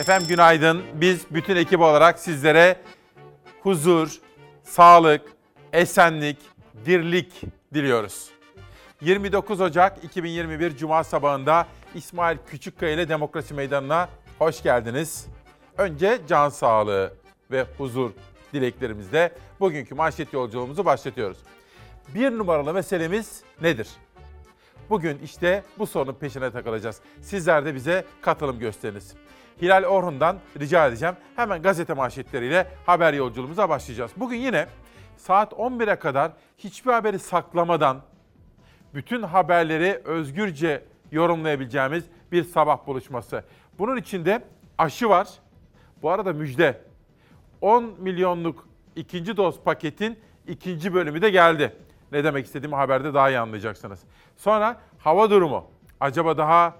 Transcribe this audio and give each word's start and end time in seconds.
Efendim 0.00 0.28
günaydın. 0.28 0.82
Biz 0.94 1.24
bütün 1.30 1.56
ekip 1.56 1.80
olarak 1.80 2.18
sizlere 2.18 2.76
huzur, 3.62 4.18
sağlık, 4.62 5.22
esenlik, 5.72 6.36
dirlik 6.86 7.42
diliyoruz. 7.74 8.30
29 9.00 9.60
Ocak 9.60 10.04
2021 10.04 10.76
Cuma 10.76 11.04
sabahında 11.04 11.66
İsmail 11.94 12.38
Küçükkaya 12.46 12.92
ile 12.92 13.08
Demokrasi 13.08 13.54
Meydanı'na 13.54 14.08
hoş 14.38 14.62
geldiniz. 14.62 15.26
Önce 15.78 16.18
can 16.28 16.48
sağlığı 16.48 17.12
ve 17.50 17.66
huzur 17.78 18.10
dileklerimizle 18.52 19.32
bugünkü 19.60 19.94
manşet 19.94 20.32
yolculuğumuzu 20.32 20.84
başlatıyoruz. 20.84 21.38
Bir 22.14 22.30
numaralı 22.30 22.74
meselemiz 22.74 23.42
nedir? 23.62 23.88
Bugün 24.90 25.18
işte 25.24 25.62
bu 25.78 25.86
sorunun 25.86 26.14
peşine 26.14 26.50
takılacağız. 26.50 27.00
Sizler 27.22 27.64
de 27.64 27.74
bize 27.74 28.04
katılım 28.22 28.58
gösteriniz. 28.58 29.14
Hilal 29.62 29.84
Orhun'dan 29.84 30.36
rica 30.60 30.86
edeceğim. 30.86 31.14
Hemen 31.36 31.62
gazete 31.62 31.94
manşetleriyle 31.94 32.66
haber 32.86 33.12
yolculuğumuza 33.12 33.68
başlayacağız. 33.68 34.10
Bugün 34.16 34.36
yine 34.36 34.66
saat 35.16 35.52
11'e 35.52 35.96
kadar 35.96 36.32
hiçbir 36.58 36.90
haberi 36.92 37.18
saklamadan 37.18 38.00
bütün 38.94 39.22
haberleri 39.22 40.00
özgürce 40.04 40.84
yorumlayabileceğimiz 41.12 42.04
bir 42.32 42.44
sabah 42.44 42.86
buluşması. 42.86 43.44
Bunun 43.78 43.96
içinde 43.96 44.44
aşı 44.78 45.08
var. 45.08 45.28
Bu 46.02 46.10
arada 46.10 46.32
müjde. 46.32 46.80
10 47.60 47.84
milyonluk 47.98 48.68
ikinci 48.96 49.36
doz 49.36 49.60
paketin 49.60 50.18
ikinci 50.48 50.94
bölümü 50.94 51.22
de 51.22 51.30
geldi. 51.30 51.76
Ne 52.12 52.24
demek 52.24 52.46
istediğimi 52.46 52.76
haberde 52.76 53.14
daha 53.14 53.30
iyi 53.30 53.38
anlayacaksınız. 53.38 54.00
Sonra 54.36 54.80
hava 54.98 55.30
durumu. 55.30 55.66
Acaba 56.00 56.38
daha 56.38 56.76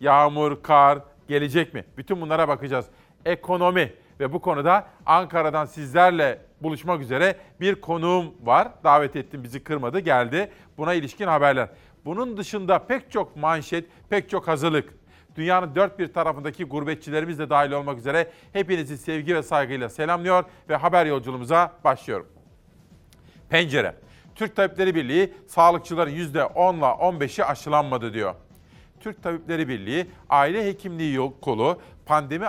yağmur, 0.00 0.62
kar 0.62 0.98
gelecek 1.28 1.74
mi? 1.74 1.84
Bütün 1.96 2.20
bunlara 2.20 2.48
bakacağız. 2.48 2.86
Ekonomi 3.24 3.92
ve 4.20 4.32
bu 4.32 4.40
konuda 4.40 4.86
Ankara'dan 5.06 5.64
sizlerle 5.64 6.42
buluşmak 6.62 7.00
üzere 7.00 7.36
bir 7.60 7.80
konuğum 7.80 8.34
var. 8.42 8.68
Davet 8.84 9.16
ettim 9.16 9.44
bizi 9.44 9.64
kırmadı 9.64 9.98
geldi. 9.98 10.50
Buna 10.78 10.94
ilişkin 10.94 11.26
haberler. 11.26 11.68
Bunun 12.04 12.36
dışında 12.36 12.78
pek 12.78 13.10
çok 13.10 13.36
manşet, 13.36 13.84
pek 14.10 14.30
çok 14.30 14.48
hazırlık. 14.48 14.94
Dünyanın 15.36 15.74
dört 15.74 15.98
bir 15.98 16.12
tarafındaki 16.12 16.64
gurbetçilerimiz 16.64 17.38
de 17.38 17.50
dahil 17.50 17.70
olmak 17.70 17.98
üzere 17.98 18.30
hepinizi 18.52 18.98
sevgi 18.98 19.34
ve 19.36 19.42
saygıyla 19.42 19.88
selamlıyor 19.88 20.44
ve 20.68 20.76
haber 20.76 21.06
yolculuğumuza 21.06 21.72
başlıyorum. 21.84 22.26
Pencere. 23.48 23.94
Türk 24.34 24.56
Tabipleri 24.56 24.94
Birliği 24.94 25.34
sağlıkçıların 25.46 26.10
%10'la 26.10 26.90
15'i 26.90 27.44
aşılanmadı 27.44 28.12
diyor. 28.12 28.34
Türk 29.06 29.22
Tabipleri 29.22 29.68
Birliği 29.68 30.06
Aile 30.30 30.66
Hekimliği 30.66 31.32
Kolu 31.40 31.80
pandemi 32.06 32.46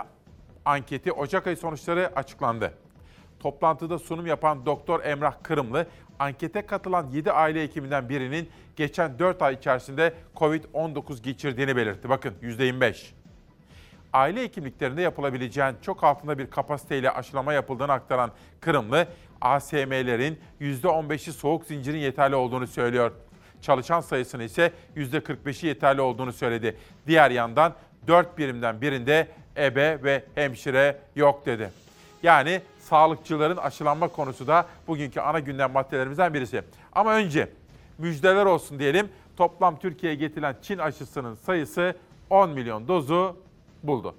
anketi 0.65 1.11
Ocak 1.11 1.47
ayı 1.47 1.57
sonuçları 1.57 2.11
açıklandı. 2.15 2.73
Toplantıda 3.39 3.99
sunum 3.99 4.25
yapan 4.27 4.65
Doktor 4.65 5.03
Emrah 5.03 5.33
Kırımlı, 5.43 5.87
ankete 6.19 6.65
katılan 6.65 7.09
7 7.11 7.31
aile 7.31 7.63
hekiminden 7.63 8.09
birinin 8.09 8.49
geçen 8.75 9.19
4 9.19 9.41
ay 9.41 9.53
içerisinde 9.53 10.13
COVID-19 10.35 11.21
geçirdiğini 11.21 11.75
belirtti. 11.75 12.09
Bakın 12.09 12.33
%25. 12.41 13.11
Aile 14.13 14.43
hekimliklerinde 14.43 15.01
yapılabileceğin 15.01 15.75
çok 15.81 16.03
altında 16.03 16.37
bir 16.37 16.49
kapasiteyle 16.49 17.11
aşılama 17.11 17.53
yapıldığını 17.53 17.91
aktaran 17.91 18.31
Kırımlı, 18.59 19.07
ASM'lerin 19.41 20.39
%15'i 20.61 21.33
soğuk 21.33 21.65
zincirin 21.65 21.99
yeterli 21.99 22.35
olduğunu 22.35 22.67
söylüyor. 22.67 23.11
Çalışan 23.61 24.01
sayısının 24.01 24.43
ise 24.43 24.71
%45'i 24.95 25.67
yeterli 25.67 26.01
olduğunu 26.01 26.33
söyledi. 26.33 26.77
Diğer 27.07 27.31
yandan 27.31 27.73
4 28.07 28.37
birimden 28.37 28.81
birinde 28.81 29.27
ebe 29.57 30.03
ve 30.03 30.23
hemşire 30.35 30.99
yok 31.15 31.45
dedi. 31.45 31.69
Yani 32.23 32.61
sağlıkçıların 32.79 33.57
aşılanma 33.57 34.07
konusu 34.07 34.47
da 34.47 34.65
bugünkü 34.87 35.19
ana 35.19 35.39
gündem 35.39 35.71
maddelerimizden 35.71 36.33
birisi. 36.33 36.61
Ama 36.93 37.13
önce 37.13 37.49
müjdeler 37.97 38.45
olsun 38.45 38.79
diyelim. 38.79 39.09
Toplam 39.37 39.79
Türkiye'ye 39.79 40.17
getirilen 40.17 40.55
Çin 40.61 40.77
aşısının 40.77 41.35
sayısı 41.35 41.95
10 42.29 42.49
milyon 42.49 42.87
dozu 42.87 43.37
buldu. 43.83 44.15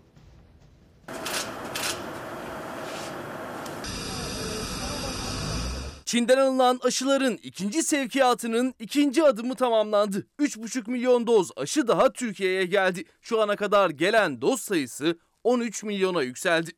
Çin'den 6.08 6.38
alınan 6.38 6.80
aşıların 6.82 7.38
ikinci 7.42 7.82
sevkiyatının 7.82 8.74
ikinci 8.78 9.24
adımı 9.24 9.54
tamamlandı. 9.54 10.26
3,5 10.41 10.91
milyon 10.91 11.26
doz 11.26 11.50
aşı 11.56 11.88
daha 11.88 12.12
Türkiye'ye 12.12 12.64
geldi. 12.64 13.04
Şu 13.20 13.41
ana 13.41 13.56
kadar 13.56 13.91
gelen 13.91 14.41
doz 14.42 14.60
sayısı 14.60 15.19
13 15.44 15.82
milyona 15.82 16.22
yükseldi. 16.22 16.70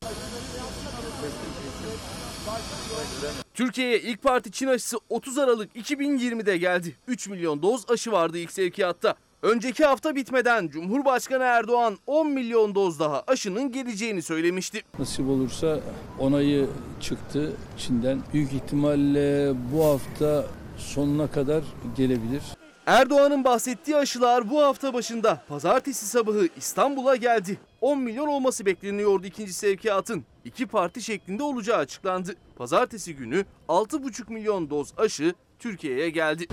Türkiye'ye 3.55 4.01
ilk 4.01 4.23
parti 4.23 4.53
Çin 4.53 4.67
aşısı 4.67 4.99
30 5.09 5.39
Aralık 5.39 5.77
2020'de 5.77 6.57
geldi. 6.57 6.97
3 7.09 7.29
milyon 7.29 7.63
doz 7.63 7.91
aşı 7.91 8.13
vardı 8.13 8.39
ilk 8.39 8.53
sevkiyatta. 8.53 9.15
Önceki 9.43 9.85
hafta 9.85 10.17
bitmeden 10.17 10.69
Cumhurbaşkanı 10.69 11.45
Erdoğan 11.45 11.99
10 12.07 12.31
milyon 12.31 12.75
doz 12.75 13.01
daha 13.01 13.23
aşının 13.27 13.73
geleceğini 13.73 14.23
söylemişti. 14.23 14.83
Nasip 14.99 15.29
olursa 15.29 15.81
onayı 16.19 16.69
çıktı 17.01 17.53
Çin'den. 17.79 18.21
Büyük 18.33 18.53
ihtimalle 18.53 19.53
bu 19.73 19.85
hafta 19.85 20.47
sonuna 20.77 21.31
kadar 21.31 21.63
gelebilir. 21.97 22.43
Erdoğan'ın 22.87 23.45
bahsettiği 23.45 23.97
aşılar 23.97 24.51
bu 24.51 24.63
hafta 24.63 24.95
başında 24.95 25.43
pazartesi 25.49 26.07
sabahı 26.07 26.49
İstanbul'a 26.57 27.17
geldi. 27.17 27.59
10 27.81 27.99
milyon 27.99 28.29
olması 28.29 28.67
bekleniyordu 28.67 29.27
ikinci 29.27 29.53
sevkiyatın. 29.53 30.25
İki 30.45 30.67
parti 30.67 31.03
şeklinde 31.03 31.43
olacağı 31.43 31.79
açıklandı. 31.79 32.35
Pazartesi 32.57 33.17
günü 33.17 33.45
6,5 33.69 34.33
milyon 34.33 34.71
doz 34.71 34.93
aşı 34.97 35.35
Türkiye'ye 35.59 36.11
geldi. 36.11 36.47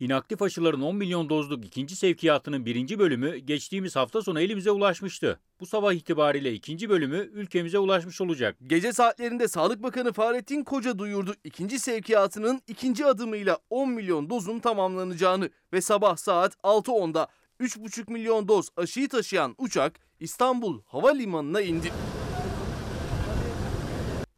İnaktif 0.00 0.42
aşıların 0.42 0.80
10 0.80 0.96
milyon 0.96 1.28
dozluk 1.28 1.64
ikinci 1.64 1.96
sevkiyatının 1.96 2.66
birinci 2.66 2.98
bölümü 2.98 3.36
geçtiğimiz 3.36 3.96
hafta 3.96 4.22
sonu 4.22 4.40
elimize 4.40 4.70
ulaşmıştı. 4.70 5.40
Bu 5.60 5.66
sabah 5.66 5.92
itibariyle 5.92 6.52
ikinci 6.52 6.88
bölümü 6.88 7.16
ülkemize 7.16 7.78
ulaşmış 7.78 8.20
olacak. 8.20 8.56
Gece 8.66 8.92
saatlerinde 8.92 9.48
Sağlık 9.48 9.82
Bakanı 9.82 10.12
Fahrettin 10.12 10.64
Koca 10.64 10.98
duyurdu 10.98 11.34
ikinci 11.44 11.78
sevkiyatının 11.78 12.60
ikinci 12.68 13.06
adımıyla 13.06 13.58
10 13.70 13.90
milyon 13.90 14.30
dozun 14.30 14.58
tamamlanacağını 14.58 15.50
ve 15.72 15.80
sabah 15.80 16.16
saat 16.16 16.54
6.10'da 16.54 17.28
3,5 17.60 18.12
milyon 18.12 18.48
doz 18.48 18.68
aşıyı 18.76 19.08
taşıyan 19.08 19.54
uçak 19.58 20.00
İstanbul 20.20 20.80
Havalimanı'na 20.86 21.60
indi. 21.60 21.92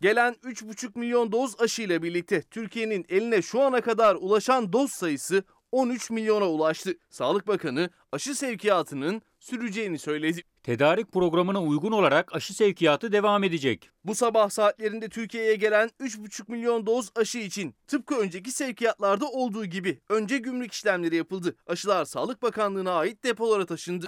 Gelen 0.03 0.35
3,5 0.45 0.99
milyon 0.99 1.33
doz 1.33 1.61
aşı 1.61 1.83
ile 1.83 2.03
birlikte 2.03 2.43
Türkiye'nin 2.43 3.07
eline 3.09 3.43
şu 3.43 3.61
ana 3.61 3.81
kadar 3.81 4.15
ulaşan 4.15 4.73
doz 4.73 4.91
sayısı 4.91 5.45
13 5.73 6.11
milyona 6.11 6.49
ulaştı. 6.49 6.95
Sağlık 7.11 7.47
Bakanı 7.47 7.91
aşı 8.13 8.35
sevkiyatının 8.35 9.23
süreceğini 9.41 9.99
söyledi. 9.99 10.43
Tedarik 10.63 11.13
programına 11.13 11.63
uygun 11.63 11.93
olarak 11.93 12.35
aşı 12.35 12.55
sevkiyatı 12.55 13.13
devam 13.13 13.45
edecek. 13.45 13.91
Bu 14.05 14.15
sabah 14.15 14.51
saatlerinde 14.51 15.09
Türkiye'ye 15.09 15.55
gelen 15.55 15.91
3,5 16.01 16.51
milyon 16.51 16.87
doz 16.87 17.11
aşı 17.17 17.39
için 17.39 17.75
tıpkı 17.87 18.15
önceki 18.15 18.53
sevkiyatlarda 18.53 19.27
olduğu 19.27 19.67
gibi 19.67 20.01
önce 20.09 20.39
gümrük 20.39 20.73
işlemleri 20.73 21.17
yapıldı. 21.17 21.57
Aşılar 21.67 22.05
Sağlık 22.05 22.43
Bakanlığı'na 22.43 22.93
ait 22.93 23.25
depolara 23.25 23.67
taşındı. 23.67 24.07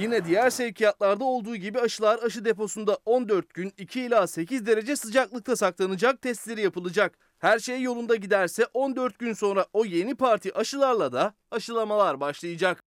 Yine 0.00 0.24
diğer 0.24 0.50
sevkiyatlarda 0.50 1.24
olduğu 1.24 1.56
gibi 1.56 1.80
aşılar 1.80 2.22
aşı 2.22 2.44
deposunda 2.44 2.98
14 3.06 3.54
gün 3.54 3.72
2 3.78 4.00
ila 4.00 4.26
8 4.26 4.66
derece 4.66 4.96
sıcaklıkta 4.96 5.56
saklanacak 5.56 6.22
testleri 6.22 6.60
yapılacak. 6.60 7.18
Her 7.38 7.58
şey 7.58 7.82
yolunda 7.82 8.16
giderse 8.16 8.66
14 8.74 9.18
gün 9.18 9.32
sonra 9.32 9.66
o 9.72 9.84
yeni 9.84 10.14
parti 10.14 10.54
aşılarla 10.54 11.12
da 11.12 11.34
aşılamalar 11.50 12.20
başlayacak. 12.20 12.82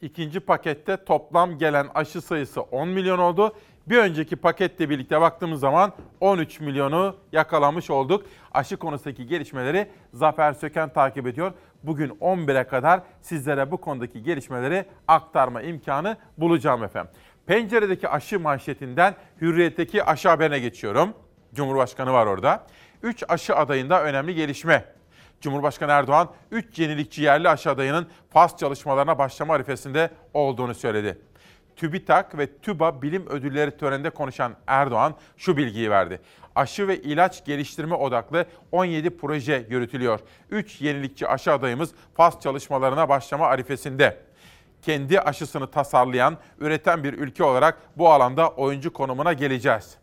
İkinci 0.00 0.40
pakette 0.40 1.04
toplam 1.04 1.58
gelen 1.58 1.88
aşı 1.94 2.20
sayısı 2.20 2.60
10 2.60 2.88
milyon 2.88 3.18
oldu. 3.18 3.56
Bir 3.86 3.98
önceki 3.98 4.36
paketle 4.36 4.90
birlikte 4.90 5.20
baktığımız 5.20 5.60
zaman 5.60 5.92
13 6.20 6.60
milyonu 6.60 7.16
yakalamış 7.32 7.90
olduk. 7.90 8.26
Aşı 8.52 8.76
konusundaki 8.76 9.26
gelişmeleri 9.26 9.90
Zafer 10.12 10.52
Söken 10.52 10.92
takip 10.92 11.26
ediyor. 11.26 11.52
Bugün 11.82 12.08
11'e 12.08 12.64
kadar 12.64 13.00
sizlere 13.20 13.70
bu 13.70 13.76
konudaki 13.80 14.22
gelişmeleri 14.22 14.84
aktarma 15.08 15.62
imkanı 15.62 16.16
bulacağım 16.38 16.84
efendim. 16.84 17.12
Penceredeki 17.46 18.08
aşı 18.08 18.40
manşetinden 18.40 19.14
Hürriyet'teki 19.40 20.04
aşı 20.04 20.28
haberine 20.28 20.58
geçiyorum. 20.58 21.14
Cumhurbaşkanı 21.54 22.12
var 22.12 22.26
orada. 22.26 22.66
3 23.02 23.24
aşı 23.28 23.56
adayında 23.56 24.04
önemli 24.04 24.34
gelişme. 24.34 24.84
Cumhurbaşkanı 25.40 25.92
Erdoğan 25.92 26.30
3 26.50 26.78
yenilikçi 26.78 27.22
yerli 27.22 27.48
aşı 27.48 27.70
adayının 27.70 28.06
faz 28.30 28.58
çalışmalarına 28.58 29.18
başlama 29.18 29.54
arifesinde 29.54 30.10
olduğunu 30.34 30.74
söyledi. 30.74 31.18
TÜBİTAK 31.76 32.38
ve 32.38 32.58
TÜBA 32.58 33.02
bilim 33.02 33.26
ödülleri 33.26 33.76
töreninde 33.76 34.10
konuşan 34.10 34.56
Erdoğan 34.66 35.14
şu 35.36 35.56
bilgiyi 35.56 35.90
verdi. 35.90 36.20
Aşı 36.54 36.88
ve 36.88 37.02
ilaç 37.02 37.44
geliştirme 37.44 37.94
odaklı 37.94 38.46
17 38.72 39.16
proje 39.16 39.66
yürütülüyor. 39.68 40.20
3 40.50 40.80
yenilikçi 40.80 41.28
aşı 41.28 41.52
adayımız 41.52 41.90
faz 42.14 42.40
çalışmalarına 42.40 43.08
başlama 43.08 43.46
arifesinde. 43.46 44.18
kendi 44.82 45.20
aşısını 45.20 45.70
tasarlayan, 45.70 46.38
üreten 46.58 47.04
bir 47.04 47.12
ülke 47.12 47.44
olarak 47.44 47.78
bu 47.96 48.10
alanda 48.10 48.50
oyuncu 48.50 48.92
konumuna 48.92 49.32
geleceğiz. 49.32 49.98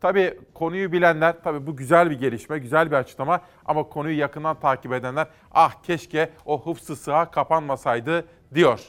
Tabii 0.00 0.38
konuyu 0.54 0.92
bilenler, 0.92 1.34
tabii 1.44 1.66
bu 1.66 1.76
güzel 1.76 2.10
bir 2.10 2.18
gelişme, 2.18 2.58
güzel 2.58 2.90
bir 2.90 2.96
açıklama 2.96 3.40
ama 3.64 3.88
konuyu 3.88 4.18
yakından 4.18 4.60
takip 4.60 4.92
edenler 4.92 5.26
ah 5.54 5.82
keşke 5.82 6.30
o 6.44 6.66
hıfzı 6.66 6.96
sığa 6.96 7.30
kapanmasaydı 7.30 8.24
diyor. 8.54 8.80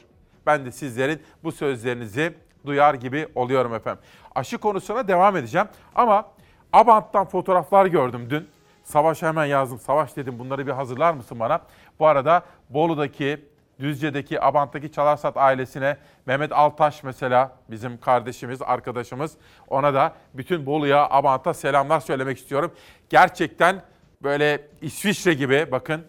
Ben 0.46 0.66
de 0.66 0.72
sizlerin 0.72 1.22
bu 1.44 1.52
sözlerinizi 1.52 2.34
duyar 2.66 2.94
gibi 2.94 3.28
oluyorum 3.36 3.74
efendim. 3.74 4.04
Aşı 4.36 4.58
konusuna 4.58 5.08
devam 5.08 5.38
edeceğim 5.38 5.68
ama 5.96 6.32
Abant'tan 6.74 7.26
fotoğraflar 7.26 7.86
gördüm 7.86 8.30
dün. 8.30 8.50
Savaş'a 8.84 9.28
hemen 9.28 9.46
yazdım. 9.46 9.80
Savaş 9.80 10.16
dedim 10.16 10.40
bunları 10.40 10.68
bir 10.68 10.72
hazırlar 10.72 11.14
mısın 11.14 11.40
bana? 11.40 11.62
Bu 12.00 12.08
arada 12.08 12.44
Bolu'daki, 12.70 13.46
Düzce'deki, 13.80 14.44
Abant'taki 14.44 14.92
Çalarsat 14.92 15.38
ailesine 15.38 15.98
Mehmet 16.26 16.52
Altaş 16.52 17.04
mesela 17.04 17.52
bizim 17.70 18.00
kardeşimiz, 18.00 18.62
arkadaşımız. 18.62 19.38
Ona 19.68 19.94
da 19.94 20.14
bütün 20.34 20.66
Bolu'ya, 20.66 21.08
Abant'a 21.10 21.54
selamlar 21.54 22.00
söylemek 22.00 22.38
istiyorum. 22.38 22.72
Gerçekten 23.10 23.82
böyle 24.24 24.68
İsviçre 24.82 25.34
gibi 25.34 25.68
bakın 25.72 26.04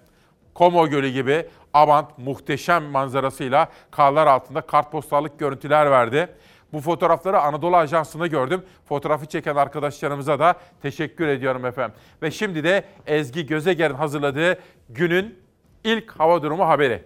Como 0.55 0.89
Gölü 0.89 1.09
gibi 1.09 1.47
Abant 1.75 2.19
muhteşem 2.19 2.85
manzarasıyla 2.85 3.69
karlar 3.91 4.27
altında 4.27 4.61
kartpostallık 4.61 5.39
görüntüler 5.39 5.91
verdi. 5.91 6.29
Bu 6.73 6.81
fotoğrafları 6.81 7.41
Anadolu 7.41 7.77
Ajansı'nda 7.77 8.27
gördüm. 8.27 8.65
Fotoğrafı 8.89 9.27
çeken 9.27 9.57
arkadaşlarımıza 9.57 10.39
da 10.39 10.55
teşekkür 10.83 11.29
ediyorum 11.29 11.67
efendim. 11.67 11.97
Ve 12.23 12.31
şimdi 12.31 12.65
de 12.65 12.85
Ezgi 13.07 13.47
Gözeger'in 13.47 13.95
hazırladığı 13.95 14.59
günün 14.89 15.39
ilk 15.85 16.11
hava 16.11 16.43
durumu 16.43 16.69
haberi. 16.69 17.05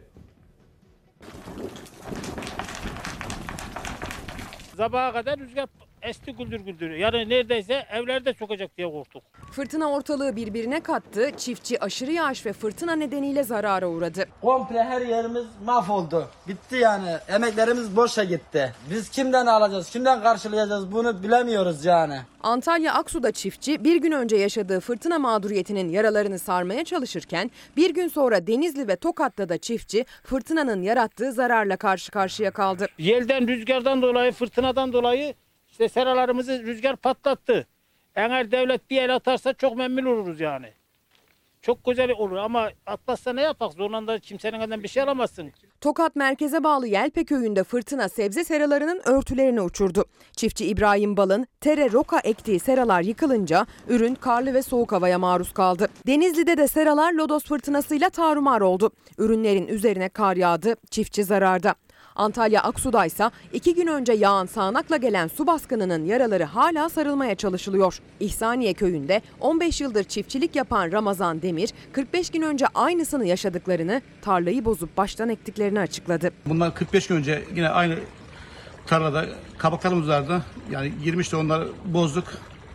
Sabaha 4.76 5.12
kadar 5.12 5.38
rüzgar 5.38 5.66
esti 6.02 6.32
güldür 6.32 6.60
güldür. 6.60 6.90
Yani 6.90 7.28
neredeyse 7.28 7.86
evlerde 7.92 8.34
sokacak 8.34 8.76
diye 8.76 8.90
korktuk. 8.90 9.22
Fırtına 9.52 9.90
ortalığı 9.90 10.36
birbirine 10.36 10.80
kattı, 10.80 11.30
çiftçi 11.36 11.84
aşırı 11.84 12.12
yağış 12.12 12.46
ve 12.46 12.52
fırtına 12.52 12.92
nedeniyle 12.92 13.42
zarara 13.42 13.88
uğradı. 13.88 14.24
Komple 14.40 14.82
her 14.84 15.00
yerimiz 15.00 15.44
mahvoldu. 15.64 16.28
Bitti 16.48 16.76
yani. 16.76 17.16
Emeklerimiz 17.28 17.96
boşa 17.96 18.24
gitti. 18.24 18.72
Biz 18.90 19.10
kimden 19.10 19.46
alacağız, 19.46 19.90
kimden 19.90 20.22
karşılayacağız 20.22 20.92
bunu 20.92 21.22
bilemiyoruz 21.22 21.84
yani. 21.84 22.18
Antalya 22.42 22.94
Aksu'da 22.94 23.32
çiftçi 23.32 23.84
bir 23.84 23.96
gün 23.96 24.12
önce 24.12 24.36
yaşadığı 24.36 24.80
fırtına 24.80 25.18
mağduriyetinin 25.18 25.88
yaralarını 25.88 26.38
sarmaya 26.38 26.84
çalışırken 26.84 27.50
bir 27.76 27.94
gün 27.94 28.08
sonra 28.08 28.46
Denizli 28.46 28.88
ve 28.88 28.96
Tokat'ta 28.96 29.48
da 29.48 29.58
çiftçi 29.58 30.04
fırtınanın 30.24 30.82
yarattığı 30.82 31.32
zararla 31.32 31.76
karşı 31.76 32.10
karşıya 32.12 32.50
kaldı. 32.50 32.86
Yelden, 32.98 33.48
rüzgardan 33.48 34.02
dolayı, 34.02 34.32
fırtınadan 34.32 34.92
dolayı 34.92 35.34
işte 35.72 35.88
seralarımızı 35.88 36.62
rüzgar 36.62 36.96
patlattı. 36.96 37.66
Eğer 38.14 38.50
devlet 38.50 38.90
bir 38.90 39.02
el 39.02 39.14
atarsa 39.14 39.52
çok 39.52 39.76
memnun 39.76 40.04
oluruz 40.06 40.40
yani. 40.40 40.66
Çok 41.62 41.84
güzel 41.84 42.10
olur 42.10 42.36
ama 42.36 42.70
atmazsa 42.86 43.32
ne 43.32 43.42
yapak? 43.42 43.72
Zorla 43.72 44.18
kimsenin 44.18 44.60
elinden 44.60 44.82
bir 44.82 44.88
şey 44.88 45.02
alamazsın. 45.02 45.52
Tokat 45.80 46.16
merkeze 46.16 46.64
bağlı 46.64 46.86
Yelpe 46.86 47.24
köyünde 47.24 47.64
fırtına 47.64 48.08
sebze 48.08 48.44
seralarının 48.44 49.00
örtülerini 49.04 49.60
uçurdu. 49.60 50.04
Çiftçi 50.32 50.66
İbrahim 50.66 51.16
Bal'ın 51.16 51.46
tere 51.60 51.92
roka 51.92 52.18
ektiği 52.18 52.60
seralar 52.60 53.02
yıkılınca 53.02 53.66
ürün 53.88 54.14
karlı 54.14 54.54
ve 54.54 54.62
soğuk 54.62 54.92
havaya 54.92 55.18
maruz 55.18 55.52
kaldı. 55.52 55.88
Denizli'de 56.06 56.56
de 56.56 56.68
seralar 56.68 57.12
lodos 57.12 57.44
fırtınasıyla 57.44 58.10
tarumar 58.10 58.60
oldu. 58.60 58.90
Ürünlerin 59.18 59.68
üzerine 59.68 60.08
kar 60.08 60.36
yağdı, 60.36 60.76
çiftçi 60.90 61.24
zararda. 61.24 61.74
Antalya 62.16 62.62
Aksu'da 62.62 63.06
ise 63.06 63.30
iki 63.52 63.74
gün 63.74 63.86
önce 63.86 64.12
yağan 64.12 64.46
sağanakla 64.46 64.96
gelen 64.96 65.28
su 65.28 65.46
baskınının 65.46 66.04
yaraları 66.04 66.44
hala 66.44 66.88
sarılmaya 66.88 67.34
çalışılıyor. 67.34 67.98
İhsaniye 68.20 68.74
köyünde 68.74 69.22
15 69.40 69.80
yıldır 69.80 70.04
çiftçilik 70.04 70.56
yapan 70.56 70.92
Ramazan 70.92 71.42
Demir, 71.42 71.72
45 71.92 72.30
gün 72.30 72.42
önce 72.42 72.66
aynısını 72.74 73.26
yaşadıklarını, 73.26 74.02
tarlayı 74.22 74.64
bozup 74.64 74.96
baştan 74.96 75.28
ektiklerini 75.28 75.80
açıkladı. 75.80 76.30
Bundan 76.46 76.74
45 76.74 77.06
gün 77.06 77.16
önce 77.16 77.44
yine 77.54 77.68
aynı 77.68 77.98
tarlada 78.86 79.26
kabaklarımız 79.58 80.08
vardı. 80.08 80.42
Yani 80.70 80.92
girmişti 81.04 81.36
onları 81.36 81.68
bozduk. 81.84 82.24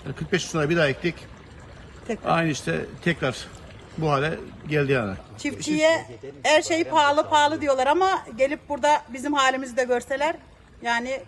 Yani 0.06 0.16
45 0.16 0.44
gün 0.44 0.50
sonra 0.50 0.69
bir 0.69 0.78
daha 0.78 0.88
ektik. 0.88 1.16
Aynı 2.25 2.50
işte 2.51 2.86
tekrar 3.04 3.48
bu 3.97 4.09
hale 4.09 4.39
geldi 4.69 4.91
yani. 4.91 5.13
Çiftçiye 5.38 6.05
her 6.44 6.61
şey 6.61 6.83
pahalı 6.83 7.29
pahalı 7.29 7.61
diyorlar 7.61 7.88
ama 7.88 8.21
gelip 8.38 8.69
burada 8.69 9.01
bizim 9.13 9.33
halimizi 9.33 9.77
de 9.77 9.83
görseler 9.83 10.35
yani 10.81 11.19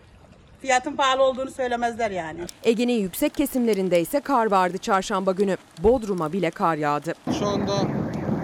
fiyatın 0.62 0.96
pahalı 0.96 1.24
olduğunu 1.24 1.52
söylemezler 1.52 2.12
yani. 2.12 2.40
Ege'nin 2.64 3.00
yüksek 3.00 3.34
kesimlerinde 3.36 4.02
ise 4.02 4.20
kar 4.20 4.52
vardı 4.52 4.78
çarşamba 4.78 5.32
günü. 5.32 5.58
Bodrum'a 5.84 6.34
bile 6.34 6.52
kar 6.52 6.76
yağdı. 6.76 7.14
Şu 7.40 7.48
anda 7.48 7.74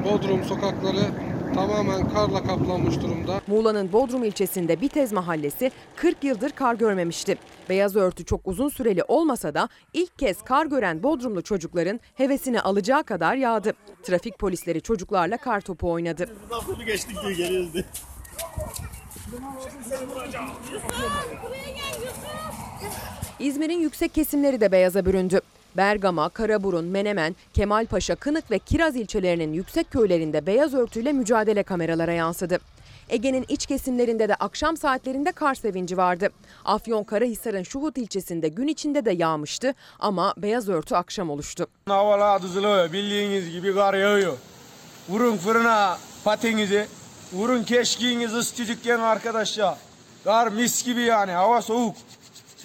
Bodrum 0.06 0.44
sokakları 0.44 1.06
tamamen 1.56 2.10
karla 2.14 2.44
kaplanmış 2.44 3.02
durumda. 3.02 3.42
Muğla'nın 3.48 3.92
Bodrum 3.92 4.24
ilçesinde 4.24 4.82
Bitez 4.82 5.12
mahallesi 5.12 5.72
40 5.96 6.24
yıldır 6.24 6.50
kar 6.50 6.76
görmemişti. 6.76 7.38
Beyaz 7.70 7.96
örtü 7.96 8.26
çok 8.26 8.48
uzun 8.48 8.70
süreli 8.70 9.04
olmasa 9.04 9.54
da 9.54 9.70
ilk 9.94 10.20
kez 10.20 10.42
kar 10.42 10.66
gören 10.66 11.04
Bodrumlu 11.04 11.42
çocukların 11.42 12.00
hevesini 12.16 12.62
alacağı 12.62 13.04
kadar 13.04 13.36
yağdı. 13.36 13.74
Trafik 14.04 14.40
polisleri 14.40 14.82
çocuklarla 14.82 15.38
kar 15.38 15.62
topu 15.62 15.92
oynadı. 15.92 16.30
İzmir'in 23.40 23.80
yüksek 23.80 24.14
kesimleri 24.14 24.62
de 24.62 24.72
beyaza 24.72 25.06
büründü. 25.06 25.42
Bergama, 25.78 26.30
Karaburun, 26.30 26.86
Menemen, 26.86 27.36
Kemalpaşa, 27.54 28.16
Kınık 28.16 28.52
ve 28.52 28.60
Kiraz 28.60 28.96
ilçelerinin 28.96 29.54
yüksek 29.54 29.92
köylerinde 29.92 30.46
beyaz 30.46 30.74
örtüyle 30.74 31.12
mücadele 31.12 31.64
kameralara 31.64 32.12
yansıdı. 32.12 32.60
Ege'nin 33.10 33.46
iç 33.50 33.66
kesimlerinde 33.66 34.30
de 34.30 34.36
akşam 34.36 34.78
saatlerinde 34.78 35.32
kar 35.32 35.56
sevinci 35.56 35.98
vardı. 35.98 36.30
Afyon 36.66 37.04
Karahisar'ın 37.04 37.64
Şuhut 37.64 37.98
ilçesinde 37.98 38.48
gün 38.48 38.68
içinde 38.68 39.06
de 39.06 39.12
yağmıştı 39.12 39.74
ama 40.00 40.34
beyaz 40.38 40.70
örtü 40.70 40.96
akşam 40.96 41.30
oluştu. 41.30 41.68
Havalar 41.88 42.42
düzülüyor. 42.42 42.94
Bildiğiniz 42.94 43.52
gibi 43.52 43.74
kar 43.76 43.94
yağıyor. 43.94 44.38
Vurun 45.10 45.38
fırına 45.38 45.98
patenizi. 46.24 46.88
Vurun 47.34 47.64
keşkiğinizi 47.64 48.44
sıcacıkken 48.44 49.00
arkadaşlar. 49.00 49.76
Kar 50.24 50.48
mis 50.48 50.86
gibi 50.86 51.02
yani. 51.02 51.32
Hava 51.32 51.62
soğuk. 51.62 51.96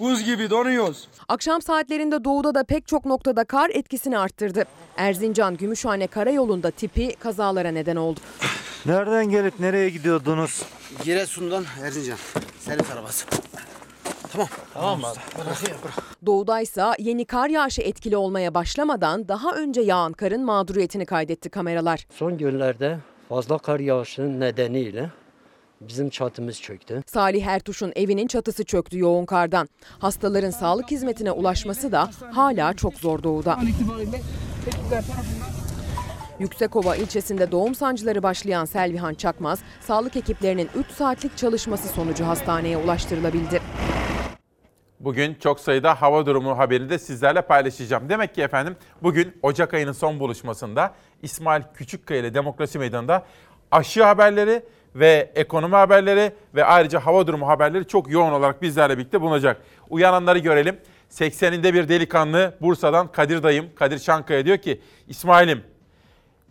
Buz 0.00 0.25
gibi 0.25 0.50
donuyoruz. 0.50 1.09
Akşam 1.28 1.62
saatlerinde 1.62 2.25
doğuda 2.25 2.54
da 2.54 2.64
pek 2.64 2.87
çok 2.87 3.04
noktada 3.04 3.45
kar 3.45 3.71
etkisini 3.71 4.19
arttırdı. 4.19 4.64
Erzincan 4.97 5.57
Gümüşhane 5.57 6.07
Karayolu'nda 6.07 6.71
tipi 6.71 7.14
kazalara 7.16 7.71
neden 7.71 7.97
oldu. 7.97 8.21
Nereden 8.87 9.30
gelip 9.30 9.61
nereye 9.61 9.90
gidiyordunuz? 9.90 10.62
Giresun'dan 11.04 11.64
Erzincan. 11.83 12.19
Servis 12.61 12.90
arabası. 12.90 13.26
Doğudaysa 16.26 16.95
yeni 16.99 17.25
kar 17.25 17.49
yağışı 17.49 17.83
etkili 17.83 18.16
olmaya 18.16 18.54
başlamadan 18.54 19.28
daha 19.28 19.52
önce 19.52 19.80
yağan 19.80 20.12
karın 20.12 20.45
mağduriyetini 20.45 21.07
kaydetti 21.07 21.50
kameralar. 21.50 22.07
Son 22.14 22.38
günlerde 22.38 22.99
fazla 23.28 23.59
kar 23.59 23.80
yağışı 23.80 24.40
nedeniyle 24.40 25.11
bizim 25.80 26.10
çatımız 26.10 26.60
çöktü. 26.62 27.02
Salih 27.06 27.46
Ertuş'un 27.46 27.92
evinin 27.96 28.26
çatısı 28.26 28.64
çöktü 28.64 28.99
yoğun 28.99 29.26
kardan. 29.26 29.68
Hastaların 29.99 30.50
sağlık 30.50 30.90
hizmetine 30.90 31.32
ulaşması 31.32 31.92
da 31.92 32.10
hala 32.32 32.75
çok 32.75 32.94
zor 32.94 33.22
doğuda. 33.22 33.58
Yüksekova 36.38 36.96
ilçesinde 36.96 37.52
doğum 37.52 37.75
sancıları 37.75 38.22
başlayan 38.22 38.64
Selvihan 38.64 39.14
Çakmaz, 39.14 39.58
sağlık 39.80 40.16
ekiplerinin 40.16 40.68
3 40.76 40.87
saatlik 40.90 41.37
çalışması 41.37 41.88
sonucu 41.88 42.26
hastaneye 42.26 42.76
ulaştırılabildi. 42.76 43.60
Bugün 45.00 45.34
çok 45.34 45.60
sayıda 45.60 46.02
hava 46.02 46.26
durumu 46.26 46.58
haberini 46.58 46.90
de 46.90 46.99
sizlerle 46.99 47.42
paylaşacağım. 47.42 48.08
Demek 48.08 48.34
ki 48.34 48.42
efendim 48.42 48.76
bugün 49.02 49.38
Ocak 49.42 49.75
ayının 49.75 49.92
son 49.92 50.20
buluşmasında 50.20 50.94
İsmail 51.22 51.62
Küçükkaya 51.75 52.20
ile 52.20 52.34
Demokrasi 52.34 52.78
Meydanı'nda 52.78 53.26
aşı 53.70 54.04
haberleri 54.04 54.62
ve 54.94 55.32
ekonomi 55.35 55.75
haberleri 55.75 56.32
ve 56.54 56.64
ayrıca 56.64 57.00
hava 57.00 57.26
durumu 57.26 57.49
haberleri 57.49 57.87
çok 57.87 58.11
yoğun 58.11 58.32
olarak 58.32 58.62
bizlerle 58.62 58.99
birlikte 58.99 59.20
bulunacak. 59.20 59.62
Uyananları 59.90 60.38
görelim. 60.38 60.78
80'inde 61.11 61.75
bir 61.75 61.88
delikanlı 61.88 62.54
Bursa'dan 62.61 63.12
Kadir 63.12 63.42
dayım, 63.42 63.66
Kadir 63.75 63.99
Çankaya 63.99 64.44
diyor 64.44 64.59
ki 64.59 64.80
İsmail'im 65.09 65.62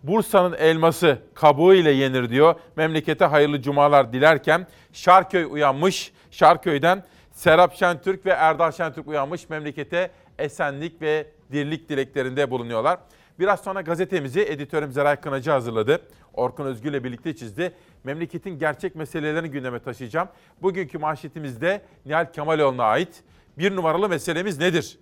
Bursa'nın 0.03 0.58
elması 0.58 1.17
kabuğu 1.34 1.74
ile 1.74 1.91
yenir 1.91 2.29
diyor. 2.29 2.55
Memlekete 2.75 3.25
hayırlı 3.25 3.62
cumalar 3.62 4.13
dilerken 4.13 4.67
Şarköy 4.93 5.43
uyanmış. 5.43 6.12
Şarköy'den 6.31 7.03
Serap 7.31 7.75
Şentürk 7.75 8.25
ve 8.25 8.29
Erdal 8.29 8.72
Şentürk 8.72 9.08
uyanmış. 9.08 9.50
Memlekete 9.50 10.12
esenlik 10.39 11.01
ve 11.01 11.27
dirlik 11.51 11.89
dileklerinde 11.89 12.51
bulunuyorlar. 12.51 13.00
Biraz 13.39 13.63
sonra 13.63 13.81
gazetemizi 13.81 14.41
editörüm 14.41 14.91
Zeray 14.91 15.15
Kınacı 15.15 15.51
hazırladı. 15.51 16.01
Orkun 16.34 16.65
Özgür 16.65 16.89
ile 16.89 17.03
birlikte 17.03 17.36
çizdi. 17.36 17.74
Memleketin 18.03 18.60
gerçek 18.60 18.96
meselelerini 18.96 19.51
gündeme 19.51 19.79
taşıyacağım. 19.79 20.29
Bugünkü 20.62 20.98
manşetimizde 20.98 21.81
Nihal 22.05 22.31
Kemaloğlu'na 22.34 22.84
ait 22.84 23.24
bir 23.58 23.75
numaralı 23.75 24.10
meselemiz 24.10 24.60
nedir? 24.60 25.00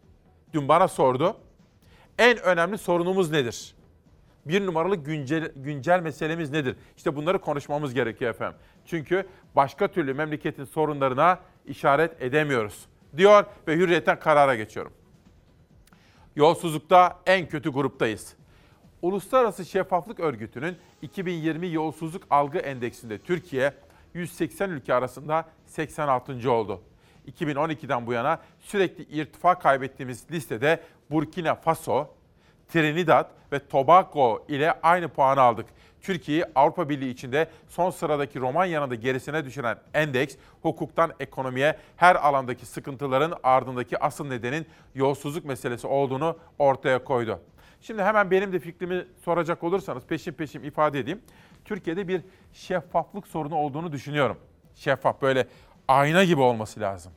Dün 0.53 0.67
bana 0.67 0.88
sordu. 0.88 1.38
En 2.20 2.38
önemli 2.38 2.77
sorunumuz 2.77 3.32
nedir? 3.32 3.75
Bir 4.46 4.65
numaralı 4.65 4.96
güncel, 4.96 5.51
güncel 5.56 6.00
meselemiz 6.00 6.51
nedir? 6.51 6.75
İşte 6.98 7.15
bunları 7.15 7.41
konuşmamız 7.41 7.94
gerekiyor 7.94 8.32
efendim. 8.32 8.60
Çünkü 8.86 9.27
başka 9.56 9.88
türlü 9.88 10.13
memleketin 10.13 10.65
sorunlarına 10.65 11.39
işaret 11.65 12.22
edemiyoruz. 12.22 12.86
Diyor 13.17 13.46
ve 13.67 13.75
hürriyetten 13.75 14.20
karara 14.20 14.56
geçiyorum. 14.56 14.94
Yolsuzlukta 16.38 17.20
en 17.25 17.48
kötü 17.48 17.70
gruptayız. 17.70 18.34
Uluslararası 19.01 19.65
Şeffaflık 19.65 20.20
Örgütü'nün 20.20 20.77
2020 21.01 21.72
Yolsuzluk 21.72 22.24
Algı 22.29 22.58
Endeksinde 22.58 23.17
Türkiye 23.17 23.74
180 24.13 24.70
ülke 24.70 24.94
arasında 24.94 25.46
86. 25.65 26.51
oldu. 26.51 26.82
2012'den 27.27 28.08
bu 28.08 28.13
yana 28.13 28.39
sürekli 28.60 29.03
irtifa 29.03 29.60
kaybettiğimiz 29.60 30.32
listede 30.32 30.84
Burkina 31.12 31.56
Faso, 31.56 32.08
Trinidad 32.70 33.29
ve 33.51 33.67
Tobago 33.67 34.46
ile 34.48 34.82
aynı 34.82 35.08
puanı 35.08 35.41
aldık. 35.41 35.65
Türkiye'yi 36.01 36.46
Avrupa 36.56 36.89
Birliği 36.89 37.10
içinde 37.10 37.48
son 37.68 37.89
sıradaki 37.89 38.39
Romanya'nın 38.39 38.89
da 38.89 38.96
gerisine 38.96 39.46
düşüren 39.46 39.77
endeks, 39.94 40.36
hukuktan 40.62 41.12
ekonomiye 41.20 41.77
her 41.96 42.16
alandaki 42.16 42.66
sıkıntıların 42.66 43.34
ardındaki 43.44 44.00
asıl 44.00 44.27
nedenin 44.27 44.66
yolsuzluk 44.96 45.46
meselesi 45.46 45.88
olduğunu 45.88 46.38
ortaya 46.60 47.04
koydu. 47.04 47.39
Şimdi 47.82 48.04
hemen 48.04 48.32
benim 48.32 48.54
de 48.54 48.60
fikrimi 48.60 49.06
soracak 49.25 49.63
olursanız 49.63 50.06
peşin 50.06 50.32
peşin 50.34 50.63
ifade 50.63 51.00
edeyim. 51.00 51.22
Türkiye'de 51.66 52.08
bir 52.08 52.22
şeffaflık 52.54 53.27
sorunu 53.27 53.56
olduğunu 53.56 53.92
düşünüyorum. 53.92 54.38
Şeffaf 54.75 55.22
böyle 55.22 55.48
ayna 55.88 56.24
gibi 56.24 56.42
olması 56.42 56.80
lazım. 56.80 57.12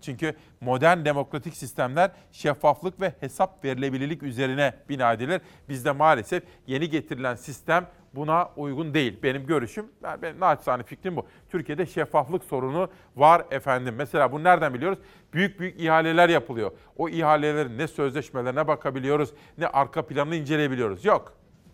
Çünkü 0.00 0.34
modern 0.60 1.04
demokratik 1.04 1.56
sistemler 1.56 2.10
şeffaflık 2.32 3.00
ve 3.00 3.14
hesap 3.20 3.64
verilebilirlik 3.64 4.22
üzerine 4.22 4.74
bina 4.88 5.12
edilir. 5.12 5.40
Bizde 5.68 5.92
maalesef 5.92 6.42
yeni 6.66 6.90
getirilen 6.90 7.34
sistem 7.34 7.86
buna 8.14 8.50
uygun 8.56 8.94
değil. 8.94 9.18
Benim 9.22 9.46
görüşüm, 9.46 9.86
ben, 10.02 10.22
benim 10.22 10.40
naçizane 10.40 10.82
fikrim 10.82 11.16
bu. 11.16 11.26
Türkiye'de 11.50 11.86
şeffaflık 11.86 12.44
sorunu 12.44 12.88
var 13.16 13.44
efendim. 13.50 13.94
Mesela 13.98 14.32
bunu 14.32 14.44
nereden 14.44 14.74
biliyoruz? 14.74 14.98
Büyük 15.32 15.60
büyük 15.60 15.80
ihaleler 15.80 16.28
yapılıyor. 16.28 16.70
O 16.96 17.08
ihalelerin 17.08 17.78
ne 17.78 17.88
sözleşmelerine 17.88 18.68
bakabiliyoruz, 18.68 19.32
ne 19.58 19.66
arka 19.66 20.06
planını 20.06 20.36
inceleyebiliyoruz. 20.36 21.04
Yok, 21.04 21.32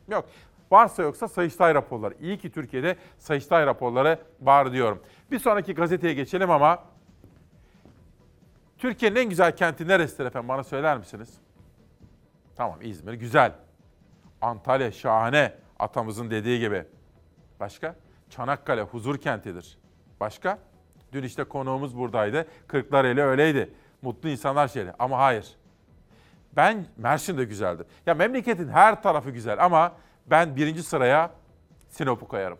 yok. 0.09 0.25
Varsa 0.71 1.02
yoksa 1.02 1.29
Sayıştay 1.29 1.75
raporları. 1.75 2.14
İyi 2.21 2.38
ki 2.38 2.50
Türkiye'de 2.50 2.97
Sayıştay 3.19 3.67
raporları 3.67 4.19
var 4.41 4.73
diyorum. 4.73 5.02
Bir 5.31 5.38
sonraki 5.38 5.75
gazeteye 5.75 6.14
geçelim 6.14 6.50
ama 6.50 6.85
Türkiye'nin 8.83 9.17
en 9.17 9.29
güzel 9.29 9.57
kenti 9.57 9.89
neresidir 9.89 10.27
efendim 10.27 10.49
bana 10.49 10.65
söyler 10.65 10.99
misiniz? 10.99 11.35
Tamam 12.57 12.79
İzmir 12.83 13.12
güzel. 13.12 13.53
Antalya 14.41 14.93
şahane 14.93 15.53
atamızın 15.79 16.31
dediği 16.31 16.61
gibi. 16.61 16.85
Başka? 17.61 17.95
Çanakkale 18.31 18.83
huzur 18.83 19.19
kentidir. 19.19 19.79
Başka? 20.21 20.59
Dün 21.12 21.23
işte 21.23 21.45
konuğumuz 21.45 21.99
buradaydı. 21.99 22.47
Kırklareli 22.67 23.23
öyleydi. 23.23 23.75
Mutlu 24.03 24.29
insanlar 24.29 24.69
şehri. 24.69 24.93
Ama 24.99 25.19
hayır. 25.19 25.57
Ben 26.57 26.87
Mersin 26.97 27.39
de 27.39 27.45
güzeldir. 27.45 27.87
Ya 28.07 28.15
memleketin 28.15 28.69
her 28.69 29.03
tarafı 29.03 29.31
güzel 29.31 29.65
ama 29.65 29.93
ben 30.27 30.57
birinci 30.57 30.83
sıraya 30.83 31.31
Sinop'u 31.89 32.29
koyarım. 32.29 32.59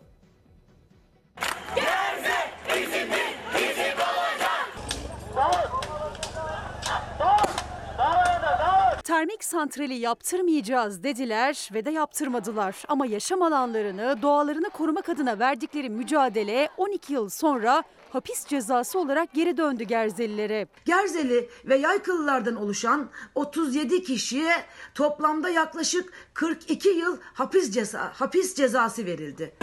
Santrali 9.53 9.93
yaptırmayacağız 9.93 11.03
dediler 11.03 11.69
ve 11.73 11.85
de 11.85 11.91
yaptırmadılar. 11.91 12.83
Ama 12.87 13.05
yaşam 13.05 13.41
alanlarını, 13.41 14.21
doğalarını 14.21 14.69
korumak 14.69 15.09
adına 15.09 15.39
verdikleri 15.39 15.89
mücadele 15.89 16.69
12 16.77 17.13
yıl 17.13 17.29
sonra 17.29 17.83
hapis 18.09 18.47
cezası 18.47 18.99
olarak 18.99 19.33
geri 19.33 19.57
döndü 19.57 19.83
Gerzelilere. 19.83 20.67
Gerzeli 20.85 21.49
ve 21.65 21.75
Yaykılılardan 21.75 22.55
oluşan 22.55 23.09
37 23.35 24.03
kişiye 24.03 24.53
toplamda 24.95 25.49
yaklaşık 25.49 26.13
42 26.33 26.89
yıl 26.89 27.17
hapis 27.33 27.71
ceza 27.71 28.11
hapis 28.13 28.55
cezası 28.55 29.05
verildi. 29.05 29.53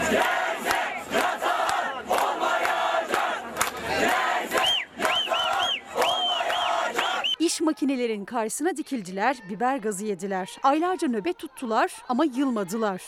İş 7.50 7.60
makinelerin 7.60 8.24
karşısına 8.24 8.76
dikildiler, 8.76 9.36
biber 9.48 9.76
gazı 9.76 10.04
yediler. 10.04 10.56
Aylarca 10.62 11.08
nöbet 11.08 11.38
tuttular 11.38 11.92
ama 12.08 12.24
yılmadılar. 12.24 13.02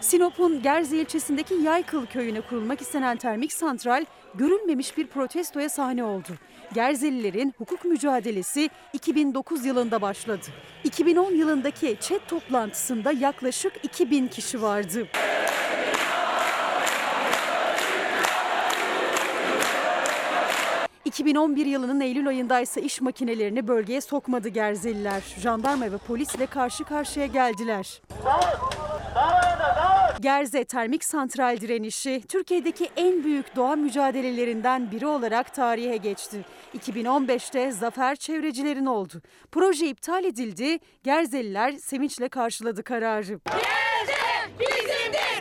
Sinop'un 0.00 0.62
Gerze 0.62 0.96
ilçesindeki 0.96 1.54
Yaykıl 1.54 2.06
köyüne 2.06 2.40
kurulmak 2.40 2.80
istenen 2.80 3.16
termik 3.16 3.52
santral 3.52 4.04
görülmemiş 4.34 4.96
bir 4.96 5.06
protestoya 5.06 5.68
sahne 5.68 6.04
oldu. 6.04 6.28
Gerzelilerin 6.74 7.54
hukuk 7.58 7.84
mücadelesi 7.84 8.70
2009 8.92 9.64
yılında 9.64 10.02
başladı. 10.02 10.46
2010 10.84 11.32
yılındaki 11.32 11.96
ÇED 12.00 12.20
toplantısında 12.28 13.12
yaklaşık 13.12 13.72
2000 13.82 14.28
kişi 14.28 14.62
vardı. 14.62 15.08
...2011 21.08 21.68
yılının 21.68 22.00
Eylül 22.00 22.28
ayında 22.28 22.60
ise 22.60 22.82
iş 22.82 23.00
makinelerini 23.00 23.68
bölgeye 23.68 24.00
sokmadı 24.00 24.48
Gerzeliler. 24.48 25.22
Jandarma 25.38 25.92
ve 25.92 25.98
polisle 25.98 26.46
karşı 26.46 26.84
karşıya 26.84 27.26
geldiler. 27.26 28.02
Gerze 30.20 30.64
Termik 30.64 31.04
Santral 31.04 31.60
direnişi 31.60 32.22
Türkiye'deki 32.28 32.90
en 32.96 33.24
büyük 33.24 33.56
doğa 33.56 33.76
mücadelelerinden 33.76 34.90
biri 34.90 35.06
olarak 35.06 35.54
tarihe 35.54 35.96
geçti. 35.96 36.44
2015'te 36.78 37.72
zafer 37.72 38.16
çevrecilerin 38.16 38.86
oldu. 38.86 39.22
Proje 39.52 39.86
iptal 39.86 40.24
edildi. 40.24 40.78
Gerzeliler 41.04 41.72
sevinçle 41.72 42.28
karşıladı 42.28 42.82
kararı. 42.82 43.40
Gerze 43.50 44.18
bizimdir. 44.60 45.37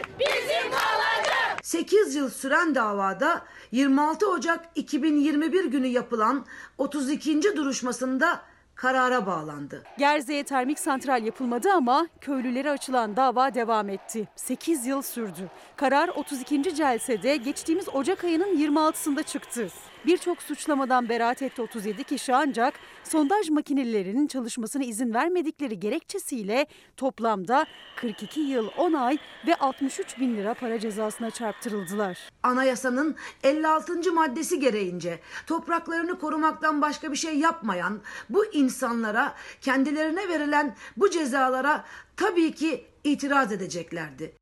8 1.68 2.16
yıl 2.16 2.30
süren 2.30 2.76
davada 2.76 3.42
26 3.72 4.28
Ocak 4.32 4.66
2021 4.76 5.66
günü 5.66 5.88
yapılan 5.88 6.46
32. 6.78 7.42
duruşmasında 7.58 8.42
karara 8.76 9.26
bağlandı. 9.26 9.84
Gerze'ye 9.98 10.44
termik 10.44 10.80
santral 10.80 11.24
yapılmadı 11.24 11.70
ama 11.72 12.08
köylülere 12.22 12.72
açılan 12.72 13.16
dava 13.16 13.54
devam 13.54 13.90
etti. 13.90 14.28
8 14.36 14.86
yıl 14.86 15.02
sürdü. 15.02 15.50
Karar 15.76 16.10
32. 16.10 16.76
celsede 16.76 17.36
geçtiğimiz 17.36 17.90
Ocak 17.90 18.24
ayının 18.24 18.58
26'sında 18.58 19.24
çıktı. 19.24 19.68
Birçok 20.06 20.42
suçlamadan 20.42 21.10
beraat 21.10 21.42
etti 21.42 21.62
37 21.62 22.04
kişi 22.04 22.36
ancak 22.36 22.74
sondaj 23.04 23.50
makinelerinin 23.50 24.28
çalışmasına 24.28 24.84
izin 24.84 25.14
vermedikleri 25.14 25.80
gerekçesiyle 25.80 26.66
toplamda 26.98 27.66
42 27.96 28.40
yıl 28.40 28.70
10 28.78 28.94
ay 28.94 29.18
ve 29.48 29.56
63 29.56 30.20
bin 30.20 30.38
lira 30.38 30.54
para 30.54 30.80
cezasına 30.80 31.32
çarptırıldılar. 31.32 32.30
Anayasanın 32.44 33.16
56. 33.44 34.14
maddesi 34.14 34.60
gereğince 34.60 35.20
topraklarını 35.48 36.20
korumaktan 36.20 36.82
başka 36.82 37.12
bir 37.12 37.18
şey 37.18 37.40
yapmayan 37.40 38.02
bu 38.30 38.46
insanlara 38.46 39.36
kendilerine 39.62 40.30
verilen 40.30 40.76
bu 40.98 41.10
cezalara 41.10 41.86
tabii 42.18 42.52
ki 42.52 42.86
itiraz 43.04 43.52
edeceklerdi. 43.52 44.34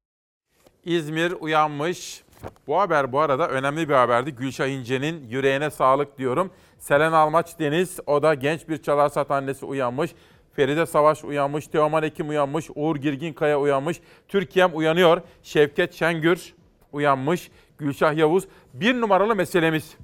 İzmir 0.85 1.31
uyanmış. 1.31 2.24
Bu 2.67 2.79
haber 2.79 3.11
bu 3.11 3.19
arada 3.19 3.47
önemli 3.47 3.89
bir 3.89 3.93
haberdi. 3.93 4.31
Gülşah 4.31 4.67
İnce'nin 4.67 5.29
yüreğine 5.29 5.69
sağlık 5.69 6.17
diyorum. 6.17 6.51
Selen 6.77 7.11
Almaç 7.11 7.59
Deniz, 7.59 7.99
o 8.05 8.23
da 8.23 8.33
genç 8.33 8.69
bir 8.69 8.77
çalarsat 8.77 9.31
annesi 9.31 9.65
uyanmış. 9.65 10.11
Feride 10.53 10.85
Savaş 10.85 11.23
uyanmış, 11.23 11.67
Teoman 11.67 12.03
Ekim 12.03 12.29
uyanmış, 12.29 12.69
Uğur 12.75 12.95
Girginkaya 12.95 13.59
uyanmış, 13.59 14.01
Türkiye'm 14.27 14.71
uyanıyor, 14.77 15.21
Şevket 15.43 15.93
Şengür 15.93 16.53
uyanmış, 16.91 17.51
Gülşah 17.77 18.17
Yavuz. 18.17 18.47
Bir 18.73 19.01
numaralı 19.01 19.35
meselemiz. 19.35 19.95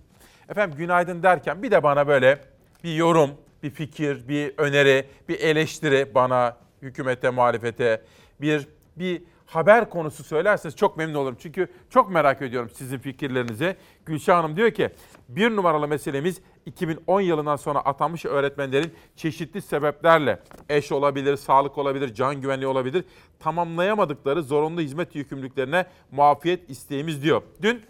Efendim 0.50 0.78
günaydın 0.78 1.24
derken 1.24 1.64
bir 1.64 1.72
de 1.72 1.84
bana 1.84 2.08
böyle 2.08 2.40
bir 2.84 2.96
yorum, 2.96 3.30
bir 3.64 3.70
fikir, 3.70 4.28
bir 4.28 4.54
öneri, 4.58 5.06
bir 5.30 5.40
eleştiri 5.40 6.16
bana, 6.16 6.58
hükümete, 6.82 7.30
muhalefete, 7.30 8.02
bir 8.42 8.68
bir 8.96 9.22
haber 9.51 9.89
konusu 9.89 10.24
söylerseniz 10.24 10.75
çok 10.75 10.98
memnun 10.98 11.15
olurum. 11.15 11.38
Çünkü 11.39 11.67
çok 11.89 12.12
merak 12.12 12.41
ediyorum 12.41 12.70
sizin 12.74 12.98
fikirlerinizi. 12.98 13.75
Gülşah 14.05 14.38
Hanım 14.38 14.55
diyor 14.55 14.72
ki 14.72 14.89
bir 15.29 15.55
numaralı 15.55 15.88
meselemiz 15.88 16.41
2010 16.65 17.22
yılından 17.22 17.55
sonra 17.55 17.79
atanmış 17.79 18.25
öğretmenlerin 18.25 18.93
çeşitli 19.15 19.62
sebeplerle 19.62 20.39
eş 20.70 20.91
olabilir, 20.91 21.38
sağlık 21.38 21.77
olabilir, 21.77 22.13
can 22.13 22.41
güvenliği 22.41 22.67
olabilir 22.67 23.05
tamamlayamadıkları 23.39 24.43
zorunlu 24.43 24.81
hizmet 24.81 25.15
yükümlülüklerine 25.15 25.86
muafiyet 26.12 26.70
isteğimiz 26.70 27.24
diyor. 27.24 27.41
Dün 27.62 27.81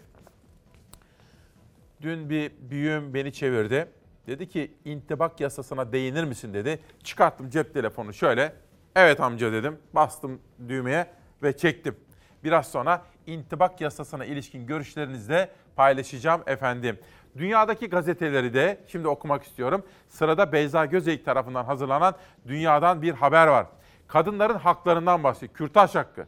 dün 2.00 2.30
bir 2.30 2.52
büyüğüm 2.60 3.14
beni 3.14 3.32
çevirdi. 3.32 3.88
Dedi 4.26 4.48
ki 4.48 4.74
intibak 4.84 5.40
yasasına 5.40 5.92
değinir 5.92 6.24
misin 6.24 6.54
dedi. 6.54 6.80
Çıkarttım 7.04 7.50
cep 7.50 7.74
telefonu 7.74 8.14
şöyle. 8.14 8.52
Evet 8.96 9.20
amca 9.20 9.52
dedim. 9.52 9.78
Bastım 9.94 10.40
düğmeye 10.68 11.21
ve 11.42 11.56
çektim. 11.56 11.96
Biraz 12.44 12.70
sonra 12.70 13.02
intibak 13.26 13.80
yasasına 13.80 14.24
ilişkin 14.24 14.66
görüşlerinizi 14.66 15.28
de 15.28 15.50
paylaşacağım 15.76 16.42
efendim. 16.46 16.98
Dünyadaki 17.36 17.88
gazeteleri 17.88 18.54
de 18.54 18.80
şimdi 18.88 19.08
okumak 19.08 19.42
istiyorum. 19.44 19.86
Sırada 20.08 20.52
Beyza 20.52 20.84
Gözeyik 20.84 21.24
tarafından 21.24 21.64
hazırlanan 21.64 22.14
Dünyadan 22.46 23.02
bir 23.02 23.12
haber 23.12 23.46
var. 23.46 23.66
Kadınların 24.08 24.58
haklarından 24.58 25.24
bahsediyor. 25.24 25.52
Kürtaj 25.52 25.94
hakkı. 25.94 26.26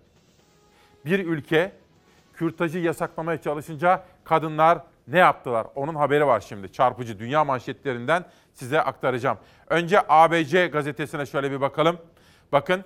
Bir 1.05 1.27
ülke 1.27 1.73
kürtajı 2.35 2.79
yasaklamaya 2.79 3.43
çalışınca 3.43 4.05
kadınlar 4.25 4.79
ne 5.09 5.19
yaptılar? 5.19 5.67
Onun 5.75 5.95
haberi 5.95 6.27
var 6.27 6.41
şimdi. 6.41 6.73
Çarpıcı 6.73 7.19
dünya 7.19 7.45
manşetlerinden 7.45 8.25
size 8.53 8.81
aktaracağım. 8.81 9.39
Önce 9.71 10.01
ABC 10.09 10.67
gazetesine 10.67 11.27
şöyle 11.27 11.51
bir 11.51 11.61
bakalım. 11.61 11.99
Bakın 12.53 12.85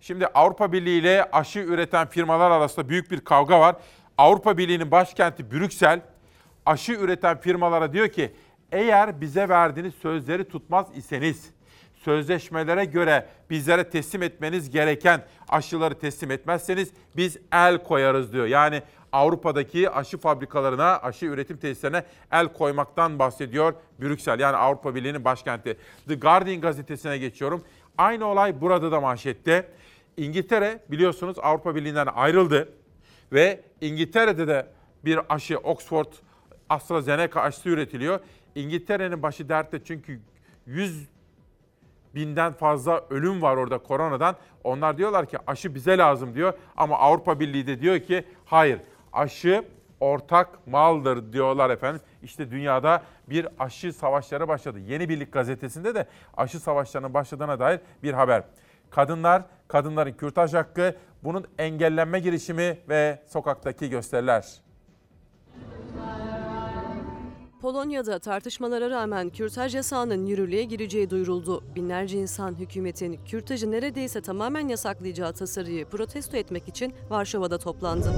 şimdi 0.00 0.26
Avrupa 0.26 0.72
Birliği 0.72 0.98
ile 0.98 1.28
aşı 1.32 1.58
üreten 1.58 2.08
firmalar 2.08 2.50
arasında 2.50 2.88
büyük 2.88 3.10
bir 3.10 3.20
kavga 3.20 3.60
var. 3.60 3.76
Avrupa 4.18 4.58
Birliği'nin 4.58 4.90
başkenti 4.90 5.50
Brüksel 5.50 6.00
aşı 6.66 6.92
üreten 6.92 7.40
firmalara 7.40 7.92
diyor 7.92 8.08
ki 8.08 8.32
eğer 8.72 9.20
bize 9.20 9.48
verdiğiniz 9.48 9.94
sözleri 9.94 10.44
tutmaz 10.44 10.86
iseniz 10.94 11.50
sözleşmelere 12.04 12.84
göre 12.84 13.26
bizlere 13.50 13.90
teslim 13.90 14.22
etmeniz 14.22 14.70
gereken 14.70 15.24
aşıları 15.48 15.98
teslim 15.98 16.30
etmezseniz 16.30 16.90
biz 17.16 17.36
el 17.52 17.78
koyarız 17.84 18.32
diyor. 18.32 18.46
Yani 18.46 18.82
Avrupa'daki 19.12 19.90
aşı 19.90 20.18
fabrikalarına, 20.18 20.98
aşı 20.98 21.26
üretim 21.26 21.56
tesislerine 21.56 22.02
el 22.32 22.48
koymaktan 22.48 23.18
bahsediyor 23.18 23.74
Brüksel. 24.00 24.40
Yani 24.40 24.56
Avrupa 24.56 24.94
Birliği'nin 24.94 25.24
başkenti. 25.24 25.76
The 26.08 26.14
Guardian 26.14 26.60
gazetesine 26.60 27.18
geçiyorum. 27.18 27.64
Aynı 27.98 28.26
olay 28.26 28.60
burada 28.60 28.92
da 28.92 29.00
manşette. 29.00 29.68
İngiltere 30.18 30.80
biliyorsunuz 30.88 31.36
Avrupa 31.42 31.74
Birliği'nden 31.74 32.06
ayrıldı 32.06 32.68
ve 33.32 33.60
İngiltere'de 33.80 34.48
de 34.48 34.66
bir 35.04 35.20
aşı 35.28 35.58
Oxford 35.58 36.12
AstraZeneca 36.68 37.40
aşısı 37.40 37.68
üretiliyor. 37.68 38.20
İngiltere'nin 38.54 39.22
başı 39.22 39.48
dertte 39.48 39.84
çünkü 39.84 40.20
100 40.66 41.08
binden 42.14 42.52
fazla 42.52 43.04
ölüm 43.10 43.42
var 43.42 43.56
orada 43.56 43.78
koronadan. 43.78 44.36
Onlar 44.64 44.98
diyorlar 44.98 45.26
ki 45.26 45.38
aşı 45.46 45.74
bize 45.74 45.98
lazım 45.98 46.34
diyor 46.34 46.52
ama 46.76 46.98
Avrupa 46.98 47.40
Birliği 47.40 47.66
de 47.66 47.80
diyor 47.80 47.98
ki 47.98 48.24
hayır 48.44 48.80
aşı 49.12 49.64
ortak 50.00 50.66
maldır 50.66 51.32
diyorlar 51.32 51.70
efendim. 51.70 52.00
İşte 52.22 52.50
dünyada 52.50 53.02
bir 53.28 53.48
aşı 53.58 53.92
savaşları 53.92 54.48
başladı. 54.48 54.78
Yeni 54.78 55.08
Birlik 55.08 55.32
gazetesinde 55.32 55.94
de 55.94 56.06
aşı 56.36 56.60
savaşlarının 56.60 57.14
başladığına 57.14 57.60
dair 57.60 57.80
bir 58.02 58.12
haber. 58.12 58.42
Kadınlar, 58.90 59.42
kadınların 59.68 60.12
kürtaj 60.12 60.54
hakkı, 60.54 60.94
bunun 61.24 61.44
engellenme 61.58 62.20
girişimi 62.20 62.78
ve 62.88 63.22
sokaktaki 63.26 63.90
gösteriler. 63.90 64.62
Polonya'da 67.60 68.18
tartışmalara 68.18 68.90
rağmen 68.90 69.30
kürtaj 69.30 69.74
yasağının 69.74 70.26
yürürlüğe 70.26 70.64
gireceği 70.64 71.10
duyuruldu. 71.10 71.64
Binlerce 71.74 72.18
insan 72.18 72.54
hükümetin 72.54 73.20
kürtajı 73.24 73.70
neredeyse 73.70 74.20
tamamen 74.20 74.68
yasaklayacağı 74.68 75.32
tasarıyı 75.32 75.86
protesto 75.86 76.36
etmek 76.36 76.68
için 76.68 76.94
Varşova'da 77.10 77.58
toplandı. 77.58 78.12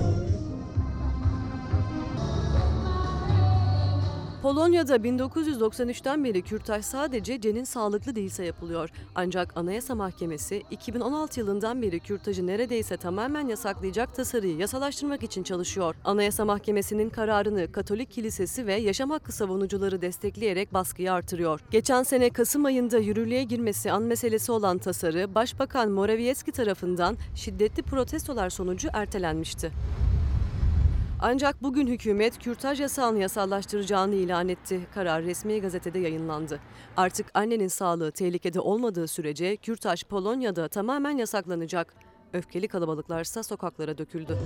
Polonya'da 4.43 4.97
1993'ten 4.97 6.25
beri 6.25 6.43
kürtaj 6.43 6.85
sadece 6.85 7.41
cenin 7.41 7.65
sağlıklı 7.65 8.15
değilse 8.15 8.45
yapılıyor. 8.45 8.91
Ancak 9.15 9.57
Anayasa 9.57 9.95
Mahkemesi 9.95 10.63
2016 10.71 11.41
yılından 11.41 11.83
beri 11.83 12.01
kürtajı 12.01 12.47
neredeyse 12.47 12.97
tamamen 12.97 13.49
yasaklayacak 13.49 14.15
tasarıyı 14.15 14.57
yasalaştırmak 14.57 15.23
için 15.23 15.43
çalışıyor. 15.43 15.95
Anayasa 16.05 16.45
Mahkemesi'nin 16.45 17.11
kararını 17.11 17.73
Katolik 17.73 18.11
Kilisesi 18.11 18.67
ve 18.67 18.75
yaşam 18.75 19.11
hakkı 19.11 19.33
savunucuları 19.33 20.03
destekleyerek 20.03 20.75
baskıyı 20.75 21.13
artırıyor. 21.13 21.61
Geçen 21.71 22.03
sene 22.03 22.31
Kasım 22.31 22.65
ayında 22.65 22.99
yürürlüğe 22.99 23.43
girmesi 23.43 23.93
an 23.93 24.03
meselesi 24.03 24.53
olan 24.53 24.79
tasarı 24.79 25.35
Başbakan 25.35 25.91
Morawiecki 25.91 26.53
tarafından 26.53 27.17
şiddetli 27.35 27.83
protestolar 27.83 28.51
sonucu 28.51 28.89
ertelenmişti. 28.93 29.73
Ancak 31.23 31.63
bugün 31.63 31.87
hükümet 31.87 32.39
kürtaj 32.39 32.81
yasağını 32.81 33.19
yasallaştıracağını 33.19 34.15
ilan 34.15 34.49
etti. 34.49 34.81
Karar 34.95 35.23
resmi 35.23 35.61
gazetede 35.61 35.99
yayınlandı. 35.99 36.61
Artık 36.97 37.27
annenin 37.35 37.69
sağlığı 37.69 38.13
tehlikede 38.13 38.61
olmadığı 38.61 39.09
sürece 39.09 39.57
kürtaj 39.57 40.05
Polonya'da 40.05 40.69
tamamen 40.69 41.17
yasaklanacak. 41.17 41.95
Öfkeli 42.33 42.69
kalabalıklarsa 42.69 43.43
sokaklara 43.43 43.99
döküldü. 43.99 44.39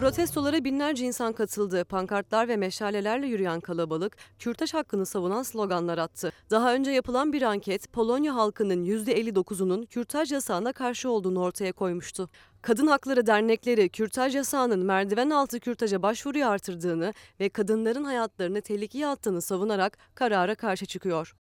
Protestolara 0.00 0.64
binlerce 0.64 1.04
insan 1.04 1.32
katıldı. 1.32 1.84
Pankartlar 1.84 2.48
ve 2.48 2.56
meşalelerle 2.56 3.26
yürüyen 3.26 3.60
kalabalık, 3.60 4.16
kürtaj 4.38 4.74
hakkını 4.74 5.06
savunan 5.06 5.42
sloganlar 5.42 5.98
attı. 5.98 6.32
Daha 6.50 6.74
önce 6.74 6.90
yapılan 6.90 7.32
bir 7.32 7.42
anket, 7.42 7.92
Polonya 7.92 8.34
halkının 8.34 8.84
%59'unun 8.84 9.86
kürtaj 9.86 10.32
yasağına 10.32 10.72
karşı 10.72 11.10
olduğunu 11.10 11.42
ortaya 11.42 11.72
koymuştu. 11.72 12.28
Kadın 12.62 12.86
Hakları 12.86 13.26
Dernekleri 13.26 13.88
kürtaj 13.88 14.34
yasağının 14.34 14.84
merdiven 14.84 15.30
altı 15.30 15.60
kürtaja 15.60 16.02
başvuruyu 16.02 16.46
artırdığını 16.46 17.14
ve 17.40 17.48
kadınların 17.48 18.04
hayatlarını 18.04 18.60
tehlikeye 18.60 19.06
attığını 19.06 19.42
savunarak 19.42 19.98
karara 20.14 20.54
karşı 20.54 20.86
çıkıyor. 20.86 21.34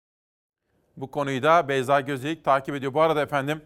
Bu 0.97 1.11
konuyu 1.11 1.43
da 1.43 1.69
Beyza 1.69 2.01
Gözeyik 2.01 2.45
takip 2.45 2.75
ediyor. 2.75 2.95
Bu 2.95 3.01
arada 3.01 3.23
efendim 3.23 3.63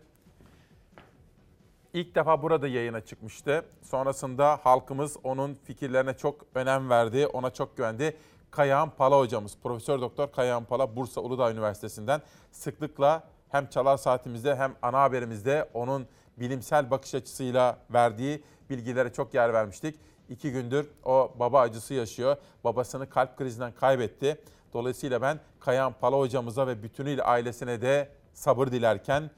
ilk 1.93 2.15
defa 2.15 2.43
burada 2.43 2.69
yayına 2.69 3.01
çıkmıştı. 3.01 3.65
Sonrasında 3.83 4.61
halkımız 4.63 5.17
onun 5.25 5.55
fikirlerine 5.55 6.17
çok 6.17 6.47
önem 6.55 6.91
verdi, 6.91 7.27
ona 7.27 7.51
çok 7.51 7.77
güvendi. 7.77 8.17
Kayahan 8.51 8.91
Pala 8.91 9.19
hocamız, 9.19 9.59
Profesör 9.63 10.01
Doktor 10.01 10.33
Kayahan 10.33 10.65
Pala 10.65 10.97
Bursa 10.97 11.21
Uludağ 11.21 11.53
Üniversitesi'nden 11.53 12.23
sıklıkla 12.51 13.23
hem 13.49 13.67
çalar 13.67 13.97
saatimizde 13.97 14.57
hem 14.57 14.75
ana 14.83 15.03
haberimizde 15.03 15.69
onun 15.75 16.07
bilimsel 16.37 16.91
bakış 16.91 17.15
açısıyla 17.15 17.79
verdiği 17.91 18.43
bilgilere 18.71 19.13
çok 19.13 19.35
yer 19.35 19.53
vermiştik. 19.53 19.97
İki 20.29 20.53
gündür 20.53 20.87
o 21.05 21.33
baba 21.39 21.61
acısı 21.61 21.95
yaşıyor. 21.95 22.37
Babasını 22.65 23.11
kalp 23.11 23.37
krizinden 23.37 23.73
kaybetti. 23.73 24.41
Dolayısıyla 24.73 25.23
ben 25.23 25.41
Kayan 25.61 25.93
Pala 26.01 26.19
hocamıza 26.19 26.67
ve 26.67 26.83
bütünüyle 26.83 27.23
ailesine 27.23 27.83
de 27.83 28.09
sabır 28.35 28.67
dilerken 28.67 29.31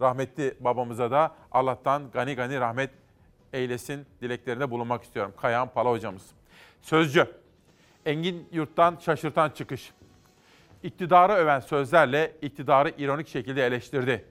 rahmetli 0.00 0.54
babamıza 0.60 1.10
da 1.10 1.34
Allah'tan 1.52 2.10
gani 2.10 2.34
gani 2.34 2.60
rahmet 2.60 2.90
eylesin 3.52 4.06
dileklerinde 4.22 4.70
bulunmak 4.70 5.02
istiyorum. 5.02 5.32
Kayan 5.36 5.68
Pala 5.68 5.90
hocamız. 5.90 6.30
Sözcü. 6.80 7.26
Engin 8.06 8.48
Yurt'tan 8.52 8.96
şaşırtan 9.00 9.50
çıkış. 9.50 9.92
İktidarı 10.82 11.32
öven 11.32 11.60
sözlerle 11.60 12.32
iktidarı 12.42 12.92
ironik 12.98 13.28
şekilde 13.28 13.66
eleştirdi. 13.66 14.24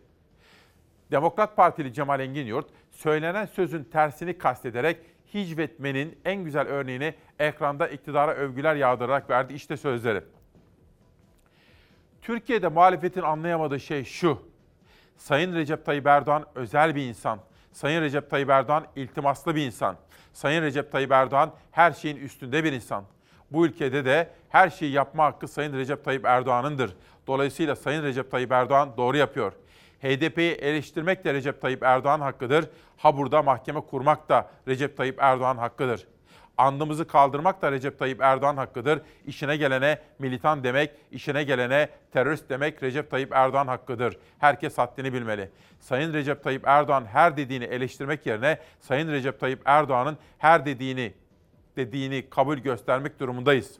Demokrat 1.11 1.55
Partili 1.55 1.93
Cemal 1.93 2.19
Engin 2.19 2.45
Yurt, 2.45 2.65
söylenen 2.91 3.45
sözün 3.45 3.83
tersini 3.83 4.37
kastederek 4.37 4.97
hicvetmenin 5.33 6.19
en 6.25 6.43
güzel 6.43 6.67
örneğini 6.67 7.13
ekranda 7.39 7.87
iktidara 7.87 8.33
övgüler 8.33 8.75
yağdırarak 8.75 9.29
verdi. 9.29 9.53
İşte 9.53 9.77
sözleri. 9.77 10.21
Türkiye'de 12.21 12.67
muhalefetin 12.67 13.21
anlayamadığı 13.21 13.79
şey 13.79 14.03
şu. 14.03 14.48
Sayın 15.19 15.55
Recep 15.55 15.85
Tayyip 15.85 16.07
Erdoğan 16.07 16.45
özel 16.55 16.95
bir 16.95 17.05
insan. 17.05 17.39
Sayın 17.71 18.01
Recep 18.01 18.29
Tayyip 18.29 18.49
Erdoğan 18.49 18.85
iltimaslı 18.95 19.55
bir 19.55 19.65
insan. 19.65 19.95
Sayın 20.33 20.61
Recep 20.61 20.91
Tayyip 20.91 21.11
Erdoğan 21.11 21.51
her 21.71 21.91
şeyin 21.91 22.17
üstünde 22.17 22.63
bir 22.63 22.73
insan. 22.73 23.03
Bu 23.51 23.65
ülkede 23.65 24.05
de 24.05 24.29
her 24.49 24.69
şeyi 24.69 24.91
yapma 24.91 25.25
hakkı 25.25 25.47
Sayın 25.47 25.73
Recep 25.73 26.05
Tayyip 26.05 26.25
Erdoğan'ındır. 26.25 26.95
Dolayısıyla 27.27 27.75
Sayın 27.75 28.03
Recep 28.03 28.31
Tayyip 28.31 28.51
Erdoğan 28.51 28.97
doğru 28.97 29.17
yapıyor. 29.17 29.53
HDP'yi 30.03 30.51
eleştirmek 30.51 31.25
de 31.25 31.33
Recep 31.33 31.61
Tayyip 31.61 31.83
Erdoğan 31.83 32.21
hakkıdır. 32.21 32.69
Ha 32.97 33.17
burada 33.17 33.43
mahkeme 33.43 33.81
kurmak 33.81 34.29
da 34.29 34.49
Recep 34.67 34.97
Tayyip 34.97 35.17
Erdoğan 35.19 35.57
hakkıdır. 35.57 36.07
Andımızı 36.59 37.07
kaldırmak 37.07 37.61
da 37.61 37.71
Recep 37.71 37.99
Tayyip 37.99 38.21
Erdoğan 38.21 38.57
hakkıdır. 38.57 39.01
İşine 39.25 39.57
gelene 39.57 39.99
militan 40.19 40.63
demek, 40.63 40.91
işine 41.11 41.43
gelene 41.43 41.89
terörist 42.11 42.49
demek 42.49 42.83
Recep 42.83 43.11
Tayyip 43.11 43.31
Erdoğan 43.31 43.67
hakkıdır. 43.67 44.17
Herkes 44.39 44.77
haddini 44.77 45.13
bilmeli. 45.13 45.49
Sayın 45.79 46.13
Recep 46.13 46.43
Tayyip 46.43 46.67
Erdoğan 46.67 47.05
her 47.05 47.37
dediğini 47.37 47.63
eleştirmek 47.63 48.25
yerine 48.25 48.59
Sayın 48.79 49.11
Recep 49.11 49.39
Tayyip 49.39 49.61
Erdoğan'ın 49.65 50.17
her 50.37 50.65
dediğini 50.65 51.13
dediğini 51.75 52.29
kabul 52.29 52.57
göstermek 52.57 53.19
durumundayız. 53.19 53.79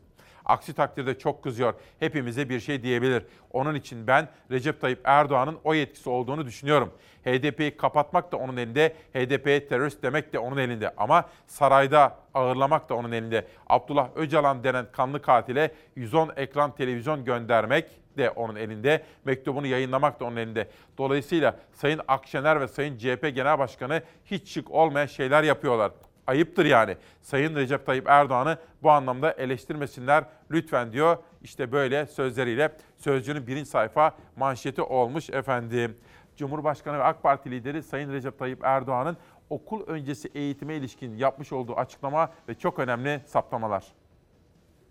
Aksi 0.49 0.73
takdirde 0.73 1.17
çok 1.17 1.43
kızıyor. 1.43 1.73
Hepimize 1.99 2.49
bir 2.49 2.59
şey 2.59 2.83
diyebilir. 2.83 3.23
Onun 3.51 3.75
için 3.75 4.07
ben 4.07 4.27
Recep 4.51 4.81
Tayyip 4.81 4.99
Erdoğan'ın 5.03 5.57
o 5.63 5.73
yetkisi 5.73 6.09
olduğunu 6.09 6.45
düşünüyorum. 6.45 6.91
HDP'yi 7.25 7.77
kapatmak 7.77 8.31
da 8.31 8.38
onun 8.38 8.57
elinde, 8.57 8.95
HDP'ye 9.13 9.67
terörist 9.67 10.03
demek 10.03 10.33
de 10.33 10.39
onun 10.39 10.57
elinde. 10.57 10.93
Ama 10.97 11.29
sarayda 11.47 12.17
ağırlamak 12.33 12.89
da 12.89 12.95
onun 12.95 13.12
elinde. 13.12 13.47
Abdullah 13.67 14.09
Öcalan 14.15 14.63
denen 14.63 14.85
kanlı 14.91 15.21
katile 15.21 15.71
110 15.95 16.31
ekran 16.35 16.75
televizyon 16.75 17.25
göndermek 17.25 17.85
de 18.17 18.29
onun 18.29 18.55
elinde. 18.55 19.03
Mektubunu 19.25 19.67
yayınlamak 19.67 20.19
da 20.19 20.25
onun 20.25 20.38
elinde. 20.38 20.67
Dolayısıyla 20.97 21.55
Sayın 21.73 22.01
Akşener 22.07 22.62
ve 22.62 22.67
Sayın 22.67 22.97
CHP 22.97 23.35
Genel 23.35 23.59
Başkanı 23.59 24.01
hiç 24.25 24.49
şık 24.49 24.71
olmayan 24.71 25.05
şeyler 25.05 25.43
yapıyorlar 25.43 25.91
ayıptır 26.29 26.65
yani. 26.65 26.97
Sayın 27.21 27.55
Recep 27.55 27.85
Tayyip 27.85 28.07
Erdoğan'ı 28.07 28.57
bu 28.83 28.91
anlamda 28.91 29.31
eleştirmesinler 29.31 30.23
lütfen 30.51 30.93
diyor. 30.93 31.17
İşte 31.43 31.71
böyle 31.71 32.05
sözleriyle 32.05 32.77
Sözcü'nün 32.97 33.47
birinci 33.47 33.69
sayfa 33.69 34.15
manşeti 34.35 34.81
olmuş 34.81 35.29
efendim. 35.29 35.97
Cumhurbaşkanı 36.35 36.99
ve 36.99 37.03
AK 37.03 37.23
Parti 37.23 37.51
lideri 37.51 37.83
Sayın 37.83 38.13
Recep 38.13 38.39
Tayyip 38.39 38.59
Erdoğan'ın 38.63 39.17
okul 39.49 39.87
öncesi 39.87 40.31
eğitime 40.35 40.75
ilişkin 40.75 41.17
yapmış 41.17 41.53
olduğu 41.53 41.75
açıklama 41.75 42.31
ve 42.47 42.55
çok 42.55 42.79
önemli 42.79 43.21
saptamalar. 43.25 43.85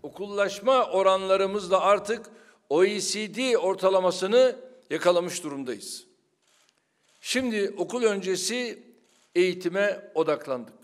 Okullaşma 0.03 0.85
oranlarımızla 0.85 1.81
artık 1.81 2.25
OECD 2.69 3.55
ortalamasını 3.55 4.55
yakalamış 4.89 5.43
durumdayız. 5.43 6.07
Şimdi 7.21 7.73
okul 7.77 8.03
öncesi 8.03 8.83
eğitime 9.35 10.11
odaklandık. 10.15 10.78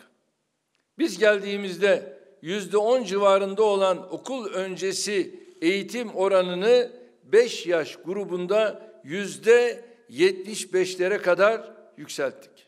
Biz 0.97 1.17
geldiğimizde 1.17 2.17
yüzde 2.41 2.77
on 2.77 3.03
civarında 3.03 3.63
olan 3.63 4.13
okul 4.13 4.47
öncesi 4.53 5.39
eğitim 5.61 6.15
oranını 6.15 6.91
5 7.23 7.67
yaş 7.67 7.95
grubunda 7.95 8.91
yüzde 9.03 9.85
75'lere 10.09 11.21
kadar 11.21 11.71
yükselttik. 11.97 12.67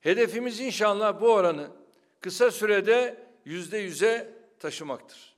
Hedefimiz 0.00 0.60
inşallah 0.60 1.20
bu 1.20 1.32
oranı 1.32 1.66
kısa 2.20 2.50
sürede 2.50 3.16
yüzde 3.44 3.78
yüze 3.78 4.28
taşımaktır. 4.58 5.36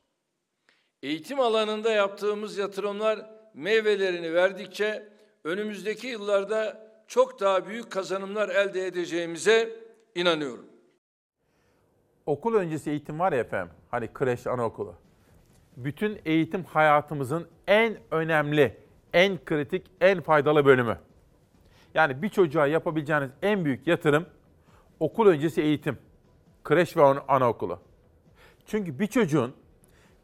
Eğitim 1.02 1.40
alanında 1.40 1.92
yaptığımız 1.92 2.58
yatırımlar 2.58 3.30
meyvelerini 3.54 4.34
verdikçe 4.34 5.08
önümüzdeki 5.44 6.06
yıllarda 6.06 6.90
çok 7.08 7.40
daha 7.40 7.66
büyük 7.66 7.90
kazanımlar 7.90 8.48
elde 8.48 8.86
edeceğimize 8.86 9.80
inanıyorum. 10.14 10.73
Okul 12.26 12.54
öncesi 12.54 12.90
eğitim 12.90 13.18
var 13.18 13.32
ya 13.32 13.38
efendim, 13.38 13.74
hani 13.90 14.08
kreş, 14.14 14.46
anaokulu. 14.46 14.94
Bütün 15.76 16.20
eğitim 16.24 16.64
hayatımızın 16.64 17.48
en 17.66 17.98
önemli, 18.10 18.76
en 19.12 19.44
kritik, 19.44 19.86
en 20.00 20.20
faydalı 20.20 20.64
bölümü. 20.64 20.98
Yani 21.94 22.22
bir 22.22 22.28
çocuğa 22.28 22.66
yapabileceğiniz 22.66 23.30
en 23.42 23.64
büyük 23.64 23.86
yatırım 23.86 24.26
okul 25.00 25.26
öncesi 25.26 25.62
eğitim. 25.62 25.98
Kreş 26.64 26.96
ve 26.96 27.02
anaokulu. 27.04 27.78
Çünkü 28.66 28.98
bir 28.98 29.06
çocuğun 29.06 29.54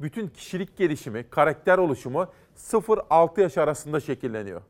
bütün 0.01 0.29
kişilik 0.29 0.77
gelişimi, 0.77 1.31
karakter 1.31 1.79
oluşumu 1.79 2.27
0-6 2.57 3.41
yaş 3.41 3.59
arasında 3.59 4.01
şekilleniyor. 4.01 4.63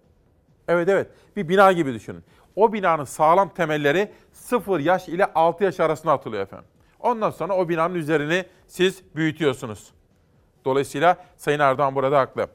Evet 0.69 0.89
evet 0.89 1.11
bir 1.37 1.49
bina 1.49 1.73
gibi 1.73 1.95
düşünün. 1.95 2.25
O 2.57 2.73
binanın 2.73 3.05
sağlam 3.05 3.55
temelleri 3.55 4.13
0 4.33 4.81
yaş 4.81 5.09
ile 5.09 5.27
6 5.35 5.65
yaş 5.65 5.81
arasında 5.81 6.13
atılıyor 6.13 6.43
efendim. 6.43 6.69
Ondan 7.01 7.31
sonra 7.31 7.57
o 7.57 7.69
binanın 7.69 7.95
üzerini 7.95 8.45
siz 8.67 9.03
büyütüyorsunuz. 9.17 9.91
Dolayısıyla 10.65 11.17
Sayın 11.37 11.61
Erdoğan 11.61 11.95
burada 11.95 12.19
haklı. 12.19 12.49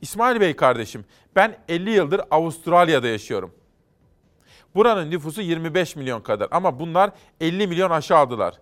İsmail 0.00 0.40
Bey 0.40 0.56
kardeşim, 0.56 1.04
ben 1.36 1.56
50 1.68 1.90
yıldır 1.90 2.20
Avustralya'da 2.30 3.08
yaşıyorum. 3.08 3.54
Buranın 4.74 5.10
nüfusu 5.10 5.42
25 5.42 5.96
milyon 5.96 6.20
kadar 6.20 6.48
ama 6.50 6.78
bunlar 6.78 7.10
50 7.40 7.66
milyon 7.66 7.90
aşağı 7.90 8.18
aldılar. 8.18 8.54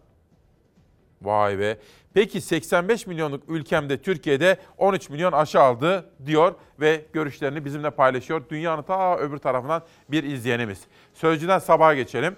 Vay 1.23 1.59
be. 1.59 1.79
Peki 2.15 2.41
85 2.41 3.07
milyonluk 3.07 3.43
ülkemde 3.49 4.03
Türkiye'de 4.03 4.57
13 4.79 5.11
milyon 5.11 5.33
aşı 5.33 5.61
aldı 5.61 6.11
diyor 6.27 6.55
ve 6.81 7.05
görüşlerini 7.13 7.65
bizimle 7.65 7.91
paylaşıyor. 7.91 8.49
Dünyanın 8.49 8.83
ta 8.83 9.19
öbür 9.19 9.39
tarafından 9.39 9.83
bir 10.09 10.25
izleyenimiz. 10.25 10.81
Sözcüden 11.15 11.59
sabaha 11.59 11.95
geçelim. 11.95 12.37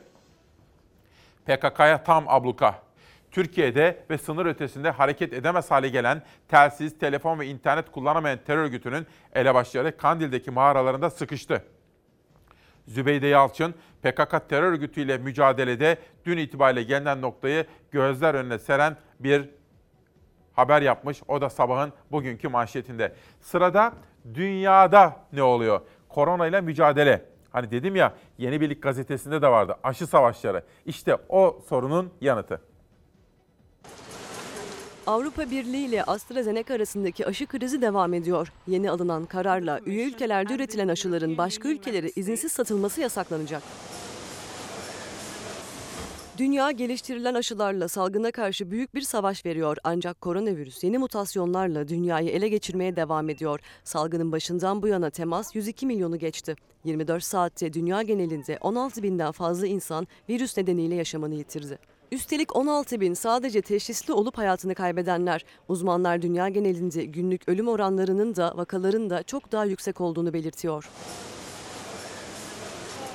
PKK'ya 1.46 2.04
tam 2.04 2.24
abluka. 2.28 2.85
Türkiye'de 3.36 4.04
ve 4.10 4.18
sınır 4.18 4.46
ötesinde 4.46 4.90
hareket 4.90 5.32
edemez 5.32 5.70
hale 5.70 5.88
gelen 5.88 6.22
telsiz, 6.48 6.98
telefon 6.98 7.40
ve 7.40 7.46
internet 7.46 7.92
kullanamayan 7.92 8.38
terör 8.46 8.64
örgütünün 8.64 9.06
elebaşları 9.34 9.96
Kandil'deki 9.96 10.50
mağaralarında 10.50 11.10
sıkıştı. 11.10 11.64
Zübeyde 12.86 13.26
Yalçın, 13.26 13.74
PKK 14.02 14.48
terör 14.48 14.72
örgütüyle 14.72 15.18
mücadelede 15.18 15.98
dün 16.24 16.36
itibariyle 16.36 16.82
gelinen 16.82 17.22
noktayı 17.22 17.66
gözler 17.90 18.34
önüne 18.34 18.58
seren 18.58 18.96
bir 19.20 19.48
haber 20.52 20.82
yapmış. 20.82 21.22
O 21.28 21.40
da 21.40 21.50
sabahın 21.50 21.92
bugünkü 22.12 22.48
manşetinde. 22.48 23.12
Sırada 23.40 23.92
dünyada 24.34 25.16
ne 25.32 25.42
oluyor? 25.42 25.80
Korona 26.08 26.46
ile 26.46 26.60
mücadele. 26.60 27.24
Hani 27.50 27.70
dedim 27.70 27.96
ya 27.96 28.14
Yeni 28.38 28.60
Birlik 28.60 28.82
gazetesinde 28.82 29.42
de 29.42 29.48
vardı 29.48 29.76
aşı 29.82 30.06
savaşları. 30.06 30.62
İşte 30.86 31.16
o 31.28 31.60
sorunun 31.68 32.12
yanıtı. 32.20 32.60
Avrupa 35.06 35.50
Birliği 35.50 35.86
ile 35.86 36.04
AstraZeneca 36.04 36.74
arasındaki 36.74 37.26
aşı 37.26 37.46
krizi 37.46 37.82
devam 37.82 38.14
ediyor. 38.14 38.52
Yeni 38.66 38.90
alınan 38.90 39.26
kararla 39.26 39.80
üye 39.86 40.06
ülkelerde 40.08 40.54
üretilen 40.54 40.88
aşıların 40.88 41.38
başka 41.38 41.68
ülkelere 41.68 42.10
izinsiz 42.16 42.52
satılması 42.52 43.00
yasaklanacak. 43.00 43.62
Dünya 46.38 46.70
geliştirilen 46.70 47.34
aşılarla 47.34 47.88
salgına 47.88 48.30
karşı 48.30 48.70
büyük 48.70 48.94
bir 48.94 49.00
savaş 49.00 49.46
veriyor 49.46 49.76
ancak 49.84 50.20
koronavirüs 50.20 50.84
yeni 50.84 50.98
mutasyonlarla 50.98 51.88
dünyayı 51.88 52.28
ele 52.28 52.48
geçirmeye 52.48 52.96
devam 52.96 53.28
ediyor. 53.28 53.60
Salgının 53.84 54.32
başından 54.32 54.82
bu 54.82 54.88
yana 54.88 55.10
temas 55.10 55.54
102 55.54 55.86
milyonu 55.86 56.18
geçti. 56.18 56.56
24 56.84 57.24
saatte 57.24 57.72
dünya 57.72 58.02
genelinde 58.02 58.58
16 58.60 59.02
binden 59.02 59.32
fazla 59.32 59.66
insan 59.66 60.08
virüs 60.28 60.56
nedeniyle 60.56 60.94
yaşamını 60.94 61.34
yitirdi. 61.34 61.78
Üstelik 62.12 62.56
16 62.56 63.00
bin 63.00 63.14
sadece 63.14 63.62
teşhisli 63.62 64.12
olup 64.12 64.38
hayatını 64.38 64.74
kaybedenler. 64.74 65.44
Uzmanlar 65.68 66.22
dünya 66.22 66.48
genelinde 66.48 67.04
günlük 67.04 67.48
ölüm 67.48 67.68
oranlarının 67.68 68.36
da 68.36 68.52
vakaların 68.56 69.10
da 69.10 69.22
çok 69.22 69.52
daha 69.52 69.64
yüksek 69.64 70.00
olduğunu 70.00 70.32
belirtiyor. 70.32 70.90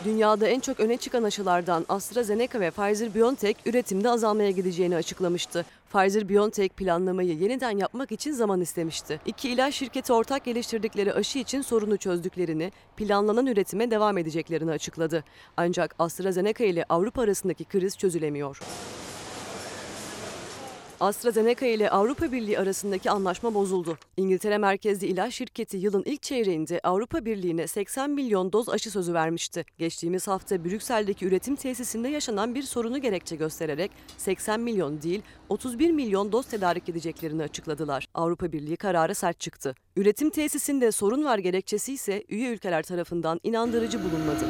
Dünyada 0.06 0.48
en 0.48 0.60
çok 0.60 0.80
öne 0.80 0.98
çıkan 0.98 1.24
aşılardan 1.24 1.86
AstraZeneca 1.90 2.60
ve 2.60 2.68
Pfizer-BioNTech 2.68 3.56
üretimde 3.66 4.10
azalmaya 4.10 4.52
gideceğini 4.52 4.96
açıklamıştı. 4.96 5.66
Pfizer-BioNTech 5.94 6.70
planlamayı 6.70 7.38
yeniden 7.38 7.78
yapmak 7.78 8.12
için 8.12 8.32
zaman 8.32 8.62
istemişti. 8.62 9.20
İki 9.26 9.50
ilaç 9.50 9.76
şirketi 9.76 10.14
ortak 10.14 10.46
geliştirdikleri 10.46 11.14
aşı 11.14 11.40
için 11.40 11.62
sorunu 11.62 11.98
çözdüklerini, 11.98 12.72
planlanan 12.98 13.48
üretime 13.48 13.92
devam 13.92 14.18
edeceklerini 14.18 14.72
açıkladı. 14.72 15.24
Ancak 15.58 15.96
AstraZeneca 16.00 16.66
ile 16.66 16.86
Avrupa 16.90 17.22
arasındaki 17.22 17.66
kriz 17.66 17.98
çözülemiyor. 17.98 18.60
AstraZeneca 21.02 21.68
ile 21.68 21.90
Avrupa 21.90 22.32
Birliği 22.32 22.60
arasındaki 22.60 23.12
anlaşma 23.12 23.54
bozuldu. 23.54 23.98
İngiltere 24.18 24.58
merkezli 24.58 25.08
ilaç 25.08 25.34
şirketi 25.34 25.78
yılın 25.78 26.04
ilk 26.06 26.22
çeyreğinde 26.22 26.80
Avrupa 26.84 27.26
Birliği'ne 27.26 27.68
80 27.68 28.10
milyon 28.10 28.54
doz 28.54 28.70
aşı 28.70 28.92
sözü 28.92 29.14
vermişti. 29.14 29.66
Geçtiğimiz 29.78 30.28
hafta 30.28 30.66
Brüksel'deki 30.66 31.26
üretim 31.26 31.56
tesisinde 31.56 32.08
yaşanan 32.10 32.56
bir 32.56 32.64
sorunu 32.64 33.02
gerekçe 33.02 33.36
göstererek 33.36 33.92
80 34.18 34.60
milyon 34.60 35.02
değil 35.02 35.22
31 35.50 35.92
milyon 35.92 36.32
doz 36.32 36.46
tedarik 36.46 36.90
edeceklerini 36.90 37.44
açıkladılar. 37.44 38.08
Avrupa 38.14 38.52
Birliği 38.52 38.78
kararı 38.78 39.16
sert 39.16 39.40
çıktı. 39.40 39.76
Üretim 39.96 40.30
tesisinde 40.30 40.92
sorun 40.92 41.26
var 41.26 41.38
gerekçesi 41.38 41.94
ise 41.94 42.24
üye 42.30 42.50
ülkeler 42.50 42.84
tarafından 42.84 43.40
inandırıcı 43.44 44.00
bulunmadı. 44.00 44.46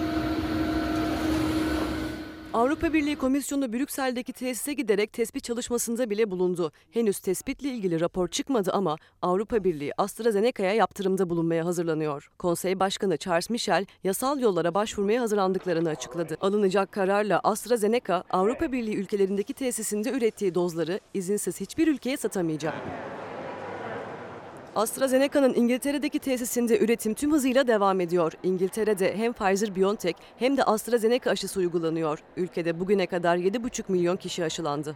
Avrupa 2.54 2.94
Birliği 2.94 3.16
Komisyonu 3.16 3.74
Brüksel'deki 3.74 4.34
tesise 4.34 4.74
giderek 4.74 5.14
tespit 5.14 5.44
çalışmasında 5.44 6.10
bile 6.10 6.32
bulundu. 6.32 6.72
Henüz 6.92 7.20
tespitle 7.20 7.70
ilgili 7.70 8.00
rapor 8.00 8.28
çıkmadı 8.28 8.72
ama 8.74 8.98
Avrupa 9.22 9.64
Birliği 9.64 9.94
AstraZeneca'ya 9.98 10.74
yaptırımda 10.74 11.30
bulunmaya 11.30 11.66
hazırlanıyor. 11.66 12.32
Konsey 12.40 12.80
Başkanı 12.80 13.18
Charles 13.18 13.50
Michel 13.50 13.86
yasal 14.04 14.40
yollara 14.40 14.74
başvurmaya 14.74 15.22
hazırlandıklarını 15.22 15.90
açıkladı. 15.90 16.38
Alınacak 16.42 16.92
kararla 16.92 17.40
AstraZeneca 17.44 18.24
Avrupa 18.30 18.72
Birliği 18.72 18.96
ülkelerindeki 18.96 19.54
tesisinde 19.54 20.12
ürettiği 20.12 20.56
dozları 20.56 21.00
izinsiz 21.14 21.62
hiçbir 21.62 21.88
ülkeye 21.88 22.18
satamayacak. 22.18 22.74
AstraZeneca'nın 24.76 25.54
İngiltere'deki 25.54 26.20
tesisinde 26.20 26.80
üretim 26.80 27.14
tüm 27.14 27.32
hızıyla 27.32 27.68
devam 27.68 28.02
ediyor. 28.02 28.34
İngiltere'de 28.44 29.18
hem 29.18 29.32
Pfizer-BioNTech 29.32 30.16
hem 30.40 30.58
de 30.58 30.64
AstraZeneca 30.64 31.32
aşısı 31.32 31.60
uygulanıyor. 31.60 32.20
Ülkede 32.38 32.80
bugüne 32.80 33.06
kadar 33.06 33.38
7,5 33.38 33.84
milyon 33.88 34.18
kişi 34.18 34.44
aşılandı. 34.44 34.96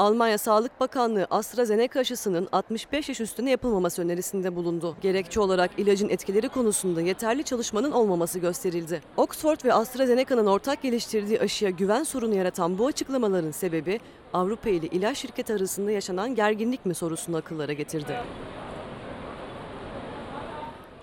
Almanya 0.00 0.38
Sağlık 0.38 0.80
Bakanlığı 0.80 1.26
AstraZeneca 1.30 2.00
aşısının 2.00 2.48
65 2.52 3.08
yaş 3.08 3.20
üstüne 3.20 3.50
yapılmaması 3.50 4.02
önerisinde 4.02 4.56
bulundu. 4.56 4.96
Gerekçe 5.02 5.40
olarak 5.40 5.70
ilacın 5.78 6.08
etkileri 6.08 6.48
konusunda 6.48 7.00
yeterli 7.00 7.44
çalışmanın 7.44 7.92
olmaması 7.92 8.38
gösterildi. 8.38 9.02
Oxford 9.16 9.64
ve 9.64 9.74
AstraZeneca'nın 9.74 10.46
ortak 10.46 10.82
geliştirdiği 10.82 11.40
aşıya 11.40 11.70
güven 11.70 12.02
sorunu 12.02 12.34
yaratan 12.34 12.78
bu 12.78 12.86
açıklamaların 12.86 13.50
sebebi 13.50 14.00
Avrupa 14.32 14.70
ile 14.70 14.86
ilaç 14.86 15.18
şirketi 15.18 15.54
arasında 15.54 15.90
yaşanan 15.90 16.34
gerginlik 16.34 16.86
mi 16.86 16.94
sorusunu 16.94 17.36
akıllara 17.36 17.72
getirdi. 17.72 18.16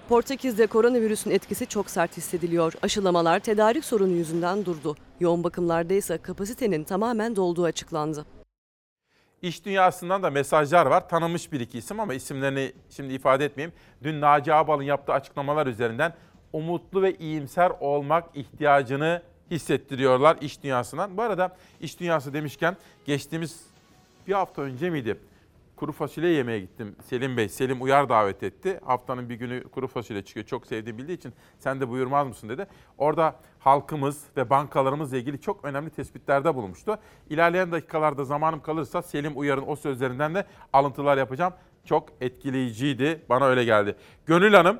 Portekiz'de 0.09 0.67
koronavirüsün 0.67 1.31
etkisi 1.31 1.65
çok 1.65 1.89
sert 1.89 2.17
hissediliyor. 2.17 2.73
Aşılamalar 2.81 3.39
tedarik 3.39 3.85
sorunu 3.85 4.13
yüzünden 4.13 4.65
durdu. 4.65 4.95
Yoğun 5.19 5.43
bakımlarda 5.43 5.93
ise 5.93 6.17
kapasitenin 6.17 6.83
tamamen 6.83 7.35
dolduğu 7.35 7.63
açıklandı. 7.63 8.36
İş 9.41 9.65
dünyasından 9.65 10.23
da 10.23 10.29
mesajlar 10.29 10.85
var. 10.85 11.09
Tanınmış 11.09 11.51
bir 11.51 11.59
iki 11.59 11.77
isim 11.77 11.99
ama 11.99 12.13
isimlerini 12.13 12.73
şimdi 12.89 13.13
ifade 13.13 13.45
etmeyeyim. 13.45 13.75
Dün 14.03 14.21
Naci 14.21 14.53
Ağbal'ın 14.53 14.83
yaptığı 14.83 15.13
açıklamalar 15.13 15.67
üzerinden 15.67 16.13
umutlu 16.53 17.01
ve 17.01 17.15
iyimser 17.15 17.71
olmak 17.79 18.37
ihtiyacını 18.37 19.21
hissettiriyorlar 19.51 20.37
iş 20.41 20.63
dünyasından. 20.63 21.17
Bu 21.17 21.21
arada 21.21 21.57
iş 21.81 21.99
dünyası 21.99 22.33
demişken 22.33 22.77
geçtiğimiz 23.05 23.61
bir 24.27 24.33
hafta 24.33 24.61
önce 24.61 24.89
miydi? 24.89 25.17
Kuru 25.77 25.91
fasulye 25.91 26.29
yemeye 26.29 26.59
gittim 26.59 26.95
Selim 27.03 27.37
Bey. 27.37 27.49
Selim 27.49 27.81
Uyar 27.81 28.09
davet 28.09 28.43
etti. 28.43 28.79
Haftanın 28.85 29.29
bir 29.29 29.35
günü 29.35 29.63
kuru 29.63 29.87
fasulye 29.87 30.25
çıkıyor. 30.25 30.45
Çok 30.45 30.67
sevdiği 30.67 30.97
bildiği 30.97 31.17
için 31.17 31.33
sen 31.59 31.81
de 31.81 31.89
buyurmaz 31.89 32.27
mısın 32.27 32.49
dedi. 32.49 32.67
Orada 32.97 33.35
halkımız 33.59 34.23
ve 34.37 34.49
bankalarımızla 34.49 35.17
ilgili 35.17 35.41
çok 35.41 35.65
önemli 35.65 35.89
tespitlerde 35.89 36.55
bulunmuştu. 36.55 36.97
İlerleyen 37.29 37.71
dakikalarda 37.71 38.25
zamanım 38.25 38.61
kalırsa 38.61 39.01
Selim 39.01 39.33
Uyar'ın 39.35 39.63
o 39.67 39.75
sözlerinden 39.75 40.35
de 40.35 40.45
alıntılar 40.73 41.17
yapacağım. 41.17 41.53
Çok 41.85 42.09
etkileyiciydi. 42.21 43.25
Bana 43.29 43.45
öyle 43.45 43.63
geldi. 43.63 43.95
Gönül 44.25 44.53
Hanım, 44.53 44.79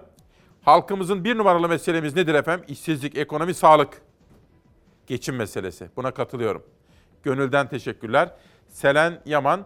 halkımızın 0.62 1.24
bir 1.24 1.38
numaralı 1.38 1.70
meselemiz 1.70 2.16
nedir 2.16 2.34
efendim? 2.34 2.66
İşsizlik, 2.68 3.18
ekonomi, 3.18 3.54
sağlık. 3.54 4.02
Geçim 5.08 5.36
meselesi. 5.36 5.90
Buna 5.96 6.12
katılıyorum. 6.12 6.64
Gönülden 7.24 7.70
teşekkürler. 7.70 8.32
Selen 8.68 9.22
Yaman, 9.26 9.66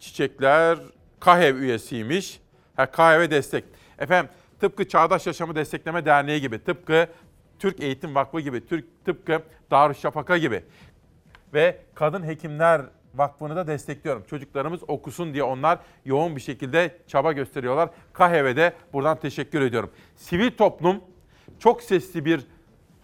Çiçekler 0.00 0.78
KAHEV 1.20 1.56
üyesiymiş. 1.56 2.40
Ha, 2.76 2.90
KAHEV'e 2.90 3.30
destek. 3.30 3.64
Efendim 3.98 4.30
tıpkı 4.60 4.88
Çağdaş 4.88 5.26
Yaşamı 5.26 5.54
Destekleme 5.54 6.04
Derneği 6.04 6.40
gibi, 6.40 6.64
tıpkı 6.64 7.08
Türk 7.58 7.80
Eğitim 7.80 8.14
Vakfı 8.14 8.40
gibi, 8.40 8.66
Türk, 8.66 9.04
tıpkı 9.04 9.42
Darüşşafaka 9.70 10.38
gibi 10.38 10.64
ve 11.54 11.80
Kadın 11.94 12.26
Hekimler 12.26 12.82
Vakfı'nı 13.14 13.56
da 13.56 13.66
destekliyorum. 13.66 14.24
Çocuklarımız 14.30 14.80
okusun 14.88 15.34
diye 15.34 15.42
onlar 15.42 15.78
yoğun 16.04 16.36
bir 16.36 16.40
şekilde 16.40 16.98
çaba 17.06 17.32
gösteriyorlar. 17.32 17.88
KAHEV'e 18.12 18.56
de 18.56 18.72
buradan 18.92 19.20
teşekkür 19.20 19.60
ediyorum. 19.60 19.90
Sivil 20.16 20.50
toplum 20.50 21.00
çok 21.58 21.82
sesli 21.82 22.24
bir 22.24 22.46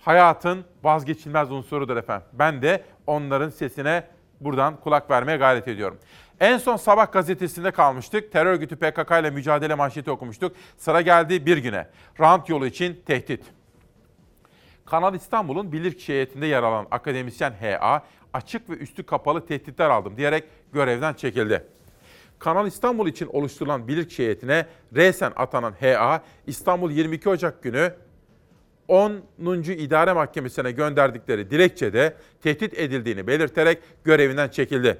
hayatın 0.00 0.64
vazgeçilmez 0.82 1.50
unsurudur 1.50 1.96
efendim. 1.96 2.26
Ben 2.32 2.62
de 2.62 2.84
onların 3.06 3.48
sesine 3.48 4.04
buradan 4.40 4.80
kulak 4.80 5.10
vermeye 5.10 5.36
gayret 5.36 5.68
ediyorum. 5.68 5.98
En 6.40 6.58
son 6.58 6.76
Sabah 6.76 7.12
gazetesinde 7.12 7.70
kalmıştık. 7.70 8.32
Terör 8.32 8.52
örgütü 8.52 8.76
PKK 8.76 9.10
ile 9.20 9.30
mücadele 9.30 9.74
manşeti 9.74 10.10
okumuştuk. 10.10 10.56
Sıra 10.76 11.00
geldi 11.00 11.46
bir 11.46 11.56
güne. 11.56 11.88
Rant 12.20 12.48
yolu 12.48 12.66
için 12.66 13.02
tehdit. 13.06 13.44
Kanal 14.84 15.14
İstanbul'un 15.14 15.72
bilirkişi 15.72 16.12
heyetinde 16.12 16.46
yer 16.46 16.62
alan 16.62 16.86
akademisyen 16.90 17.52
HA, 17.52 18.02
açık 18.32 18.70
ve 18.70 18.74
üstü 18.74 19.06
kapalı 19.06 19.46
tehditler 19.46 19.90
aldım 19.90 20.16
diyerek 20.16 20.44
görevden 20.72 21.14
çekildi. 21.14 21.66
Kanal 22.38 22.66
İstanbul 22.66 23.08
için 23.08 23.26
oluşturulan 23.26 23.88
bilirkişi 23.88 24.22
heyetine 24.22 24.66
resen 24.94 25.32
atanan 25.36 25.72
HA, 25.80 26.22
İstanbul 26.46 26.90
22 26.90 27.28
Ocak 27.28 27.62
günü 27.62 27.94
10. 28.88 29.22
İdare 29.62 30.12
Mahkemesi'ne 30.12 30.72
gönderdikleri 30.72 31.50
dilekçede 31.50 32.16
tehdit 32.42 32.78
edildiğini 32.78 33.26
belirterek 33.26 33.78
görevinden 34.04 34.48
çekildi. 34.48 34.98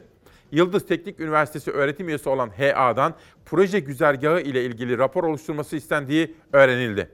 Yıldız 0.52 0.86
Teknik 0.86 1.20
Üniversitesi 1.20 1.70
öğretim 1.70 2.08
üyesi 2.08 2.28
olan 2.28 2.50
HA'dan 2.50 3.14
proje 3.46 3.80
güzergahı 3.80 4.40
ile 4.40 4.64
ilgili 4.64 4.98
rapor 4.98 5.24
oluşturması 5.24 5.76
istendiği 5.76 6.34
öğrenildi. 6.52 7.08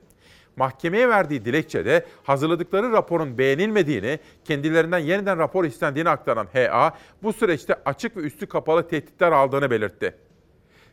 Mahkemeye 0.57 1.09
verdiği 1.09 1.45
dilekçede 1.45 2.07
hazırladıkları 2.23 2.93
raporun 2.93 3.39
beğenilmediğini, 3.39 4.19
kendilerinden 4.45 4.99
yeniden 4.99 5.39
rapor 5.39 5.65
istendiğini 5.65 6.09
aktaran 6.09 6.49
HA, 6.53 6.95
bu 7.23 7.33
süreçte 7.33 7.77
açık 7.85 8.17
ve 8.17 8.21
üstü 8.21 8.47
kapalı 8.47 8.89
tehditler 8.89 9.33
aldığını 9.33 9.71
belirtti. 9.71 10.15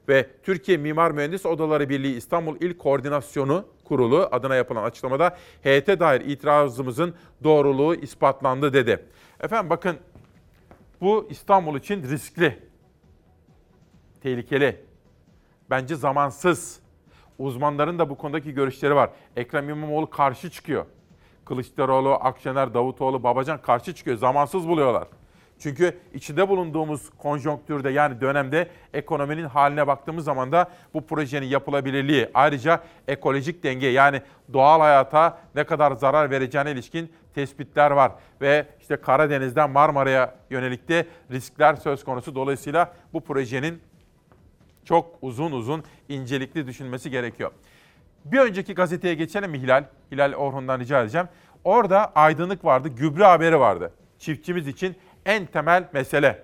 Ve 0.10 0.30
Türkiye 0.44 0.78
Mimar 0.78 1.12
Mühendis 1.12 1.46
Odaları 1.46 1.90
Birliği 1.90 2.18
İstanbul 2.18 2.56
İl 2.62 2.78
Koordinasyonu 2.78 3.66
Kurulu 3.86 4.30
adına 4.32 4.56
yapılan 4.56 4.84
açıklamada 4.84 5.38
heyete 5.62 6.00
dair 6.00 6.22
itirazımızın 6.22 7.14
doğruluğu 7.44 7.96
ispatlandı 7.96 8.74
dedi. 8.74 9.06
Efendim 9.40 9.70
bakın 9.70 9.98
bu 11.02 11.28
İstanbul 11.30 11.78
için 11.78 12.04
riskli, 12.04 12.60
tehlikeli, 14.22 14.86
bence 15.70 15.96
zamansız. 15.96 16.80
Uzmanların 17.40 18.00
da 18.00 18.10
bu 18.10 18.18
konudaki 18.18 18.54
görüşleri 18.54 18.96
var. 18.96 19.10
Ekrem 19.36 19.70
İmamoğlu 19.70 20.10
karşı 20.10 20.50
çıkıyor. 20.50 20.86
Kılıçdaroğlu, 21.46 22.14
Akşener, 22.14 22.74
Davutoğlu, 22.74 23.24
Babacan 23.24 23.62
karşı 23.62 23.96
çıkıyor. 23.96 24.18
Zamansız 24.18 24.68
buluyorlar. 24.68 25.08
Çünkü 25.60 25.98
içinde 26.14 26.50
bulunduğumuz 26.50 27.10
konjonktürde 27.10 27.90
yani 27.90 28.22
dönemde 28.22 28.68
ekonominin 28.94 29.44
haline 29.44 29.88
baktığımız 29.88 30.26
zaman 30.26 30.52
da 30.52 30.70
bu 30.94 31.08
projenin 31.08 31.48
yapılabilirliği 31.48 32.30
ayrıca 32.34 32.84
ekolojik 33.08 33.64
denge 33.64 33.88
yani 33.88 34.22
doğal 34.54 34.80
hayata 34.80 35.38
ne 35.56 35.64
kadar 35.64 35.92
zarar 35.92 36.32
vereceğine 36.32 36.72
ilişkin 36.72 37.12
tespitler 37.36 37.92
var. 37.92 38.12
Ve 38.42 38.66
işte 38.82 38.96
Karadeniz'den 38.96 39.70
Marmara'ya 39.70 40.36
yönelik 40.50 40.88
de 40.88 41.06
riskler 41.32 41.76
söz 41.76 42.04
konusu. 42.04 42.36
Dolayısıyla 42.36 42.94
bu 43.14 43.22
projenin 43.22 43.82
çok 44.86 45.18
uzun 45.22 45.52
uzun 45.52 45.84
incelikli 46.10 46.68
düşünmesi 46.68 47.10
gerekiyor. 47.10 47.52
Bir 48.26 48.40
önceki 48.40 48.74
gazeteye 48.74 49.14
geçelim 49.14 49.52
mi 49.52 49.62
Hilal? 49.62 49.84
Hilal 50.12 50.34
Orhun'dan 50.34 50.80
rica 50.80 51.02
edeceğim. 51.02 51.28
Orada 51.64 52.12
aydınlık 52.16 52.66
vardı, 52.66 52.88
gübre 52.88 53.24
haberi 53.24 53.60
vardı. 53.60 53.92
Çiftçimiz 54.20 54.68
için 54.68 54.96
en 55.26 55.46
temel 55.46 55.90
mesele. 55.94 56.44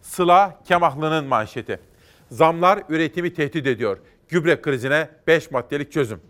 Sıla 0.00 0.60
Kemahlı'nın 0.64 1.24
manşeti. 1.24 1.80
Zamlar 2.30 2.82
üretimi 2.88 3.34
tehdit 3.34 3.66
ediyor. 3.66 3.98
Gübre 4.28 4.60
krizine 4.60 5.08
5 5.26 5.50
maddelik 5.50 5.92
çözüm. 5.92 6.20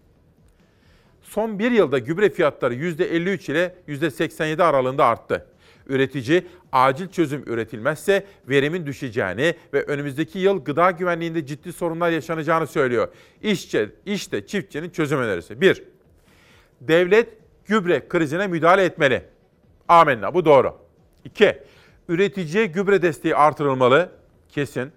Son 1.23 1.59
bir 1.59 1.71
yılda 1.71 1.99
gübre 1.99 2.31
fiyatları 2.31 2.75
%53 2.75 3.53
ile 3.53 3.75
%87 3.89 4.63
aralığında 4.63 5.05
arttı. 5.05 5.47
Üretici 5.87 6.47
acil 6.73 7.09
çözüm 7.09 7.43
üretilmezse 7.47 8.27
verimin 8.49 8.87
düşeceğini 8.87 9.55
ve 9.73 9.83
önümüzdeki 9.83 10.39
yıl 10.39 10.65
gıda 10.65 10.91
güvenliğinde 10.91 11.47
ciddi 11.47 11.73
sorunlar 11.73 12.11
yaşanacağını 12.11 12.67
söylüyor. 12.67 13.09
İşçi, 13.43 13.91
işte 14.07 14.47
çiftçinin 14.47 14.91
çözüm 14.91 15.19
önerisi. 15.19 15.61
1. 15.61 15.83
Devlet 16.81 17.29
gübre 17.67 18.09
krizine 18.09 18.47
müdahale 18.47 18.85
etmeli. 18.85 19.23
Amenna 19.89 20.35
bu 20.35 20.45
doğru. 20.45 20.90
2. 21.25 21.59
Üreticiye 22.09 22.67
gübre 22.67 23.03
desteği 23.03 23.37
artırılmalı. 23.37 24.13
Kesin. 24.49 24.93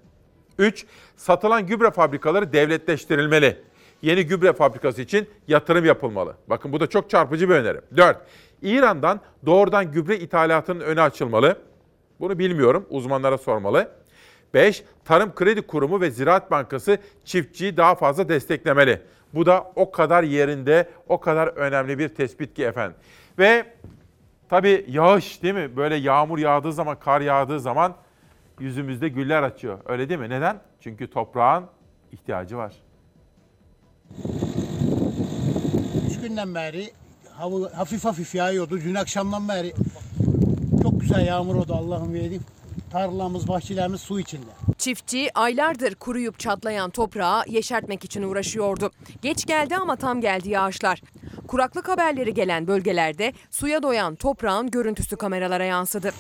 3. 0.58 0.86
Satılan 1.16 1.68
gübre 1.68 1.92
fabrikaları 1.92 2.54
devletleştirilmeli. 2.54 3.58
Yeni 4.02 4.26
gübre 4.26 4.54
fabrikası 4.54 5.02
için 5.02 5.30
yatırım 5.48 5.86
yapılmalı. 5.86 6.36
Bakın 6.48 6.74
bu 6.74 6.80
da 6.80 6.88
çok 6.88 7.10
çarpıcı 7.10 7.50
bir 7.50 7.56
öneri. 7.56 7.82
4. 7.98 8.18
İran'dan 8.62 9.22
doğrudan 9.46 9.92
gübre 9.92 10.18
ithalatının 10.18 10.80
önü 10.80 11.02
açılmalı. 11.02 11.58
Bunu 12.20 12.40
bilmiyorum, 12.40 12.86
uzmanlara 12.90 13.38
sormalı. 13.38 13.90
5. 14.54 14.84
Tarım 15.06 15.36
Kredi 15.36 15.62
Kurumu 15.62 16.02
ve 16.02 16.12
Ziraat 16.12 16.52
Bankası 16.52 16.98
çiftçiyi 17.26 17.78
daha 17.78 17.96
fazla 17.96 18.30
desteklemeli. 18.30 19.02
Bu 19.34 19.46
da 19.46 19.72
o 19.76 19.92
kadar 19.92 20.24
yerinde, 20.24 20.90
o 21.08 21.20
kadar 21.20 21.48
önemli 21.48 22.00
bir 22.00 22.10
tespit 22.10 22.54
ki 22.54 22.64
efendim. 22.64 22.96
Ve 23.40 23.66
tabii 24.54 24.86
yağış 24.90 25.44
değil 25.44 25.54
mi? 25.54 25.78
Böyle 25.78 25.96
yağmur 25.96 26.38
yağdığı 26.38 26.74
zaman, 26.74 27.00
kar 27.00 27.22
yağdığı 27.22 27.60
zaman 27.60 27.96
yüzümüzde 28.60 29.10
güller 29.10 29.44
açıyor. 29.44 29.80
Öyle 29.86 30.10
değil 30.10 30.20
mi? 30.20 30.30
Neden? 30.30 30.60
Çünkü 30.80 31.10
toprağın 31.10 31.66
ihtiyacı 32.12 32.58
var. 32.58 32.74
Üç 36.10 36.22
günden 36.22 36.56
beri 36.56 36.92
hava 37.38 37.78
hafif 37.78 38.06
hafif 38.06 38.36
yağıyordu. 38.36 38.80
Dün 38.80 38.96
akşamdan 38.96 39.50
beri 39.50 39.74
çok 40.84 41.02
güzel 41.02 41.28
yağmur 41.28 41.56
oldu 41.56 41.74
Allah'ım 41.74 42.14
vereyim. 42.14 42.44
Tarlamız, 42.92 43.48
bahçelerimiz 43.48 44.02
su 44.02 44.20
içinde. 44.20 44.52
Çiftçi 44.78 45.30
aylardır 45.36 45.96
kuruyup 45.96 46.40
çatlayan 46.40 46.90
toprağı 46.90 47.44
yeşertmek 47.48 48.06
için 48.06 48.24
uğraşıyordu. 48.24 48.92
Geç 49.22 49.46
geldi 49.46 49.76
ama 49.76 49.96
tam 49.96 50.22
geldi 50.22 50.50
yağışlar. 50.50 51.02
Kuraklık 51.48 51.88
haberleri 51.88 52.34
gelen 52.34 52.68
bölgelerde 52.68 53.34
suya 53.52 53.84
doyan 53.84 54.16
toprağın 54.16 54.72
görüntüsü 54.72 55.16
kameralara 55.16 55.66
yansıdı. 55.66 56.12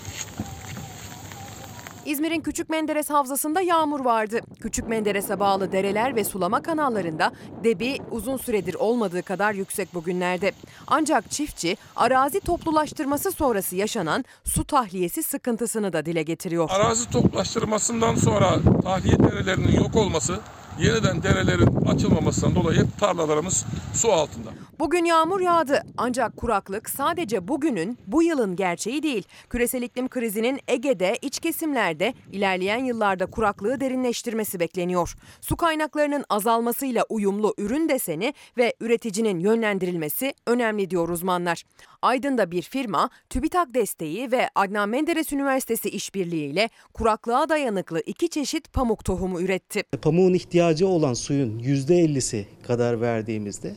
İzmir'in 2.06 2.42
Küçük 2.42 2.70
Menderes 2.70 3.10
Havzası'nda 3.10 3.62
yağmur 3.62 4.00
vardı. 4.00 4.40
Küçük 4.60 4.88
Menderes'e 4.88 5.40
bağlı 5.40 5.72
dereler 5.72 6.16
ve 6.16 6.24
sulama 6.24 6.62
kanallarında 6.62 7.32
debi 7.64 7.98
uzun 8.12 8.38
süredir 8.38 8.76
olmadığı 8.76 9.24
kadar 9.24 9.54
yüksek 9.54 9.94
bugünlerde. 9.94 10.52
Ancak 10.88 11.32
çiftçi 11.32 11.78
arazi 11.96 12.40
toplulaştırması 12.40 13.32
sonrası 13.32 13.76
yaşanan 13.76 14.26
su 14.44 14.64
tahliyesi 14.64 15.24
sıkıntısını 15.24 15.94
da 15.94 16.06
dile 16.06 16.24
getiriyor. 16.24 16.70
Arazi 16.72 17.10
toplaştırmasından 17.10 18.16
sonra 18.16 18.56
tahliye 18.84 19.20
derelerinin 19.20 19.72
yok 19.78 19.96
olması, 19.96 20.40
yeniden 20.80 21.24
derelerin 21.24 21.86
açılmamasından 21.86 22.56
dolayı 22.56 22.86
tarlalarımız 23.00 23.66
su 23.94 24.12
altında. 24.12 24.50
Bugün 24.84 25.06
yağmur 25.06 25.42
yağdı 25.42 25.82
ancak 25.98 26.38
kuraklık 26.38 26.90
sadece 26.90 27.48
bugünün, 27.48 27.98
bu 28.08 28.24
yılın 28.24 28.56
gerçeği 28.56 29.04
değil. 29.04 29.24
Küresel 29.50 29.82
iklim 29.82 30.08
krizinin 30.08 30.60
Ege'de, 30.68 31.18
iç 31.22 31.40
kesimlerde 31.40 32.14
ilerleyen 32.32 32.84
yıllarda 32.84 33.26
kuraklığı 33.26 33.80
derinleştirmesi 33.80 34.60
bekleniyor. 34.60 35.16
Su 35.42 35.56
kaynaklarının 35.56 36.26
azalmasıyla 36.30 37.06
uyumlu 37.10 37.54
ürün 37.58 37.90
deseni 37.90 38.34
ve 38.58 38.74
üreticinin 38.80 39.40
yönlendirilmesi 39.40 40.34
önemli 40.48 40.90
diyor 40.90 41.10
uzmanlar. 41.10 41.64
Aydın'da 42.02 42.52
bir 42.52 42.62
firma 42.62 43.10
TÜBİTAK 43.30 43.74
desteği 43.74 44.32
ve 44.32 44.50
Adnan 44.56 44.90
Menderes 44.90 45.34
Üniversitesi 45.34 45.90
işbirliğiyle 45.90 46.70
kuraklığa 46.94 47.50
dayanıklı 47.50 48.02
iki 48.06 48.30
çeşit 48.30 48.74
pamuk 48.74 49.06
tohumu 49.06 49.42
üretti. 49.42 49.84
Pamuğun 50.02 50.34
ihtiyacı 50.34 50.88
olan 50.88 51.14
suyun 51.14 51.60
%50'si 51.60 52.46
kadar 52.68 53.02
verdiğimizde 53.02 53.76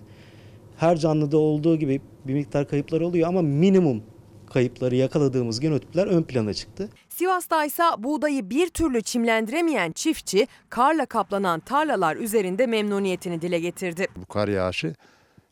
her 0.77 0.97
canlıda 0.97 1.39
olduğu 1.39 1.77
gibi 1.77 2.01
bir 2.27 2.35
miktar 2.35 2.69
kayıplar 2.69 3.01
oluyor 3.01 3.29
ama 3.29 3.43
minimum 3.43 4.03
kayıpları 4.51 4.97
yakaladığımız 4.97 5.61
genotipler 5.61 6.07
ön 6.07 6.23
plana 6.23 6.55
çıktı. 6.55 6.89
Sivas'ta 7.09 7.65
ise 7.65 7.83
buğdayı 7.99 8.51
bir 8.51 8.69
türlü 8.69 9.03
çimlendiremeyen 9.03 9.93
çiftçi 9.93 10.47
karla 10.71 11.07
kaplanan 11.07 11.61
tarlalar 11.61 12.17
üzerinde 12.17 12.67
memnuniyetini 12.67 13.43
dile 13.43 13.61
getirdi. 13.61 14.07
Bu 14.17 14.27
kar 14.27 14.49
yağışı 14.49 14.95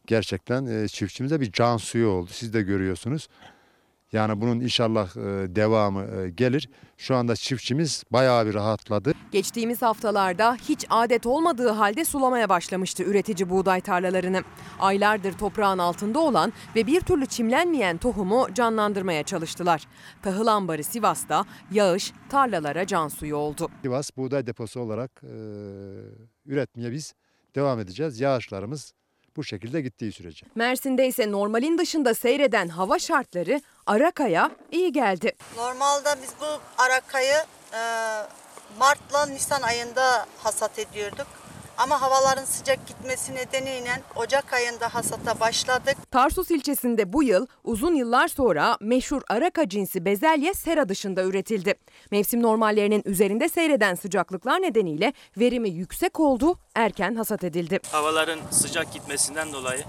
gerçekten 0.07 0.67
e, 0.67 0.89
çiftçimize 0.89 1.41
bir 1.41 1.53
can 1.53 1.77
suyu 1.77 2.09
oldu. 2.09 2.31
Siz 2.33 2.55
de 2.55 2.63
görüyorsunuz. 2.63 3.29
Yani 4.15 4.41
bunun 4.41 4.61
inşallah 4.61 5.17
e, 5.17 5.21
devamı 5.57 6.05
e, 6.05 6.31
gelir. 6.31 6.69
Şu 6.99 7.17
anda 7.17 7.37
çiftçimiz 7.37 8.05
bayağı 8.11 8.47
bir 8.47 8.55
rahatladı. 8.55 9.13
Geçtiğimiz 9.33 9.83
haftalarda 9.83 10.55
hiç 10.55 10.87
adet 10.91 11.27
olmadığı 11.27 11.69
halde 11.69 12.05
sulamaya 12.05 12.49
başlamıştı 12.49 13.03
üretici 13.03 13.51
buğday 13.51 13.81
tarlalarını. 13.81 14.43
Aylardır 14.81 15.33
toprağın 15.33 15.79
altında 15.79 16.19
olan 16.19 16.53
ve 16.77 16.87
bir 16.87 17.01
türlü 17.01 17.27
çimlenmeyen 17.27 17.97
tohumu 17.97 18.47
canlandırmaya 18.55 19.23
çalıştılar. 19.23 19.87
Tahıl 20.23 20.47
ambarı 20.47 20.85
Sivas'ta 20.85 21.45
yağış 21.71 22.13
tarlalara 22.29 22.87
can 22.87 23.09
suyu 23.09 23.37
oldu. 23.37 23.69
Sivas 23.83 24.11
buğday 24.17 24.47
deposu 24.47 24.81
olarak 24.81 25.23
e, 25.23 25.35
üretmeye 26.47 26.93
biz 26.93 27.15
devam 27.55 27.81
edeceğiz. 27.81 28.21
Yağışlarımız 28.21 28.93
bu 29.37 29.45
şekilde 29.45 29.81
gittiği 29.81 30.13
sürece. 30.13 30.47
Mersin'de 30.55 31.07
ise 31.07 31.33
normalin 31.33 31.79
dışında 31.79 32.15
seyreden 32.15 32.69
hava 32.69 32.99
şartları 32.99 33.61
Araka'ya 33.87 34.51
iyi 34.73 34.93
geldi. 34.93 35.33
Normalde 35.57 36.09
biz 36.23 36.31
bu 36.41 36.47
arakayı 36.79 37.37
e, 37.73 37.81
Mart'la 38.79 39.27
Nisan 39.27 39.63
ayında 39.63 40.27
hasat 40.39 40.79
ediyorduk. 40.79 41.27
Ama 41.79 42.03
havaların 42.03 42.45
sıcak 42.45 42.87
gitmesi 42.87 43.35
nedeniyle 43.35 44.03
Ocak 44.17 44.53
ayında 44.53 44.95
hasata 44.95 45.41
başladık. 45.41 45.97
Tarsus 46.11 46.51
ilçesinde 46.51 47.13
bu 47.13 47.23
yıl 47.23 47.47
uzun 47.65 47.95
yıllar 47.95 48.29
sonra 48.29 48.77
meşhur 48.81 49.23
Araka 49.29 49.69
cinsi 49.69 50.05
bezelye 50.05 50.55
sera 50.55 50.89
dışında 50.89 51.23
üretildi. 51.25 51.75
Mevsim 52.11 52.43
normallerinin 52.43 53.03
üzerinde 53.05 53.49
seyreden 53.49 53.95
sıcaklıklar 53.95 54.63
nedeniyle 54.63 55.13
verimi 55.37 55.71
yüksek 55.71 56.21
oldu, 56.21 56.59
erken 56.75 57.15
hasat 57.15 57.45
edildi. 57.45 57.81
Havaların 57.93 58.41
sıcak 58.51 58.93
gitmesinden 58.93 59.53
dolayı 59.53 59.85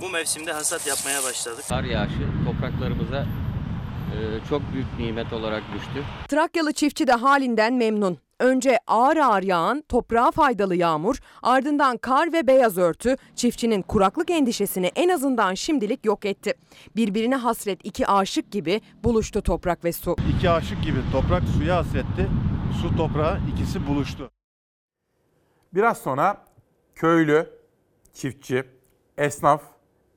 bu 0.00 0.08
mevsimde 0.10 0.52
hasat 0.52 0.86
yapmaya 0.86 1.24
başladık. 1.24 1.64
Kar 1.68 1.84
yağışı 1.84 2.26
topraklarımıza 2.46 3.26
e, 4.10 4.18
çok 4.48 4.62
büyük 4.72 4.86
nimet 4.98 5.32
olarak 5.32 5.62
düştü. 5.74 6.04
Trakyalı 6.28 6.72
çiftçi 6.72 7.06
de 7.06 7.12
halinden 7.12 7.74
memnun. 7.74 8.18
Önce 8.40 8.78
ağır 8.86 9.16
ağır 9.16 9.42
yağan 9.42 9.84
toprağa 9.88 10.30
faydalı 10.30 10.76
yağmur, 10.76 11.16
ardından 11.42 11.96
kar 11.96 12.32
ve 12.32 12.46
beyaz 12.46 12.78
örtü 12.78 13.16
çiftçinin 13.34 13.82
kuraklık 13.82 14.30
endişesini 14.30 14.86
en 14.86 15.08
azından 15.08 15.54
şimdilik 15.54 16.04
yok 16.04 16.24
etti. 16.24 16.54
Birbirine 16.96 17.36
hasret 17.36 17.80
iki 17.84 18.06
aşık 18.06 18.50
gibi 18.50 18.80
buluştu 19.04 19.42
toprak 19.42 19.84
ve 19.84 19.92
su. 19.92 20.16
İki 20.36 20.50
aşık 20.50 20.82
gibi 20.82 20.98
toprak 21.12 21.42
suya 21.56 21.76
hasretti, 21.76 22.28
su 22.82 22.96
toprağa 22.96 23.38
ikisi 23.52 23.86
buluştu. 23.86 24.30
Biraz 25.74 25.98
sonra 25.98 26.44
köylü, 26.94 27.50
çiftçi, 28.14 28.64
esnaf, 29.18 29.62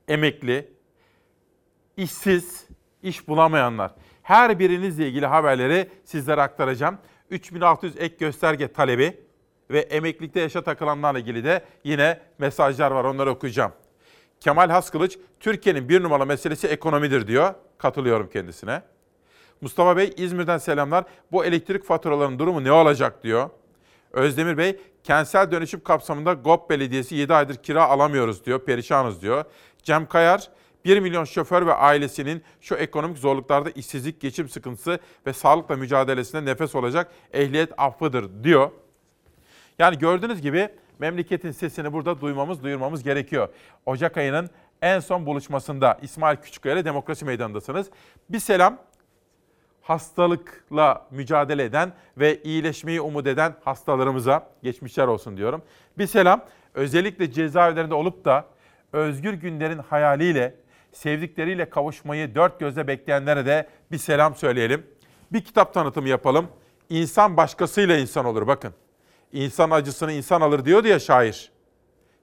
emekli, 0.08 0.72
işsiz, 1.96 2.66
iş 3.02 3.28
bulamayanlar 3.28 3.94
her 4.24 4.58
birinizle 4.58 5.08
ilgili 5.08 5.26
haberleri 5.26 5.90
sizlere 6.04 6.42
aktaracağım. 6.42 6.98
3600 7.34 7.94
ek 7.98 8.16
gösterge 8.18 8.72
talebi 8.72 9.16
ve 9.70 9.80
emeklilikte 9.80 10.40
yaşa 10.40 10.62
takılanlarla 10.62 11.18
ilgili 11.18 11.44
de 11.44 11.64
yine 11.84 12.20
mesajlar 12.38 12.90
var 12.90 13.04
onları 13.04 13.30
okuyacağım. 13.30 13.72
Kemal 14.40 14.70
Haskılıç, 14.70 15.18
Türkiye'nin 15.40 15.88
bir 15.88 16.02
numaralı 16.02 16.26
meselesi 16.26 16.66
ekonomidir 16.66 17.26
diyor. 17.26 17.54
Katılıyorum 17.78 18.30
kendisine. 18.30 18.82
Mustafa 19.60 19.96
Bey, 19.96 20.14
İzmir'den 20.16 20.58
selamlar. 20.58 21.04
Bu 21.32 21.44
elektrik 21.44 21.84
faturalarının 21.84 22.38
durumu 22.38 22.64
ne 22.64 22.72
olacak 22.72 23.22
diyor. 23.24 23.50
Özdemir 24.12 24.58
Bey, 24.58 24.80
kentsel 25.04 25.50
dönüşüm 25.50 25.80
kapsamında 25.80 26.32
GOP 26.32 26.70
Belediyesi 26.70 27.14
7 27.14 27.34
aydır 27.34 27.54
kira 27.54 27.84
alamıyoruz 27.84 28.44
diyor, 28.46 28.64
perişanız 28.64 29.22
diyor. 29.22 29.44
Cem 29.82 30.06
Kayar, 30.06 30.50
1 30.84 31.00
milyon 31.00 31.24
şoför 31.24 31.66
ve 31.66 31.74
ailesinin 31.74 32.42
şu 32.60 32.74
ekonomik 32.74 33.18
zorluklarda 33.18 33.70
işsizlik, 33.70 34.20
geçim 34.20 34.48
sıkıntısı 34.48 34.98
ve 35.26 35.32
sağlıkla 35.32 35.76
mücadelesine 35.76 36.44
nefes 36.44 36.74
olacak 36.74 37.10
ehliyet 37.32 37.72
affıdır 37.76 38.44
diyor. 38.44 38.70
Yani 39.78 39.98
gördüğünüz 39.98 40.40
gibi 40.40 40.68
memleketin 40.98 41.50
sesini 41.50 41.92
burada 41.92 42.20
duymamız, 42.20 42.62
duyurmamız 42.62 43.02
gerekiyor. 43.02 43.48
Ocak 43.86 44.16
ayının 44.16 44.50
en 44.82 45.00
son 45.00 45.26
buluşmasında 45.26 45.98
İsmail 46.02 46.36
Küçükkaya 46.36 46.74
ile 46.74 46.84
Demokrasi 46.84 47.24
Meydanı'ndasınız. 47.24 47.90
Bir 48.30 48.38
selam 48.38 48.78
hastalıkla 49.82 51.06
mücadele 51.10 51.64
eden 51.64 51.92
ve 52.18 52.42
iyileşmeyi 52.42 53.00
umut 53.00 53.26
eden 53.26 53.54
hastalarımıza 53.64 54.50
geçmişler 54.62 55.06
olsun 55.06 55.36
diyorum. 55.36 55.62
Bir 55.98 56.06
selam 56.06 56.44
özellikle 56.74 57.32
cezaevlerinde 57.32 57.94
olup 57.94 58.24
da 58.24 58.44
özgür 58.92 59.32
günlerin 59.32 59.78
hayaliyle 59.78 60.54
sevdikleriyle 60.94 61.70
kavuşmayı 61.70 62.34
dört 62.34 62.60
gözle 62.60 62.86
bekleyenlere 62.86 63.46
de 63.46 63.68
bir 63.92 63.98
selam 63.98 64.34
söyleyelim. 64.34 64.86
Bir 65.32 65.44
kitap 65.44 65.74
tanıtımı 65.74 66.08
yapalım. 66.08 66.48
İnsan 66.90 67.36
başkasıyla 67.36 67.96
insan 67.96 68.24
olur 68.24 68.46
bakın. 68.46 68.74
İnsan 69.32 69.70
acısını 69.70 70.12
insan 70.12 70.40
alır 70.40 70.64
diyordu 70.64 70.88
ya 70.88 70.98
şair. 70.98 71.52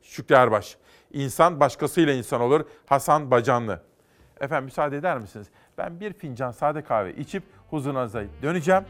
Şükrü 0.02 0.36
Erbaş. 0.36 0.78
İnsan 1.14 1.60
başkasıyla 1.60 2.14
insan 2.14 2.42
olur. 2.42 2.66
Hasan 2.86 3.32
Bacanlı. 3.32 3.82
Efendim 4.40 4.66
müsaade 4.66 4.98
eder 4.98 5.18
misiniz? 5.18 5.48
Ben 5.78 6.00
bir 6.00 6.14
fincan 6.14 6.52
sade 6.52 6.82
kahve 6.84 7.14
içip 7.16 7.44
huzurunuza 7.70 8.24
döneceğim. 8.42 8.84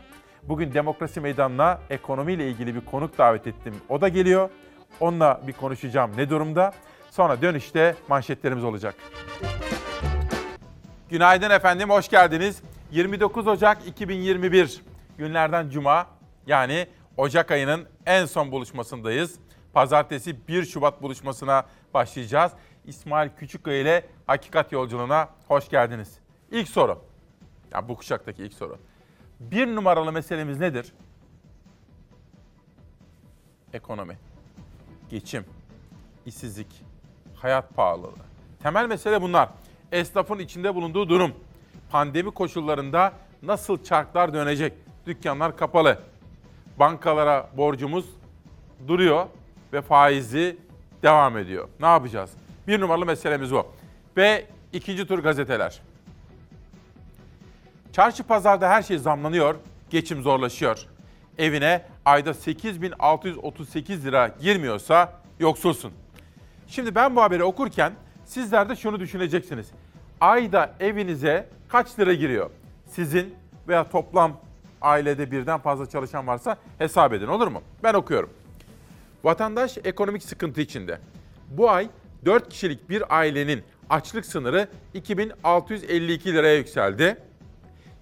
Bugün 0.43 0.73
Demokrasi 0.73 1.21
Meydanı'na 1.21 1.79
ekonomiyle 1.89 2.49
ilgili 2.49 2.75
bir 2.75 2.85
konuk 2.85 3.17
davet 3.17 3.47
ettim. 3.47 3.75
O 3.89 4.01
da 4.01 4.07
geliyor. 4.07 4.49
Onunla 4.99 5.41
bir 5.47 5.53
konuşacağım 5.53 6.11
ne 6.17 6.29
durumda. 6.29 6.73
Sonra 7.11 7.41
dönüşte 7.41 7.95
manşetlerimiz 8.07 8.63
olacak. 8.63 8.95
Günaydın 11.09 11.49
efendim, 11.49 11.89
hoş 11.89 12.09
geldiniz. 12.09 12.61
29 12.91 13.47
Ocak 13.47 13.87
2021 13.87 14.81
günlerden 15.17 15.69
cuma 15.69 16.07
yani 16.47 16.87
Ocak 17.17 17.51
ayının 17.51 17.87
en 18.05 18.25
son 18.25 18.51
buluşmasındayız. 18.51 19.39
Pazartesi 19.73 20.47
1 20.47 20.65
Şubat 20.65 21.01
buluşmasına 21.01 21.65
başlayacağız. 21.93 22.51
İsmail 22.85 23.29
Küçükkaya 23.37 23.81
ile 23.81 24.05
Hakikat 24.27 24.71
Yolculuğuna 24.71 25.29
hoş 25.47 25.69
geldiniz. 25.69 26.19
İlk 26.51 26.69
soru. 26.69 27.01
Ya 27.73 27.89
bu 27.89 27.97
kuşaktaki 27.97 28.43
ilk 28.43 28.53
soru. 28.53 28.77
Bir 29.39 29.67
numaralı 29.75 30.11
meselemiz 30.11 30.59
nedir? 30.59 30.93
Ekonomi, 33.73 34.17
geçim, 35.09 35.45
işsizlik, 36.25 36.90
hayat 37.41 37.75
pahalılığı. 37.75 38.11
Temel 38.63 38.85
mesele 38.85 39.21
bunlar. 39.21 39.49
Esnafın 39.91 40.39
içinde 40.39 40.75
bulunduğu 40.75 41.09
durum. 41.09 41.31
Pandemi 41.91 42.31
koşullarında 42.31 43.13
nasıl 43.41 43.83
çarklar 43.83 44.33
dönecek? 44.33 44.73
Dükkanlar 45.05 45.57
kapalı. 45.57 45.99
Bankalara 46.79 47.49
borcumuz 47.57 48.05
duruyor 48.87 49.25
ve 49.73 49.81
faizi 49.81 50.57
devam 51.03 51.37
ediyor. 51.37 51.67
Ne 51.79 51.85
yapacağız? 51.85 52.31
Bir 52.67 52.79
numaralı 52.79 53.05
meselemiz 53.05 53.51
bu. 53.53 53.67
Ve 54.17 54.45
ikinci 54.73 55.07
tur 55.07 55.19
gazeteler. 55.19 55.81
Çarşı 57.93 58.23
pazarda 58.23 58.69
her 58.69 58.81
şey 58.81 58.97
zamlanıyor, 58.97 59.55
geçim 59.89 60.21
zorlaşıyor. 60.21 60.85
Evine 61.37 61.85
ayda 62.05 62.33
8638 62.33 64.05
lira 64.05 64.27
girmiyorsa 64.41 65.13
yoksulsun. 65.39 65.91
Şimdi 66.71 66.95
ben 66.95 67.15
bu 67.15 67.21
haberi 67.21 67.43
okurken 67.43 67.93
sizler 68.25 68.69
de 68.69 68.75
şunu 68.75 68.99
düşüneceksiniz. 68.99 69.67
Ayda 70.21 70.73
evinize 70.79 71.49
kaç 71.69 71.99
lira 71.99 72.13
giriyor? 72.13 72.49
Sizin 72.87 73.35
veya 73.67 73.89
toplam 73.89 74.39
ailede 74.81 75.31
birden 75.31 75.59
fazla 75.59 75.89
çalışan 75.89 76.27
varsa 76.27 76.57
hesap 76.77 77.13
edin 77.13 77.27
olur 77.27 77.47
mu? 77.47 77.61
Ben 77.83 77.93
okuyorum. 77.93 78.29
Vatandaş 79.23 79.77
ekonomik 79.83 80.23
sıkıntı 80.23 80.61
içinde. 80.61 80.99
Bu 81.49 81.69
ay 81.69 81.89
4 82.25 82.49
kişilik 82.49 82.89
bir 82.89 83.17
ailenin 83.17 83.63
açlık 83.89 84.25
sınırı 84.25 84.67
2652 84.93 86.33
liraya 86.33 86.57
yükseldi. 86.57 87.17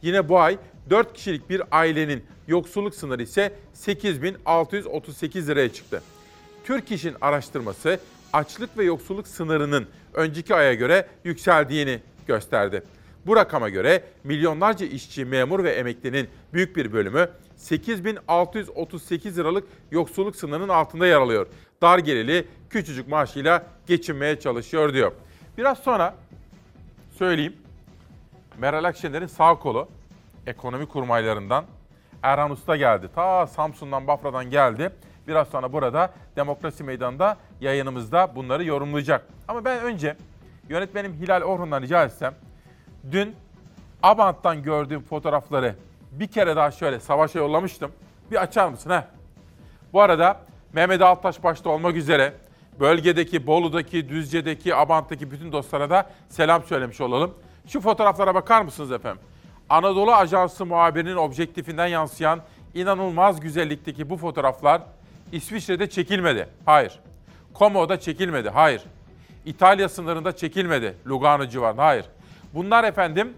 Yine 0.02 0.30
bu 0.30 0.40
ay 0.40 0.58
4 0.90 1.14
kişilik 1.14 1.50
bir 1.50 1.62
ailenin 1.72 2.24
yoksulluk 2.48 2.96
sınırı 2.96 3.24
ise 3.24 3.54
8638 3.74 5.50
liraya 5.50 5.74
çıktı. 5.74 6.04
Türk 6.64 6.92
İş'in 6.92 7.16
araştırması 7.22 8.00
açlık 8.34 8.78
ve 8.78 8.84
yoksulluk 8.84 9.28
sınırının 9.28 9.88
önceki 10.14 10.56
aya 10.56 10.74
göre 10.74 11.08
yükseldiğini 11.24 12.00
gösterdi. 12.28 12.84
Bu 13.26 13.36
rakama 13.36 13.70
göre 13.70 14.04
milyonlarca 14.24 14.86
işçi, 14.86 15.26
memur 15.26 15.64
ve 15.64 15.72
emeklinin 15.72 16.28
büyük 16.54 16.76
bir 16.76 16.94
bölümü 16.94 17.30
8638 17.56 19.38
liralık 19.38 19.68
yoksulluk 19.92 20.36
sınırının 20.36 20.70
altında 20.70 21.08
yer 21.08 21.18
alıyor. 21.18 21.48
Dar 21.82 22.00
gelirli 22.00 22.48
küçücük 22.70 23.08
maaşıyla 23.08 23.64
geçinmeye 23.88 24.40
çalışıyor 24.40 24.94
diyor. 24.94 25.12
Biraz 25.58 25.78
sonra 25.78 26.16
söyleyeyim. 27.18 27.54
Meral 28.58 28.84
Akşener'in 28.84 29.28
sağ 29.28 29.56
kolu 29.56 29.88
ekonomi 30.48 30.86
kurmaylarından 30.86 31.66
Erhan 32.24 32.52
Usta 32.52 32.76
geldi. 32.76 33.10
Ta 33.16 33.48
Samsun'dan, 33.48 34.08
Bafra'dan 34.08 34.50
geldi. 34.50 34.92
Biraz 35.28 35.48
sonra 35.48 35.74
burada 35.74 36.14
Demokrasi 36.36 36.84
Meydanı'nda 36.84 37.38
yayınımızda 37.62 38.36
bunları 38.36 38.64
yorumlayacak. 38.64 39.26
Ama 39.48 39.66
ben 39.66 39.84
önce 39.84 40.16
yönetmenim 40.70 41.14
Hilal 41.14 41.42
Orhun'dan 41.42 41.82
rica 41.82 42.06
etsem 42.06 42.34
dün 43.12 43.36
Abant'tan 44.04 44.64
gördüğüm 44.64 45.02
fotoğrafları 45.02 45.76
bir 46.12 46.28
kere 46.28 46.56
daha 46.56 46.72
şöyle 46.72 47.00
savaşa 47.00 47.40
yollamıştım. 47.40 47.92
Bir 48.32 48.42
açar 48.42 48.68
mısın 48.70 48.90
ha? 48.90 49.08
Bu 49.94 50.02
arada 50.02 50.40
Mehmet 50.74 51.02
Altaş 51.02 51.44
başta 51.44 51.70
olmak 51.70 51.96
üzere 51.96 52.34
bölgedeki, 52.80 53.48
Bolu'daki, 53.48 54.10
Düzce'deki, 54.10 54.76
Abant'taki 54.76 55.32
bütün 55.32 55.52
dostlara 55.52 55.90
da 55.90 56.10
selam 56.30 56.64
söylemiş 56.64 57.02
olalım. 57.02 57.34
Şu 57.68 57.82
fotoğraflara 57.82 58.36
bakar 58.36 58.62
mısınız 58.62 58.92
efendim? 58.92 59.22
Anadolu 59.70 60.14
Ajansı 60.14 60.66
muhabirinin 60.66 61.16
objektifinden 61.16 61.88
yansıyan 61.88 62.42
inanılmaz 62.74 63.40
güzellikteki 63.40 64.10
bu 64.10 64.18
fotoğraflar 64.18 64.82
İsviçre'de 65.32 65.90
çekilmedi. 65.90 66.50
Hayır. 66.66 67.00
Como'da 67.60 68.00
çekilmedi. 68.00 68.50
Hayır. 68.50 68.84
İtalya 69.46 69.90
sınırında 69.90 70.36
çekilmedi. 70.36 70.96
Lugano 71.08 71.46
civarında. 71.46 71.86
Hayır. 71.86 72.06
Bunlar 72.54 72.84
efendim 72.84 73.34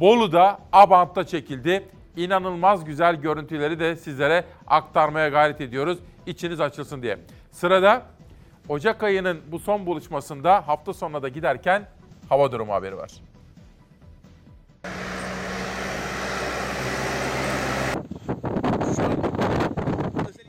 Bolu'da, 0.00 0.58
Abant'ta 0.72 1.26
çekildi. 1.26 1.88
İnanılmaz 2.16 2.84
güzel 2.84 3.16
görüntüleri 3.16 3.80
de 3.80 3.96
sizlere 3.96 4.44
aktarmaya 4.66 5.28
gayret 5.28 5.60
ediyoruz. 5.60 5.98
İçiniz 6.26 6.60
açılsın 6.60 7.02
diye. 7.02 7.18
Sırada 7.50 8.02
Ocak 8.68 9.02
ayının 9.02 9.40
bu 9.52 9.58
son 9.58 9.86
buluşmasında 9.86 10.68
hafta 10.68 10.92
sonuna 10.92 11.22
da 11.22 11.28
giderken 11.28 11.88
hava 12.28 12.52
durumu 12.52 12.72
haberi 12.72 12.96
var. 12.96 13.10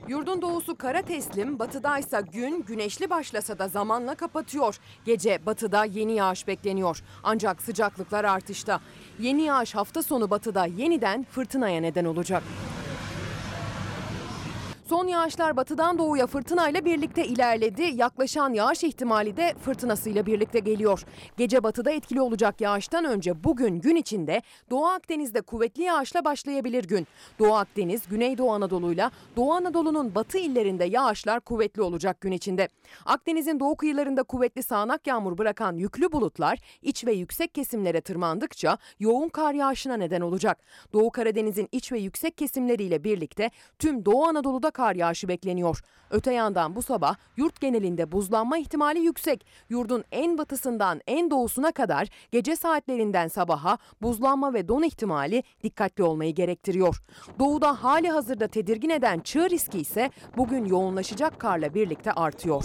Yurdun 0.07 0.41
doğusu 0.41 0.75
kara 0.75 1.01
teslim, 1.01 1.59
batıdaysa 1.59 2.21
gün 2.21 2.63
güneşli 2.63 3.09
başlasa 3.09 3.59
da 3.59 3.67
zamanla 3.67 4.15
kapatıyor. 4.15 4.79
Gece 5.05 5.39
batıda 5.45 5.85
yeni 5.85 6.13
yağış 6.13 6.47
bekleniyor. 6.47 7.03
Ancak 7.23 7.61
sıcaklıklar 7.61 8.23
artışta. 8.23 8.79
Yeni 9.19 9.41
yağış 9.41 9.75
hafta 9.75 10.03
sonu 10.03 10.29
batıda 10.29 10.65
yeniden 10.65 11.23
fırtınaya 11.23 11.81
neden 11.81 12.05
olacak. 12.05 12.43
Son 14.89 15.07
yağışlar 15.07 15.57
batıdan 15.57 15.97
doğuya 15.97 16.27
fırtınayla 16.27 16.85
birlikte 16.85 17.25
ilerledi. 17.25 17.91
Yaklaşan 17.95 18.53
yağış 18.53 18.83
ihtimali 18.83 19.37
de 19.37 19.53
fırtınasıyla 19.61 20.25
birlikte 20.25 20.59
geliyor. 20.59 21.03
Gece 21.37 21.63
batıda 21.63 21.91
etkili 21.91 22.21
olacak 22.21 22.61
yağıştan 22.61 23.05
önce 23.05 23.43
bugün 23.43 23.79
gün 23.79 23.95
içinde 23.95 24.41
Doğu 24.69 24.85
Akdeniz'de 24.85 25.41
kuvvetli 25.41 25.83
yağışla 25.83 26.25
başlayabilir 26.25 26.83
gün. 26.83 27.07
Doğu 27.39 27.53
Akdeniz, 27.53 28.07
Güneydoğu 28.09 28.51
Anadolu'yla 28.51 29.11
Doğu 29.35 29.53
Anadolu'nun 29.53 30.15
batı 30.15 30.37
illerinde 30.37 30.85
yağışlar 30.85 31.39
kuvvetli 31.39 31.81
olacak 31.81 32.21
gün 32.21 32.31
içinde. 32.31 32.67
Akdeniz'in 33.05 33.59
doğu 33.59 33.75
kıyılarında 33.75 34.23
kuvvetli 34.23 34.63
sağanak 34.63 35.07
yağmur 35.07 35.37
bırakan 35.37 35.75
yüklü 35.75 36.11
bulutlar 36.11 36.59
iç 36.81 37.05
ve 37.05 37.13
yüksek 37.13 37.55
kesimlere 37.55 38.01
tırmandıkça 38.01 38.77
yoğun 38.99 39.29
kar 39.29 39.53
yağışına 39.53 39.97
neden 39.97 40.21
olacak. 40.21 40.57
Doğu 40.93 41.11
Karadeniz'in 41.11 41.69
iç 41.71 41.91
ve 41.91 41.99
yüksek 41.99 42.37
kesimleriyle 42.37 43.03
birlikte 43.03 43.51
tüm 43.79 44.05
Doğu 44.05 44.25
Anadolu'da 44.25 44.71
kar 44.77 44.95
yağışı 44.95 45.27
bekleniyor. 45.27 45.81
Öte 46.09 46.33
yandan 46.33 46.75
bu 46.75 46.81
sabah 46.81 47.15
yurt 47.37 47.61
genelinde 47.61 48.11
buzlanma 48.11 48.57
ihtimali 48.57 48.99
yüksek. 48.99 49.45
Yurdun 49.69 50.03
en 50.11 50.37
batısından 50.37 51.01
en 51.07 51.31
doğusuna 51.31 51.71
kadar 51.71 52.07
gece 52.31 52.55
saatlerinden 52.55 53.27
sabaha 53.27 53.77
buzlanma 54.01 54.53
ve 54.53 54.67
don 54.67 54.83
ihtimali 54.83 55.43
dikkatli 55.63 56.03
olmayı 56.03 56.35
gerektiriyor. 56.35 57.01
Doğuda 57.39 57.83
hali 57.83 58.09
hazırda 58.09 58.47
tedirgin 58.47 58.89
eden 58.89 59.19
çığ 59.19 59.49
riski 59.49 59.79
ise 59.79 60.11
bugün 60.37 60.65
yoğunlaşacak 60.65 61.39
karla 61.39 61.73
birlikte 61.73 62.11
artıyor. 62.11 62.63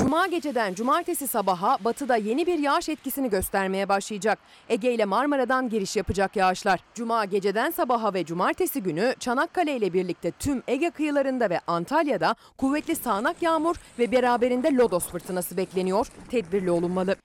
Cuma 0.00 0.26
geceden 0.26 0.74
cumartesi 0.74 1.26
sabaha 1.26 1.78
batıda 1.84 2.16
yeni 2.16 2.46
bir 2.46 2.58
yağış 2.58 2.88
etkisini 2.88 3.30
göstermeye 3.30 3.88
başlayacak. 3.88 4.38
Ege 4.68 4.94
ile 4.94 5.04
Marmara'dan 5.04 5.68
giriş 5.68 5.96
yapacak 5.96 6.36
yağışlar. 6.36 6.80
Cuma 6.94 7.24
geceden 7.24 7.70
sabaha 7.70 8.14
ve 8.14 8.24
cumartesi 8.24 8.82
günü 8.82 9.14
Çanakkale 9.20 9.76
ile 9.76 9.92
birlikte 9.92 10.30
tüm 10.30 10.62
Ege 10.68 10.90
kıyılarında 10.90 11.50
ve 11.50 11.60
Antalya'da 11.66 12.34
kuvvetli 12.58 12.96
sağanak 12.96 13.42
yağmur 13.42 13.76
ve 13.98 14.12
beraberinde 14.12 14.74
lodos 14.74 15.06
fırtınası 15.06 15.56
bekleniyor. 15.56 16.06
Tedbirli 16.30 16.70
olunmalı. 16.70 17.16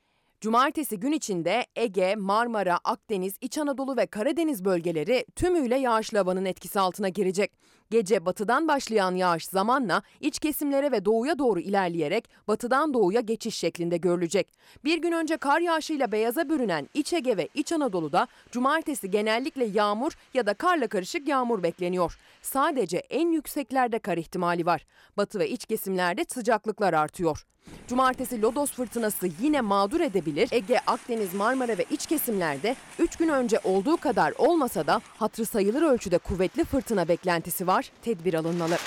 Cumartesi 0.41 0.99
gün 0.99 1.11
içinde 1.11 1.65
Ege, 1.75 2.15
Marmara, 2.15 2.79
Akdeniz, 2.83 3.33
İç 3.41 3.57
Anadolu 3.57 3.97
ve 3.97 4.05
Karadeniz 4.05 4.65
bölgeleri 4.65 5.25
tümüyle 5.35 5.77
yağışlı 5.77 6.17
havanın 6.17 6.45
etkisi 6.45 6.79
altına 6.79 7.09
girecek. 7.09 7.51
Gece 7.91 8.25
batıdan 8.25 8.67
başlayan 8.67 9.15
yağış 9.15 9.45
zamanla 9.45 10.01
iç 10.19 10.39
kesimlere 10.39 10.91
ve 10.91 11.05
doğuya 11.05 11.39
doğru 11.39 11.59
ilerleyerek 11.59 12.29
batıdan 12.47 12.93
doğuya 12.93 13.21
geçiş 13.21 13.55
şeklinde 13.55 13.97
görülecek. 13.97 14.47
Bir 14.83 14.97
gün 14.97 15.11
önce 15.11 15.37
kar 15.37 15.59
yağışıyla 15.59 16.11
beyaza 16.11 16.49
bürünen 16.49 16.89
İç 16.93 17.13
Ege 17.13 17.37
ve 17.37 17.49
İç 17.53 17.71
Anadolu'da 17.71 18.27
cumartesi 18.51 19.11
genellikle 19.11 19.65
yağmur 19.65 20.11
ya 20.33 20.45
da 20.45 20.53
karla 20.53 20.87
karışık 20.87 21.27
yağmur 21.27 21.63
bekleniyor. 21.63 22.17
Sadece 22.41 22.97
en 22.97 23.31
yükseklerde 23.31 23.99
kar 23.99 24.17
ihtimali 24.17 24.65
var. 24.65 24.85
Batı 25.17 25.39
ve 25.39 25.49
iç 25.49 25.65
kesimlerde 25.65 26.25
sıcaklıklar 26.27 26.93
artıyor. 26.93 27.45
Cumartesi 27.87 28.41
lodos 28.41 28.71
fırtınası 28.71 29.27
yine 29.41 29.61
mağdur 29.61 29.99
edebilir. 29.99 30.49
Ege, 30.51 30.79
Akdeniz, 30.87 31.33
Marmara 31.33 31.77
ve 31.77 31.85
iç 31.91 32.05
kesimlerde 32.05 32.75
3 32.99 33.15
gün 33.15 33.29
önce 33.29 33.59
olduğu 33.63 33.97
kadar 33.97 34.33
olmasa 34.37 34.87
da 34.87 35.01
hatırı 35.17 35.45
sayılır 35.45 35.81
ölçüde 35.81 36.17
kuvvetli 36.17 36.63
fırtına 36.63 37.07
beklentisi 37.07 37.67
var. 37.67 37.82
Tedbir 38.01 38.33
alınmalı. 38.33 38.77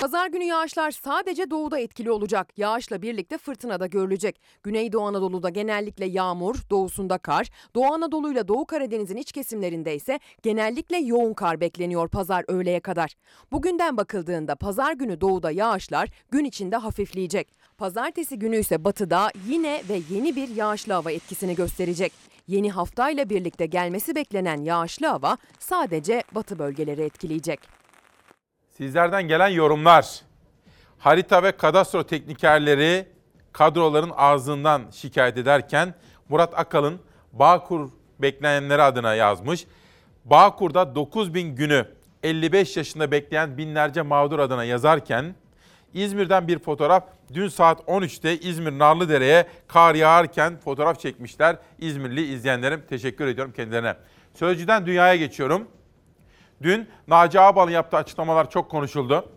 Pazar 0.00 0.26
günü 0.26 0.44
yağışlar 0.44 0.90
sadece 0.90 1.50
doğuda 1.50 1.78
etkili 1.78 2.10
olacak. 2.10 2.48
Yağışla 2.56 3.02
birlikte 3.02 3.38
fırtına 3.38 3.80
da 3.80 3.86
görülecek. 3.86 4.40
Güneydoğu 4.62 5.02
Anadolu'da 5.02 5.48
genellikle 5.48 6.06
yağmur, 6.06 6.56
doğusunda 6.70 7.18
kar, 7.18 7.50
Doğu 7.74 7.92
Anadolu 7.92 8.32
ile 8.32 8.48
Doğu 8.48 8.66
Karadeniz'in 8.66 9.16
iç 9.16 9.32
kesimlerinde 9.32 9.94
ise 9.96 10.20
genellikle 10.42 10.96
yoğun 10.96 11.34
kar 11.34 11.60
bekleniyor 11.60 12.08
pazar 12.08 12.44
öğleye 12.48 12.80
kadar. 12.80 13.14
Bugünden 13.52 13.96
bakıldığında 13.96 14.56
pazar 14.56 14.92
günü 14.92 15.20
doğuda 15.20 15.50
yağışlar 15.50 16.08
gün 16.30 16.44
içinde 16.44 16.76
hafifleyecek. 16.76 17.48
Pazartesi 17.78 18.38
günü 18.38 18.56
ise 18.56 18.84
batıda 18.84 19.30
yine 19.48 19.82
ve 19.88 20.00
yeni 20.10 20.36
bir 20.36 20.48
yağışlı 20.48 20.92
hava 20.92 21.12
etkisini 21.12 21.54
gösterecek. 21.54 22.29
Yeni 22.46 22.70
haftayla 22.70 23.30
birlikte 23.30 23.66
gelmesi 23.66 24.14
beklenen 24.14 24.64
yağışlı 24.64 25.06
hava 25.06 25.36
sadece 25.58 26.22
batı 26.32 26.58
bölgeleri 26.58 27.02
etkileyecek. 27.02 27.60
Sizlerden 28.68 29.28
gelen 29.28 29.48
yorumlar. 29.48 30.20
Harita 30.98 31.42
ve 31.42 31.52
kadastro 31.52 32.04
teknikerleri 32.04 33.06
kadroların 33.52 34.12
ağzından 34.16 34.82
şikayet 34.92 35.36
ederken 35.36 35.94
Murat 36.28 36.58
Akalın 36.58 37.00
Bağkur 37.32 37.90
bekleyenleri 38.18 38.82
adına 38.82 39.14
yazmış. 39.14 39.66
Bağkur'da 40.24 40.94
9000 40.94 41.56
günü 41.56 41.86
55 42.22 42.76
yaşında 42.76 43.10
bekleyen 43.10 43.58
binlerce 43.58 44.02
mağdur 44.02 44.38
adına 44.38 44.64
yazarken 44.64 45.34
İzmir'den 45.94 46.48
bir 46.48 46.58
fotoğraf 46.58 47.04
dün 47.34 47.48
saat 47.48 47.80
13'te 47.80 48.38
İzmir 48.38 48.78
Narlıdere'ye 48.78 49.46
kar 49.68 49.94
yağarken 49.94 50.56
fotoğraf 50.56 51.00
çekmişler. 51.00 51.56
İzmirli 51.78 52.22
izleyenlerim 52.32 52.82
teşekkür 52.88 53.26
ediyorum 53.26 53.52
kendilerine. 53.52 53.96
Sözcüden 54.34 54.86
dünyaya 54.86 55.16
geçiyorum. 55.16 55.68
Dün 56.62 56.88
Naci 57.08 57.40
Ağbal'ın 57.40 57.70
yaptığı 57.70 57.96
açıklamalar 57.96 58.50
çok 58.50 58.70
konuşuldu. 58.70 59.32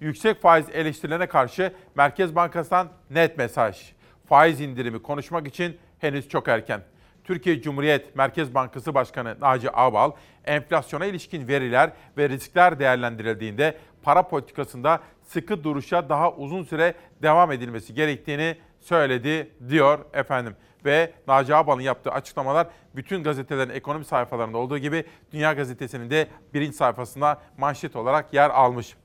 Yüksek 0.00 0.42
faiz 0.42 0.66
eleştirilerine 0.72 1.26
karşı 1.26 1.72
Merkez 1.94 2.34
Bankası'ndan 2.34 2.88
net 3.10 3.38
mesaj. 3.38 3.92
Faiz 4.28 4.60
indirimi 4.60 5.02
konuşmak 5.02 5.46
için 5.46 5.78
henüz 5.98 6.28
çok 6.28 6.48
erken. 6.48 6.82
Türkiye 7.24 7.62
Cumhuriyet 7.62 8.16
Merkez 8.16 8.54
Bankası 8.54 8.94
Başkanı 8.94 9.36
Naci 9.40 9.76
Ağbal, 9.76 10.12
enflasyona 10.44 11.06
ilişkin 11.06 11.48
veriler 11.48 11.92
ve 12.16 12.28
riskler 12.28 12.78
değerlendirildiğinde 12.78 13.78
para 14.02 14.28
politikasında 14.28 15.00
sıkı 15.32 15.64
duruşa 15.64 16.08
daha 16.08 16.32
uzun 16.32 16.64
süre 16.64 16.94
devam 17.22 17.52
edilmesi 17.52 17.94
gerektiğini 17.94 18.56
söyledi 18.80 19.50
diyor 19.68 19.98
efendim. 20.12 20.56
Ve 20.84 21.12
Naci 21.26 21.54
Ağbal'ın 21.54 21.80
yaptığı 21.80 22.10
açıklamalar 22.10 22.66
bütün 22.96 23.22
gazetelerin 23.22 23.70
ekonomi 23.70 24.04
sayfalarında 24.04 24.58
olduğu 24.58 24.78
gibi 24.78 25.04
Dünya 25.32 25.52
Gazetesi'nin 25.52 26.10
de 26.10 26.28
birinci 26.54 26.76
sayfasında 26.76 27.40
manşet 27.58 27.96
olarak 27.96 28.34
yer 28.34 28.50
almış. 28.50 28.96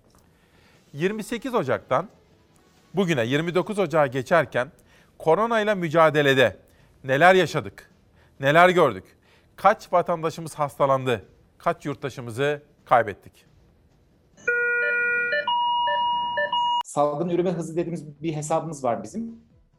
28 0.93 1.55
Ocak'tan 1.55 2.09
bugüne 2.93 3.26
29 3.26 3.80
Ocak'a 3.80 4.07
geçerken 4.07 4.71
koronayla 5.17 5.76
mücadelede 5.76 6.57
neler 7.03 7.36
yaşadık, 7.36 7.89
neler 8.39 8.69
gördük, 8.69 9.03
kaç 9.55 9.93
vatandaşımız 9.93 10.55
hastalandı, 10.55 11.26
kaç 11.57 11.86
yurttaşımızı 11.86 12.61
kaybettik. 12.86 13.54
Salgın 16.95 17.29
üreme 17.29 17.51
hızı 17.51 17.75
dediğimiz 17.75 18.23
bir 18.23 18.33
hesabımız 18.33 18.83
var 18.83 19.03
bizim. 19.03 19.35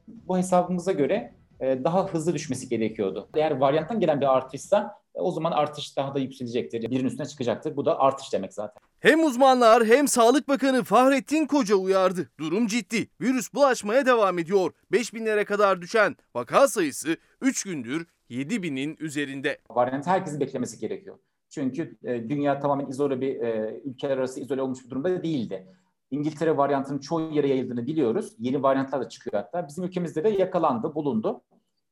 Bu 0.08 0.38
hesabımıza 0.38 0.92
göre 0.92 1.34
e, 1.60 1.84
daha 1.84 2.06
hızlı 2.06 2.34
düşmesi 2.34 2.68
gerekiyordu. 2.68 3.28
Eğer 3.34 3.50
varyanttan 3.50 4.00
gelen 4.00 4.20
bir 4.20 4.36
artışsa 4.36 4.98
e, 5.14 5.20
o 5.20 5.30
zaman 5.30 5.52
artış 5.52 5.96
daha 5.96 6.14
da 6.14 6.18
yükselecektir. 6.18 6.90
Birin 6.90 7.04
üstüne 7.04 7.26
çıkacaktır. 7.26 7.76
Bu 7.76 7.84
da 7.84 8.00
artış 8.00 8.32
demek 8.32 8.54
zaten. 8.54 8.82
Hem 9.00 9.24
uzmanlar 9.24 9.84
hem 9.84 10.08
Sağlık 10.08 10.48
Bakanı 10.48 10.84
Fahrettin 10.84 11.46
Koca 11.46 11.74
uyardı. 11.74 12.30
Durum 12.38 12.66
ciddi. 12.66 13.08
Virüs 13.20 13.54
bulaşmaya 13.54 14.06
devam 14.06 14.38
ediyor. 14.38 14.72
5000'lere 14.92 15.44
kadar 15.44 15.82
düşen 15.82 16.16
vaka 16.34 16.68
sayısı 16.68 17.16
3 17.40 17.64
gündür 17.64 18.06
7000'in 18.30 18.96
üzerinde. 19.00 19.58
Varyantı 19.70 20.10
herkesin 20.10 20.40
beklemesi 20.40 20.78
gerekiyor. 20.78 21.18
Çünkü 21.50 21.96
e, 22.04 22.28
dünya 22.28 22.60
tamamen 22.60 22.86
izole 22.86 23.20
bir 23.20 23.40
e, 23.40 23.80
ülkeler 23.84 24.18
arası 24.18 24.40
izole 24.40 24.62
olmuş 24.62 24.84
bir 24.84 24.90
durumda 24.90 25.22
değildi. 25.22 25.66
İngiltere 26.11 26.57
varyantının 26.57 26.98
çoğu 26.98 27.32
yere 27.32 27.48
yayıldığını 27.48 27.86
biliyoruz. 27.86 28.32
Yeni 28.38 28.62
varyantlar 28.62 29.00
da 29.00 29.09
çıkıyor 29.09 29.42
hatta. 29.42 29.68
Bizim 29.68 29.84
ülkemizde 29.84 30.24
de 30.24 30.28
yakalandı, 30.28 30.94
bulundu. 30.94 31.42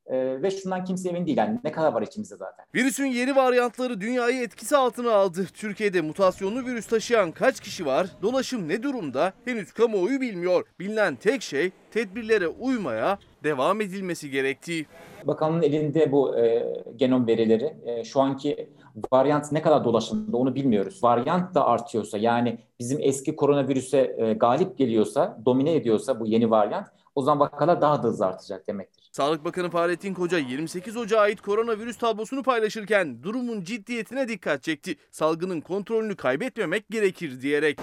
Ee, 0.07 0.43
ve 0.43 0.51
şundan 0.51 0.85
kimse 0.85 1.09
emin 1.09 1.27
değil. 1.27 1.39
Yani 1.39 1.61
ne 1.65 1.73
kadar 1.73 1.93
var 1.93 2.03
içimizde 2.03 2.37
zaten. 2.37 2.65
Virüsün 2.75 3.07
yeni 3.07 3.37
varyantları 3.37 4.01
dünyayı 4.01 4.43
etkisi 4.43 4.77
altına 4.77 5.13
aldı. 5.13 5.47
Türkiye'de 5.55 6.01
mutasyonlu 6.01 6.67
virüs 6.67 6.87
taşıyan 6.87 7.33
kaç 7.33 7.61
kişi 7.61 7.87
var? 7.87 8.07
Dolaşım 8.23 8.69
ne 8.69 8.83
durumda? 8.83 9.33
Henüz 9.45 9.73
kamuoyu 9.73 10.21
bilmiyor. 10.21 10.67
Bilinen 10.81 11.17
tek 11.17 11.43
şey 11.43 11.71
tedbirlere 11.91 12.49
uymaya 12.49 13.19
devam 13.45 13.81
edilmesi 13.81 14.31
gerektiği. 14.31 14.87
Bakanın 15.25 15.63
elinde 15.63 16.13
bu 16.13 16.39
e, 16.39 16.67
genom 16.97 17.27
verileri. 17.27 17.77
E, 17.85 18.05
şu 18.05 18.21
anki 18.21 18.69
varyant 19.13 19.53
ne 19.53 19.63
kadar 19.63 19.85
dolaşımda 19.85 20.37
onu 20.37 20.55
bilmiyoruz. 20.55 21.03
Varyant 21.03 21.55
da 21.55 21.67
artıyorsa 21.67 22.19
yani 22.19 22.59
bizim 22.79 22.99
eski 23.01 23.37
koronavirüse 23.37 24.17
e, 24.19 24.33
galip 24.33 24.79
geliyorsa, 24.79 25.39
domine 25.45 25.75
ediyorsa 25.75 26.21
bu 26.21 26.27
yeni 26.27 26.51
varyant 26.51 26.87
o 27.15 27.23
zaman 27.23 27.41
vakalar 27.41 27.81
daha 27.81 28.03
da 28.03 28.09
hızlı 28.09 28.27
artacak 28.27 28.69
demektir. 28.69 29.11
Sağlık 29.13 29.45
Bakanı 29.45 29.71
Fahrettin 29.71 30.15
Koca 30.15 30.39
28 30.39 30.97
Ocak'a 30.97 31.23
ait 31.23 31.41
koronavirüs 31.41 31.99
tablosunu 31.99 32.43
paylaşırken 32.43 33.23
durumun 33.23 33.65
ciddiyetine 33.65 34.29
dikkat 34.29 34.63
çekti. 34.63 34.97
Salgının 35.11 35.61
kontrolünü 35.61 36.17
kaybetmemek 36.17 36.91
gerekir 36.91 37.41
diyerek. 37.41 37.79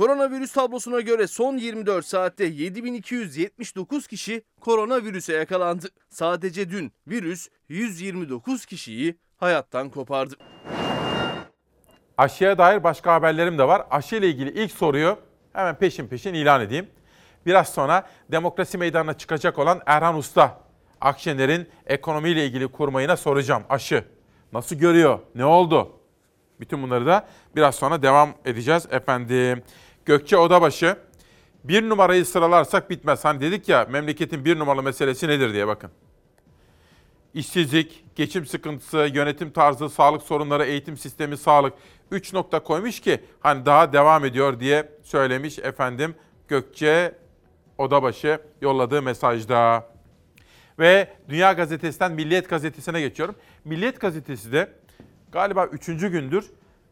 Koronavirüs 0.00 0.52
tablosuna 0.52 1.00
göre 1.00 1.26
son 1.26 1.56
24 1.56 2.06
saatte 2.06 2.44
7279 2.44 4.06
kişi 4.06 4.42
koronavirüse 4.60 5.32
yakalandı. 5.32 5.88
Sadece 6.08 6.70
dün 6.70 6.92
virüs 7.06 7.48
129 7.68 8.66
kişiyi 8.66 9.18
hayattan 9.36 9.90
kopardı. 9.90 10.34
Aşıya 12.18 12.58
dair 12.58 12.84
başka 12.84 13.14
haberlerim 13.14 13.58
de 13.58 13.68
var. 13.68 13.86
Aşı 13.90 14.16
ile 14.16 14.28
ilgili 14.28 14.50
ilk 14.50 14.72
soruyu 14.72 15.18
hemen 15.52 15.78
peşin 15.78 16.06
peşin 16.06 16.34
ilan 16.34 16.60
edeyim. 16.60 16.86
Biraz 17.46 17.68
sonra 17.68 18.08
demokrasi 18.30 18.78
meydanına 18.78 19.14
çıkacak 19.18 19.58
olan 19.58 19.80
Erhan 19.86 20.16
Usta, 20.16 20.60
Akşener'in 21.00 21.68
ekonomiyle 21.86 22.46
ilgili 22.46 22.68
kurmayına 22.68 23.16
soracağım. 23.16 23.62
Aşı 23.68 24.04
nasıl 24.52 24.76
görüyor? 24.76 25.18
Ne 25.34 25.44
oldu? 25.44 26.00
Bütün 26.60 26.82
bunları 26.82 27.06
da 27.06 27.26
biraz 27.56 27.74
sonra 27.74 28.02
devam 28.02 28.30
edeceğiz 28.44 28.86
efendim. 28.90 29.62
Gökçe 30.04 30.36
Odabaşı, 30.36 30.96
bir 31.64 31.88
numarayı 31.88 32.26
sıralarsak 32.26 32.90
bitmez. 32.90 33.24
Hani 33.24 33.40
dedik 33.40 33.68
ya 33.68 33.86
memleketin 33.90 34.44
bir 34.44 34.58
numaralı 34.58 34.82
meselesi 34.82 35.28
nedir 35.28 35.52
diye 35.52 35.66
bakın. 35.66 35.90
İşsizlik, 37.34 38.04
geçim 38.14 38.46
sıkıntısı, 38.46 39.10
yönetim 39.14 39.50
tarzı, 39.50 39.88
sağlık 39.88 40.22
sorunları, 40.22 40.64
eğitim 40.64 40.96
sistemi, 40.96 41.36
sağlık. 41.36 41.74
Üç 42.10 42.32
nokta 42.32 42.60
koymuş 42.60 43.00
ki 43.00 43.20
hani 43.40 43.66
daha 43.66 43.92
devam 43.92 44.24
ediyor 44.24 44.60
diye 44.60 44.88
söylemiş 45.02 45.58
efendim 45.58 46.14
Gökçe 46.48 47.14
Odabaşı 47.78 48.40
yolladığı 48.60 49.02
mesajda. 49.02 49.90
Ve 50.78 51.08
Dünya 51.28 51.52
Gazetesi'nden 51.52 52.12
Milliyet 52.12 52.48
Gazetesi'ne 52.48 53.00
geçiyorum. 53.00 53.34
Milliyet 53.64 54.00
Gazetesi 54.00 54.52
de 54.52 54.72
galiba 55.32 55.66
üçüncü 55.66 56.08
gündür 56.08 56.50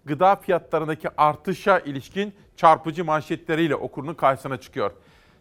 gıda 0.08 0.36
fiyatlarındaki 0.36 1.08
artışa 1.16 1.78
ilişkin 1.78 2.34
çarpıcı 2.56 3.04
manşetleriyle 3.04 3.74
okurunun 3.74 4.14
karşısına 4.14 4.60
çıkıyor. 4.60 4.90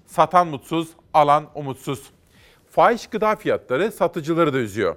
Satan 0.05 0.47
mutsuz, 0.47 0.89
alan 1.13 1.45
umutsuz. 1.55 2.09
Fahiş 2.72 3.07
gıda 3.07 3.36
fiyatları 3.36 3.91
satıcıları 3.91 4.53
da 4.53 4.57
üzüyor. 4.57 4.95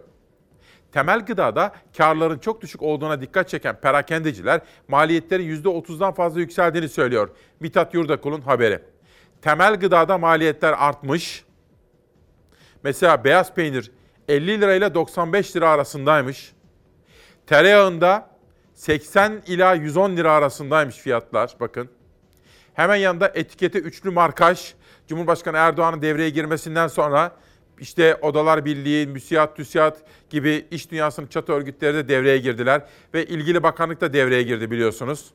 Temel 0.93 1.27
gıdada 1.27 1.73
karların 1.97 2.39
çok 2.39 2.63
düşük 2.63 2.83
olduğuna 2.83 3.21
dikkat 3.21 3.49
çeken 3.49 3.81
perakendeciler 3.81 4.61
maliyetlerin 4.89 5.63
%30'dan 5.63 6.15
fazla 6.15 6.41
yükseldiğini 6.41 6.89
söylüyor. 6.89 7.31
Mithat 7.61 7.95
Yurdakul'un 7.95 8.41
haberi. 8.41 8.83
Temel 9.43 9.75
gıdada 9.81 10.19
maliyetler 10.19 10.75
artmış. 10.79 11.45
Mesela 12.83 13.25
beyaz 13.25 13.55
peynir 13.55 13.91
50 14.29 14.61
lirayla 14.61 14.95
95 14.95 15.57
lira 15.57 15.71
arasındaymış. 15.71 16.53
Tereyağında 17.47 18.30
80 18.81 19.43
ila 19.47 19.75
110 19.75 20.17
lira 20.17 20.33
arasındaymış 20.33 20.97
fiyatlar 20.97 21.57
bakın. 21.61 21.89
Hemen 22.75 22.97
yanında 22.97 23.29
etikete 23.35 23.79
üçlü 23.79 24.11
markaj. 24.11 24.75
Cumhurbaşkanı 25.09 25.57
Erdoğan'ın 25.57 26.03
devreye 26.03 26.31
girmesinden 26.31 26.89
sonra 26.89 27.33
işte 27.79 28.15
Odalar 28.15 28.65
Birliği, 28.65 29.07
MÜSİAD, 29.07 29.57
TÜSİAD 29.57 29.97
gibi 30.31 30.67
iş 30.71 30.91
dünyasının 30.91 31.27
çatı 31.27 31.53
örgütleri 31.53 31.95
de 31.95 32.09
devreye 32.09 32.39
girdiler. 32.39 32.83
Ve 33.15 33.27
ilgili 33.27 33.63
bakanlık 33.63 34.01
da 34.01 34.13
devreye 34.13 34.43
girdi 34.43 34.71
biliyorsunuz. 34.71 35.31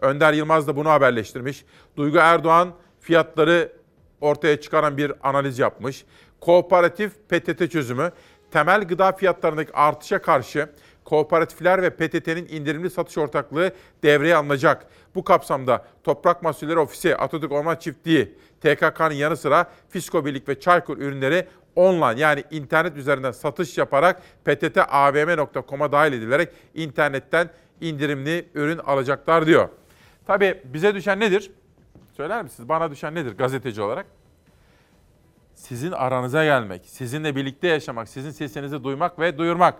Önder 0.00 0.32
Yılmaz 0.32 0.66
da 0.66 0.76
bunu 0.76 0.90
haberleştirmiş. 0.90 1.64
Duygu 1.96 2.18
Erdoğan 2.18 2.72
fiyatları 3.00 3.72
ortaya 4.20 4.60
çıkaran 4.60 4.96
bir 4.96 5.12
analiz 5.22 5.58
yapmış. 5.58 6.04
Kooperatif 6.40 7.12
PTT 7.28 7.70
çözümü 7.70 8.12
temel 8.50 8.82
gıda 8.82 9.12
fiyatlarındaki 9.12 9.72
artışa 9.72 10.22
karşı 10.22 10.68
kooperatifler 11.06 11.82
ve 11.82 11.90
PTT'nin 11.90 12.48
indirimli 12.48 12.90
satış 12.90 13.18
ortaklığı 13.18 13.72
devreye 14.02 14.36
alınacak. 14.36 14.86
Bu 15.14 15.24
kapsamda 15.24 15.84
Toprak 16.04 16.42
Mahsulleri 16.42 16.78
Ofisi, 16.78 17.16
Atatürk 17.16 17.52
Orman 17.52 17.76
Çiftliği, 17.76 18.34
TKK'nın 18.60 19.14
yanı 19.14 19.36
sıra 19.36 19.70
Fisko 19.88 20.24
Birlik 20.24 20.48
ve 20.48 20.60
Çaykur 20.60 20.98
ürünleri 20.98 21.46
online 21.76 22.20
yani 22.20 22.44
internet 22.50 22.96
üzerinden 22.96 23.30
satış 23.30 23.78
yaparak 23.78 24.22
pttabm.com'a 24.44 25.92
dahil 25.92 26.12
edilerek 26.12 26.48
internetten 26.74 27.50
indirimli 27.80 28.48
ürün 28.54 28.78
alacaklar 28.78 29.46
diyor. 29.46 29.68
Tabii 30.26 30.60
bize 30.64 30.94
düşen 30.94 31.20
nedir? 31.20 31.50
Söyler 32.16 32.42
misiniz? 32.42 32.68
Bana 32.68 32.90
düşen 32.90 33.14
nedir 33.14 33.36
gazeteci 33.36 33.82
olarak? 33.82 34.06
Sizin 35.54 35.92
aranıza 35.92 36.44
gelmek, 36.44 36.86
sizinle 36.86 37.36
birlikte 37.36 37.68
yaşamak, 37.68 38.08
sizin 38.08 38.30
sesinizi 38.30 38.84
duymak 38.84 39.18
ve 39.18 39.38
duyurmak. 39.38 39.74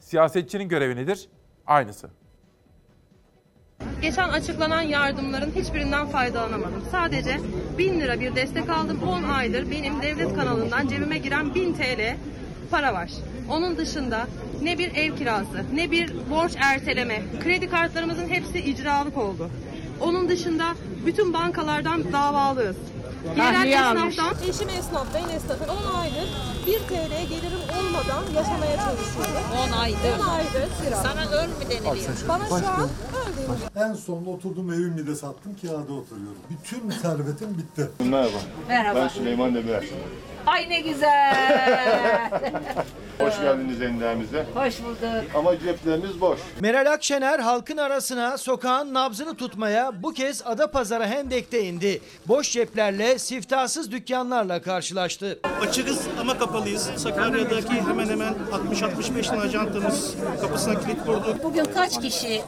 Siyasetçinin 0.00 0.68
görevi 0.68 0.96
nedir? 0.96 1.28
Aynısı. 1.66 2.10
Geçen 4.02 4.28
açıklanan 4.28 4.82
yardımların 4.82 5.52
hiçbirinden 5.56 6.06
faydalanamadım. 6.08 6.82
Sadece 6.90 7.40
1000 7.78 8.00
lira 8.00 8.20
bir 8.20 8.34
destek 8.36 8.70
aldım. 8.70 9.02
10 9.08 9.22
aydır 9.22 9.70
benim 9.70 10.02
devlet 10.02 10.34
kanalından 10.34 10.88
cebime 10.88 11.18
giren 11.18 11.54
1000 11.54 11.74
TL 11.74 12.16
para 12.70 12.94
var. 12.94 13.10
Onun 13.50 13.76
dışında 13.76 14.26
ne 14.62 14.78
bir 14.78 14.94
ev 14.94 15.16
kirası, 15.16 15.64
ne 15.74 15.90
bir 15.90 16.12
borç 16.30 16.52
erteleme, 16.56 17.22
kredi 17.42 17.70
kartlarımızın 17.70 18.28
hepsi 18.28 18.58
icralık 18.58 19.18
oldu. 19.18 19.50
Onun 20.00 20.28
dışında 20.28 20.64
bütün 21.06 21.32
bankalardan 21.32 22.12
davalıyız. 22.12 22.76
Yerel 23.36 23.52
Tahliye 23.54 23.80
almış. 23.80 24.18
esnaftan, 24.18 24.48
eşim 24.48 24.68
esnaf, 24.68 25.06
ben 25.14 25.36
esnafım. 25.36 25.66
10 25.94 26.00
aydır 26.00 26.28
1 26.66 26.78
TL 26.78 27.28
gelirim 27.28 27.58
olmadan 27.84 28.22
yaşamaya 28.34 28.76
çalışıyorum. 28.76 29.42
10 29.68 29.72
aydır. 29.72 30.18
10 30.18 30.28
aydır. 30.28 30.68
Sana 31.02 31.30
öl 31.30 31.48
mü 31.48 31.70
deniliyor? 31.70 32.14
Bana 32.28 32.48
şu 32.48 32.54
an 32.54 32.88
En 33.76 33.92
sonunda 33.94 34.30
oturduğum 34.30 34.72
evimi 34.72 35.06
de 35.06 35.14
sattım 35.14 35.56
kirada 35.60 35.92
oturuyorum. 35.92 36.38
Bütün 36.50 36.90
servetim 36.90 37.58
bitti. 37.58 37.88
Merhaba. 38.04 38.36
Merhaba. 38.68 39.00
Ben 39.00 39.08
Süleyman 39.08 39.54
Demirel. 39.54 39.84
Ay 40.46 40.68
ne 40.70 40.80
güzel. 40.80 42.30
Hoş 43.18 43.40
geldiniz 43.40 43.82
endemize. 43.82 44.46
Hoş 44.54 44.82
bulduk. 44.82 45.24
Ama 45.34 45.58
cepleriniz 45.58 46.20
boş. 46.20 46.40
Meral 46.60 46.92
Akşener 46.92 47.38
halkın 47.38 47.76
arasına 47.76 48.38
sokağın 48.38 48.94
nabzını 48.94 49.36
tutmaya 49.36 50.02
bu 50.02 50.12
kez 50.12 50.42
Adapazarı 50.46 51.06
Hendek'te 51.06 51.64
indi. 51.64 52.00
Boş 52.28 52.52
ceplerle 52.52 53.18
siftahsız 53.18 53.90
dükkanlarla 53.92 54.62
karşılaştı. 54.62 55.38
Açıkız 55.60 56.00
ama 56.20 56.38
kapalıyız. 56.38 56.90
Sakarya'daki 56.96 57.72
hemen 57.72 58.06
hemen 58.08 58.34
60-65 58.72 59.26
tane 59.28 59.40
ajantamız 59.40 60.14
kapısına 60.40 60.80
kilit 60.80 61.06
vurdu. 61.06 61.36
Bugün 61.42 61.64
kaç 61.64 62.00
kişi 62.00 62.42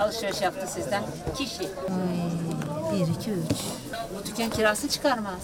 alışveriş 0.00 0.40
yaptı 0.40 0.66
sizden? 0.74 1.02
Kişi. 1.36 1.68
bir, 2.92 3.14
iki, 3.14 3.30
üç. 3.30 3.58
Bu 4.14 4.26
dükkan 4.26 4.50
kirası 4.50 4.88
çıkarmaz. 4.88 5.40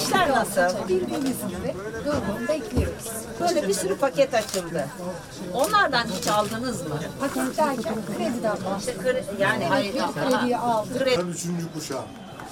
İşler 0.00 0.30
nasıl? 0.30 0.88
Bildiğiniz 0.88 1.36
gibi 1.48 1.74
durgun 2.04 2.48
bekliyoruz. 2.48 3.12
Böyle 3.40 3.68
bir 3.68 3.74
sürü 3.74 3.96
paket 3.96 4.34
açıldı. 4.34 4.88
Onlardan 5.54 6.06
hiç 6.06 6.26
aldınız 6.26 6.82
mı? 6.82 6.98
Paket 7.20 7.56
derken 7.56 7.94
krediden 8.16 8.56
İşte 8.78 8.96
kre, 8.96 9.24
yani 9.40 9.64
hayır, 9.64 9.92
krediyi 9.92 10.56
aldım. 10.56 10.92
Ben 11.06 11.26
üçüncü 11.26 11.72
kuşağım. 11.74 12.04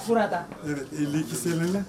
Burada. 0.07 0.45
Evet 0.65 0.85
52 0.93 1.35
seneli 1.35 1.81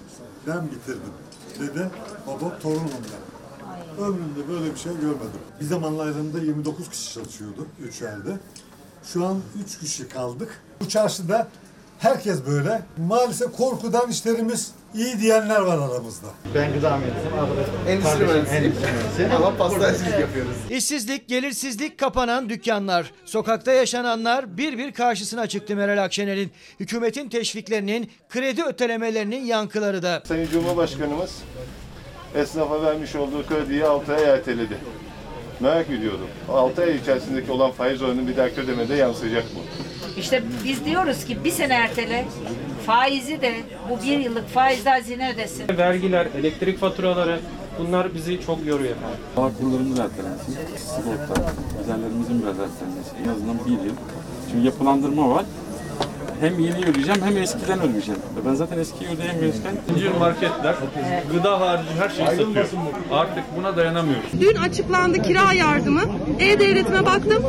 ben 0.47 0.71
bitirdim. 0.71 1.13
Dede, 1.59 1.89
baba, 2.27 2.59
torunum 2.59 2.91
ben. 2.91 4.03
Ömrümde 4.03 4.47
böyle 4.49 4.73
bir 4.73 4.79
şey 4.79 4.93
görmedim. 4.93 5.41
Bir 5.59 5.65
zamanlarında 5.65 6.39
29 6.39 6.89
kişi 6.89 7.13
çalışıyordu 7.13 7.67
üç 7.79 8.01
yerde. 8.01 8.37
Şu 9.03 9.25
an 9.25 9.41
3 9.65 9.79
kişi 9.79 10.07
kaldık. 10.09 10.61
Bu 10.81 10.89
çarşıda 10.89 11.47
herkes 11.99 12.45
böyle. 12.47 12.81
Maalesef 12.97 13.51
korkudan 13.57 14.09
işlerimiz 14.09 14.71
iyi 14.95 15.19
diyenler 15.19 15.59
var 15.59 15.77
aramızda. 15.77 16.27
Ben 16.55 16.73
gıda 16.73 16.97
mühendisiyim. 16.97 17.87
Endüstri 17.87 18.25
mühendisiyim. 18.25 19.31
Ama 19.35 19.57
pastacılık 19.57 20.19
yapıyoruz. 20.19 20.55
İşsizlik, 20.69 21.27
gelirsizlik, 21.29 21.97
kapanan 21.97 22.49
dükkanlar. 22.49 23.11
Sokakta 23.25 23.71
yaşananlar 23.71 24.57
bir 24.57 24.77
bir 24.77 24.91
karşısına 24.93 25.47
çıktı 25.47 25.75
Meral 25.75 26.03
Akşener'in. 26.03 26.51
Hükümetin 26.79 27.29
teşviklerinin, 27.29 28.11
kredi 28.29 28.63
ötelemelerinin 28.63 29.45
yankıları 29.45 30.03
da. 30.03 30.23
Sayın 30.27 30.49
Cumhurbaşkanımız 30.51 31.31
esnafa 32.35 32.81
vermiş 32.81 33.15
olduğu 33.15 33.47
krediyi 33.47 33.85
6 33.85 34.15
ay 34.15 34.23
erteledi. 34.23 34.77
Merak 35.59 35.89
ediyordum. 35.89 36.27
6 36.49 36.81
ay 36.81 36.95
içerisindeki 36.95 37.51
olan 37.51 37.71
faiz 37.71 38.01
oranı 38.01 38.27
bir 38.27 38.37
dahaki 38.37 38.61
ödemede 38.61 38.95
yansıyacak 38.95 39.43
mı? 39.43 39.59
İşte 40.17 40.43
biz 40.63 40.85
diyoruz 40.85 41.25
ki 41.25 41.43
bir 41.43 41.51
sene 41.51 41.73
ertele. 41.73 42.25
Faizi 42.85 43.41
de 43.41 43.53
bu 43.89 44.03
bir 44.03 44.19
yıllık 44.19 44.47
faizde 44.49 44.89
hazine 44.89 45.33
ödesin. 45.33 45.77
Vergiler, 45.77 46.27
elektrik 46.39 46.79
faturaları 46.79 47.39
bunlar 47.79 48.13
bizi 48.13 48.41
çok 48.41 48.65
yoruyor 48.65 48.89
efendim. 48.91 49.19
Hava 49.35 49.51
kurlarının 49.59 49.97
ertelenmesi, 49.97 50.51
sigorta, 50.77 51.51
özellerimizin 51.81 52.41
biraz 52.41 52.55
ertelenmesi. 52.59 53.11
En 53.25 53.29
azından 53.29 53.65
bir 53.65 53.71
yıl. 53.71 53.93
Çünkü 54.51 54.65
yapılandırma 54.65 55.29
var. 55.29 55.45
Hem 56.39 56.59
yeni 56.59 56.85
ödeyeceğim 56.85 57.21
hem 57.23 57.37
eskiden 57.37 57.81
ödeyeceğim. 57.81 58.21
Ben 58.45 58.53
zaten 58.53 58.77
eskiyi 58.77 59.09
ödeyemiyorken... 59.11 59.75
Zincir 59.87 60.11
marketler 60.19 60.75
gıda 61.33 61.59
harici 61.59 61.89
her 61.99 62.09
şeyi 62.09 62.27
satıyor. 62.27 62.65
Artık 63.11 63.43
buna 63.57 63.77
dayanamıyoruz. 63.77 64.29
Dün 64.41 64.55
açıklandı 64.55 65.21
kira 65.21 65.53
yardımı. 65.53 66.01
E-Devleti'ne 66.39 67.05
baktım. 67.05 67.43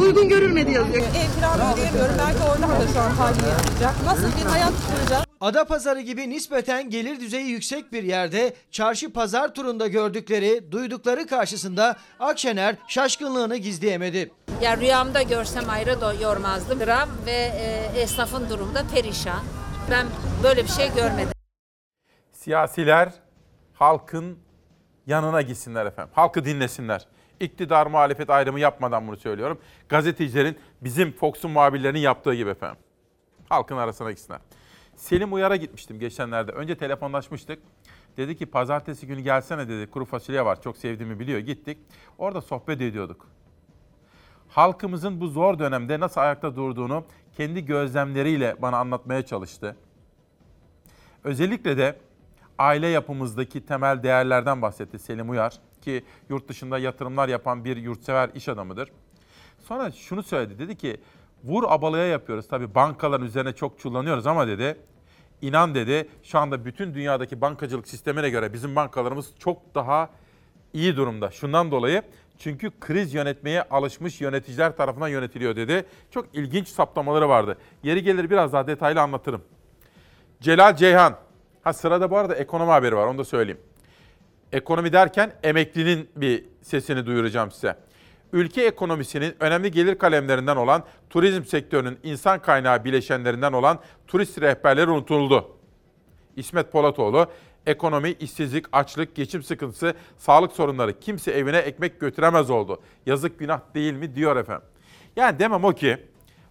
Uygun 0.00 0.28
görülmedi 0.28 0.72
yazıyor. 0.72 0.96
Ev 1.02 1.36
kiramı 1.36 1.72
ödeyemiyorum. 1.72 2.14
Belki 2.18 2.42
oradan 2.42 2.70
da 2.80 2.92
şu 2.92 3.00
an 3.00 3.16
tahliye 3.16 3.50
yapacak. 3.50 3.94
Nasıl 4.06 4.26
bir 4.38 4.50
hayat 4.50 4.72
kuracağım? 4.90 5.24
Adapazarı 5.44 6.00
gibi 6.00 6.30
nispeten 6.30 6.90
gelir 6.90 7.20
düzeyi 7.20 7.46
yüksek 7.46 7.92
bir 7.92 8.02
yerde 8.02 8.54
çarşı 8.70 9.12
pazar 9.12 9.54
turunda 9.54 9.86
gördükleri, 9.86 10.72
duydukları 10.72 11.26
karşısında 11.26 11.96
Akşener 12.20 12.76
şaşkınlığını 12.88 13.56
gizleyemedi. 13.56 14.30
Ya 14.62 14.76
rüyamda 14.76 15.22
görsem 15.22 15.70
ayrı 15.70 15.90
do- 15.90 16.22
yormazdım. 16.22 16.78
Gram 16.78 17.08
ve 17.26 17.30
e, 17.30 18.00
esnafın 18.00 18.50
durumu 18.50 18.74
da 18.74 18.82
perişan. 18.94 19.44
Ben 19.90 20.06
böyle 20.42 20.62
bir 20.62 20.68
şey 20.68 20.94
görmedim. 20.94 21.32
Siyasiler 22.32 23.12
halkın 23.74 24.38
yanına 25.06 25.42
gitsinler 25.42 25.86
efendim. 25.86 26.12
Halkı 26.14 26.44
dinlesinler. 26.44 27.06
İktidar 27.40 27.86
muhalefet 27.86 28.30
ayrımı 28.30 28.60
yapmadan 28.60 29.08
bunu 29.08 29.16
söylüyorum. 29.16 29.60
Gazetecilerin 29.88 30.58
bizim 30.80 31.12
Fox'un 31.12 31.50
muhabirlerinin 31.50 32.00
yaptığı 32.00 32.34
gibi 32.34 32.50
efendim. 32.50 32.78
Halkın 33.48 33.76
arasına 33.76 34.10
gitsinler. 34.10 34.40
Selim 35.04 35.32
Uyar'a 35.32 35.56
gitmiştim 35.56 35.98
geçenlerde. 35.98 36.52
Önce 36.52 36.76
telefonlaşmıştık. 36.76 37.58
Dedi 38.16 38.36
ki 38.36 38.46
pazartesi 38.46 39.06
günü 39.06 39.20
gelsene 39.20 39.68
dedi. 39.68 39.90
Kuru 39.90 40.04
fasulye 40.04 40.44
var. 40.44 40.62
Çok 40.62 40.76
sevdiğimi 40.76 41.20
biliyor. 41.20 41.38
Gittik. 41.38 41.78
Orada 42.18 42.40
sohbet 42.40 42.80
ediyorduk. 42.80 43.26
Halkımızın 44.48 45.20
bu 45.20 45.28
zor 45.28 45.58
dönemde 45.58 46.00
nasıl 46.00 46.20
ayakta 46.20 46.56
durduğunu 46.56 47.04
kendi 47.36 47.64
gözlemleriyle 47.64 48.56
bana 48.62 48.78
anlatmaya 48.78 49.26
çalıştı. 49.26 49.76
Özellikle 51.24 51.78
de 51.78 51.98
aile 52.58 52.86
yapımızdaki 52.86 53.66
temel 53.66 54.02
değerlerden 54.02 54.62
bahsetti 54.62 54.98
Selim 54.98 55.30
Uyar 55.30 55.54
ki 55.82 56.04
yurt 56.28 56.48
dışında 56.48 56.78
yatırımlar 56.78 57.28
yapan 57.28 57.64
bir 57.64 57.76
yurtsever 57.76 58.30
iş 58.34 58.48
adamıdır. 58.48 58.92
Sonra 59.58 59.90
şunu 59.90 60.22
söyledi 60.22 60.58
dedi 60.58 60.76
ki 60.76 61.00
vur 61.44 61.64
abalıya 61.68 62.06
yapıyoruz 62.06 62.48
tabii 62.48 62.74
bankaların 62.74 63.26
üzerine 63.26 63.52
çok 63.52 63.78
çullanıyoruz 63.78 64.26
ama 64.26 64.46
dedi 64.46 64.76
inan 65.44 65.74
dedi 65.74 66.08
şu 66.22 66.38
anda 66.38 66.64
bütün 66.64 66.94
dünyadaki 66.94 67.40
bankacılık 67.40 67.88
sistemine 67.88 68.30
göre 68.30 68.52
bizim 68.52 68.76
bankalarımız 68.76 69.30
çok 69.38 69.74
daha 69.74 70.10
iyi 70.72 70.96
durumda. 70.96 71.30
Şundan 71.30 71.70
dolayı 71.70 72.02
çünkü 72.38 72.70
kriz 72.80 73.14
yönetmeye 73.14 73.62
alışmış 73.62 74.20
yöneticiler 74.20 74.76
tarafından 74.76 75.08
yönetiliyor 75.08 75.56
dedi. 75.56 75.84
Çok 76.10 76.34
ilginç 76.34 76.68
saptamaları 76.68 77.28
vardı. 77.28 77.58
Yeri 77.82 78.02
gelir 78.02 78.30
biraz 78.30 78.52
daha 78.52 78.66
detaylı 78.66 79.00
anlatırım. 79.00 79.42
Celal 80.40 80.76
Ceyhan. 80.76 81.16
Ha 81.62 81.72
sırada 81.72 82.10
bu 82.10 82.16
arada 82.18 82.34
ekonomi 82.34 82.70
haberi 82.70 82.96
var 82.96 83.06
onu 83.06 83.18
da 83.18 83.24
söyleyeyim. 83.24 83.60
Ekonomi 84.52 84.92
derken 84.92 85.32
emeklinin 85.42 86.08
bir 86.16 86.44
sesini 86.62 87.06
duyuracağım 87.06 87.50
size. 87.50 87.76
Ülke 88.34 88.62
ekonomisinin 88.62 89.34
önemli 89.40 89.70
gelir 89.70 89.98
kalemlerinden 89.98 90.56
olan 90.56 90.84
turizm 91.10 91.44
sektörünün 91.44 91.98
insan 92.02 92.42
kaynağı 92.42 92.84
bileşenlerinden 92.84 93.52
olan 93.52 93.78
turist 94.06 94.40
rehberleri 94.40 94.90
unutuldu. 94.90 95.56
İsmet 96.36 96.72
Polatoğlu, 96.72 97.26
ekonomi, 97.66 98.10
işsizlik, 98.10 98.66
açlık, 98.72 99.14
geçim 99.14 99.42
sıkıntısı, 99.42 99.94
sağlık 100.16 100.52
sorunları 100.52 101.00
kimse 101.00 101.30
evine 101.30 101.58
ekmek 101.58 102.00
götüremez 102.00 102.50
oldu. 102.50 102.80
Yazık 103.06 103.38
günah 103.38 103.60
değil 103.74 103.92
mi 103.92 104.14
diyor 104.14 104.36
efendim. 104.36 104.66
Yani 105.16 105.38
demem 105.38 105.64
o 105.64 105.72
ki 105.72 105.98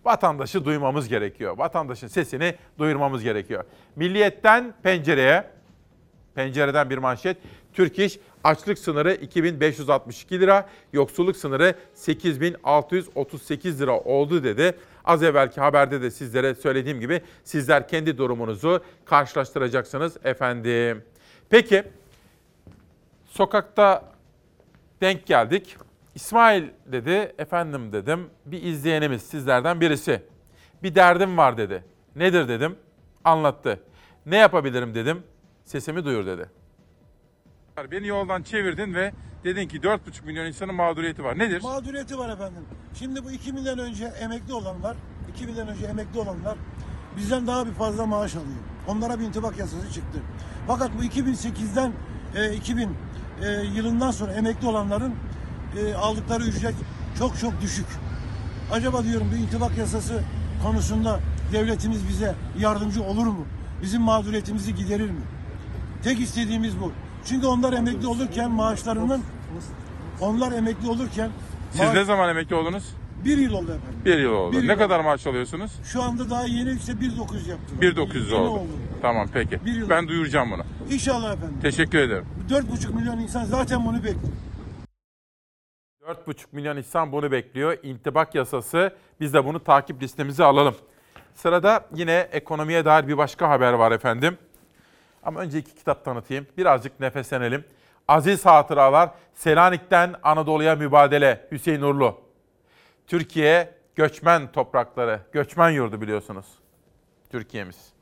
vatandaşı 0.05 0.65
duymamız 0.65 1.07
gerekiyor. 1.07 1.57
Vatandaşın 1.57 2.07
sesini 2.07 2.55
duyurmamız 2.79 3.23
gerekiyor. 3.23 3.63
Milliyetten 3.95 4.73
pencereye 4.84 5.52
Pencereden 6.36 6.89
bir 6.89 6.97
manşet. 6.97 7.38
Türk 7.73 7.99
İş 7.99 8.19
açlık 8.43 8.79
sınırı 8.79 9.13
2562 9.13 10.39
lira, 10.39 10.69
yoksulluk 10.93 11.38
sınırı 11.38 11.75
8638 11.93 13.81
lira 13.81 13.99
oldu 13.99 14.43
dedi. 14.43 14.77
Az 15.05 15.23
evvelki 15.23 15.61
haberde 15.61 16.01
de 16.01 16.11
sizlere 16.11 16.55
söylediğim 16.55 16.99
gibi 16.99 17.21
sizler 17.43 17.88
kendi 17.88 18.17
durumunuzu 18.17 18.84
karşılaştıracaksınız 19.05 20.17
efendim. 20.23 21.03
Peki 21.49 21.84
sokakta 23.25 24.13
denk 25.01 25.25
geldik. 25.25 25.77
İsmail 26.15 26.63
dedi, 26.86 27.34
efendim 27.38 27.93
dedim, 27.93 28.29
bir 28.45 28.63
izleyenimiz 28.63 29.21
sizlerden 29.21 29.81
birisi. 29.81 30.21
Bir 30.84 30.95
derdim 30.95 31.38
var 31.38 31.57
dedi. 31.57 31.84
Nedir 32.15 32.47
dedim, 32.47 32.75
anlattı. 33.23 33.79
Ne 34.25 34.38
yapabilirim 34.38 34.95
dedim, 34.95 35.23
sesimi 35.66 36.05
duyur 36.05 36.26
dedi. 36.26 36.49
Beni 37.91 38.07
yoldan 38.07 38.43
çevirdin 38.43 38.93
ve 38.93 39.14
dedin 39.43 39.68
ki 39.68 39.78
4,5 39.78 40.26
milyon 40.26 40.45
insanın 40.45 40.76
mağduriyeti 40.76 41.24
var. 41.24 41.39
Nedir? 41.39 41.61
Mağduriyeti 41.61 42.18
var 42.18 42.30
efendim. 42.30 42.66
Şimdi 42.93 43.24
bu 43.24 43.32
2000'den 43.32 43.80
önce 43.80 44.05
emekli 44.05 44.53
olanlar, 44.53 44.97
2000'den 45.38 45.68
önce 45.68 45.86
emekli 45.86 46.20
olanlar 46.20 46.57
bizden 47.18 47.47
daha 47.47 47.68
bir 47.68 47.72
fazla 47.72 48.05
maaş 48.05 48.36
alıyor. 48.36 48.57
Onlara 48.88 49.20
bir 49.20 49.26
intibak 49.26 49.59
yasası 49.59 49.93
çıktı. 49.93 50.20
Fakat 50.68 50.91
bu 50.97 51.03
2008'den 51.03 51.91
e, 52.36 52.53
2000 52.53 52.89
e, 53.41 53.49
yılından 53.76 54.11
sonra 54.11 54.32
emekli 54.34 54.68
olanların 54.68 55.14
e, 55.78 55.93
aldıkları 55.93 56.43
ücret 56.43 56.76
çok 57.20 57.39
çok 57.39 57.61
düşük. 57.61 57.86
Acaba 58.72 59.03
diyorum 59.03 59.28
bu 59.34 59.36
intibak 59.36 59.78
yasası 59.78 60.24
konusunda 60.64 61.20
devletimiz 61.51 62.07
bize 62.07 62.36
yardımcı 62.59 63.03
olur 63.03 63.26
mu? 63.26 63.45
Bizim 63.82 64.01
mağduriyetimizi 64.01 64.76
giderir 64.76 65.09
mi? 65.09 65.22
Tek 66.03 66.19
istediğimiz 66.19 66.79
bu. 66.81 66.91
Çünkü 67.25 67.47
onlar 67.47 67.73
emekli 67.73 68.07
olurken 68.07 68.51
maaşlarının 68.51 69.21
onlar 70.21 70.51
emekli 70.51 70.89
olurken 70.89 71.29
Siz 71.71 71.81
maaş- 71.81 71.93
ne 71.93 72.03
zaman 72.03 72.29
emekli 72.29 72.55
oldunuz? 72.55 72.83
bir 73.25 73.37
yıl 73.37 73.53
oldu 73.53 73.63
efendim. 73.71 74.01
Bir 74.05 74.17
yıl 74.17 74.31
oldu. 74.31 74.51
Bir 74.51 74.57
yıl 74.57 74.65
ne 74.67 74.71
oldu. 74.73 74.79
kadar 74.79 74.99
maaş 74.99 75.27
alıyorsunuz? 75.27 75.71
Şu 75.83 76.03
anda 76.03 76.29
daha 76.29 76.43
yeni 76.45 76.71
işte 76.71 77.01
1900 77.01 77.47
yaptılar. 77.47 77.81
1900 77.81 78.31
Yeni 78.31 78.41
oldu. 78.41 78.67
Tamam 79.01 79.27
peki. 79.33 79.65
Bir 79.65 79.73
yıl 79.73 79.89
Ben 79.89 80.07
duyuracağım 80.07 80.51
bunu. 80.51 80.63
İnşallah 80.91 81.33
efendim. 81.33 81.57
Teşekkür 81.61 81.97
ederim. 81.99 82.25
4,5 82.49 82.93
milyon 82.95 83.17
insan 83.17 83.43
zaten 83.45 83.85
bunu 83.85 83.95
bekliyor. 84.03 84.33
4,5 86.07 86.35
milyon 86.51 86.77
insan 86.77 87.11
bunu 87.11 87.31
bekliyor. 87.31 87.77
İntibak 87.83 88.35
yasası. 88.35 88.95
Biz 89.19 89.33
de 89.33 89.45
bunu 89.45 89.63
takip 89.63 90.01
listemize 90.01 90.43
alalım. 90.43 90.75
Sırada 91.35 91.85
yine 91.95 92.27
ekonomiye 92.31 92.85
dair 92.85 93.07
bir 93.07 93.17
başka 93.17 93.49
haber 93.49 93.73
var 93.73 93.91
efendim. 93.91 94.37
Ama 95.26 95.39
önce 95.39 95.57
iki 95.57 95.76
kitap 95.76 96.05
tanıtayım. 96.05 96.47
Birazcık 96.57 96.99
nefeslenelim. 96.99 97.65
Aziz 98.07 98.45
Hatıralar, 98.45 99.09
Selanik'ten 99.34 100.15
Anadolu'ya 100.24 100.76
Mübadele, 100.76 101.47
Hüseyin 101.51 101.82
Urlu. 101.82 102.21
Türkiye 103.07 103.76
göçmen 103.95 104.51
toprakları, 104.51 105.19
göçmen 105.32 105.69
yurdu 105.69 106.01
biliyorsunuz. 106.01 106.45
Türkiye'miz. 107.30 107.93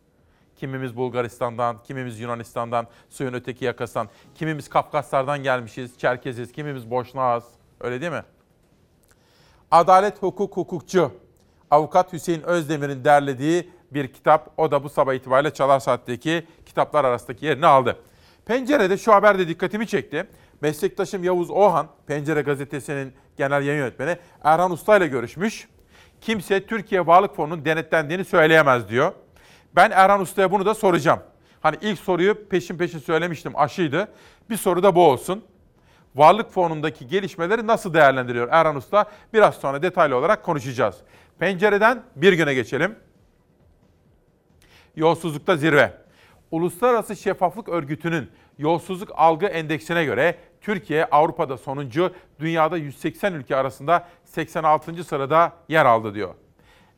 Kimimiz 0.55 0.95
Bulgaristan'dan, 0.95 1.77
kimimiz 1.83 2.19
Yunanistan'dan, 2.19 2.87
suyun 3.09 3.33
öteki 3.33 3.65
yakasından, 3.65 4.09
kimimiz 4.35 4.69
Kafkaslardan 4.69 5.43
gelmişiz, 5.43 5.97
Çerkeziz, 5.97 6.51
kimimiz 6.51 6.91
Boşnağız. 6.91 7.43
Öyle 7.79 8.01
değil 8.01 8.11
mi? 8.11 8.23
Adalet, 9.71 10.21
hukuk, 10.21 10.57
hukukçu. 10.57 11.11
Avukat 11.71 12.13
Hüseyin 12.13 12.41
Özdemir'in 12.41 13.03
derlediği 13.03 13.69
bir 13.93 14.07
kitap. 14.07 14.53
O 14.57 14.71
da 14.71 14.83
bu 14.83 14.89
sabah 14.89 15.13
itibariyle 15.13 15.53
Çalar 15.53 15.79
Saat'teki 15.79 16.47
kitaplar 16.65 17.05
arasındaki 17.05 17.45
yerini 17.45 17.65
aldı. 17.65 17.97
Pencere'de 18.45 18.97
şu 18.97 19.13
haber 19.13 19.39
de 19.39 19.47
dikkatimi 19.47 19.87
çekti. 19.87 20.27
Meslektaşım 20.61 21.23
Yavuz 21.23 21.49
Ohan, 21.49 21.87
Pencere 22.07 22.41
Gazetesi'nin 22.41 23.13
genel 23.37 23.63
yayın 23.65 23.79
yönetmeni 23.79 24.17
Erhan 24.43 24.71
Usta 24.71 24.97
ile 24.97 25.07
görüşmüş. 25.07 25.67
Kimse 26.21 26.65
Türkiye 26.65 27.07
Varlık 27.07 27.35
Fonu'nun 27.35 27.65
denetlendiğini 27.65 28.25
söyleyemez 28.25 28.89
diyor. 28.89 29.11
Ben 29.75 29.91
Erhan 29.91 30.21
Usta'ya 30.21 30.51
bunu 30.51 30.65
da 30.65 30.73
soracağım. 30.73 31.19
Hani 31.61 31.77
ilk 31.81 31.99
soruyu 31.99 32.49
peşin 32.49 32.77
peşin 32.77 32.99
söylemiştim 32.99 33.53
aşıydı. 33.55 34.07
Bir 34.49 34.57
soru 34.57 34.83
da 34.83 34.95
bu 34.95 35.07
olsun. 35.07 35.43
Varlık 36.15 36.51
fonundaki 36.51 37.07
gelişmeleri 37.07 37.67
nasıl 37.67 37.93
değerlendiriyor 37.93 38.47
Erhan 38.51 38.75
Usta? 38.75 39.05
Biraz 39.33 39.55
sonra 39.55 39.81
detaylı 39.81 40.15
olarak 40.15 40.43
konuşacağız. 40.43 40.95
Pencereden 41.39 42.03
bir 42.15 42.33
güne 42.33 42.53
geçelim. 42.53 42.95
Yolsuzlukta 44.95 45.57
zirve. 45.57 45.93
Uluslararası 46.51 47.15
Şeffaflık 47.15 47.69
Örgütü'nün 47.69 48.31
yolsuzluk 48.57 49.09
algı 49.15 49.45
endeksine 49.45 50.05
göre 50.05 50.35
Türkiye 50.61 51.05
Avrupa'da 51.05 51.57
sonuncu, 51.57 52.13
dünyada 52.39 52.77
180 52.77 53.33
ülke 53.33 53.55
arasında 53.55 54.07
86. 54.25 55.03
sırada 55.03 55.53
yer 55.69 55.85
aldı 55.85 56.13
diyor. 56.13 56.35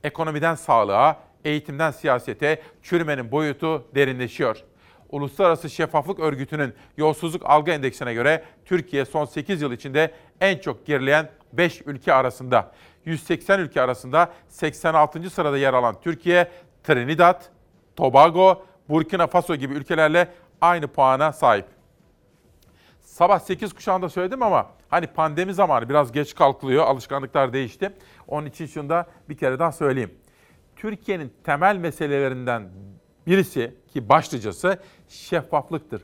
Ekonomiden 0.03 0.55
sağlığa, 0.55 1.17
eğitimden 1.45 1.91
siyasete 1.91 2.61
çürümenin 2.83 3.31
boyutu 3.31 3.85
derinleşiyor. 3.95 4.63
Uluslararası 5.09 5.69
Şeffaflık 5.69 6.19
Örgütü'nün 6.19 6.73
yolsuzluk 6.97 7.41
algı 7.45 7.71
endeksine 7.71 8.13
göre 8.13 8.43
Türkiye 8.65 9.05
son 9.05 9.25
8 9.25 9.61
yıl 9.61 9.71
içinde 9.71 10.11
en 10.41 10.57
çok 10.57 10.85
gerileyen 10.85 11.29
5 11.53 11.81
ülke 11.85 12.13
arasında. 12.13 12.71
180 13.05 13.59
ülke 13.59 13.81
arasında 13.81 14.33
86. 14.47 15.29
sırada 15.29 15.57
yer 15.57 15.73
alan 15.73 15.95
Türkiye, 16.01 16.51
Trinidad, 16.83 17.52
Tobago, 17.95 18.65
Burkina 18.89 19.27
Faso 19.27 19.55
gibi 19.55 19.73
ülkelerle 19.73 20.27
aynı 20.61 20.87
puana 20.87 21.33
sahip. 21.33 21.65
Sabah 23.01 23.39
8 23.39 23.73
kuşağında 23.73 24.09
söyledim 24.09 24.43
ama 24.43 24.69
hani 24.89 25.07
pandemi 25.07 25.53
zamanı 25.53 25.89
biraz 25.89 26.11
geç 26.11 26.35
kalkılıyor, 26.35 26.85
alışkanlıklar 26.85 27.53
değişti. 27.53 27.93
Onun 28.27 28.45
için 28.45 28.65
şunu 28.65 28.89
da 28.89 29.07
bir 29.29 29.37
kere 29.37 29.59
daha 29.59 29.71
söyleyeyim. 29.71 30.13
Türkiye'nin 30.75 31.33
temel 31.43 31.77
meselelerinden 31.77 32.69
birisi 33.27 33.75
ki 33.93 34.09
başlıcası 34.09 34.79
şeffaflıktır. 35.09 36.01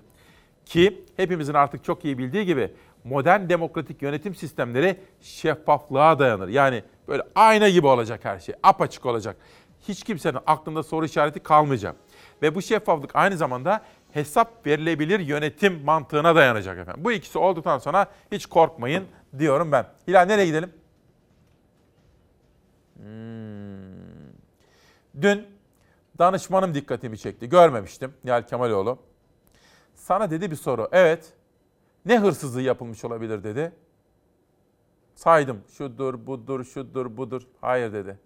Ki 0.66 1.06
hepimizin 1.18 1.54
artık 1.54 1.84
çok 1.84 2.06
iyi 2.06 2.18
bildiği 2.18 2.46
gibi 2.46 2.74
modern 3.04 3.50
demokratik 3.50 4.02
yönetim 4.02 4.36
sistemleri 4.36 5.00
şeffaflığa 5.22 6.20
dayanır. 6.20 6.48
Yani 6.48 6.84
böyle 7.08 7.24
ayna 7.36 7.70
gibi 7.70 7.88
olacak 7.88 8.26
her 8.26 8.40
şey, 8.40 8.56
apaçık 8.64 9.06
olacak. 9.06 9.38
Hiç 9.88 10.04
kimsenin 10.04 10.40
aklında 10.48 10.84
soru 10.84 11.06
işareti 11.06 11.40
kalmayacak. 11.40 11.96
Ve 12.42 12.56
bu 12.56 12.62
şeffaflık 12.62 13.16
aynı 13.16 13.38
zamanda 13.38 13.82
hesap 14.12 14.68
verilebilir 14.68 15.20
yönetim 15.20 15.84
mantığına 15.84 16.36
dayanacak 16.36 16.78
efendim. 16.78 17.04
Bu 17.04 17.12
ikisi 17.12 17.38
olduktan 17.38 17.78
sonra 17.78 18.08
hiç 18.32 18.46
korkmayın 18.46 19.06
diyorum 19.40 19.72
ben. 19.72 19.86
Hilal 20.08 20.26
nereye 20.26 20.46
gidelim? 20.46 20.74
Hmm. 22.96 23.50
Dün 25.22 25.48
danışmanım 26.20 26.74
dikkatimi 26.74 27.18
çekti. 27.18 27.50
Görmemiştim 27.50 28.14
Nihal 28.24 28.42
Kemaloğlu. 28.42 29.00
Sana 29.96 30.32
dedi 30.32 30.52
bir 30.52 30.56
soru. 30.56 30.90
Evet. 30.92 31.34
Ne 32.06 32.20
hırsızlığı 32.20 32.62
yapılmış 32.62 33.06
olabilir 33.06 33.44
dedi. 33.44 33.72
Saydım. 35.16 35.64
Şudur, 35.78 36.28
budur, 36.28 36.64
şudur, 36.64 37.18
budur. 37.18 37.42
Hayır 37.62 37.94
dedi. 37.94 38.20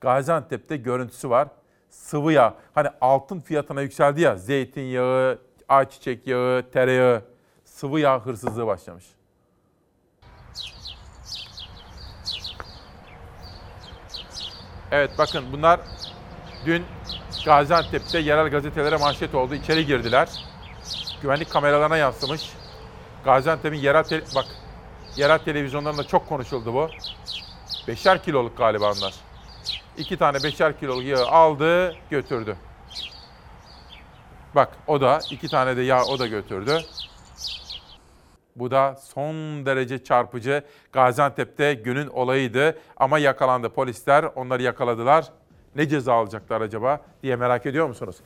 Gaziantep'te 0.00 0.76
görüntüsü 0.76 1.30
var. 1.30 1.48
Sıvı 1.90 2.32
yağ. 2.32 2.54
Hani 2.74 2.88
altın 3.00 3.40
fiyatına 3.40 3.80
yükseldi 3.80 4.20
ya. 4.20 4.36
Zeytinyağı, 4.36 5.38
ayçiçek 5.68 6.26
yağı, 6.26 6.70
tereyağı. 6.70 7.22
Sıvı 7.64 8.00
yağ 8.00 8.26
hırsızlığı 8.26 8.66
başlamış. 8.66 9.04
Evet 14.90 15.10
bakın 15.18 15.44
bunlar 15.52 15.80
dün 16.66 16.84
Gaziantep'te 17.44 18.18
yerel 18.18 18.48
gazetelere 18.48 18.96
manşet 18.96 19.34
oldu. 19.34 19.54
İçeri 19.54 19.86
girdiler. 19.86 20.28
Güvenlik 21.22 21.50
kameralarına 21.50 21.96
yansımış. 21.96 22.52
Gaziantep'in 23.24 23.78
yerel 23.78 24.04
bak 24.34 24.44
yerel 25.16 25.38
televizyonlarında 25.38 26.04
çok 26.04 26.28
konuşuldu 26.28 26.74
bu. 26.74 26.88
Beşer 27.88 28.22
kiloluk 28.22 28.58
galiba 28.58 28.92
onlar. 28.92 29.27
İki 29.98 30.16
tane 30.16 30.42
beşer 30.44 30.78
kiloluk 30.78 31.04
yağı 31.04 31.26
aldı, 31.26 31.94
götürdü. 32.10 32.56
Bak 34.54 34.68
o 34.86 35.00
da 35.00 35.18
iki 35.30 35.48
tane 35.48 35.76
de 35.76 35.82
yağ 35.82 36.04
o 36.04 36.18
da 36.18 36.26
götürdü. 36.26 36.80
Bu 38.56 38.70
da 38.70 38.96
son 39.02 39.34
derece 39.66 40.04
çarpıcı. 40.04 40.62
Gaziantep'te 40.92 41.74
günün 41.74 42.06
olayıydı 42.06 42.78
ama 42.96 43.18
yakalandı. 43.18 43.68
Polisler 43.68 44.24
onları 44.34 44.62
yakaladılar. 44.62 45.24
Ne 45.76 45.88
ceza 45.88 46.12
alacaklar 46.14 46.60
acaba 46.60 47.00
diye 47.22 47.36
merak 47.36 47.66
ediyor 47.66 47.86
musunuz? 47.86 48.16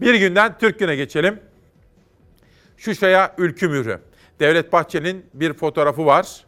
Bir 0.00 0.14
günden 0.14 0.58
Türk 0.58 0.78
Günü'ne 0.78 0.96
geçelim. 0.96 1.40
Şuşa'ya 2.76 3.34
ülkü 3.38 3.68
mührü. 3.68 4.00
Devlet 4.40 4.72
Bahçeli'nin 4.72 5.26
bir 5.34 5.52
fotoğrafı 5.52 6.06
var. 6.06 6.44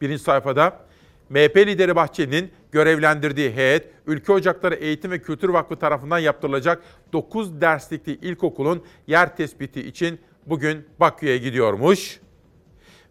Birinci 0.00 0.22
sayfada. 0.22 0.89
MHP 1.30 1.56
lideri 1.56 1.96
Bahçeli'nin 1.96 2.50
görevlendirdiği 2.72 3.50
heyet, 3.50 3.86
Ülke 4.06 4.32
Ocakları 4.32 4.74
Eğitim 4.74 5.10
ve 5.10 5.18
Kültür 5.18 5.48
Vakfı 5.48 5.76
tarafından 5.76 6.18
yaptırılacak 6.18 6.82
9 7.12 7.60
derslikli 7.60 8.12
ilkokulun 8.12 8.84
yer 9.06 9.36
tespiti 9.36 9.80
için 9.80 10.20
bugün 10.46 10.86
Bakü'ye 11.00 11.38
gidiyormuş. 11.38 12.20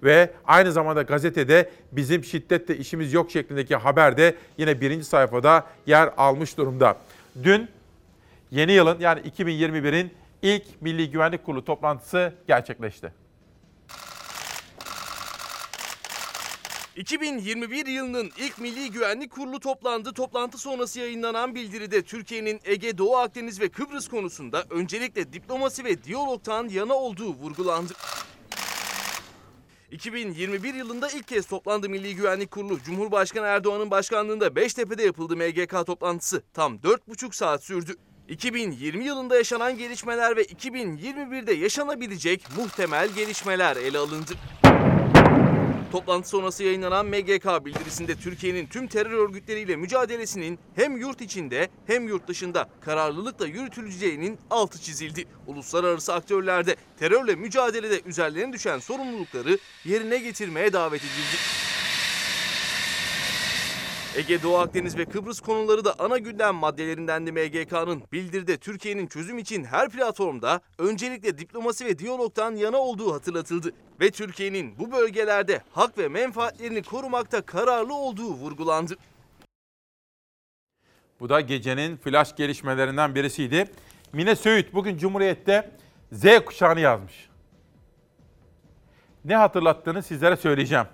Ve 0.04 0.34
aynı 0.46 0.72
zamanda 0.72 1.02
gazetede 1.02 1.70
bizim 1.92 2.24
şiddetle 2.24 2.78
işimiz 2.78 3.14
yok 3.14 3.32
şeklindeki 3.32 3.76
haber 3.76 4.18
de 4.18 4.36
yine 4.58 4.82
birinci 4.82 5.06
sayfada 5.06 5.68
yer 5.86 6.10
almış 6.18 6.58
durumda. 6.58 6.98
Dün 7.44 7.70
yeni 8.52 8.72
yılın 8.72 9.00
yani 9.00 9.20
2021'in 9.20 10.12
ilk 10.42 10.82
Milli 10.82 11.12
Güvenlik 11.12 11.46
Kurulu 11.46 11.66
toplantısı 11.66 12.34
gerçekleşti. 12.48 13.12
2021 17.00 17.86
yılının 17.86 18.32
ilk 18.38 18.60
Milli 18.60 18.92
Güvenlik 18.92 19.32
Kurulu 19.32 19.60
toplandı. 19.60 20.14
Toplantı 20.14 20.58
sonrası 20.58 21.00
yayınlanan 21.00 21.56
bildiride 21.56 22.02
Türkiye'nin 22.02 22.60
Ege, 22.66 22.98
Doğu 22.98 23.18
Akdeniz 23.18 23.62
ve 23.62 23.70
Kıbrıs 23.70 24.08
konusunda 24.08 24.64
öncelikle 24.70 25.34
diplomasi 25.34 25.84
ve 25.84 26.04
diyalogtan 26.04 26.68
yana 26.68 26.94
olduğu 26.94 27.34
vurgulandı. 27.34 27.94
2021 29.92 30.74
yılında 30.74 31.10
ilk 31.10 31.28
kez 31.28 31.48
toplandı 31.48 31.90
Milli 31.90 32.16
Güvenlik 32.16 32.52
Kurulu. 32.52 32.80
Cumhurbaşkanı 32.84 33.46
Erdoğan'ın 33.46 33.92
başkanlığında 33.92 34.56
Beştepe'de 34.56 35.04
yapıldı 35.04 35.38
MGK 35.38 35.86
toplantısı. 35.86 36.44
Tam 36.54 36.76
4,5 36.76 37.36
saat 37.36 37.64
sürdü. 37.64 37.96
2020 38.30 39.06
yılında 39.06 39.36
yaşanan 39.36 39.78
gelişmeler 39.78 40.38
ve 40.38 40.44
2021'de 40.44 41.54
yaşanabilecek 41.54 42.44
muhtemel 42.58 43.10
gelişmeler 43.10 43.76
ele 43.76 43.98
alındı. 43.98 44.34
Toplantı 45.92 46.30
sonrası 46.30 46.64
yayınlanan 46.64 47.06
MGK 47.06 47.66
bildirisinde 47.66 48.16
Türkiye'nin 48.16 48.68
tüm 48.68 48.88
terör 48.88 49.12
örgütleriyle 49.12 49.76
mücadelesinin 49.76 50.60
hem 50.76 50.98
yurt 50.98 51.22
içinde 51.22 51.70
hem 51.88 52.08
yurt 52.08 52.28
dışında 52.28 52.70
kararlılıkla 52.82 53.48
yürütüleceğinin 53.48 54.40
altı 54.50 54.82
çizildi. 54.82 55.26
Uluslararası 55.48 56.14
aktörlerde 56.14 56.76
terörle 57.00 57.36
mücadelede 57.36 58.02
üzerlerine 58.06 58.54
düşen 58.54 58.80
sorumlulukları 58.80 59.58
yerine 59.86 60.18
getirmeye 60.18 60.74
davet 60.74 61.02
edildi. 61.02 61.38
Ege, 64.18 64.44
Doğu 64.44 64.58
Akdeniz 64.58 64.98
ve 64.98 65.06
Kıbrıs 65.06 65.40
konuları 65.40 65.86
da 65.86 65.96
ana 66.00 66.18
gündem 66.18 66.56
maddelerindendi 66.56 67.32
MGK'nın. 67.32 68.04
Bildiride 68.12 68.58
Türkiye'nin 68.58 69.08
çözüm 69.08 69.38
için 69.38 69.64
her 69.64 69.90
platformda 69.90 70.62
öncelikle 70.78 71.38
diplomasi 71.38 71.86
ve 71.86 72.00
diyalogtan 72.00 72.56
yana 72.56 72.78
olduğu 72.78 73.14
hatırlatıldı. 73.14 73.72
Ve 74.00 74.12
Türkiye'nin 74.12 74.80
bu 74.80 74.92
bölgelerde 74.92 75.62
hak 75.74 75.98
ve 75.98 76.08
menfaatlerini 76.08 76.84
korumakta 76.84 77.42
kararlı 77.42 77.94
olduğu 77.94 78.34
vurgulandı. 78.34 78.98
Bu 81.20 81.30
da 81.30 81.42
gecenin 81.42 81.98
flash 81.98 82.36
gelişmelerinden 82.36 83.16
birisiydi. 83.16 83.66
Mine 84.14 84.36
Söğüt 84.36 84.74
bugün 84.74 84.98
Cumhuriyet'te 84.98 85.72
Z 86.12 86.26
kuşağını 86.46 86.80
yazmış. 86.80 87.30
Ne 89.26 89.36
hatırlattığını 89.36 90.04
sizlere 90.04 90.36
söyleyeceğim. 90.36 90.86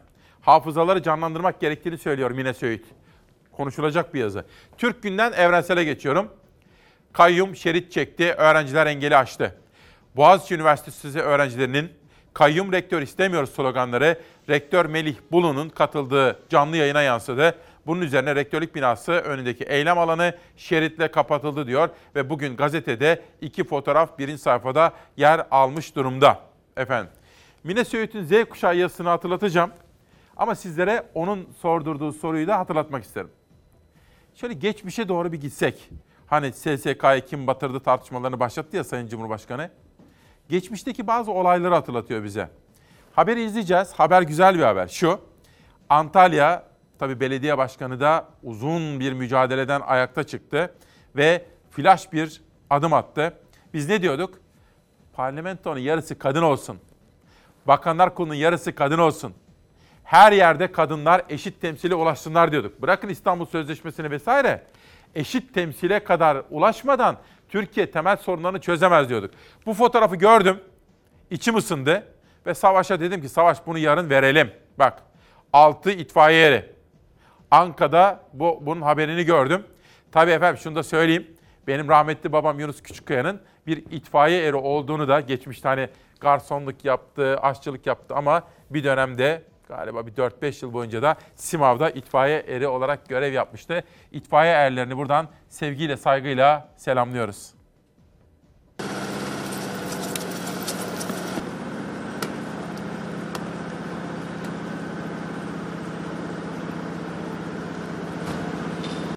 Hafızaları 0.41 1.03
canlandırmak 1.03 1.61
gerektiğini 1.61 1.97
söylüyor 1.97 2.31
Mine 2.31 2.53
Söğüt. 2.53 2.85
Konuşulacak 3.57 4.13
bir 4.13 4.19
yazı. 4.19 4.45
Türk 4.77 5.03
günden 5.03 5.31
evrensele 5.31 5.83
geçiyorum. 5.83 6.29
Kayyum 7.13 7.55
şerit 7.55 7.91
çekti, 7.91 8.33
öğrenciler 8.33 8.87
engeli 8.87 9.17
aştı. 9.17 9.55
Boğaziçi 10.15 10.55
Üniversitesi 10.55 11.21
öğrencilerinin 11.21 11.89
kayyum 12.33 12.71
rektör 12.71 13.01
istemiyoruz 13.01 13.49
sloganları 13.49 14.21
rektör 14.49 14.85
Melih 14.85 15.15
Bulu'nun 15.31 15.69
katıldığı 15.69 16.39
canlı 16.49 16.77
yayına 16.77 17.01
yansıdı. 17.01 17.55
Bunun 17.85 18.01
üzerine 18.01 18.35
rektörlük 18.35 18.75
binası 18.75 19.11
önündeki 19.11 19.63
eylem 19.63 19.97
alanı 19.97 20.33
şeritle 20.57 21.11
kapatıldı 21.11 21.67
diyor 21.67 21.89
ve 22.15 22.29
bugün 22.29 22.55
gazetede 22.55 23.21
iki 23.41 23.63
fotoğraf 23.63 24.19
birinci 24.19 24.41
sayfada 24.41 24.93
yer 25.17 25.47
almış 25.51 25.95
durumda. 25.95 26.39
Efendim, 26.77 27.11
Mine 27.63 27.85
Söğüt'ün 27.85 28.23
Z 28.23 28.49
kuşağı 28.49 28.75
yazısını 28.75 29.09
hatırlatacağım. 29.09 29.71
Ama 30.37 30.55
sizlere 30.55 31.03
onun 31.13 31.49
sordurduğu 31.61 32.11
soruyu 32.11 32.47
da 32.47 32.59
hatırlatmak 32.59 33.03
isterim. 33.03 33.29
Şöyle 34.35 34.53
geçmişe 34.53 35.07
doğru 35.07 35.31
bir 35.31 35.41
gitsek. 35.41 35.89
Hani 36.27 36.53
SSK'yı 36.53 37.25
kim 37.25 37.47
batırdı 37.47 37.79
tartışmalarını 37.79 38.39
başlattı 38.39 38.77
ya 38.77 38.83
Sayın 38.83 39.07
Cumhurbaşkanı. 39.07 39.69
Geçmişteki 40.49 41.07
bazı 41.07 41.31
olayları 41.31 41.73
hatırlatıyor 41.73 42.23
bize. 42.23 42.49
Haberi 43.13 43.43
izleyeceğiz. 43.43 43.93
Haber 43.93 44.21
güzel 44.21 44.57
bir 44.57 44.63
haber. 44.63 44.87
Şu, 44.87 45.19
Antalya 45.89 46.63
tabii 46.99 47.19
belediye 47.19 47.57
başkanı 47.57 47.99
da 47.99 48.27
uzun 48.43 48.99
bir 48.99 49.13
mücadeleden 49.13 49.81
ayakta 49.81 50.23
çıktı 50.23 50.75
ve 51.15 51.45
flash 51.71 52.13
bir 52.13 52.41
adım 52.69 52.93
attı. 52.93 53.33
Biz 53.73 53.89
ne 53.89 54.01
diyorduk? 54.01 54.39
Parlamentonun 55.13 55.79
yarısı 55.79 56.19
kadın 56.19 56.41
olsun. 56.41 56.79
Bakanlar 57.67 58.15
kurulunun 58.15 58.35
yarısı 58.35 58.75
kadın 58.75 58.99
olsun. 58.99 59.33
Her 60.05 60.31
yerde 60.31 60.71
kadınlar 60.71 61.21
eşit 61.29 61.61
temsile 61.61 61.95
ulaşsınlar 61.95 62.51
diyorduk. 62.51 62.81
Bırakın 62.81 63.09
İstanbul 63.09 63.45
Sözleşmesi'ni 63.45 64.11
vesaire. 64.11 64.63
Eşit 65.15 65.53
temsile 65.53 66.03
kadar 66.03 66.41
ulaşmadan 66.49 67.17
Türkiye 67.49 67.91
temel 67.91 68.17
sorunlarını 68.17 68.59
çözemez 68.59 69.09
diyorduk. 69.09 69.31
Bu 69.65 69.73
fotoğrafı 69.73 70.15
gördüm. 70.15 70.59
İçim 71.29 71.55
ısındı 71.55 72.07
ve 72.45 72.53
Savaş'a 72.53 72.99
dedim 72.99 73.21
ki 73.21 73.29
Savaş 73.29 73.57
bunu 73.67 73.77
yarın 73.77 74.09
verelim. 74.09 74.51
Bak 74.79 75.03
6 75.53 75.91
itfaiye 75.91 76.47
eri. 76.47 76.73
Anka'da 77.51 78.19
bu, 78.33 78.59
bunun 78.61 78.81
haberini 78.81 79.23
gördüm. 79.23 79.63
Tabii 80.11 80.31
efendim 80.31 80.61
şunu 80.63 80.75
da 80.75 80.83
söyleyeyim. 80.83 81.27
Benim 81.67 81.89
rahmetli 81.89 82.31
babam 82.31 82.59
Yunus 82.59 82.83
Küçükkaya'nın 82.83 83.41
bir 83.67 83.77
itfaiye 83.77 84.45
eri 84.47 84.55
olduğunu 84.55 85.07
da 85.07 85.19
geçmişte 85.19 85.67
hani 85.67 85.89
garsonluk 86.19 86.85
yaptı, 86.85 87.37
aşçılık 87.37 87.87
yaptı 87.87 88.15
ama 88.15 88.43
bir 88.69 88.83
dönemde 88.83 89.41
galiba 89.67 90.07
bir 90.07 90.11
4-5 90.11 90.65
yıl 90.65 90.73
boyunca 90.73 91.01
da 91.01 91.15
Simav'da 91.35 91.89
itfaiye 91.89 92.43
eri 92.47 92.67
olarak 92.67 93.09
görev 93.09 93.33
yapmıştı. 93.33 93.83
İtfaiye 94.11 94.53
erlerini 94.53 94.97
buradan 94.97 95.27
sevgiyle, 95.49 95.97
saygıyla 95.97 96.69
selamlıyoruz. 96.77 97.55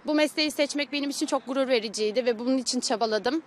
Bu 0.06 0.14
mesleği 0.14 0.50
seçmek 0.50 0.92
benim 0.92 1.10
için 1.10 1.26
çok 1.26 1.46
gurur 1.46 1.68
vericiydi 1.68 2.26
ve 2.26 2.38
bunun 2.38 2.58
için 2.58 2.80
çabaladım. 2.80 3.42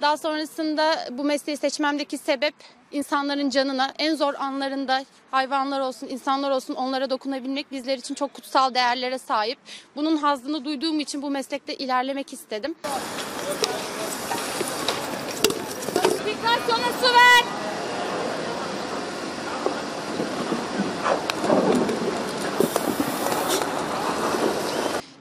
Daha 0.00 0.16
sonrasında 0.16 1.08
bu 1.10 1.24
mesleği 1.24 1.56
seçmemdeki 1.56 2.18
sebep 2.18 2.54
insanların 2.92 3.50
canına 3.50 3.92
en 3.98 4.14
zor 4.14 4.34
anlarında 4.34 5.04
hayvanlar 5.30 5.80
olsun, 5.80 6.06
insanlar 6.06 6.50
olsun 6.50 6.74
onlara 6.74 7.10
dokunabilmek 7.10 7.72
bizler 7.72 7.98
için 7.98 8.14
çok 8.14 8.34
kutsal 8.34 8.74
değerlere 8.74 9.18
sahip. 9.18 9.58
Bunun 9.96 10.16
hazzını 10.16 10.64
duyduğum 10.64 11.00
için 11.00 11.22
bu 11.22 11.30
meslekte 11.30 11.74
ilerlemek 11.74 12.32
istedim. 12.32 12.74
Notifikasyona 15.96 16.92
su 17.00 17.14
ver. 17.14 17.44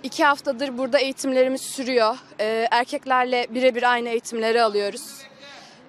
İki 0.03 0.23
haftadır 0.23 0.77
burada 0.77 0.99
eğitimlerimiz 0.99 1.61
sürüyor. 1.61 2.15
Ee, 2.39 2.67
erkeklerle 2.71 3.47
birebir 3.49 3.91
aynı 3.91 4.09
eğitimleri 4.09 4.61
alıyoruz. 4.61 5.21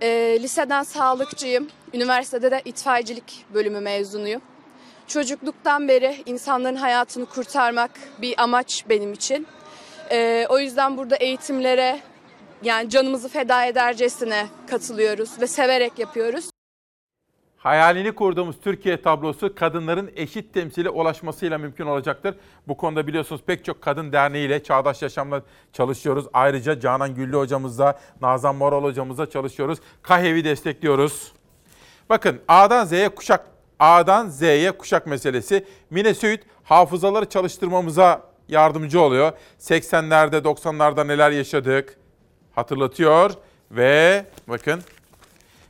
Ee, 0.03 0.39
liseden 0.41 0.83
sağlıkçıyım. 0.83 1.69
Üniversitede 1.95 2.51
de 2.51 2.62
itfaiyecilik 2.65 3.45
bölümü 3.55 3.81
mezunuyum. 3.81 4.43
Çocukluktan 5.07 5.89
beri 5.89 6.23
insanların 6.27 6.77
hayatını 6.77 7.27
kurtarmak 7.27 7.91
bir 8.19 8.43
amaç 8.43 8.85
benim 8.89 9.12
için. 9.12 9.47
Ee, 10.11 10.47
o 10.49 10.59
yüzden 10.59 10.97
burada 10.97 11.17
eğitimlere 11.17 12.01
yani 12.62 12.91
canımızı 12.91 13.29
feda 13.29 13.65
edercesine 13.65 14.47
katılıyoruz 14.71 15.41
ve 15.41 15.47
severek 15.47 15.99
yapıyoruz. 15.99 16.53
Hayalini 17.65 18.12
kurduğumuz 18.12 18.57
Türkiye 18.61 19.03
tablosu 19.03 19.55
kadınların 19.55 20.11
eşit 20.17 20.55
temsile 20.55 20.91
ulaşmasıyla 20.91 21.59
mümkün 21.59 21.87
olacaktır. 21.87 22.35
Bu 22.69 22.77
konuda 22.77 23.07
biliyorsunuz 23.07 23.43
pek 23.47 23.65
çok 23.65 23.83
kadın 23.83 24.12
derneğiyle 24.12 24.62
Çağdaş 24.62 25.03
Yaşam'la 25.03 25.43
çalışıyoruz. 25.73 26.27
Ayrıca 26.33 26.81
Canan 26.81 27.15
Güllü 27.15 27.37
hocamızla, 27.37 27.99
Nazan 28.21 28.57
Moral 28.57 28.83
hocamızla 28.83 29.31
çalışıyoruz. 29.31 29.79
KAHEV'i 30.03 30.45
destekliyoruz. 30.45 31.33
Bakın 32.09 32.41
A'dan 32.49 32.85
Z'ye 32.85 33.09
kuşak, 33.09 33.47
A'dan 33.79 34.29
Z'ye 34.29 34.73
kuşak 34.73 35.07
meselesi. 35.07 35.67
Mine 35.91 36.15
Söğüt 36.15 36.41
hafızaları 36.65 37.29
çalıştırmamıza 37.29 38.23
yardımcı 38.49 39.01
oluyor. 39.01 39.33
80'lerde 39.61 40.37
90'larda 40.37 41.07
neler 41.07 41.31
yaşadık 41.31 41.97
hatırlatıyor 42.55 43.31
ve 43.71 44.27
bakın 44.49 44.83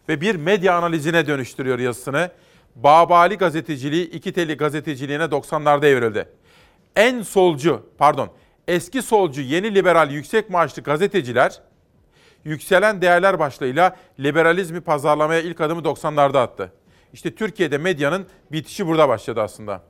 ve 0.09 0.21
bir 0.21 0.35
medya 0.35 0.77
analizine 0.77 1.27
dönüştürüyor 1.27 1.79
yazısını. 1.79 2.31
Babali 2.77 3.39
gazeteciliği 3.39 4.11
iki 4.11 4.33
teli 4.33 4.57
gazeteciliğine 4.57 5.25
90'larda 5.25 5.87
evrildi. 5.87 6.29
En 6.97 7.23
solcu, 7.23 7.87
pardon, 7.99 8.31
eski 8.69 9.03
solcu, 9.03 9.41
yeni 9.41 9.75
liberal, 9.75 10.11
yüksek 10.11 10.51
maaşlı 10.51 10.83
gazeteciler 10.83 11.61
Yükselen 12.45 13.03
değerler 13.03 13.39
başlığıyla 13.39 13.97
liberalizmi 14.21 14.81
pazarlamaya 14.81 15.41
ilk 15.41 15.61
adımı 15.61 15.81
90'larda 15.81 16.39
attı. 16.39 16.73
İşte 17.13 17.35
Türkiye'de 17.35 17.79
medyanın 17.79 18.27
bitişi 18.53 18.87
burada 18.87 19.09
başladı 19.09 19.43
aslında. 19.43 19.83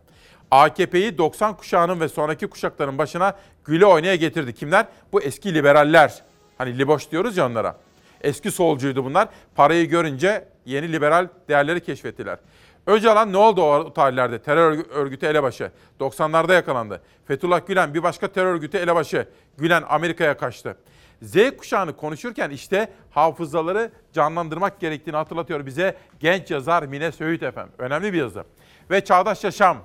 AKP'yi 0.50 1.18
90 1.18 1.56
kuşağının 1.56 2.00
ve 2.00 2.08
sonraki 2.08 2.46
kuşakların 2.46 2.98
başına 2.98 3.36
güle 3.64 3.86
oynaya 3.86 4.16
getirdi. 4.16 4.54
Kimler? 4.54 4.86
Bu 5.12 5.22
eski 5.22 5.54
liberaller. 5.54 6.22
Hani 6.58 6.78
liboş 6.78 7.10
diyoruz 7.10 7.36
ya 7.36 7.46
onlara. 7.46 7.76
Eski 8.24 8.50
solcuydu 8.50 9.04
bunlar. 9.04 9.28
Parayı 9.54 9.88
görünce 9.88 10.48
yeni 10.64 10.92
liberal 10.92 11.28
değerleri 11.48 11.80
keşfettiler. 11.80 12.38
Öcalan 12.86 13.32
ne 13.32 13.36
oldu 13.36 13.62
o 13.62 13.92
tarihlerde? 13.92 14.42
Terör 14.42 14.84
örgütü 14.90 15.26
elebaşı. 15.26 15.70
90'larda 16.00 16.54
yakalandı. 16.54 17.00
Fethullah 17.26 17.66
Gülen 17.66 17.94
bir 17.94 18.02
başka 18.02 18.28
terör 18.28 18.54
örgütü 18.54 18.78
elebaşı. 18.78 19.28
Gülen 19.58 19.82
Amerika'ya 19.88 20.36
kaçtı. 20.36 20.76
Z 21.22 21.36
kuşağını 21.58 21.96
konuşurken 21.96 22.50
işte 22.50 22.88
hafızaları 23.10 23.90
canlandırmak 24.12 24.80
gerektiğini 24.80 25.16
hatırlatıyor 25.16 25.66
bize 25.66 25.96
genç 26.20 26.50
yazar 26.50 26.82
Mine 26.82 27.12
Söğüt 27.12 27.42
efendim. 27.42 27.72
Önemli 27.78 28.12
bir 28.12 28.18
yazı. 28.18 28.44
Ve 28.90 29.04
Çağdaş 29.04 29.44
Yaşam. 29.44 29.78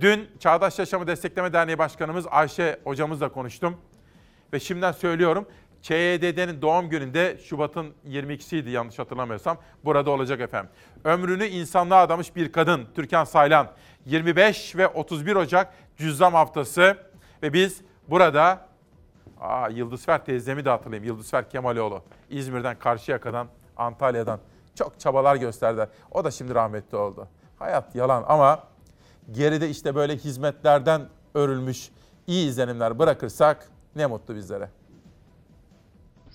Dün 0.00 0.28
Çağdaş 0.40 0.78
Yaşamı 0.78 1.06
Destekleme 1.06 1.52
Derneği 1.52 1.78
Başkanımız 1.78 2.26
Ayşe 2.30 2.80
hocamızla 2.84 3.28
konuştum. 3.28 3.76
Ve 4.52 4.60
şimdiden 4.60 4.92
söylüyorum 4.92 5.46
ÇYDD'nin 5.86 6.62
doğum 6.62 6.88
gününde 6.88 7.38
Şubat'ın 7.38 7.94
22'siydi 8.08 8.68
yanlış 8.68 8.98
hatırlamıyorsam. 8.98 9.58
Burada 9.84 10.10
olacak 10.10 10.40
efendim. 10.40 10.70
Ömrünü 11.04 11.46
insanlığa 11.46 12.02
adamış 12.02 12.36
bir 12.36 12.52
kadın 12.52 12.86
Türkan 12.94 13.24
Saylan. 13.24 13.68
25 14.06 14.76
ve 14.76 14.88
31 14.88 15.36
Ocak 15.36 15.74
Cüzzam 15.96 16.34
Haftası. 16.34 16.96
Ve 17.42 17.52
biz 17.52 17.80
burada 18.08 18.66
Aa, 19.40 19.68
Yıldızfer 19.68 20.24
teyzemi 20.24 20.64
de 20.64 20.70
hatırlayayım. 20.70 21.04
Yıldızfer 21.04 21.50
Kemaloğlu. 21.50 22.02
İzmir'den, 22.30 22.78
Karşıyaka'dan, 22.78 23.48
Antalya'dan 23.76 24.40
çok 24.74 25.00
çabalar 25.00 25.36
gösterdiler. 25.36 25.88
O 26.10 26.24
da 26.24 26.30
şimdi 26.30 26.54
rahmetli 26.54 26.96
oldu. 26.96 27.28
Hayat 27.58 27.94
yalan 27.94 28.24
ama 28.28 28.62
geride 29.30 29.68
işte 29.70 29.94
böyle 29.94 30.16
hizmetlerden 30.16 31.02
örülmüş 31.34 31.90
iyi 32.26 32.48
izlenimler 32.48 32.98
bırakırsak 32.98 33.68
ne 33.96 34.06
mutlu 34.06 34.34
bizlere. 34.34 34.68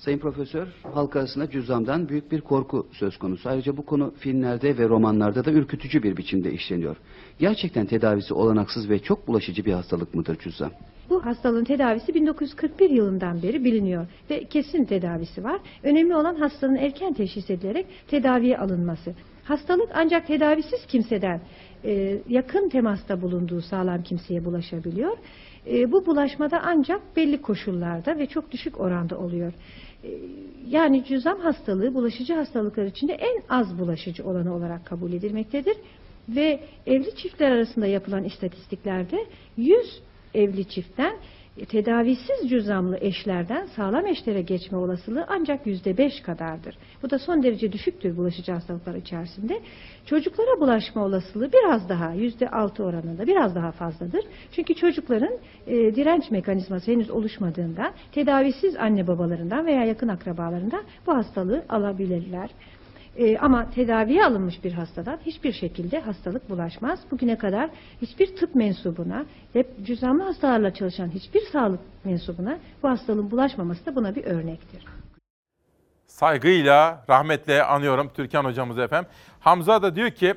Sayın 0.05 0.19
Profesör, 0.19 0.67
halk 0.93 1.15
arasında 1.15 1.49
cüzdandan 1.49 2.09
büyük 2.09 2.31
bir 2.31 2.41
korku 2.41 2.87
söz 2.91 3.17
konusu. 3.17 3.49
Ayrıca 3.49 3.77
bu 3.77 3.85
konu 3.85 4.13
filmlerde 4.19 4.77
ve 4.77 4.89
romanlarda 4.89 5.45
da 5.45 5.51
ürkütücü 5.51 6.03
bir 6.03 6.17
biçimde 6.17 6.51
işleniyor. 6.51 6.97
Gerçekten 7.39 7.85
tedavisi 7.85 8.33
olanaksız 8.33 8.89
ve 8.89 8.99
çok 8.99 9.27
bulaşıcı 9.27 9.65
bir 9.65 9.73
hastalık 9.73 10.15
mıdır 10.15 10.37
cüzdan? 10.39 10.71
Bu 11.09 11.25
hastalığın 11.25 11.63
tedavisi 11.63 12.13
1941 12.13 12.89
yılından 12.89 13.43
beri 13.43 13.63
biliniyor 13.63 14.07
ve 14.29 14.45
kesin 14.45 14.85
tedavisi 14.85 15.43
var. 15.43 15.61
Önemli 15.83 16.15
olan 16.15 16.35
hastanın 16.35 16.75
erken 16.75 17.13
teşhis 17.13 17.49
edilerek 17.49 17.85
tedaviye 18.07 18.57
alınması. 18.57 19.15
Hastalık 19.43 19.89
ancak 19.93 20.27
tedavisiz 20.27 20.85
kimseden 20.87 21.41
e, 21.83 22.21
yakın 22.29 22.69
temasta 22.69 23.21
bulunduğu 23.21 23.61
sağlam 23.61 24.03
kimseye 24.03 24.45
bulaşabiliyor. 24.45 25.17
E, 25.67 25.91
bu 25.91 26.05
bulaşmada 26.05 26.61
ancak 26.65 27.15
belli 27.15 27.41
koşullarda 27.41 28.17
ve 28.17 28.25
çok 28.25 28.51
düşük 28.51 28.79
oranda 28.79 29.17
oluyor. 29.17 29.53
E, 30.03 30.09
yani 30.69 31.03
cüzam 31.05 31.39
hastalığı 31.39 31.93
bulaşıcı 31.93 32.33
hastalıklar 32.33 32.85
içinde 32.85 33.13
en 33.13 33.43
az 33.49 33.79
bulaşıcı 33.79 34.25
olanı 34.25 34.55
olarak 34.55 34.85
kabul 34.85 35.13
edilmektedir. 35.13 35.77
Ve 36.29 36.59
evli 36.87 37.15
çiftler 37.15 37.51
arasında 37.51 37.87
yapılan 37.87 38.23
istatistiklerde 38.23 39.25
100 39.57 40.01
evli 40.33 40.69
çiftten 40.69 41.17
tedavisiz 41.55 42.49
cüzamlı 42.49 42.97
eşlerden 43.01 43.65
sağlam 43.65 44.07
eşlere 44.07 44.41
geçme 44.41 44.77
olasılığı 44.77 45.25
ancak 45.27 45.67
yüzde 45.67 45.97
beş 45.97 46.21
kadardır. 46.21 46.77
Bu 47.03 47.09
da 47.09 47.19
son 47.19 47.43
derece 47.43 47.71
düşüktür 47.71 48.17
bulaşıcı 48.17 48.51
hastalıklar 48.51 48.95
içerisinde. 48.95 49.59
Çocuklara 50.05 50.59
bulaşma 50.59 51.05
olasılığı 51.05 51.49
biraz 51.53 51.89
daha 51.89 52.13
yüzde 52.13 52.49
altı 52.49 52.83
oranında 52.83 53.27
biraz 53.27 53.55
daha 53.55 53.71
fazladır. 53.71 54.25
Çünkü 54.51 54.75
çocukların 54.75 55.33
e, 55.67 55.95
direnç 55.95 56.31
mekanizması 56.31 56.91
henüz 56.91 57.09
oluşmadığından 57.09 57.93
tedavisiz 58.11 58.75
anne 58.75 59.07
babalarından 59.07 59.65
veya 59.65 59.85
yakın 59.85 60.07
akrabalarından 60.07 60.83
bu 61.07 61.13
hastalığı 61.13 61.65
alabilirler. 61.69 62.49
Ee, 63.17 63.37
ama 63.37 63.69
tedaviye 63.69 64.25
alınmış 64.25 64.63
bir 64.63 64.73
hastadan 64.73 65.19
hiçbir 65.25 65.53
şekilde 65.53 65.99
hastalık 65.99 66.49
bulaşmaz. 66.49 66.99
Bugüne 67.11 67.37
kadar 67.37 67.69
hiçbir 68.01 68.35
tıp 68.35 68.55
mensubuna 68.55 69.25
ve 69.55 69.65
cüzdanlı 69.83 70.23
hastalarla 70.23 70.73
çalışan 70.73 71.09
hiçbir 71.09 71.41
sağlık 71.41 71.79
mensubuna 72.03 72.57
bu 72.83 72.89
hastalığın 72.89 73.31
bulaşmaması 73.31 73.85
da 73.85 73.95
buna 73.95 74.15
bir 74.15 74.23
örnektir. 74.23 74.85
Saygıyla, 76.07 77.05
rahmetle 77.09 77.63
anıyorum 77.63 78.11
Türkan 78.13 78.45
hocamızı 78.45 78.81
efendim. 78.81 79.09
Hamza 79.39 79.81
da 79.81 79.95
diyor 79.95 80.11
ki, 80.11 80.33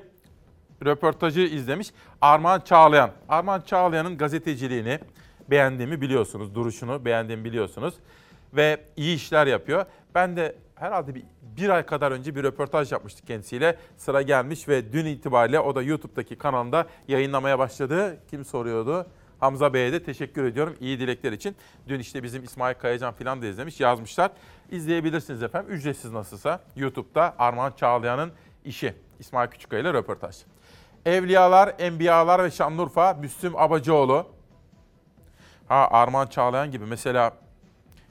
röportajı 0.85 1.41
izlemiş. 1.41 1.89
Armağan 2.21 2.61
Çağlayan. 2.61 3.11
Armağan 3.29 3.61
Çağlayan'ın 3.61 4.19
gazeteciliğini 4.19 4.99
beğendiğimi 5.51 6.01
biliyorsunuz, 6.01 6.55
duruşunu 6.55 7.05
beğendiğimi 7.05 7.45
biliyorsunuz. 7.45 7.95
Ve 8.53 8.81
iyi 8.97 9.17
işler 9.17 9.47
yapıyor. 9.47 9.85
Ben 10.15 10.37
de 10.37 10.57
herhalde 10.75 11.15
bir, 11.15 11.23
bir 11.57 11.69
ay 11.69 11.87
kadar 11.87 12.13
önce 12.13 12.37
bir 12.37 12.43
röportaj 12.43 12.93
yapmıştık 12.93 13.27
kendisiyle. 13.27 13.79
Sıra 13.97 14.23
gelmiş 14.23 14.69
ve 14.69 14.93
dün 14.93 15.07
itibariyle 15.07 15.61
o 15.61 15.75
da 15.75 15.83
YouTube'daki 15.83 16.39
kanalında 16.39 16.87
yayınlamaya 17.09 17.59
başladı. 17.59 18.19
Kim 18.31 18.45
soruyordu? 18.45 19.07
Hamza 19.41 19.75
Bey'e 19.75 19.93
de 19.93 20.03
teşekkür 20.03 20.45
ediyorum 20.45 20.77
iyi 20.81 21.01
dilekler 21.01 21.33
için. 21.33 21.57
Dün 21.89 22.01
işte 22.01 22.23
bizim 22.23 22.45
İsmail 22.45 22.75
Kayacan 22.75 23.15
falan 23.15 23.43
da 23.43 23.47
izlemiş, 23.47 23.81
yazmışlar. 23.81 24.31
İzleyebilirsiniz 24.71 25.43
efendim. 25.43 25.73
Ücretsiz 25.73 26.13
nasılsa 26.13 26.61
YouTube'da 26.77 27.35
Armağan 27.39 27.73
Çağlayan'ın 27.77 28.33
işi. 28.65 28.95
İsmail 29.19 29.49
Küçükkaya 29.49 29.83
ile 29.83 29.93
röportaj. 29.93 30.37
Evliyalar, 31.07 31.75
Enbiyalar 31.79 32.45
ve 32.45 32.51
Şanlıurfa 32.51 33.15
Müslüm 33.15 33.57
Abacıoğlu. 33.57 34.27
Ha 35.69 35.89
Armağan 35.91 36.27
Çağlayan 36.27 36.71
gibi 36.71 36.87
mesela 36.87 37.33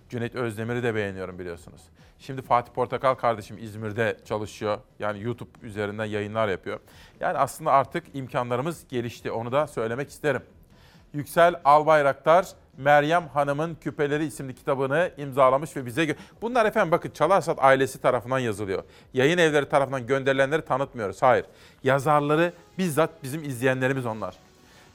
Cüneyt 0.09 0.35
Özdemir'i 0.35 0.83
de 0.83 0.95
beğeniyorum 0.95 1.39
biliyorsunuz. 1.39 1.81
Şimdi 2.25 2.41
Fatih 2.41 2.73
Portakal 2.73 3.15
kardeşim 3.15 3.57
İzmir'de 3.57 4.17
çalışıyor. 4.25 4.77
Yani 4.99 5.23
YouTube 5.23 5.49
üzerinden 5.61 6.05
yayınlar 6.05 6.47
yapıyor. 6.47 6.79
Yani 7.19 7.37
aslında 7.37 7.71
artık 7.71 8.03
imkanlarımız 8.13 8.87
gelişti. 8.89 9.31
Onu 9.31 9.51
da 9.51 9.67
söylemek 9.67 10.09
isterim. 10.09 10.41
Yüksel 11.13 11.55
Albayraktar 11.65 12.47
Meryem 12.77 13.27
Hanım'ın 13.27 13.75
Küpeleri 13.75 14.25
isimli 14.25 14.55
kitabını 14.55 15.11
imzalamış 15.17 15.77
ve 15.77 15.85
bize... 15.85 16.15
Bunlar 16.41 16.65
efendim 16.65 16.91
bakın 16.91 17.09
Çalarsat 17.09 17.57
ailesi 17.61 18.01
tarafından 18.01 18.39
yazılıyor. 18.39 18.83
Yayın 19.13 19.37
evleri 19.37 19.69
tarafından 19.69 20.07
gönderilenleri 20.07 20.65
tanıtmıyoruz. 20.65 21.21
Hayır. 21.21 21.45
Yazarları 21.83 22.53
bizzat 22.77 23.23
bizim 23.23 23.43
izleyenlerimiz 23.43 24.05
onlar. 24.05 24.35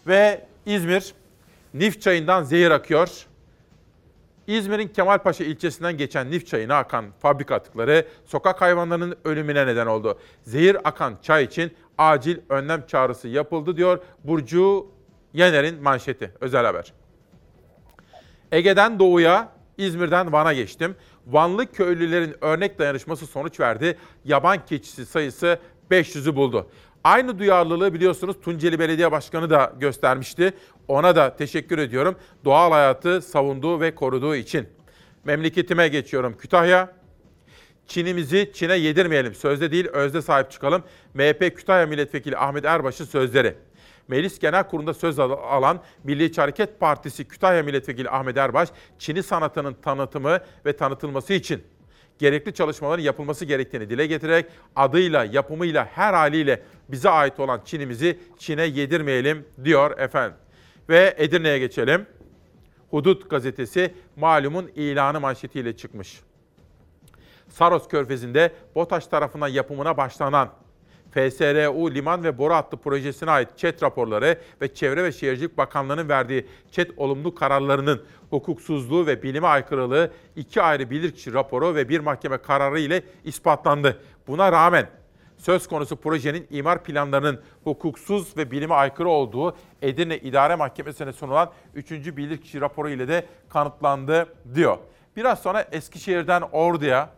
Ve 0.06 0.46
İzmir 0.66 1.14
Nif 1.74 2.02
çayından 2.02 2.42
zehir 2.42 2.70
akıyor. 2.70 3.27
İzmir'in 4.48 4.88
Kemalpaşa 4.88 5.44
ilçesinden 5.44 5.96
geçen 5.96 6.30
Nif 6.30 6.46
çayına 6.46 6.78
akan 6.78 7.04
fabrika 7.22 7.54
atıkları 7.54 8.06
sokak 8.24 8.60
hayvanlarının 8.60 9.16
ölümüne 9.24 9.66
neden 9.66 9.86
oldu. 9.86 10.18
Zehir 10.42 10.76
akan 10.84 11.18
çay 11.22 11.44
için 11.44 11.72
acil 11.98 12.38
önlem 12.48 12.86
çağrısı 12.86 13.28
yapıldı 13.28 13.76
diyor 13.76 13.98
Burcu 14.24 14.86
Yener'in 15.32 15.82
manşeti. 15.82 16.32
Özel 16.40 16.64
haber. 16.64 16.92
Ege'den 18.52 18.98
doğuya, 18.98 19.52
İzmir'den 19.78 20.32
Van'a 20.32 20.52
geçtim. 20.52 20.96
Vanlı 21.26 21.72
köylülerin 21.72 22.36
örnek 22.40 22.78
dayanışması 22.78 23.26
sonuç 23.26 23.60
verdi. 23.60 23.98
Yaban 24.24 24.66
keçisi 24.66 25.06
sayısı 25.06 25.58
500'ü 25.90 26.36
buldu. 26.36 26.70
Aynı 27.08 27.38
duyarlılığı 27.38 27.94
biliyorsunuz 27.94 28.36
Tunceli 28.42 28.78
Belediye 28.78 29.12
Başkanı 29.12 29.50
da 29.50 29.72
göstermişti. 29.80 30.52
Ona 30.88 31.16
da 31.16 31.36
teşekkür 31.36 31.78
ediyorum. 31.78 32.16
Doğal 32.44 32.72
hayatı 32.72 33.22
savunduğu 33.22 33.80
ve 33.80 33.94
koruduğu 33.94 34.36
için. 34.36 34.68
Memleketime 35.24 35.88
geçiyorum 35.88 36.36
Kütahya. 36.38 36.92
Çinimizi 37.86 38.50
Çin'e 38.54 38.74
yedirmeyelim. 38.74 39.34
Sözde 39.34 39.70
değil 39.70 39.88
özde 39.88 40.22
sahip 40.22 40.50
çıkalım. 40.50 40.82
MHP 41.14 41.56
Kütahya 41.56 41.86
Milletvekili 41.86 42.36
Ahmet 42.36 42.64
Erbaş'ın 42.64 43.04
sözleri. 43.04 43.54
Meclis 44.08 44.38
Genel 44.38 44.68
Kurulu'nda 44.68 44.94
söz 44.94 45.18
alan 45.18 45.82
Milliyetçi 46.04 46.40
Hareket 46.40 46.80
Partisi 46.80 47.28
Kütahya 47.28 47.62
Milletvekili 47.62 48.10
Ahmet 48.10 48.36
Erbaş, 48.36 48.68
Çin'i 48.98 49.22
sanatının 49.22 49.74
tanıtımı 49.74 50.38
ve 50.66 50.76
tanıtılması 50.76 51.32
için 51.32 51.62
gerekli 52.18 52.54
çalışmaların 52.54 53.02
yapılması 53.02 53.44
gerektiğini 53.44 53.90
dile 53.90 54.06
getirerek 54.06 54.46
adıyla, 54.76 55.24
yapımıyla, 55.24 55.84
her 55.86 56.14
haliyle 56.14 56.62
bize 56.88 57.10
ait 57.10 57.40
olan 57.40 57.60
Çin'imizi 57.64 58.18
Çin'e 58.38 58.64
yedirmeyelim 58.64 59.46
diyor 59.64 59.98
efendim. 59.98 60.36
Ve 60.88 61.14
Edirne'ye 61.18 61.58
geçelim. 61.58 62.06
Hudut 62.90 63.30
gazetesi 63.30 63.94
malumun 64.16 64.70
ilanı 64.74 65.20
manşetiyle 65.20 65.76
çıkmış. 65.76 66.20
Saros 67.48 67.88
Körfezi'nde 67.88 68.52
BOTAŞ 68.74 69.06
tarafından 69.06 69.48
yapımına 69.48 69.96
başlanan 69.96 70.52
FSRU 71.18 71.94
liman 71.94 72.24
ve 72.24 72.38
boru 72.38 72.54
hattı 72.54 72.76
projesine 72.76 73.30
ait 73.30 73.48
ÇED 73.56 73.82
raporları 73.82 74.38
ve 74.62 74.74
Çevre 74.74 75.04
ve 75.04 75.12
Şehircilik 75.12 75.58
Bakanlığı'nın 75.58 76.08
verdiği 76.08 76.46
ÇED 76.70 76.90
olumlu 76.96 77.34
kararlarının 77.34 78.02
hukuksuzluğu 78.30 79.06
ve 79.06 79.22
bilime 79.22 79.46
aykırılığı 79.46 80.10
iki 80.36 80.62
ayrı 80.62 80.90
bilirkişi 80.90 81.32
raporu 81.32 81.74
ve 81.74 81.88
bir 81.88 82.00
mahkeme 82.00 82.38
kararı 82.38 82.80
ile 82.80 83.02
ispatlandı. 83.24 84.00
Buna 84.26 84.52
rağmen 84.52 84.88
söz 85.38 85.66
konusu 85.66 85.96
projenin 85.96 86.46
imar 86.50 86.84
planlarının 86.84 87.40
hukuksuz 87.64 88.36
ve 88.36 88.50
bilime 88.50 88.74
aykırı 88.74 89.08
olduğu 89.08 89.56
Edirne 89.82 90.18
İdare 90.18 90.54
Mahkemesi'ne 90.54 91.12
sunulan 91.12 91.50
3. 91.74 91.90
bilirkişi 91.90 92.60
raporu 92.60 92.90
ile 92.90 93.08
de 93.08 93.26
kanıtlandı 93.48 94.26
diyor. 94.54 94.78
Biraz 95.16 95.42
sonra 95.42 95.62
Eskişehir'den 95.72 96.42
Ordu'ya 96.42 97.10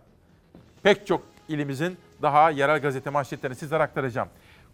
pek 0.82 1.06
çok 1.06 1.22
ilimizin 1.48 1.96
daha 2.22 2.50
yerel 2.50 2.80
gazete 2.80 3.10
manşetlerini 3.10 3.56
sizlere 3.56 3.82
aktaracağım. 3.82 4.28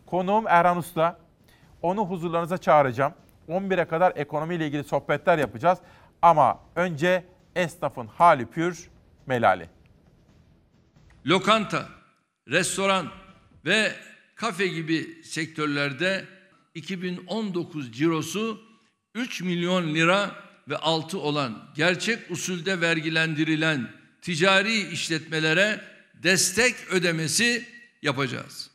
Konuğum 0.07 0.47
Erhan 0.49 0.77
Usta. 0.77 1.19
Onu 1.83 2.01
huzurlarınıza 2.01 2.59
çağıracağım. 2.59 3.15
11'e 3.49 3.85
kadar 3.85 4.13
ekonomiyle 4.17 4.67
ilgili 4.67 4.85
sohbetler 4.85 5.39
yapacağız. 5.39 5.79
Ama 6.23 6.61
önce 6.77 7.25
esnafın 7.57 8.07
hali 8.07 8.47
pür 8.47 8.89
melali. 9.27 9.69
lokanta, 11.27 11.89
restoran 12.49 13.09
ve 13.65 13.93
kafe 14.35 14.67
gibi 14.67 15.25
sektörlerde 15.25 16.25
2019 16.75 17.93
cirosu 17.93 18.61
3 19.15 19.43
milyon 19.43 19.95
lira 19.95 20.31
ve 20.69 20.77
altı 20.77 21.21
olan 21.21 21.71
gerçek 21.75 22.31
usulde 22.31 22.81
vergilendirilen 22.81 23.91
ticari 24.23 24.79
işletmelere 24.79 25.81
destek 26.23 26.75
ödemesi 26.91 27.65
yapacağız. 28.03 28.71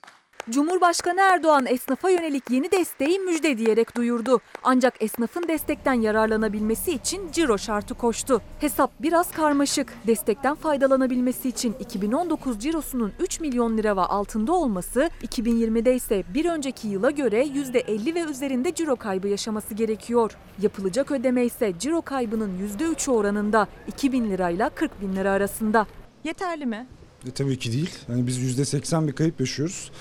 Cumhurbaşkanı 0.49 1.21
Erdoğan 1.21 1.65
esnafa 1.65 2.09
yönelik 2.09 2.43
yeni 2.49 2.71
desteği 2.71 3.19
müjde 3.19 3.57
diyerek 3.57 3.95
duyurdu. 3.95 4.39
Ancak 4.63 4.93
esnafın 5.03 5.47
destekten 5.47 5.93
yararlanabilmesi 5.93 6.91
için 6.91 7.31
ciro 7.31 7.57
şartı 7.57 7.93
koştu. 7.93 8.41
Hesap 8.59 8.91
biraz 8.99 9.31
karmaşık. 9.31 9.93
Destekten 10.07 10.55
faydalanabilmesi 10.55 11.49
için 11.49 11.75
2019 11.79 12.59
cirosunun 12.59 13.13
3 13.19 13.39
milyon 13.39 13.77
lira 13.77 13.97
ve 13.97 14.01
altında 14.01 14.53
olması, 14.53 15.09
2020'de 15.23 15.95
ise 15.95 16.23
bir 16.33 16.45
önceki 16.45 16.87
yıla 16.87 17.11
göre 17.11 17.43
%50 17.45 18.15
ve 18.15 18.19
üzerinde 18.21 18.73
ciro 18.73 18.95
kaybı 18.95 19.27
yaşaması 19.27 19.73
gerekiyor. 19.73 20.31
Yapılacak 20.61 21.11
ödeme 21.11 21.45
ise 21.45 21.73
ciro 21.79 22.01
kaybının 22.01 22.51
%3'ü 22.79 23.11
oranında 23.11 23.67
2000 23.87 24.31
lirayla 24.31 24.69
40 24.69 25.01
bin 25.01 25.15
lira 25.15 25.31
arasında. 25.31 25.87
Yeterli 26.23 26.65
mi? 26.65 26.87
E, 27.27 27.31
tabii 27.31 27.59
ki 27.59 27.71
değil. 27.71 27.89
Yani 28.09 28.27
biz 28.27 28.59
%80 28.59 29.07
bir 29.07 29.13
kayıp 29.13 29.39
yaşıyoruz. 29.39 29.91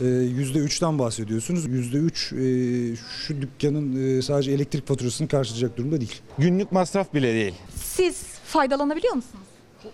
E, 0.00 0.04
%3'ten 0.04 0.98
bahsediyorsunuz. 0.98 1.66
%3 1.66 2.92
e, 2.92 2.96
şu 3.26 3.42
dükkanın 3.42 4.18
e, 4.18 4.22
sadece 4.22 4.52
elektrik 4.52 4.88
faturasını 4.88 5.28
karşılayacak 5.28 5.76
durumda 5.76 6.00
değil. 6.00 6.22
Günlük 6.38 6.72
masraf 6.72 7.14
bile 7.14 7.34
değil. 7.34 7.54
Siz 7.84 8.16
faydalanabiliyor 8.46 9.14
musunuz? 9.14 9.44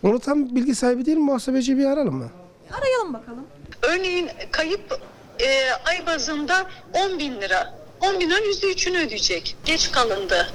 Onu 0.02 0.18
tam 0.20 0.56
bilgi 0.56 0.74
sahibi 0.74 1.06
değil 1.06 1.18
muhasebeci 1.18 1.78
bir 1.78 1.84
aralım 1.84 2.14
mı? 2.14 2.30
Arayalım 2.70 3.14
bakalım. 3.14 3.44
Örneğin 3.82 4.28
kayıp 4.50 5.00
e, 5.40 5.70
ay 5.86 6.06
bazında 6.06 6.66
10 6.92 7.18
bin 7.18 7.40
lira. 7.40 7.74
10 8.00 8.20
bin 8.20 8.30
liranın 8.30 8.46
yüzde 8.46 8.72
üçünü 8.72 8.98
ödeyecek. 8.98 9.56
Geç 9.64 9.90
kalındı. 9.92 10.50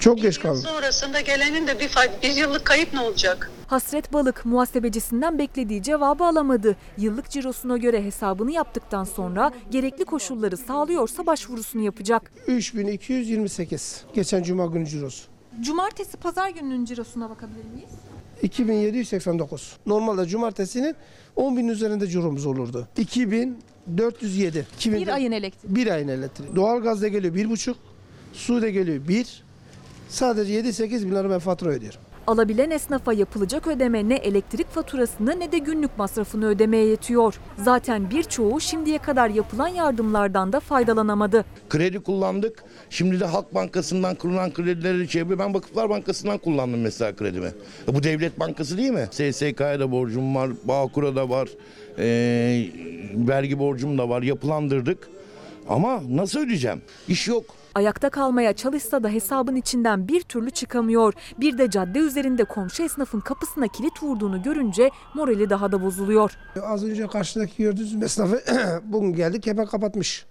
Çok 0.00 0.22
geç 0.22 0.40
kaldı. 0.40 0.58
Sonrasında 0.58 1.20
gelenin 1.20 1.66
de 1.66 1.80
bir, 1.80 1.88
fay- 1.88 2.22
bir 2.22 2.30
yıllık 2.36 2.64
kayıp 2.64 2.94
ne 2.94 3.00
olacak? 3.00 3.50
Hasret 3.70 4.12
Balık 4.12 4.46
muhasebecisinden 4.46 5.38
beklediği 5.38 5.82
cevabı 5.82 6.24
alamadı. 6.24 6.76
Yıllık 6.98 7.30
cirosuna 7.30 7.76
göre 7.76 8.04
hesabını 8.04 8.52
yaptıktan 8.52 9.04
sonra 9.04 9.52
gerekli 9.70 10.04
koşulları 10.04 10.56
sağlıyorsa 10.56 11.26
başvurusunu 11.26 11.82
yapacak. 11.82 12.32
3228. 12.46 14.04
Geçen 14.14 14.42
cuma 14.42 14.66
günü 14.66 14.86
cirosu. 14.86 15.28
Cumartesi 15.60 16.16
pazar 16.16 16.50
gününün 16.50 16.84
cirosuna 16.84 17.30
bakabilir 17.30 17.64
miyiz? 17.64 17.90
2789. 18.42 19.76
Normalde 19.86 20.26
cumartesinin 20.26 20.94
10 21.36 21.56
bin 21.56 21.68
üzerinde 21.68 22.06
ciromuz 22.06 22.46
olurdu. 22.46 22.88
2407. 22.96 24.66
2000 24.76 25.00
Bir 25.00 25.08
ayın 25.08 25.32
elektriği. 25.32 25.76
Bir 25.76 25.86
ayın 25.86 26.08
elektriği. 26.08 26.56
Doğalgaz 26.56 27.02
da 27.02 27.08
geliyor 27.08 27.34
1,5. 27.34 27.74
Su 28.32 28.62
da 28.62 28.68
geliyor 28.68 29.08
1. 29.08 29.44
Sadece 30.08 30.60
7-8 30.60 31.06
bin 31.06 31.10
lira 31.10 31.30
ben 31.30 31.38
fatura 31.38 31.70
ödüyorum. 31.70 32.00
Alabilen 32.26 32.70
esnafa 32.70 33.12
yapılacak 33.12 33.66
ödeme 33.66 34.08
ne 34.08 34.14
elektrik 34.14 34.68
faturasını 34.70 35.40
ne 35.40 35.52
de 35.52 35.58
günlük 35.58 35.98
masrafını 35.98 36.46
ödemeye 36.46 36.86
yetiyor. 36.86 37.34
Zaten 37.64 38.10
birçoğu 38.10 38.60
şimdiye 38.60 38.98
kadar 38.98 39.28
yapılan 39.28 39.68
yardımlardan 39.68 40.52
da 40.52 40.60
faydalanamadı. 40.60 41.44
Kredi 41.68 42.00
kullandık. 42.00 42.64
Şimdi 42.90 43.20
de 43.20 43.24
Halk 43.24 43.54
Bankası'ndan 43.54 44.14
kurulan 44.14 44.52
kredileri 44.52 45.08
çeviriyor. 45.08 45.38
Ben 45.38 45.54
Vakıflar 45.54 45.90
Bankası'ndan 45.90 46.38
kullandım 46.38 46.80
mesela 46.80 47.16
kredimi. 47.16 47.48
E 47.88 47.94
Bu 47.94 48.02
devlet 48.02 48.40
bankası 48.40 48.78
değil 48.78 48.90
mi? 48.90 49.08
SSK'ya 49.10 49.80
da 49.80 49.90
borcum 49.92 50.34
var, 50.34 50.50
Bağkur'a 50.64 51.16
da 51.16 51.30
var, 51.30 51.48
e, 51.98 52.04
vergi 53.14 53.58
borcum 53.58 53.98
da 53.98 54.08
var. 54.08 54.22
Yapılandırdık. 54.22 55.08
Ama 55.68 56.02
nasıl 56.08 56.40
ödeyeceğim? 56.40 56.82
İş 57.08 57.28
yok. 57.28 57.44
Ayakta 57.74 58.10
kalmaya 58.10 58.52
çalışsa 58.52 59.02
da 59.02 59.08
hesabın 59.08 59.56
içinden 59.56 60.08
bir 60.08 60.20
türlü 60.20 60.50
çıkamıyor. 60.50 61.14
Bir 61.40 61.58
de 61.58 61.70
cadde 61.70 61.98
üzerinde 61.98 62.44
komşu 62.44 62.82
esnafın 62.82 63.20
kapısına 63.20 63.68
kilit 63.68 64.02
vurduğunu 64.02 64.42
görünce 64.42 64.90
morali 65.14 65.50
daha 65.50 65.72
da 65.72 65.82
bozuluyor. 65.82 66.36
Az 66.62 66.84
önce 66.84 67.06
karşıdaki 67.06 67.62
gördüğünüz 67.62 68.02
esnafı 68.02 68.42
bugün 68.84 69.12
geldik 69.12 69.46
hemen 69.46 69.66
kapatmış. 69.66 70.26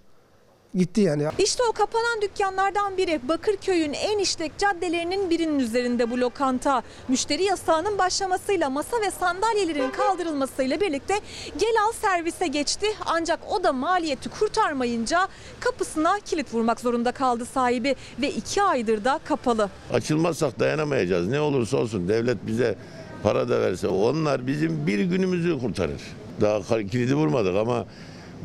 Gitti 0.74 1.00
yani. 1.00 1.26
İşte 1.38 1.62
o 1.70 1.72
kapanan 1.72 2.22
dükkanlardan 2.22 2.96
biri 2.96 3.20
Bakırköy'ün 3.28 3.92
en 3.92 4.18
işlek 4.18 4.58
caddelerinin 4.58 5.30
birinin 5.30 5.58
üzerinde 5.58 6.10
bu 6.10 6.20
lokanta. 6.20 6.82
Müşteri 7.08 7.42
yasağının 7.42 7.98
başlamasıyla 7.98 8.70
masa 8.70 8.96
ve 9.06 9.10
sandalyelerin 9.10 9.90
kaldırılmasıyla 9.90 10.80
birlikte 10.80 11.14
gel 11.58 11.74
al 11.88 11.92
servise 11.92 12.46
geçti. 12.46 12.86
Ancak 13.06 13.40
o 13.52 13.64
da 13.64 13.72
maliyeti 13.72 14.28
kurtarmayınca 14.28 15.28
kapısına 15.60 16.18
kilit 16.24 16.54
vurmak 16.54 16.80
zorunda 16.80 17.12
kaldı 17.12 17.44
sahibi 17.44 17.96
ve 18.20 18.30
iki 18.30 18.62
aydır 18.62 19.04
da 19.04 19.20
kapalı. 19.24 19.70
Açılmazsak 19.92 20.60
dayanamayacağız. 20.60 21.28
Ne 21.28 21.40
olursa 21.40 21.76
olsun 21.76 22.08
devlet 22.08 22.46
bize 22.46 22.74
para 23.22 23.48
da 23.48 23.60
verse 23.60 23.88
onlar 23.88 24.46
bizim 24.46 24.86
bir 24.86 24.98
günümüzü 24.98 25.58
kurtarır. 25.58 26.02
Daha 26.40 26.82
kilidi 26.82 27.14
vurmadık 27.14 27.56
ama 27.56 27.86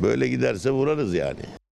böyle 0.04 0.28
giderse 0.28 0.72
vurarız 0.72 1.14
yani. 1.14 1.65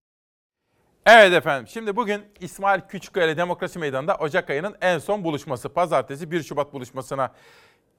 Evet 1.06 1.34
efendim. 1.34 1.68
Şimdi 1.68 1.96
bugün 1.96 2.22
İsmail 2.40 2.82
Küçükkaya 2.82 3.38
Demokrasi 3.38 3.80
Meydanı'nda 3.80 4.16
Ocak 4.16 4.50
ayının 4.50 4.76
en 4.82 4.98
son 4.98 5.24
buluşması. 5.24 5.70
Pazartesi 5.70 6.32
1 6.32 6.44
Şubat 6.44 6.74
buluşmasına 6.74 7.32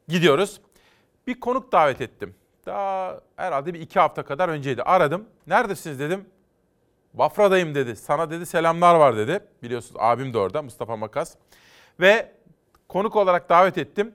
gidiyoruz. 0.08 0.60
Bir 1.26 1.40
konuk 1.40 1.72
davet 1.72 2.00
ettim. 2.00 2.34
Daha 2.66 3.20
herhalde 3.36 3.74
bir 3.74 3.80
iki 3.80 4.00
hafta 4.00 4.22
kadar 4.22 4.48
önceydi. 4.48 4.82
Aradım. 4.82 5.26
Neredesiniz 5.46 6.00
dedim. 6.00 6.26
Bafra'dayım 7.14 7.74
dedi. 7.74 7.96
Sana 7.96 8.30
dedi 8.30 8.46
selamlar 8.46 8.94
var 8.94 9.16
dedi. 9.16 9.40
Biliyorsunuz 9.62 10.00
abim 10.00 10.34
de 10.34 10.38
orada 10.38 10.62
Mustafa 10.62 10.96
Makas. 10.96 11.34
Ve 12.00 12.32
konuk 12.88 13.16
olarak 13.16 13.48
davet 13.48 13.78
ettim. 13.78 14.14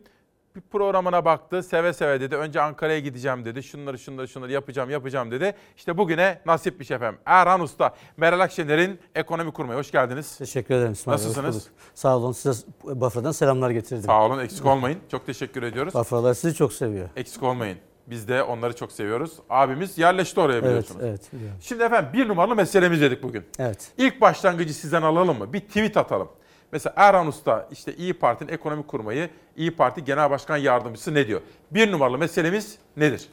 Programına 0.72 1.26
baktı. 1.26 1.64
Seve 1.64 1.93
seve 1.93 2.22
dedi. 2.22 2.36
Önce 2.36 2.62
Ankara'ya 2.62 2.99
gideceğim 2.99 3.45
dedi. 3.45 3.64
Şunları 3.64 3.99
şunları 3.99 4.28
şunları 4.28 4.51
yapacağım 4.51 4.89
yapacağım 4.89 5.32
dedi. 5.32 5.55
İşte 5.78 5.97
bugüne 5.97 6.41
nasipmiş 6.45 6.91
efendim. 6.91 7.20
Erhan 7.26 7.62
Usta, 7.62 7.95
Meral 8.18 8.39
Akşener'in 8.39 8.99
ekonomi 9.16 9.51
kurmayı. 9.51 9.80
Hoş 9.80 9.91
geldiniz. 9.91 10.38
Teşekkür 10.38 10.76
ederim 10.76 10.91
İsmail 10.91 11.14
Nasılsınız? 11.14 11.68
Sağ 11.95 12.18
olun. 12.18 12.32
Size 12.32 12.66
Bafra'dan 12.84 13.32
selamlar 13.32 13.70
getirdim. 13.70 14.03
Sağ 14.03 14.26
olun 14.26 14.39
eksik 14.39 14.66
olmayın. 14.66 14.99
Çok 15.12 15.26
teşekkür 15.26 15.64
ediyoruz. 15.64 15.93
Bafralar 15.93 16.34
sizi 16.34 16.55
çok 16.55 16.74
seviyor. 16.74 17.10
Eksik 17.16 17.43
olmayın. 17.43 17.78
Biz 18.07 18.28
de 18.28 18.43
onları 18.43 18.76
çok 18.76 18.91
seviyoruz. 18.91 19.32
Abimiz 19.49 19.97
yerleşti 19.97 20.39
oraya 20.39 20.64
biliyorsunuz. 20.64 21.01
Evet, 21.03 21.20
evet. 21.22 21.34
biliyorum. 21.34 21.57
Şimdi 21.62 21.84
efendim 21.84 22.10
bir 22.14 22.28
numaralı 22.28 22.55
meselemiz 22.55 23.01
dedik 23.01 23.24
bugün. 23.24 23.43
Evet. 23.60 23.91
İlk 23.97 24.22
başlangıcı 24.22 24.74
sizden 24.74 25.01
alalım 25.01 25.38
mı? 25.38 25.53
Bir 25.53 25.60
tweet 25.60 25.97
atalım. 25.97 26.30
Mesela 26.72 26.93
Erhan 26.97 27.28
Usta 27.28 27.67
işte 27.72 27.95
İyi 27.95 28.13
Parti'nin 28.13 28.51
ekonomi 28.51 28.88
kurmayı, 28.88 29.30
İyi 29.55 29.76
Parti 29.76 30.03
Genel 30.03 30.30
Başkan 30.30 30.57
Yardımcısı 30.57 31.13
ne 31.13 31.28
diyor? 31.28 31.41
Bir 31.72 31.91
numaralı 31.91 32.17
meselemiz 32.17 32.78
nedir? 32.97 33.30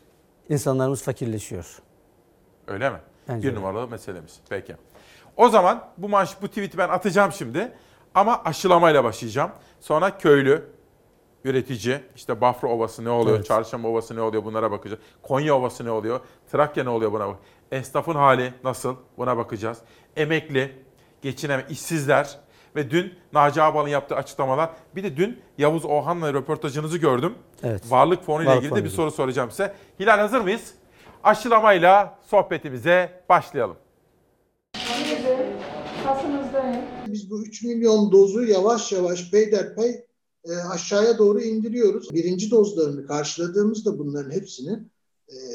İnsanlarımız 0.49 1.03
fakirleşiyor. 1.03 1.79
Öyle 2.67 2.91
mi? 2.91 2.97
Bence 3.29 3.43
bir 3.43 3.49
öyle. 3.49 3.59
numaralı 3.61 3.89
meselemiz. 3.89 4.41
Peki. 4.49 4.77
O 5.37 5.49
zaman 5.49 5.85
bu 5.99 6.09
maaş 6.09 6.43
bu 6.43 6.49
tweet'i 6.49 6.79
ben 6.79 6.89
atacağım 6.89 7.33
şimdi. 7.33 7.73
Ama 8.15 8.43
aşılamayla 8.45 9.05
başlayacağım. 9.05 9.51
Sonra 9.81 10.19
köylü, 10.19 10.65
üretici, 11.45 12.01
işte 12.17 12.41
Bafra 12.41 12.69
Ovası 12.69 13.05
ne 13.05 13.11
oluyor, 13.11 13.37
Evet. 13.37 13.47
Çarşamba 13.47 13.89
Ovası 13.89 14.17
ne 14.17 14.21
oluyor 14.21 14.45
bunlara 14.45 14.71
bakacağız. 14.71 15.01
Konya 15.23 15.57
Ovası 15.57 15.85
ne 15.85 15.91
oluyor, 15.91 16.21
Trakya 16.53 16.85
ne 16.85 16.91
oluyor 16.91 17.13
buna 17.13 17.29
bak. 17.29 17.37
Esnafın 17.73 18.15
hali 18.15 18.55
nasıl 18.65 18.97
buna 19.19 19.37
bakacağız. 19.37 19.79
Emekli, 20.17 20.83
geçineme, 21.23 21.67
işsizler 21.71 22.39
ve 22.77 22.91
dün 22.91 23.13
Naci 23.33 23.63
Ağbal'ın 23.63 23.89
yaptığı 23.89 24.15
açıklamalar. 24.15 24.71
Bir 24.97 25.03
de 25.03 25.17
dün 25.17 25.39
Yavuz 25.59 25.85
Ohan'la 25.85 26.35
röportajınızı 26.35 26.99
gördüm. 26.99 27.35
Evet. 27.63 27.83
Varlık 27.89 28.25
fonu 28.25 28.43
ile 28.43 28.57
ilgili 28.57 28.75
de 28.75 28.85
bir 28.85 28.89
soru 28.89 29.11
soracağım 29.11 29.51
size. 29.51 29.75
Hilal 30.01 30.19
hazır 30.19 30.41
mıyız? 30.41 30.75
aşılamayla 31.27 32.19
sohbetimize 32.27 33.25
başlayalım. 33.29 33.77
Biz 37.07 37.31
bu 37.31 37.43
3 37.43 37.63
milyon 37.63 38.13
dozu 38.13 38.43
yavaş 38.43 38.93
yavaş 38.93 39.31
peyderpey 39.31 40.05
e, 40.45 40.53
aşağıya 40.73 41.19
doğru 41.19 41.41
indiriyoruz. 41.41 42.15
Birinci 42.15 42.51
dozlarını 42.51 43.07
karşıladığımızda 43.07 43.99
bunların 43.99 44.31
hepsini 44.31 44.79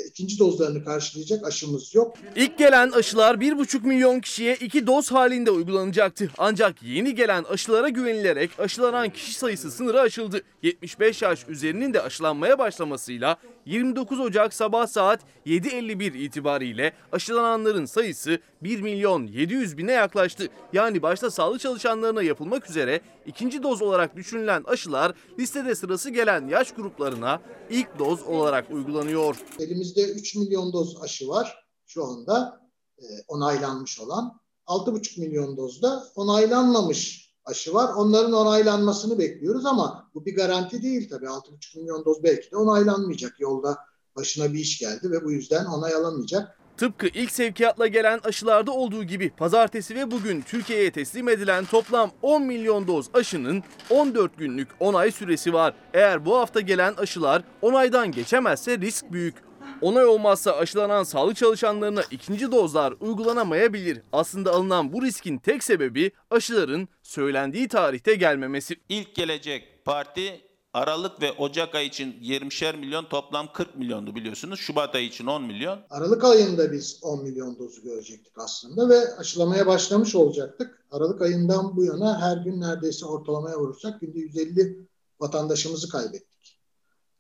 ikinci 0.07 0.39
dozlarını 0.39 0.85
karşılayacak 0.85 1.48
aşımız 1.48 1.95
yok. 1.95 2.18
İlk 2.35 2.57
gelen 2.57 2.91
aşılar 2.91 3.35
1,5 3.35 3.88
milyon 3.88 4.19
kişiye 4.19 4.56
2 4.56 4.88
doz 4.88 5.11
halinde 5.11 5.52
uygulanacaktı. 5.52 6.31
Ancak 6.38 6.84
yeni 6.84 7.15
gelen 7.15 7.43
aşılara 7.43 7.89
güvenilerek 7.89 8.60
aşılanan 8.60 9.10
kişi 9.10 9.34
sayısı 9.34 9.72
sınırı 9.72 9.99
aşıldı. 10.02 10.41
75 10.64 11.22
yaş 11.22 11.45
üzerinin 11.48 11.93
de 11.93 12.02
aşılanmaya 12.02 12.60
başlamasıyla 12.60 13.38
29 13.65 14.19
Ocak 14.19 14.53
sabah 14.53 14.88
saat 14.88 15.19
7.51 15.45 16.18
itibariyle 16.18 16.93
aşılananların 17.11 17.85
sayısı 17.85 18.39
1 18.64 18.81
milyon 18.81 19.27
700 19.27 19.77
bine 19.77 19.91
yaklaştı. 19.91 20.48
Yani 20.73 21.02
başta 21.02 21.31
sağlık 21.31 21.60
çalışanlarına 21.61 22.23
yapılmak 22.23 22.69
üzere 22.69 23.02
ikinci 23.26 23.64
doz 23.64 23.81
olarak 23.81 24.15
düşünülen 24.15 24.64
aşılar 24.64 25.14
listede 25.39 25.76
sırası 25.76 26.10
gelen 26.10 26.48
yaş 26.48 26.72
gruplarına 26.72 27.41
ilk 27.69 27.99
doz 27.99 28.23
olarak 28.23 28.65
uygulanıyor. 28.72 29.35
Elimizde 29.61 30.11
3 30.11 30.35
milyon 30.35 30.73
doz 30.73 31.01
aşı 31.01 31.27
var 31.27 31.65
şu 31.85 32.05
anda 32.05 32.61
e, 32.99 33.05
onaylanmış 33.27 33.99
olan. 33.99 34.41
6,5 34.67 35.19
milyon 35.19 35.57
dozda 35.57 36.03
onaylanmamış 36.15 37.31
aşı 37.45 37.73
var. 37.73 37.93
Onların 37.93 38.33
onaylanmasını 38.33 39.19
bekliyoruz 39.19 39.65
ama 39.65 40.09
bu 40.13 40.25
bir 40.25 40.35
garanti 40.35 40.83
değil 40.83 41.09
tabii. 41.09 41.25
6,5 41.25 41.79
milyon 41.79 42.05
doz 42.05 42.23
belki 42.23 42.51
de 42.51 42.57
onaylanmayacak. 42.57 43.39
Yolda 43.39 43.77
başına 44.15 44.53
bir 44.53 44.59
iş 44.59 44.79
geldi 44.79 45.11
ve 45.11 45.23
bu 45.23 45.31
yüzden 45.31 45.65
onay 45.65 45.93
alamayacak. 45.93 46.57
Tıpkı 46.77 47.07
ilk 47.07 47.31
sevkiyatla 47.31 47.88
gelen 47.88 48.19
aşılarda 48.23 48.71
olduğu 48.71 49.03
gibi 49.03 49.29
pazartesi 49.29 49.95
ve 49.95 50.11
bugün 50.11 50.41
Türkiye'ye 50.41 50.91
teslim 50.91 51.29
edilen 51.29 51.65
toplam 51.65 52.11
10 52.21 52.43
milyon 52.43 52.88
doz 52.88 53.05
aşının 53.13 53.63
14 53.89 54.38
günlük 54.38 54.67
onay 54.79 55.11
süresi 55.11 55.53
var. 55.53 55.73
Eğer 55.93 56.25
bu 56.25 56.38
hafta 56.38 56.61
gelen 56.61 56.93
aşılar 56.93 57.43
onaydan 57.61 58.11
geçemezse 58.11 58.77
risk 58.77 59.11
büyük. 59.11 59.51
Onay 59.81 60.05
olmazsa 60.05 60.51
aşılanan 60.51 61.03
sağlık 61.03 61.37
çalışanlarına 61.37 62.01
ikinci 62.11 62.51
dozlar 62.51 62.93
uygulanamayabilir. 62.99 64.01
Aslında 64.11 64.51
alınan 64.51 64.93
bu 64.93 65.01
riskin 65.01 65.37
tek 65.37 65.63
sebebi 65.63 66.11
aşıların 66.29 66.87
söylendiği 67.03 67.67
tarihte 67.67 68.15
gelmemesi. 68.15 68.75
İlk 68.89 69.15
gelecek 69.15 69.85
parti 69.85 70.41
Aralık 70.73 71.21
ve 71.21 71.31
Ocak 71.31 71.75
ayı 71.75 71.87
için 71.87 72.11
20'şer 72.11 72.77
milyon 72.77 73.05
toplam 73.05 73.53
40 73.53 73.75
milyondu 73.75 74.15
biliyorsunuz. 74.15 74.59
Şubat 74.59 74.95
ayı 74.95 75.07
için 75.07 75.27
10 75.27 75.43
milyon. 75.43 75.79
Aralık 75.89 76.23
ayında 76.23 76.71
biz 76.71 76.99
10 77.01 77.23
milyon 77.23 77.59
dozu 77.59 77.83
görecektik 77.83 78.33
aslında 78.37 78.89
ve 78.89 79.15
aşılamaya 79.17 79.67
başlamış 79.67 80.15
olacaktık. 80.15 80.85
Aralık 80.91 81.21
ayından 81.21 81.75
bu 81.75 81.85
yana 81.85 82.21
her 82.21 82.37
gün 82.37 82.61
neredeyse 82.61 83.05
ortalamaya 83.05 83.57
vurursak 83.57 84.01
günde 84.01 84.19
150 84.19 84.87
vatandaşımızı 85.19 85.89
kaybettik. 85.89 86.40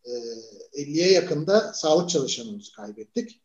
Ee, 0.05 0.81
50'ye 0.81 1.11
yakında 1.11 1.73
sağlık 1.73 2.09
çalışanımızı 2.09 2.71
kaybettik. 2.71 3.41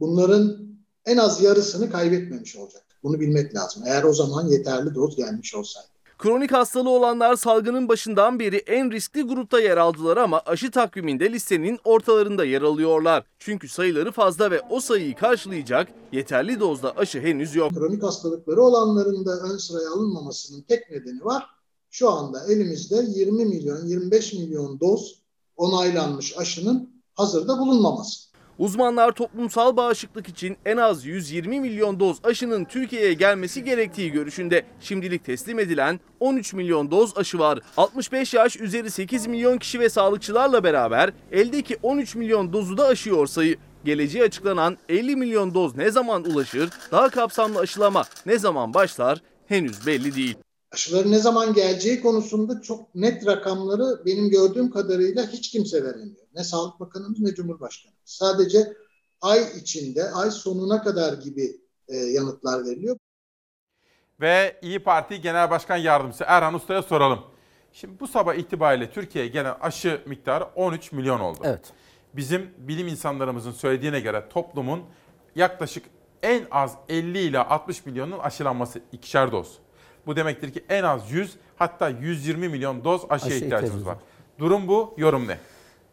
Bunların 0.00 0.74
en 1.06 1.16
az 1.16 1.42
yarısını 1.42 1.90
kaybetmemiş 1.90 2.56
olacaktık. 2.56 2.98
Bunu 3.02 3.20
bilmek 3.20 3.54
lazım. 3.54 3.82
Eğer 3.86 4.02
o 4.02 4.12
zaman 4.12 4.48
yeterli 4.48 4.94
doz 4.94 5.16
gelmiş 5.16 5.54
olsaydı. 5.54 5.88
Kronik 6.18 6.52
hastalığı 6.52 6.90
olanlar 6.90 7.36
salgının 7.36 7.88
başından 7.88 8.38
beri 8.40 8.56
en 8.56 8.90
riskli 8.90 9.22
grupta 9.22 9.60
yer 9.60 9.76
aldılar 9.76 10.16
ama 10.16 10.42
aşı 10.46 10.70
takviminde 10.70 11.32
listenin 11.32 11.78
ortalarında 11.84 12.44
yer 12.44 12.62
alıyorlar. 12.62 13.24
Çünkü 13.38 13.68
sayıları 13.68 14.12
fazla 14.12 14.50
ve 14.50 14.60
o 14.70 14.80
sayıyı 14.80 15.16
karşılayacak 15.16 15.88
yeterli 16.12 16.60
dozda 16.60 16.96
aşı 16.96 17.20
henüz 17.20 17.54
yok. 17.54 17.72
Kronik 17.74 18.02
hastalıkları 18.02 18.62
olanların 18.62 19.26
da 19.26 19.40
ön 19.40 19.56
sıraya 19.56 19.90
alınmamasının 19.90 20.62
tek 20.62 20.90
nedeni 20.90 21.24
var. 21.24 21.46
Şu 21.90 22.10
anda 22.10 22.46
elimizde 22.48 23.04
20 23.08 23.44
milyon, 23.44 23.86
25 23.86 24.32
milyon 24.32 24.80
doz 24.80 25.23
onaylanmış 25.56 26.38
aşının 26.38 27.02
hazırda 27.14 27.58
bulunmaması. 27.58 28.34
Uzmanlar 28.58 29.12
toplumsal 29.12 29.76
bağışıklık 29.76 30.28
için 30.28 30.56
en 30.66 30.76
az 30.76 31.04
120 31.04 31.60
milyon 31.60 32.00
doz 32.00 32.16
aşının 32.24 32.64
Türkiye'ye 32.64 33.12
gelmesi 33.12 33.64
gerektiği 33.64 34.12
görüşünde. 34.12 34.64
Şimdilik 34.80 35.24
teslim 35.24 35.58
edilen 35.58 36.00
13 36.20 36.52
milyon 36.52 36.90
doz 36.90 37.16
aşı 37.16 37.38
var. 37.38 37.58
65 37.76 38.34
yaş 38.34 38.56
üzeri 38.56 38.90
8 38.90 39.26
milyon 39.26 39.58
kişi 39.58 39.80
ve 39.80 39.88
sağlıkçılarla 39.88 40.64
beraber 40.64 41.12
eldeki 41.32 41.76
13 41.82 42.14
milyon 42.14 42.52
dozu 42.52 42.76
da 42.76 42.86
aşıyor 42.86 43.26
sayı. 43.26 43.56
Geleceğe 43.84 44.24
açıklanan 44.24 44.76
50 44.88 45.16
milyon 45.16 45.54
doz 45.54 45.76
ne 45.76 45.90
zaman 45.90 46.24
ulaşır, 46.24 46.70
daha 46.92 47.08
kapsamlı 47.08 47.58
aşılama 47.58 48.04
ne 48.26 48.38
zaman 48.38 48.74
başlar 48.74 49.22
henüz 49.46 49.86
belli 49.86 50.14
değil. 50.14 50.36
Aşıların 50.74 51.12
ne 51.12 51.18
zaman 51.18 51.54
geleceği 51.54 52.00
konusunda 52.00 52.60
çok 52.60 52.94
net 52.94 53.26
rakamları 53.26 54.06
benim 54.06 54.30
gördüğüm 54.30 54.70
kadarıyla 54.70 55.28
hiç 55.28 55.50
kimse 55.50 55.84
veremiyor. 55.84 56.26
Ne 56.34 56.44
Sağlık 56.44 56.80
Bakanımız 56.80 57.20
ne 57.20 57.34
Cumhurbaşkanımız. 57.34 58.00
Sadece 58.04 58.76
ay 59.20 59.44
içinde, 59.60 60.10
ay 60.10 60.30
sonuna 60.30 60.82
kadar 60.82 61.12
gibi 61.12 61.60
e, 61.88 61.96
yanıtlar 61.96 62.64
veriliyor. 62.64 62.96
Ve 64.20 64.60
İyi 64.62 64.78
Parti 64.78 65.20
Genel 65.20 65.50
Başkan 65.50 65.76
Yardımcısı 65.76 66.24
Erhan 66.26 66.54
Usta'ya 66.54 66.82
soralım. 66.82 67.20
Şimdi 67.72 68.00
bu 68.00 68.08
sabah 68.08 68.34
itibariyle 68.34 68.90
Türkiye'ye 68.90 69.30
gelen 69.30 69.54
aşı 69.60 70.00
miktarı 70.06 70.44
13 70.44 70.92
milyon 70.92 71.20
oldu. 71.20 71.38
Evet. 71.44 71.72
Bizim 72.14 72.50
bilim 72.58 72.88
insanlarımızın 72.88 73.52
söylediğine 73.52 74.00
göre 74.00 74.28
toplumun 74.30 74.84
yaklaşık 75.34 75.84
en 76.22 76.46
az 76.50 76.76
50 76.88 77.18
ile 77.18 77.38
60 77.38 77.86
milyonun 77.86 78.18
aşılanması 78.18 78.80
ikişer 78.92 79.32
doz. 79.32 79.63
Bu 80.06 80.16
demektir 80.16 80.52
ki 80.52 80.64
en 80.68 80.82
az 80.82 81.10
100 81.10 81.32
hatta 81.56 81.88
120 81.88 82.48
milyon 82.48 82.84
doz 82.84 83.02
aşıya 83.08 83.36
Aşı 83.36 83.44
ihtiyacımız 83.44 83.44
ihtiyacımız 83.44 83.86
var. 83.86 83.96
Durum 84.38 84.68
bu, 84.68 84.94
yorum 84.96 85.28
ne? 85.28 85.38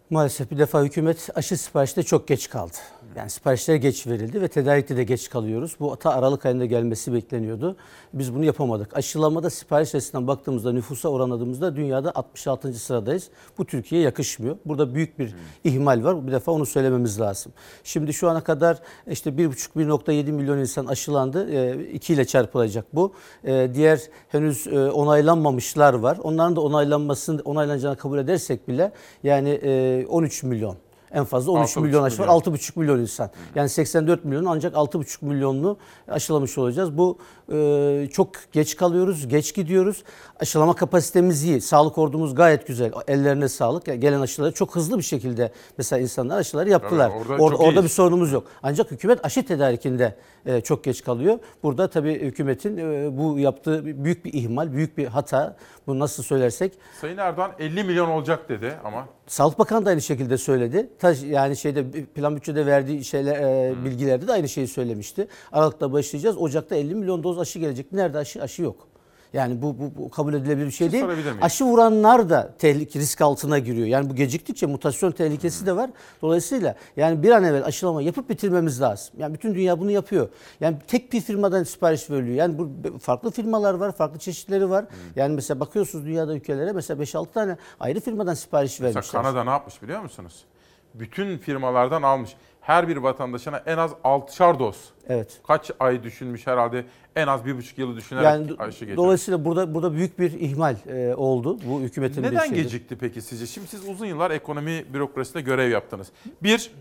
Maalesef 0.10 0.52
bir 0.52 0.58
defa 0.58 0.84
hükümet 0.84 1.30
aşı 1.36 1.58
siparişte 1.58 2.04
çok 2.04 2.28
geç 2.28 2.50
kaldı. 2.50 2.78
Yani 3.16 3.30
siparişler 3.30 3.76
geç 3.76 4.08
verildi 4.08 4.42
ve 4.42 4.48
tedarikte 4.48 4.98
de 4.98 5.04
geç 5.04 5.30
kalıyoruz. 5.30 5.76
Bu 5.80 5.98
ta 5.98 6.12
Aralık 6.12 6.46
ayında 6.46 6.66
gelmesi 6.66 7.14
bekleniyordu. 7.14 7.76
Biz 8.14 8.36
bunu 8.36 8.46
yapamadık. 8.46 8.98
Aşılamada 8.98 9.50
sipariş 9.50 9.96
açısından 9.96 10.28
baktığımızda 10.28 10.72
nüfusa 10.72 11.10
oranladığımızda 11.10 11.76
dünyada 11.76 12.12
66. 12.16 12.74
sıradayız. 12.74 13.30
Bu 13.58 13.66
Türkiye'ye 13.66 14.06
yakışmıyor. 14.06 14.58
Burada 14.66 14.96
büyük 14.96 15.20
bir 15.20 15.36
ihmal 15.64 16.04
var. 16.04 16.28
Bir 16.28 16.32
defa 16.32 16.52
onu 16.52 16.66
söylememiz 16.66 17.20
lazım. 17.20 17.52
Şimdi 17.84 18.14
şu 18.14 18.30
ana 18.30 18.44
kadar 18.44 18.80
işte 19.08 19.30
1,5-1,7 19.30 20.32
milyon 20.32 20.58
insan 20.58 20.86
aşılandı. 20.86 21.52
2 21.84 22.14
ile 22.14 22.26
çarpılacak 22.26 22.86
bu. 22.96 23.14
E, 23.44 23.72
Diğer 23.74 24.02
henüz 24.30 24.68
e, 24.68 24.92
onaylanmamışlar 24.92 25.94
var. 25.94 26.18
Onların 26.24 26.56
da 26.56 26.62
onaylanmasını 26.62 27.42
onaylanacağını 27.46 27.98
kabul 27.98 28.18
edersek 28.18 28.68
bile 28.68 28.92
yani 29.24 29.50
e, 29.50 30.06
13 30.10 30.44
milyon. 30.44 30.78
En 31.14 31.24
fazla 31.26 31.52
13 31.52 31.78
6,5 31.78 31.82
milyon 31.82 32.04
aşı 32.04 32.22
var. 32.22 32.28
milyon. 32.28 32.40
6,5 32.40 32.80
milyon 32.80 33.00
insan. 33.00 33.30
Yani 33.56 33.70
84 33.70 34.26
milyon 34.26 34.46
ancak 34.46 34.74
6,5 34.74 35.26
milyonunu 35.26 35.78
aşılamış 36.08 36.58
olacağız. 36.58 36.98
Bu 36.98 37.18
e, 37.54 38.10
çok 38.12 38.30
geç 38.52 38.76
kalıyoruz, 38.76 39.28
geç 39.28 39.56
gidiyoruz. 39.56 40.04
Aşılama 40.40 40.76
kapasitemiz 40.76 41.44
iyi. 41.44 41.62
Sağlık 41.62 41.98
ordumuz 41.98 42.36
gayet 42.36 42.68
güzel. 42.68 42.92
Ellerine 43.08 43.50
sağlık. 43.50 43.88
Yani 43.88 44.00
gelen 44.00 44.22
aşıları 44.22 44.52
çok 44.54 44.76
hızlı 44.76 44.98
bir 44.98 45.04
şekilde 45.04 45.52
mesela 45.78 46.00
insanlar 46.00 46.38
aşıları 46.38 46.70
yaptılar. 46.70 47.10
Tabii, 47.10 47.42
orada 47.42 47.44
Or- 47.56 47.58
orada 47.68 47.84
bir 47.84 47.90
sorunumuz 47.90 48.32
yok. 48.32 48.44
Ancak 48.64 48.92
hükümet 48.92 49.26
aşı 49.26 49.46
tedarikinde 49.46 50.16
e, 50.46 50.62
çok 50.62 50.84
geç 50.84 51.04
kalıyor. 51.04 51.40
Burada 51.64 51.90
tabii 51.90 52.22
hükümetin 52.22 52.78
e, 52.78 53.18
bu 53.18 53.40
yaptığı 53.40 53.86
büyük 54.04 54.26
bir 54.26 54.34
ihmal, 54.34 54.74
büyük 54.74 54.98
bir 54.98 55.06
hata. 55.06 55.56
Bunu 55.88 56.00
nasıl 56.00 56.24
söylersek 56.24 56.74
Sayın 57.02 57.18
Erdoğan 57.18 57.52
50 57.60 57.84
milyon 57.84 58.10
olacak 58.10 58.50
dedi 58.50 58.74
ama 58.84 59.08
Sağlık 59.28 59.60
Bakanı 59.60 59.86
da 59.86 59.90
aynı 59.90 60.02
şekilde 60.02 60.38
söyledi. 60.38 60.90
Yani 61.26 61.58
şeyde 61.58 61.92
plan 62.06 62.36
bütçede 62.36 62.66
verdiği 62.66 63.04
şeyler 63.04 63.36
e, 63.36 63.74
bilgilerde 63.86 64.28
de 64.28 64.32
aynı 64.32 64.50
şeyi 64.50 64.68
söylemişti. 64.68 65.28
Aralıkta 65.52 65.92
başlayacağız. 65.92 66.38
Ocakta 66.38 66.76
50 66.76 66.96
milyon 66.96 67.24
doz 67.24 67.40
aşı 67.42 67.60
gelecek. 67.60 67.92
Nerede 67.92 68.18
aşı? 68.18 68.42
Aşı 68.42 68.62
yok. 68.62 68.88
Yani 69.34 69.62
bu, 69.62 69.80
bu, 69.80 69.92
bu 69.96 70.10
kabul 70.10 70.34
edilebilir 70.34 70.66
bir 70.66 70.72
şey 70.72 70.88
Siz 70.88 70.94
değil. 70.94 71.04
sorabilir 71.04 71.32
miyim? 71.32 71.44
Aşı 71.44 71.66
vuranlar 71.66 72.30
da 72.30 72.54
tehlike 72.60 73.00
risk 73.00 73.22
altına 73.22 73.60
giriyor. 73.60 73.88
Yani 73.88 74.10
bu 74.10 74.16
geciktikçe 74.16 74.66
mutasyon 74.66 75.12
tehlikesi 75.12 75.66
de 75.66 75.76
var. 75.76 75.90
Dolayısıyla 76.22 76.76
yani 76.98 77.24
bir 77.24 77.32
an 77.32 77.44
evvel 77.44 77.66
aşılama 77.66 78.02
yapıp 78.02 78.30
bitirmemiz 78.30 78.82
lazım. 78.82 79.16
Yani 79.18 79.34
bütün 79.34 79.56
dünya 79.56 79.80
bunu 79.80 79.92
yapıyor. 79.92 80.30
Yani 80.60 80.78
tek 80.88 81.14
bir 81.14 81.22
firmadan 81.22 81.64
sipariş 81.64 82.10
veriliyor. 82.10 82.36
Yani 82.36 82.58
bu 82.58 82.70
farklı 83.00 83.32
firmalar 83.32 83.74
var, 83.74 83.92
farklı 83.92 84.20
çeşitleri 84.20 84.70
var. 84.70 84.86
Yani 85.16 85.36
mesela 85.36 85.60
bakıyorsunuz 85.60 86.06
dünyada 86.06 86.36
ülkelere 86.36 86.72
mesela 86.72 87.04
5-6 87.04 87.32
tane 87.34 87.58
ayrı 87.80 88.00
firmadan 88.00 88.34
sipariş 88.34 88.80
mesela 88.80 88.96
vermişler. 88.96 89.22
Kanada 89.24 89.44
ne 89.44 89.50
yapmış 89.50 89.82
biliyor 89.82 90.02
musunuz? 90.02 90.46
Bütün 90.94 91.38
firmalardan 91.38 92.02
almış. 92.02 92.36
Her 92.62 92.88
bir 92.88 92.98
vatandaşına 92.98 93.58
en 93.66 93.78
az 93.78 93.92
6'şar 93.92 94.60
doz. 94.60 94.90
Evet. 95.10 95.40
Kaç 95.48 95.72
ay 95.80 96.04
düşünmüş 96.04 96.48
herhalde 96.48 96.86
en 97.16 97.28
az 97.28 97.46
bir 97.46 97.58
buçuk 97.58 97.78
yılı 97.78 97.96
düşünerek 97.96 98.26
Yani 98.26 98.48
aşı 98.60 98.80
getirmiş. 98.80 98.98
dolayısıyla 98.98 99.46
burada 99.46 99.74
burada 99.74 99.94
büyük 99.94 100.20
bir 100.20 100.32
ihmal 100.32 100.76
e, 100.88 101.16
oldu 101.16 101.58
bu 101.66 101.80
hükümetin 101.82 102.24
Neden 102.24 102.40
şeyi. 102.40 102.64
gecikti 102.64 102.98
peki 102.98 103.22
sizce? 103.22 103.48
Şimdi 103.48 103.68
siz 103.68 103.90
uzun 103.90 104.06
yıllar 104.06 104.32
ekonomi 104.32 104.86
bürokrasisinde 104.94 105.42
görev 105.42 105.70
yaptınız. 105.72 106.08
Bir, 106.44 106.72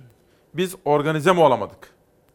biz 0.55 0.75
organize 0.85 1.33
mi 1.33 1.41
olamadık? 1.41 1.91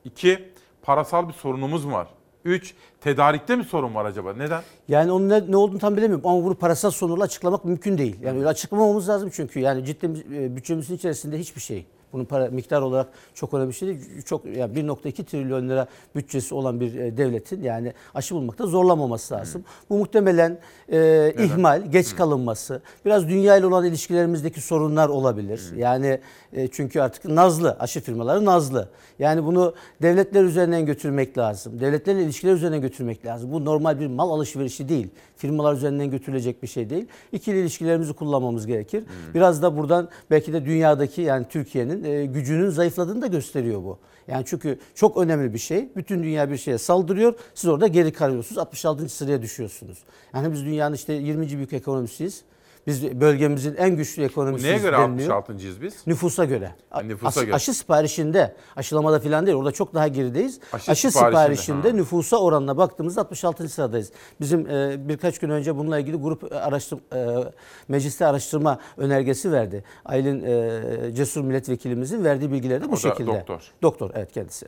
İki, 0.06 0.50
parasal 0.82 1.28
bir 1.28 1.34
sorunumuz 1.34 1.86
mu 1.86 1.94
var? 1.94 2.08
Üç, 2.46 2.74
tedarikte 3.02 3.56
mi 3.56 3.64
sorun 3.64 3.96
var 3.96 4.06
acaba? 4.06 4.34
Neden? 4.34 4.62
Yani 4.88 5.12
onun 5.12 5.30
ne, 5.30 5.52
ne 5.52 5.58
olduğunu 5.58 5.80
tam 5.80 5.98
bilemiyorum 5.98 6.28
ama 6.28 6.44
bunu 6.44 6.56
parasal 6.56 6.92
sorunla 6.92 7.24
açıklamak 7.24 7.66
mümkün 7.66 7.98
değil. 7.98 8.16
Yani 8.24 8.38
öyle 8.38 8.48
açıklamamamız 8.48 9.10
lazım 9.10 9.30
çünkü 9.34 9.60
yani 9.60 9.86
ciddi 9.86 10.06
e, 10.34 10.56
bütçemizin 10.56 10.96
içerisinde 10.96 11.40
hiçbir 11.40 11.62
şey. 11.62 11.86
Bunun 12.16 12.26
para 12.26 12.50
miktar 12.50 12.82
olarak 12.82 13.08
çok 13.34 13.54
önemli 13.54 13.70
bir 13.70 13.74
şey 13.74 13.88
değil. 13.88 14.22
Çok 14.26 14.46
yani 14.46 14.80
1.2 14.80 15.24
trilyon 15.24 15.70
lira 15.70 15.88
bütçesi 16.16 16.56
olan 16.56 16.80
bir 16.80 16.96
e, 16.96 17.18
devletin 17.18 17.64
yani 17.64 17.94
aşı 18.14 18.36
bulmakta 18.36 18.68
zorlamaması 18.68 19.34
lazım. 19.34 19.64
Bu 19.90 19.98
muhtemelen 19.98 20.60
e, 20.92 21.34
ihmal, 21.40 21.92
geç 21.92 22.16
kalınması, 22.16 22.82
biraz 23.06 23.28
dünya 23.28 23.58
ile 23.58 23.66
olan 23.66 23.86
ilişkilerimizdeki 23.86 24.62
sorunlar 24.62 25.10
olabilir. 25.10 25.62
Yani 25.76 26.20
e, 26.56 26.68
çünkü 26.68 27.02
artık 27.02 27.26
nazlı, 27.26 27.78
aşı 27.80 28.02
firmaları 28.02 28.46
nazlı. 28.46 28.90
Yani 29.20 29.46
bunu 29.46 29.74
devletler 30.02 30.44
üzerinden 30.44 30.86
götürmek 30.86 31.38
lazım. 31.38 31.80
Devletlerle 31.80 32.24
ilişkiler 32.24 32.54
üzerinden 32.54 32.82
götürmek 32.82 33.26
lazım. 33.26 33.52
Bu 33.52 33.66
normal 33.66 34.00
bir 34.00 34.08
mal 34.08 34.30
alışverişi 34.30 34.90
değil. 34.90 35.08
Firmalar 35.38 35.74
üzerinden 35.74 36.12
götürülecek 36.12 36.64
bir 36.64 36.68
şey 36.68 36.90
değil. 36.90 37.08
İkili 37.32 37.60
ilişkilerimizi 37.60 38.14
kullanmamız 38.14 38.68
gerekir. 38.68 39.04
Biraz 39.34 39.62
da 39.62 39.78
buradan 39.78 40.10
belki 40.32 40.54
de 40.54 40.66
dünyadaki 40.66 41.22
yani 41.22 41.46
Türkiye'nin 41.50 42.04
e, 42.04 42.26
gücünün 42.26 42.70
zayıfladığını 42.70 43.22
da 43.22 43.28
gösteriyor 43.28 43.84
bu. 43.84 44.00
Yani 44.28 44.44
çünkü 44.48 44.80
çok 44.96 45.18
önemli 45.18 45.54
bir 45.54 45.60
şey. 45.60 45.90
Bütün 45.96 46.24
dünya 46.24 46.52
bir 46.52 46.58
şeye 46.58 46.78
saldırıyor. 46.78 47.34
Siz 47.56 47.70
orada 47.70 47.88
geri 47.88 48.14
kalıyorsunuz. 48.14 48.58
66. 48.58 49.10
sıraya 49.10 49.42
düşüyorsunuz. 49.42 49.98
Yani 50.34 50.54
biz 50.54 50.66
dünyanın 50.66 50.96
işte 50.96 51.14
20. 51.14 51.50
büyük 51.50 51.74
ekonomisiyiz. 51.74 52.44
Biz 52.88 53.22
bölgemizin 53.22 53.76
en 53.76 53.96
güçlü 53.96 54.22
Bu 54.22 54.26
ekonomisiyiz 54.26 54.72
neye 54.76 54.82
göre 54.92 54.98
deniliyor. 54.98 55.30
66.'yız 55.44 55.82
biz? 55.82 56.08
Nüfusa 56.08 56.46
göre. 56.46 56.72
Ha, 56.90 57.02
nüfusa 57.02 57.28
Aşı- 57.28 57.46
göre. 57.46 57.56
Aşı 57.56 57.74
siparişinde, 57.74 58.56
aşılamada 58.76 59.20
falan 59.20 59.46
değil. 59.46 59.58
Orada 59.58 59.72
çok 59.72 59.94
daha 59.94 60.08
gerideyiz. 60.08 60.60
Aşı 60.74 60.92
Aşı, 60.92 61.12
siparişinde, 61.12 61.42
siparişinde, 61.42 61.90
ha. 61.90 61.96
nüfusa 61.96 62.38
oranına 62.38 62.78
baktığımızda 62.78 63.22
66. 63.22 63.70
sıradayız. 63.70 64.12
Bizim 64.42 64.70
e, 64.70 65.08
birkaç 65.08 65.40
gün 65.40 65.50
önce 65.50 65.76
bununla 65.78 66.00
ilgili 66.00 66.16
grup 66.18 66.44
araştır, 66.54 67.00
e, 67.16 67.52
mecliste 67.88 68.26
araştırma 68.26 68.80
önergesi 68.98 69.52
verdi. 69.52 69.84
Aylin 70.06 70.44
e, 70.44 71.14
Cesur 71.16 71.42
milletvekilimizin 71.42 72.24
verdiği 72.24 72.52
bilgiler 72.52 72.82
de 72.82 72.86
O 72.86 72.88
bu 72.88 72.92
da 72.92 72.98
şekilde. 72.98 73.28
doktor. 73.32 73.62
Doktor 73.82 74.12
evet 74.16 74.32
kendisi. 74.32 74.68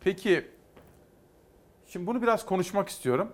Peki, 0.00 0.44
şimdi 1.86 2.06
bunu 2.06 2.22
biraz 2.22 2.46
konuşmak 2.46 2.88
istiyorum. 2.88 3.28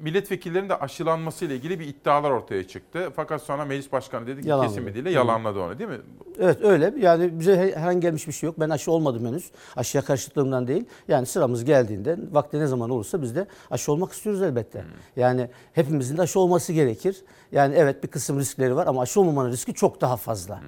Milletvekillerinin 0.00 0.68
de 0.68 0.76
aşılanması 0.76 1.44
ile 1.44 1.54
ilgili 1.56 1.80
bir 1.80 1.86
iddialar 1.86 2.30
ortaya 2.30 2.68
çıktı. 2.68 3.12
Fakat 3.16 3.42
sonra 3.42 3.64
meclis 3.64 3.92
başkanı 3.92 4.26
dedi 4.26 4.42
ki 4.42 4.48
Yalanladı. 4.48 4.84
kesin 4.84 5.04
Hı. 5.04 5.08
yalanladı 5.08 5.60
onu 5.60 5.78
değil 5.78 5.90
mi? 5.90 5.98
Evet 6.40 6.62
öyle. 6.64 6.94
Yani 6.98 7.40
bize 7.40 7.56
he- 7.58 7.76
herhangi 7.76 8.00
gelmiş 8.00 8.26
bir 8.28 8.32
şey 8.32 8.46
yok. 8.46 8.60
Ben 8.60 8.70
aşı 8.70 8.92
olmadım 8.92 9.26
henüz. 9.26 9.50
Aşıya 9.76 10.04
karşıtlığımdan 10.04 10.66
değil. 10.68 10.84
Yani 11.08 11.26
sıramız 11.26 11.64
geldiğinde 11.64 12.16
vakti 12.32 12.58
ne 12.60 12.66
zaman 12.66 12.90
olursa 12.90 13.22
biz 13.22 13.36
de 13.36 13.46
aşı 13.70 13.92
olmak 13.92 14.12
istiyoruz 14.12 14.42
elbette. 14.42 14.84
Yani 15.16 15.48
hepimizin 15.72 16.16
de 16.16 16.22
aşı 16.22 16.40
olması 16.40 16.72
gerekir. 16.72 17.16
Yani 17.52 17.74
evet 17.78 18.02
bir 18.02 18.08
kısım 18.08 18.38
riskleri 18.38 18.76
var 18.76 18.86
ama 18.86 19.02
aşı 19.02 19.20
olmamanın 19.20 19.50
riski 19.50 19.74
çok 19.74 20.00
daha 20.00 20.16
fazla. 20.16 20.60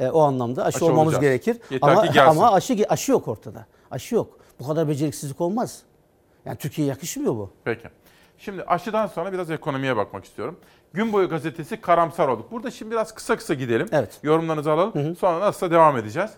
E, 0.00 0.08
o 0.08 0.20
anlamda 0.20 0.64
aşı, 0.64 0.76
Aşı 0.76 0.84
olmamız 0.86 1.14
olacağız. 1.14 1.22
gerekir. 1.22 1.56
Yeter 1.70 1.88
ama 1.88 2.28
ama 2.30 2.52
aşı 2.52 2.76
aşı 2.88 3.12
yok 3.12 3.28
ortada. 3.28 3.66
Aşı 3.90 4.14
yok. 4.14 4.38
Bu 4.60 4.66
kadar 4.66 4.88
beceriksizlik 4.88 5.40
olmaz. 5.40 5.82
Yani 6.44 6.56
Türkiye'ye 6.56 6.88
yakışmıyor 6.92 7.34
bu. 7.34 7.50
Peki. 7.64 7.88
Şimdi 8.38 8.62
aşıdan 8.62 9.06
sonra 9.06 9.32
biraz 9.32 9.50
ekonomiye 9.50 9.96
bakmak 9.96 10.24
istiyorum. 10.24 10.60
Gün 10.92 11.12
boyu 11.12 11.28
gazetesi 11.28 11.80
karamsar 11.80 12.28
olduk. 12.28 12.52
Burada 12.52 12.70
şimdi 12.70 12.90
biraz 12.90 13.14
kısa 13.14 13.36
kısa 13.36 13.54
gidelim. 13.54 13.86
Evet. 13.92 14.18
Yorumlarınızı 14.22 14.72
alalım. 14.72 15.16
Sonra 15.16 15.40
nasılsa 15.40 15.70
devam 15.70 15.96
edeceğiz. 15.96 16.30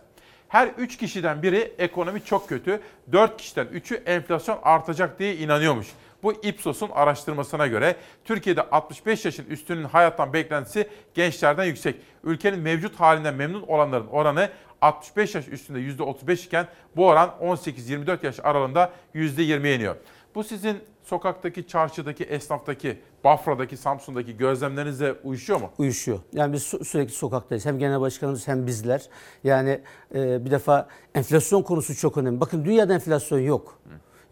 Her 0.48 0.68
3 0.68 0.96
kişiden 0.96 1.42
biri 1.42 1.74
ekonomi 1.78 2.24
çok 2.24 2.48
kötü, 2.48 2.80
4 3.12 3.36
kişiden 3.36 3.66
3'ü 3.66 4.02
enflasyon 4.04 4.58
artacak 4.62 5.18
diye 5.18 5.36
inanıyormuş. 5.36 5.86
Bu 6.22 6.32
Ipsos'un 6.32 6.90
araştırmasına 6.94 7.66
göre 7.66 7.96
Türkiye'de 8.24 8.62
65 8.62 9.24
yaşın 9.24 9.44
üstünün 9.44 9.84
hayattan 9.84 10.32
beklentisi 10.32 10.88
gençlerden 11.14 11.64
yüksek. 11.64 11.96
Ülkenin 12.24 12.58
mevcut 12.60 13.00
halinden 13.00 13.34
memnun 13.34 13.62
olanların 13.62 14.06
oranı 14.06 14.50
65 14.80 15.34
yaş 15.34 15.48
üstünde 15.48 15.78
%35 15.78 16.46
iken 16.46 16.66
bu 16.96 17.06
oran 17.06 17.30
18-24 17.40 18.26
yaş 18.26 18.40
aralığında 18.42 18.92
%20'ye 19.14 19.76
iniyor. 19.76 19.96
Bu 20.34 20.44
sizin 20.44 20.78
sokaktaki, 21.06 21.66
çarşıdaki, 21.66 22.24
esnaftaki, 22.24 22.98
Bafra'daki, 23.24 23.76
Samsun'daki 23.76 24.36
gözlemlerinizle 24.36 25.12
uyuşuyor 25.24 25.60
mu? 25.60 25.70
uyuşuyor. 25.78 26.18
Yani 26.32 26.52
biz 26.52 26.62
sü- 26.62 26.84
sürekli 26.84 27.12
sokaktayız. 27.12 27.66
Hem 27.66 27.78
genel 27.78 28.00
başkanımız 28.00 28.48
hem 28.48 28.66
bizler. 28.66 29.08
Yani 29.44 29.80
e, 30.14 30.44
bir 30.44 30.50
defa 30.50 30.88
enflasyon 31.14 31.62
konusu 31.62 31.94
çok 31.94 32.16
önemli. 32.16 32.40
Bakın 32.40 32.64
dünyada 32.64 32.94
enflasyon 32.94 33.38
yok. 33.38 33.78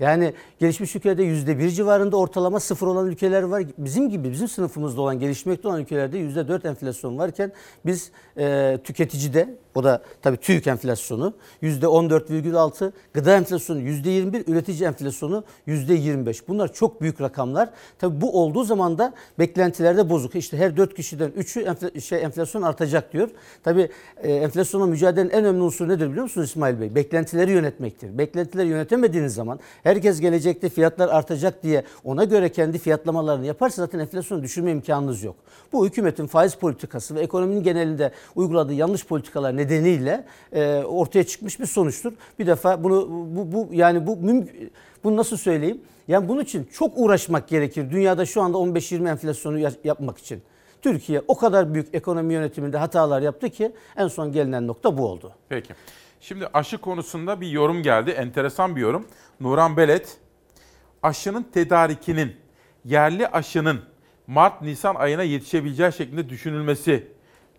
Yani 0.00 0.34
gelişmiş 0.58 0.96
ülkelerde 0.96 1.22
yüzde 1.22 1.58
bir 1.58 1.68
civarında 1.68 2.16
ortalama 2.16 2.60
sıfır 2.60 2.86
olan 2.86 3.06
ülkeler 3.06 3.42
var. 3.42 3.62
Bizim 3.78 4.10
gibi 4.10 4.32
bizim 4.32 4.48
sınıfımızda 4.48 5.00
olan 5.00 5.18
gelişmekte 5.18 5.68
olan 5.68 5.80
ülkelerde 5.80 6.18
yüzde 6.18 6.48
dört 6.48 6.64
enflasyon 6.64 7.18
varken 7.18 7.52
biz 7.86 8.10
e, 8.38 8.78
tüketicide 8.84 9.58
o 9.74 9.84
da 9.84 10.02
tabii 10.22 10.36
TÜİK 10.36 10.66
enflasyonu 10.66 11.34
yüzde 11.60 11.88
on 11.88 12.10
dört 12.10 12.30
virgül 12.30 12.54
altı, 12.54 12.92
gıda 13.12 13.36
enflasyonu 13.36 13.80
yüzde 13.80 14.10
yirmi 14.10 14.32
bir, 14.32 14.48
üretici 14.48 14.84
enflasyonu 14.84 15.44
yüzde 15.66 15.94
yirmi 15.94 16.26
beş. 16.26 16.48
Bunlar 16.48 16.72
çok 16.72 17.00
büyük 17.00 17.20
rakamlar. 17.20 17.70
Tabii 17.98 18.20
bu 18.20 18.42
olduğu 18.42 18.64
zaman 18.64 18.98
da 18.98 19.12
beklentilerde 19.38 20.10
bozuk. 20.10 20.34
İşte 20.34 20.56
her 20.56 20.76
dört 20.76 20.94
kişiden 20.94 21.30
üçü 21.36 21.60
enfla- 21.60 22.00
şey, 22.00 22.22
enflasyon 22.22 22.62
artacak 22.62 23.12
diyor. 23.12 23.28
Tabii 23.62 23.88
e, 24.22 24.32
enflasyonla 24.32 24.86
mücadelenin 24.86 25.30
en 25.30 25.44
önemli 25.44 25.62
unsuru 25.62 25.88
nedir 25.88 26.10
biliyor 26.10 26.22
musunuz 26.22 26.50
İsmail 26.50 26.80
Bey? 26.80 26.94
Beklentileri 26.94 27.50
yönetmektir. 27.50 28.18
Beklentileri 28.18 28.68
yönetemediğiniz 28.68 29.34
zaman 29.34 29.60
herkes 29.82 30.20
gelecekte 30.20 30.68
fiyatlar 30.68 31.08
artacak 31.08 31.62
diye 31.62 31.84
ona 32.04 32.24
göre 32.24 32.48
kendi 32.48 32.78
fiyatlamalarını 32.78 33.46
yaparsa 33.46 33.82
zaten 33.82 33.98
enflasyonu 33.98 34.42
düşürme 34.42 34.70
imkanınız 34.70 35.22
yok. 35.22 35.36
Bu 35.72 35.86
hükümetin 35.86 36.26
faiz 36.26 36.54
politikası 36.54 37.14
ve 37.14 37.20
ekonominin 37.20 37.62
genelinde 37.62 38.10
uyguladığı 38.34 38.72
yanlış 38.72 39.06
politikalar 39.06 39.52
nedeniyle 39.52 39.63
e, 40.52 40.82
ortaya 40.84 41.24
çıkmış 41.24 41.60
bir 41.60 41.66
sonuçtur. 41.66 42.12
Bir 42.38 42.46
defa 42.46 42.84
bunu 42.84 43.08
bu, 43.10 43.52
bu 43.52 43.68
yani 43.74 44.06
bu 44.06 44.12
müm- 44.16 44.70
bunu 45.04 45.16
nasıl 45.16 45.36
söyleyeyim? 45.36 45.80
Yani 46.08 46.28
bunun 46.28 46.40
için 46.42 46.68
çok 46.72 46.92
uğraşmak 46.96 47.48
gerekir. 47.48 47.90
Dünyada 47.90 48.26
şu 48.26 48.42
anda 48.42 48.58
15-20 48.58 49.08
enflasyonu 49.10 49.58
ya- 49.58 49.72
yapmak 49.84 50.18
için. 50.18 50.42
Türkiye 50.82 51.22
o 51.28 51.36
kadar 51.36 51.74
büyük 51.74 51.94
ekonomi 51.94 52.34
yönetiminde 52.34 52.78
hatalar 52.78 53.22
yaptı 53.22 53.50
ki 53.50 53.72
en 53.96 54.08
son 54.08 54.32
gelinen 54.32 54.66
nokta 54.66 54.98
bu 54.98 55.06
oldu. 55.06 55.32
Peki. 55.48 55.74
Şimdi 56.20 56.46
aşı 56.54 56.78
konusunda 56.78 57.40
bir 57.40 57.48
yorum 57.48 57.82
geldi. 57.82 58.10
Enteresan 58.10 58.76
bir 58.76 58.80
yorum. 58.80 59.06
Nuran 59.40 59.76
Belet, 59.76 60.16
aşının 61.02 61.42
tedarikinin, 61.42 62.32
yerli 62.84 63.28
aşının 63.28 63.80
Mart-Nisan 64.26 64.94
ayına 64.94 65.22
yetişebileceği 65.22 65.92
şeklinde 65.92 66.28
düşünülmesi 66.28 67.06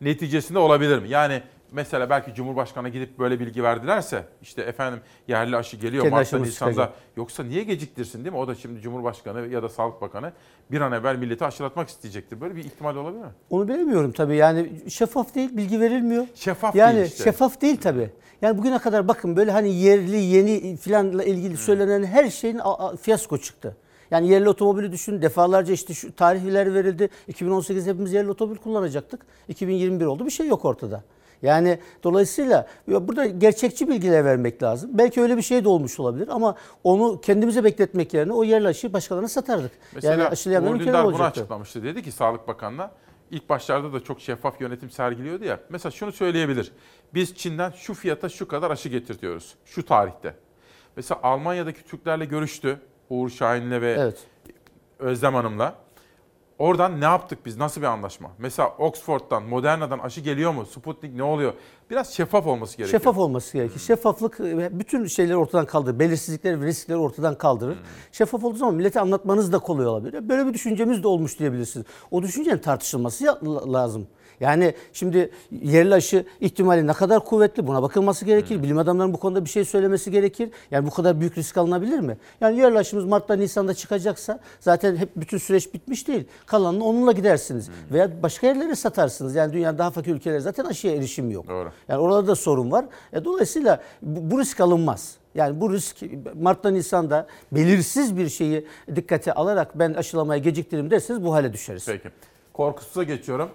neticesinde 0.01 0.59
olabilir 0.59 0.99
mi? 0.99 1.09
Yani 1.09 1.41
mesela 1.75 2.09
belki 2.09 2.33
Cumhurbaşkanı 2.33 2.89
gidip 2.89 3.19
böyle 3.19 3.39
bilgi 3.39 3.63
verdilerse 3.63 4.25
işte 4.41 4.61
efendim 4.61 4.99
yerli 5.27 5.57
aşı 5.57 5.77
geliyor 5.77 6.03
Kendi 6.03 6.15
Mart'ta 6.15 6.39
Nisan'da 6.39 6.93
yoksa 7.17 7.43
niye 7.43 7.63
geciktirsin 7.63 8.23
değil 8.23 8.33
mi? 8.33 8.39
O 8.39 8.47
da 8.47 8.55
şimdi 8.55 8.81
Cumhurbaşkanı 8.81 9.47
ya 9.47 9.63
da 9.63 9.69
Sağlık 9.69 10.01
Bakanı 10.01 10.31
bir 10.71 10.81
an 10.81 10.91
evvel 10.91 11.15
milleti 11.15 11.45
aşılatmak 11.45 11.89
isteyecektir. 11.89 12.41
Böyle 12.41 12.55
bir 12.55 12.63
ihtimal 12.63 12.95
olabilir 12.95 13.21
mi? 13.21 13.31
Onu 13.49 13.67
bilemiyorum 13.67 14.11
tabii 14.11 14.35
yani 14.35 14.69
şeffaf 14.89 15.35
değil 15.35 15.57
bilgi 15.57 15.79
verilmiyor. 15.79 16.27
Şeffaf 16.35 16.75
yani 16.75 16.95
değil 16.95 17.07
işte. 17.07 17.23
şeffaf 17.23 17.61
değil 17.61 17.77
tabii. 17.77 18.09
Yani 18.41 18.57
bugüne 18.57 18.79
kadar 18.79 19.07
bakın 19.07 19.35
böyle 19.35 19.51
hani 19.51 19.73
yerli 19.73 20.17
yeni 20.17 20.77
filanla 20.77 21.23
ilgili 21.23 21.57
söylenen 21.57 22.03
her 22.03 22.29
şeyin 22.29 22.61
fiyasko 23.01 23.37
çıktı. 23.37 23.77
Yani 24.11 24.27
yerli 24.29 24.49
otomobili 24.49 24.91
düşün 24.91 25.21
defalarca 25.21 25.73
işte 25.73 25.93
şu 25.93 26.15
tarihler 26.15 26.73
verildi. 26.73 27.09
2018 27.27 27.87
hepimiz 27.87 28.13
yerli 28.13 28.31
otomobil 28.31 28.57
kullanacaktık. 28.57 29.21
2021 29.47 30.05
oldu 30.05 30.25
bir 30.25 30.31
şey 30.31 30.47
yok 30.47 30.65
ortada. 30.65 31.03
Yani 31.41 31.79
dolayısıyla 32.03 32.67
burada 32.87 33.25
gerçekçi 33.25 33.87
bilgiler 33.87 34.25
vermek 34.25 34.63
lazım. 34.63 34.89
Belki 34.93 35.21
öyle 35.21 35.37
bir 35.37 35.41
şey 35.41 35.63
de 35.63 35.69
olmuş 35.69 35.99
olabilir 35.99 36.27
ama 36.31 36.55
onu 36.83 37.21
kendimize 37.21 37.63
bekletmek 37.63 38.13
yerine 38.13 38.33
o 38.33 38.43
yerli 38.43 38.67
aşıyı 38.67 38.93
başkalarına 38.93 39.27
satardık. 39.27 39.71
Mesela 39.95 40.31
yani 40.45 40.69
Uğur 40.69 40.75
ülkeler 40.75 41.05
bunu 41.05 41.23
açıklamıştı. 41.23 41.83
Dedi 41.83 42.03
ki 42.03 42.11
Sağlık 42.11 42.47
Bakanı'na 42.47 42.91
ilk 43.31 43.49
başlarda 43.49 43.93
da 43.93 44.03
çok 44.03 44.21
şeffaf 44.21 44.61
yönetim 44.61 44.89
sergiliyordu 44.89 45.45
ya. 45.45 45.59
Mesela 45.69 45.91
şunu 45.91 46.11
söyleyebilir. 46.11 46.71
Biz 47.13 47.35
Çin'den 47.35 47.71
şu 47.71 47.93
fiyata 47.93 48.29
şu 48.29 48.47
kadar 48.47 48.71
aşı 48.71 48.89
getirtiyoruz. 48.89 49.55
Şu 49.65 49.85
tarihte. 49.85 50.35
Mesela 50.95 51.19
Almanya'daki 51.23 51.83
Türklerle 51.83 52.25
görüştü. 52.25 52.79
Uğur 53.09 53.29
Şahin'le 53.29 53.81
ve 53.81 53.95
Evet. 53.99 54.17
Özlem 54.99 55.33
Hanım'la. 55.33 55.75
Oradan 56.59 57.01
ne 57.01 57.05
yaptık 57.05 57.45
biz? 57.45 57.57
Nasıl 57.57 57.81
bir 57.81 57.85
anlaşma? 57.85 58.31
Mesela 58.37 58.73
Oxford'dan, 58.77 59.43
Moderna'dan 59.43 59.99
aşı 59.99 60.21
geliyor 60.21 60.53
mu? 60.53 60.65
Sputnik 60.65 61.15
ne 61.15 61.23
oluyor? 61.23 61.53
Biraz 61.89 62.13
şeffaf 62.13 62.47
olması 62.47 62.77
gerekiyor. 62.77 63.01
Şeffaf 63.01 63.17
olması 63.17 63.53
gerekir. 63.57 63.79
Şeffaflık 63.79 64.39
e, 64.39 64.79
bütün 64.79 65.05
şeyleri 65.05 65.37
ortadan 65.37 65.65
kaldırır. 65.65 65.99
Belirsizlikleri 65.99 66.61
ve 66.61 66.65
riskleri 66.65 66.97
ortadan 66.97 67.37
kaldırır. 67.37 67.77
Şeffaf 68.11 68.43
olduğu 68.43 68.57
zaman 68.57 68.75
millete 68.75 68.99
anlatmanız 68.99 69.53
da 69.53 69.59
kolay 69.59 69.87
olabilir. 69.87 70.29
Böyle 70.29 70.47
bir 70.47 70.53
düşüncemiz 70.53 71.03
de 71.03 71.07
olmuş 71.07 71.39
diyebilirsiniz. 71.39 71.85
O 72.11 72.23
düşüncenin 72.23 72.57
tartışılması 72.57 73.25
lazım. 73.73 74.07
Yani 74.39 74.73
şimdi 74.93 75.29
yerli 75.51 75.93
aşı 75.93 76.25
ihtimali 76.39 76.87
ne 76.87 76.93
kadar 76.93 77.25
kuvvetli 77.25 77.67
buna 77.67 77.81
bakılması 77.81 78.25
gerekir. 78.25 78.63
Bilim 78.63 78.77
adamlarının 78.77 79.13
bu 79.13 79.19
konuda 79.19 79.45
bir 79.45 79.49
şey 79.49 79.65
söylemesi 79.65 80.11
gerekir. 80.11 80.49
Yani 80.71 80.85
bu 80.85 80.91
kadar 80.91 81.19
büyük 81.19 81.37
risk 81.37 81.57
alınabilir 81.57 81.99
mi? 81.99 82.17
Yani 82.41 82.59
yerli 82.59 82.77
aşımız 82.77 83.05
Mart'ta 83.05 83.35
Nisan'da 83.35 83.73
çıkacaksa 83.73 84.39
zaten 84.59 84.95
hep 84.95 85.09
bütün 85.15 85.37
süreç 85.37 85.73
bitmiş 85.73 86.07
değil. 86.07 86.23
Kalanını 86.45 86.85
onunla 86.85 87.11
gidersiniz. 87.11 87.69
Veya 87.91 88.23
başka 88.23 88.47
yerlere 88.47 88.75
satarsınız. 88.75 89.35
Yani 89.35 89.53
dünya 89.53 89.77
daha 89.77 89.91
fakir 89.91 90.15
ülkeler 90.15 90.39
zaten 90.39 90.65
aşıya 90.65 90.95
erişim 90.95 91.31
yok. 91.31 91.47
Doğru. 91.47 91.71
Yani 91.87 91.99
orada 91.99 92.27
da 92.27 92.35
sorun 92.35 92.71
var. 92.71 92.85
E, 93.13 93.25
dolayısıyla 93.25 93.81
bu, 94.01 94.31
bu 94.31 94.39
risk 94.39 94.59
alınmaz. 94.59 95.15
Yani 95.35 95.61
bu 95.61 95.73
risk 95.73 95.97
Mart'ta 96.41 96.69
Nisan'da 96.69 97.27
belirsiz 97.51 98.17
bir 98.17 98.29
şeyi 98.29 98.67
dikkate 98.95 99.33
alarak 99.33 99.79
ben 99.79 99.93
aşılamaya 99.93 100.41
geciktiririm 100.41 100.91
derseniz 100.91 101.23
bu 101.23 101.33
hale 101.33 101.53
düşeriz. 101.53 101.85
Peki. 101.85 102.09
Korkusuza 102.53 103.03
geçiyorum. 103.03 103.49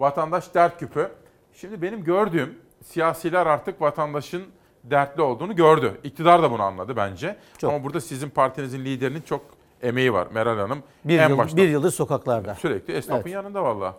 Vatandaş 0.00 0.54
dert 0.54 0.78
küpü. 0.78 1.10
Şimdi 1.52 1.82
benim 1.82 2.04
gördüğüm 2.04 2.58
siyasiler 2.84 3.46
artık 3.46 3.80
vatandaşın 3.80 4.42
dertli 4.84 5.22
olduğunu 5.22 5.56
gördü. 5.56 6.00
İktidar 6.04 6.42
da 6.42 6.50
bunu 6.50 6.62
anladı 6.62 6.96
bence. 6.96 7.36
Ama 7.62 7.84
burada 7.84 8.00
sizin 8.00 8.30
partinizin 8.30 8.84
liderinin 8.84 9.20
çok 9.20 9.44
emeği 9.82 10.12
var 10.12 10.28
Meral 10.32 10.58
Hanım. 10.58 10.82
Bir, 11.04 11.18
en 11.18 11.28
yıl, 11.28 11.38
başta. 11.38 11.56
bir 11.56 11.68
yıldır 11.68 11.90
sokaklarda. 11.90 12.54
Sürekli 12.54 12.94
esnafın 12.94 13.22
Evet. 13.22 13.32
yanında 13.32 13.64
valla. 13.64 13.96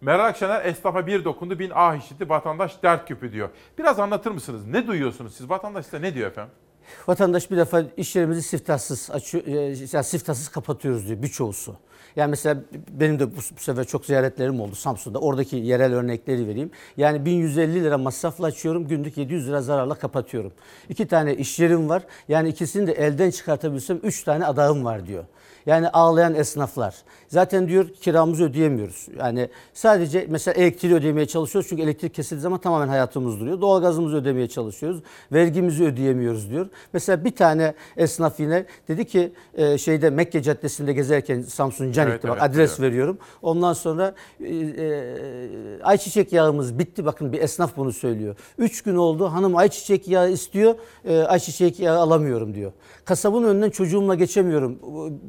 Meral 0.00 0.24
Akşener 0.24 0.64
esnafa 0.64 1.06
bir 1.06 1.24
dokundu 1.24 1.58
bin 1.58 1.70
ah 1.74 1.96
işitti 1.96 2.28
vatandaş 2.28 2.82
dert 2.82 3.08
küpü 3.08 3.32
diyor. 3.32 3.48
Biraz 3.78 4.00
anlatır 4.00 4.30
mısınız? 4.30 4.66
Ne 4.66 4.86
duyuyorsunuz 4.86 5.34
siz? 5.34 5.50
Vatandaş 5.50 5.84
size 5.84 6.02
ne 6.02 6.14
diyor 6.14 6.30
efendim? 6.30 6.52
Vatandaş 7.08 7.50
bir 7.50 7.56
defa 7.56 7.82
iş 7.96 8.16
yerimizi 8.16 8.42
siftahsız 8.42 9.10
açıyor, 9.10 9.46
e, 9.46 9.50
yani 9.92 10.04
siftahsız 10.04 10.48
kapatıyoruz 10.48 11.08
diyor 11.08 11.22
birçoğusu. 11.22 11.76
Yani 12.16 12.30
mesela 12.30 12.60
benim 12.90 13.18
de 13.18 13.36
bu, 13.36 13.42
sefer 13.56 13.84
çok 13.84 14.06
ziyaretlerim 14.06 14.60
oldu 14.60 14.74
Samsun'da. 14.74 15.18
Oradaki 15.18 15.56
yerel 15.56 15.94
örnekleri 15.94 16.48
vereyim. 16.48 16.70
Yani 16.96 17.24
1150 17.24 17.84
lira 17.84 17.98
masrafla 17.98 18.46
açıyorum, 18.46 18.88
günlük 18.88 19.16
700 19.16 19.48
lira 19.48 19.62
zararla 19.62 19.94
kapatıyorum. 19.94 20.52
İki 20.88 21.06
tane 21.08 21.34
iş 21.34 21.58
yerim 21.58 21.88
var. 21.88 22.02
Yani 22.28 22.48
ikisini 22.48 22.86
de 22.86 22.92
elden 22.92 23.30
çıkartabilsem 23.30 24.00
3 24.02 24.24
tane 24.24 24.46
adağım 24.46 24.84
var 24.84 25.06
diyor. 25.06 25.24
Yani 25.66 25.88
ağlayan 25.88 26.34
esnaflar. 26.34 26.94
Zaten 27.28 27.68
diyor 27.68 27.88
kiramızı 28.00 28.44
ödeyemiyoruz. 28.44 29.06
Yani 29.18 29.48
sadece 29.74 30.26
mesela 30.28 30.54
elektriği 30.54 30.94
ödemeye 30.94 31.26
çalışıyoruz. 31.26 31.68
Çünkü 31.68 31.82
elektrik 31.82 32.14
kesildiği 32.14 32.42
zaman 32.42 32.60
tamamen 32.60 32.88
hayatımız 32.88 33.40
duruyor. 33.40 33.60
Doğalgazımızı 33.60 34.16
ödemeye 34.16 34.48
çalışıyoruz. 34.48 35.02
Vergimizi 35.32 35.84
ödeyemiyoruz 35.84 36.50
diyor. 36.50 36.68
Mesela 36.92 37.24
bir 37.24 37.36
tane 37.36 37.74
esnaf 37.96 38.40
yine 38.40 38.64
dedi 38.88 39.04
ki 39.06 39.32
e, 39.54 39.78
şeyde 39.78 40.10
Mekke 40.10 40.42
Caddesi'nde 40.42 40.92
gezerken 40.92 41.42
Samsun 41.42 41.92
Canik'te 41.92 42.12
Evet, 42.12 42.24
bak 42.24 42.30
evet, 42.32 42.42
adres 42.42 42.78
biliyorum. 42.78 42.92
veriyorum. 42.92 43.18
Ondan 43.42 43.72
sonra 43.72 44.14
e, 44.40 44.54
e, 44.54 45.82
ayçiçek 45.82 46.32
yağımız 46.32 46.78
bitti. 46.78 47.04
Bakın 47.04 47.32
bir 47.32 47.40
esnaf 47.40 47.76
bunu 47.76 47.92
söylüyor. 47.92 48.36
Üç 48.58 48.82
gün 48.82 48.96
oldu 48.96 49.26
hanım 49.26 49.56
ayçiçek 49.56 50.08
yağı 50.08 50.30
istiyor. 50.30 50.74
E, 51.04 51.18
ayçiçek 51.18 51.80
yağı 51.80 51.98
alamıyorum 51.98 52.54
diyor. 52.54 52.72
Kasabın 53.04 53.42
önünden 53.44 53.70
çocuğumla 53.70 54.14
geçemiyorum. 54.14 54.78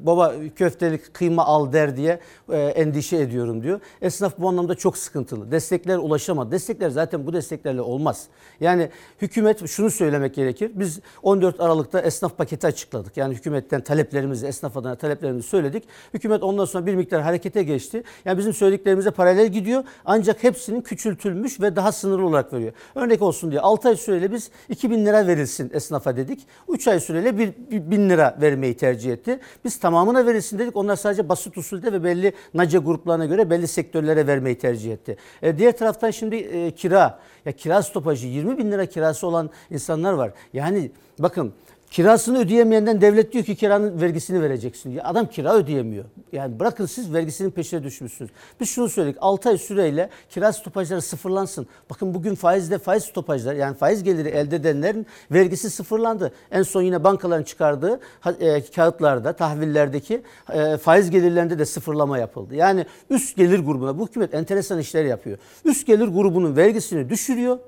Baba 0.04 0.23
köftelik 0.56 1.14
kıyma 1.14 1.46
al 1.46 1.74
der 1.74 1.98
diye 1.98 2.20
e, 2.52 2.58
endişe 2.58 3.18
ediyorum 3.18 3.64
diyor. 3.64 3.80
Esnaf 4.02 4.40
bu 4.40 4.50
anlamda 4.50 4.76
çok 4.76 4.98
sıkıntılı. 4.98 5.52
Destekler 5.52 5.98
ulaşamadı. 5.98 6.52
Destekler 6.52 6.90
zaten 6.90 7.28
bu 7.28 7.34
desteklerle 7.34 7.82
olmaz. 7.82 8.28
Yani 8.60 8.90
hükümet 9.22 9.68
şunu 9.68 9.90
söylemek 9.90 10.36
gerekir. 10.36 10.72
Biz 10.76 11.00
14 11.24 11.60
Aralık'ta 11.60 12.02
esnaf 12.02 12.38
paketi 12.38 12.68
açıkladık. 12.68 13.18
Yani 13.18 13.36
hükümetten 13.36 13.82
taleplerimizi, 13.82 14.48
esnaf 14.48 14.78
adına 14.78 14.96
taleplerimizi 14.96 15.48
söyledik. 15.48 15.84
Hükümet 16.14 16.44
ondan 16.44 16.66
sonra 16.66 16.86
bir 16.86 16.96
miktar 16.96 17.22
harekete 17.22 17.64
geçti. 17.64 18.04
Yani 18.26 18.38
bizim 18.38 18.54
söylediklerimize 18.54 19.12
paralel 19.12 19.48
gidiyor. 19.48 19.84
Ancak 20.06 20.44
hepsinin 20.44 20.82
küçültülmüş 20.82 21.62
ve 21.62 21.76
daha 21.76 21.92
sınırlı 21.92 22.26
olarak 22.26 22.54
veriyor. 22.54 22.74
Örnek 22.96 23.22
olsun 23.22 23.52
diye 23.52 23.62
6 23.62 23.90
ay 23.90 23.96
süreyle 23.96 24.32
biz 24.32 24.50
2000 24.70 25.06
lira 25.06 25.28
verilsin 25.28 25.72
esnafa 25.74 26.18
dedik. 26.18 26.48
3 26.70 26.88
ay 26.88 27.00
süreyle 27.00 27.38
1000 27.38 28.10
lira 28.10 28.38
vermeyi 28.42 28.78
tercih 28.78 29.14
etti. 29.14 29.40
Biz 29.66 29.80
tamamına 30.14 30.26
verilsin 30.26 30.60
dedik. 30.60 30.76
Onlar 30.76 30.96
sadece 30.96 31.30
basit 31.30 31.58
usulde 31.58 31.94
ve 31.94 32.04
belli 32.04 32.34
nace 32.54 32.78
gruplarına 32.78 33.26
göre 33.26 33.50
belli 33.50 33.68
sektörlere 33.68 34.28
vermeyi 34.28 34.58
tercih 34.58 34.94
etti. 34.94 35.18
E, 35.42 35.58
diğer 35.58 35.78
taraftan 35.78 36.12
şimdi 36.12 36.36
e, 36.36 36.72
kira. 36.72 37.20
Ya 37.46 37.52
kira 37.52 37.84
stopajı 37.84 38.28
20 38.28 38.58
bin 38.58 38.72
lira 38.72 38.86
kirası 38.86 39.28
olan 39.28 39.50
insanlar 39.72 40.14
var. 40.14 40.32
Yani 40.54 40.92
bakın 41.20 41.54
Kirasını 41.94 42.40
ödeyemeyenden 42.40 43.02
devlet 43.02 43.34
diyor 43.34 43.46
ki 43.46 43.56
kiranın 43.56 44.02
vergisini 44.02 44.42
vereceksin 44.42 44.92
diye. 44.92 45.02
Adam 45.02 45.26
kira 45.26 45.56
ödeyemiyor. 45.56 46.06
Yani 46.32 46.60
bırakın 46.60 46.86
siz 46.86 47.14
vergisinin 47.14 47.52
peşine 47.52 47.84
düşmüşsünüz. 47.84 48.32
Biz 48.60 48.70
şunu 48.70 48.90
söyledik 48.90 49.18
6 49.22 49.50
ay 49.50 49.58
süreyle 49.58 50.10
kira 50.30 50.54
stopajları 50.54 51.02
sıfırlansın. 51.02 51.68
Bakın 51.90 52.14
bugün 52.14 52.36
faizde 52.36 52.78
faiz 52.78 53.04
stopajları 53.04 53.58
yani 53.58 53.78
faiz 53.78 54.04
geliri 54.04 54.30
elde 54.30 54.56
edenlerin 54.56 55.06
vergisi 55.32 55.70
sıfırlandı. 55.70 56.32
En 56.52 56.64
son 56.64 56.82
yine 56.82 57.04
bankaların 57.04 57.44
çıkardığı 57.44 58.00
e, 58.40 58.62
kağıtlarda, 58.66 59.34
tahvillerdeki 59.34 60.22
e, 60.54 60.78
faiz 60.78 61.10
gelirlerinde 61.10 61.60
de 61.60 61.66
sıfırlama 61.66 62.18
yapıldı. 62.18 62.56
Yani 62.56 62.86
üst 63.10 63.38
gelir 63.38 63.60
grubuna 63.60 64.00
bu 64.00 64.08
hükümet 64.08 64.34
enteresan 64.34 64.80
işler 64.80 65.06
yapıyor. 65.06 65.38
Üst 65.66 65.88
gelir 65.88 66.08
grubunun 66.08 66.56
vergisini 66.56 67.10
düşürüyor 67.10 67.60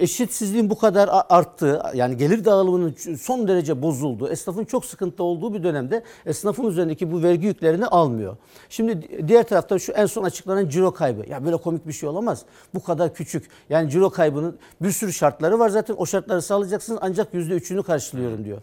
eşitsizliğin 0.00 0.70
bu 0.70 0.78
kadar 0.78 1.10
arttığı 1.28 1.82
yani 1.94 2.16
gelir 2.16 2.44
dağılımının 2.44 2.94
son 3.20 3.48
derece 3.48 3.82
bozulduğu, 3.82 4.28
esnafın 4.28 4.64
çok 4.64 4.84
sıkıntıda 4.84 5.22
olduğu 5.22 5.54
bir 5.54 5.62
dönemde 5.62 6.02
esnafın 6.26 6.66
üzerindeki 6.66 7.12
bu 7.12 7.22
vergi 7.22 7.46
yüklerini 7.46 7.86
almıyor. 7.86 8.36
Şimdi 8.68 9.02
di- 9.02 9.28
diğer 9.28 9.42
tarafta 9.48 9.78
şu 9.78 9.92
en 9.92 10.06
son 10.06 10.24
açıklanan 10.24 10.68
ciro 10.68 10.92
kaybı. 10.92 11.30
Ya 11.30 11.44
böyle 11.44 11.56
komik 11.56 11.86
bir 11.88 11.92
şey 11.92 12.08
olamaz. 12.08 12.44
Bu 12.74 12.82
kadar 12.82 13.14
küçük. 13.14 13.48
Yani 13.70 13.90
ciro 13.90 14.10
kaybının 14.10 14.58
bir 14.82 14.90
sürü 14.90 15.12
şartları 15.12 15.58
var 15.58 15.68
zaten. 15.68 15.94
O 15.98 16.06
şartları 16.06 16.42
sağlayacaksınız 16.42 16.98
ancak 17.02 17.34
%3'ünü 17.34 17.82
karşılıyorum 17.82 18.44
diyor. 18.44 18.62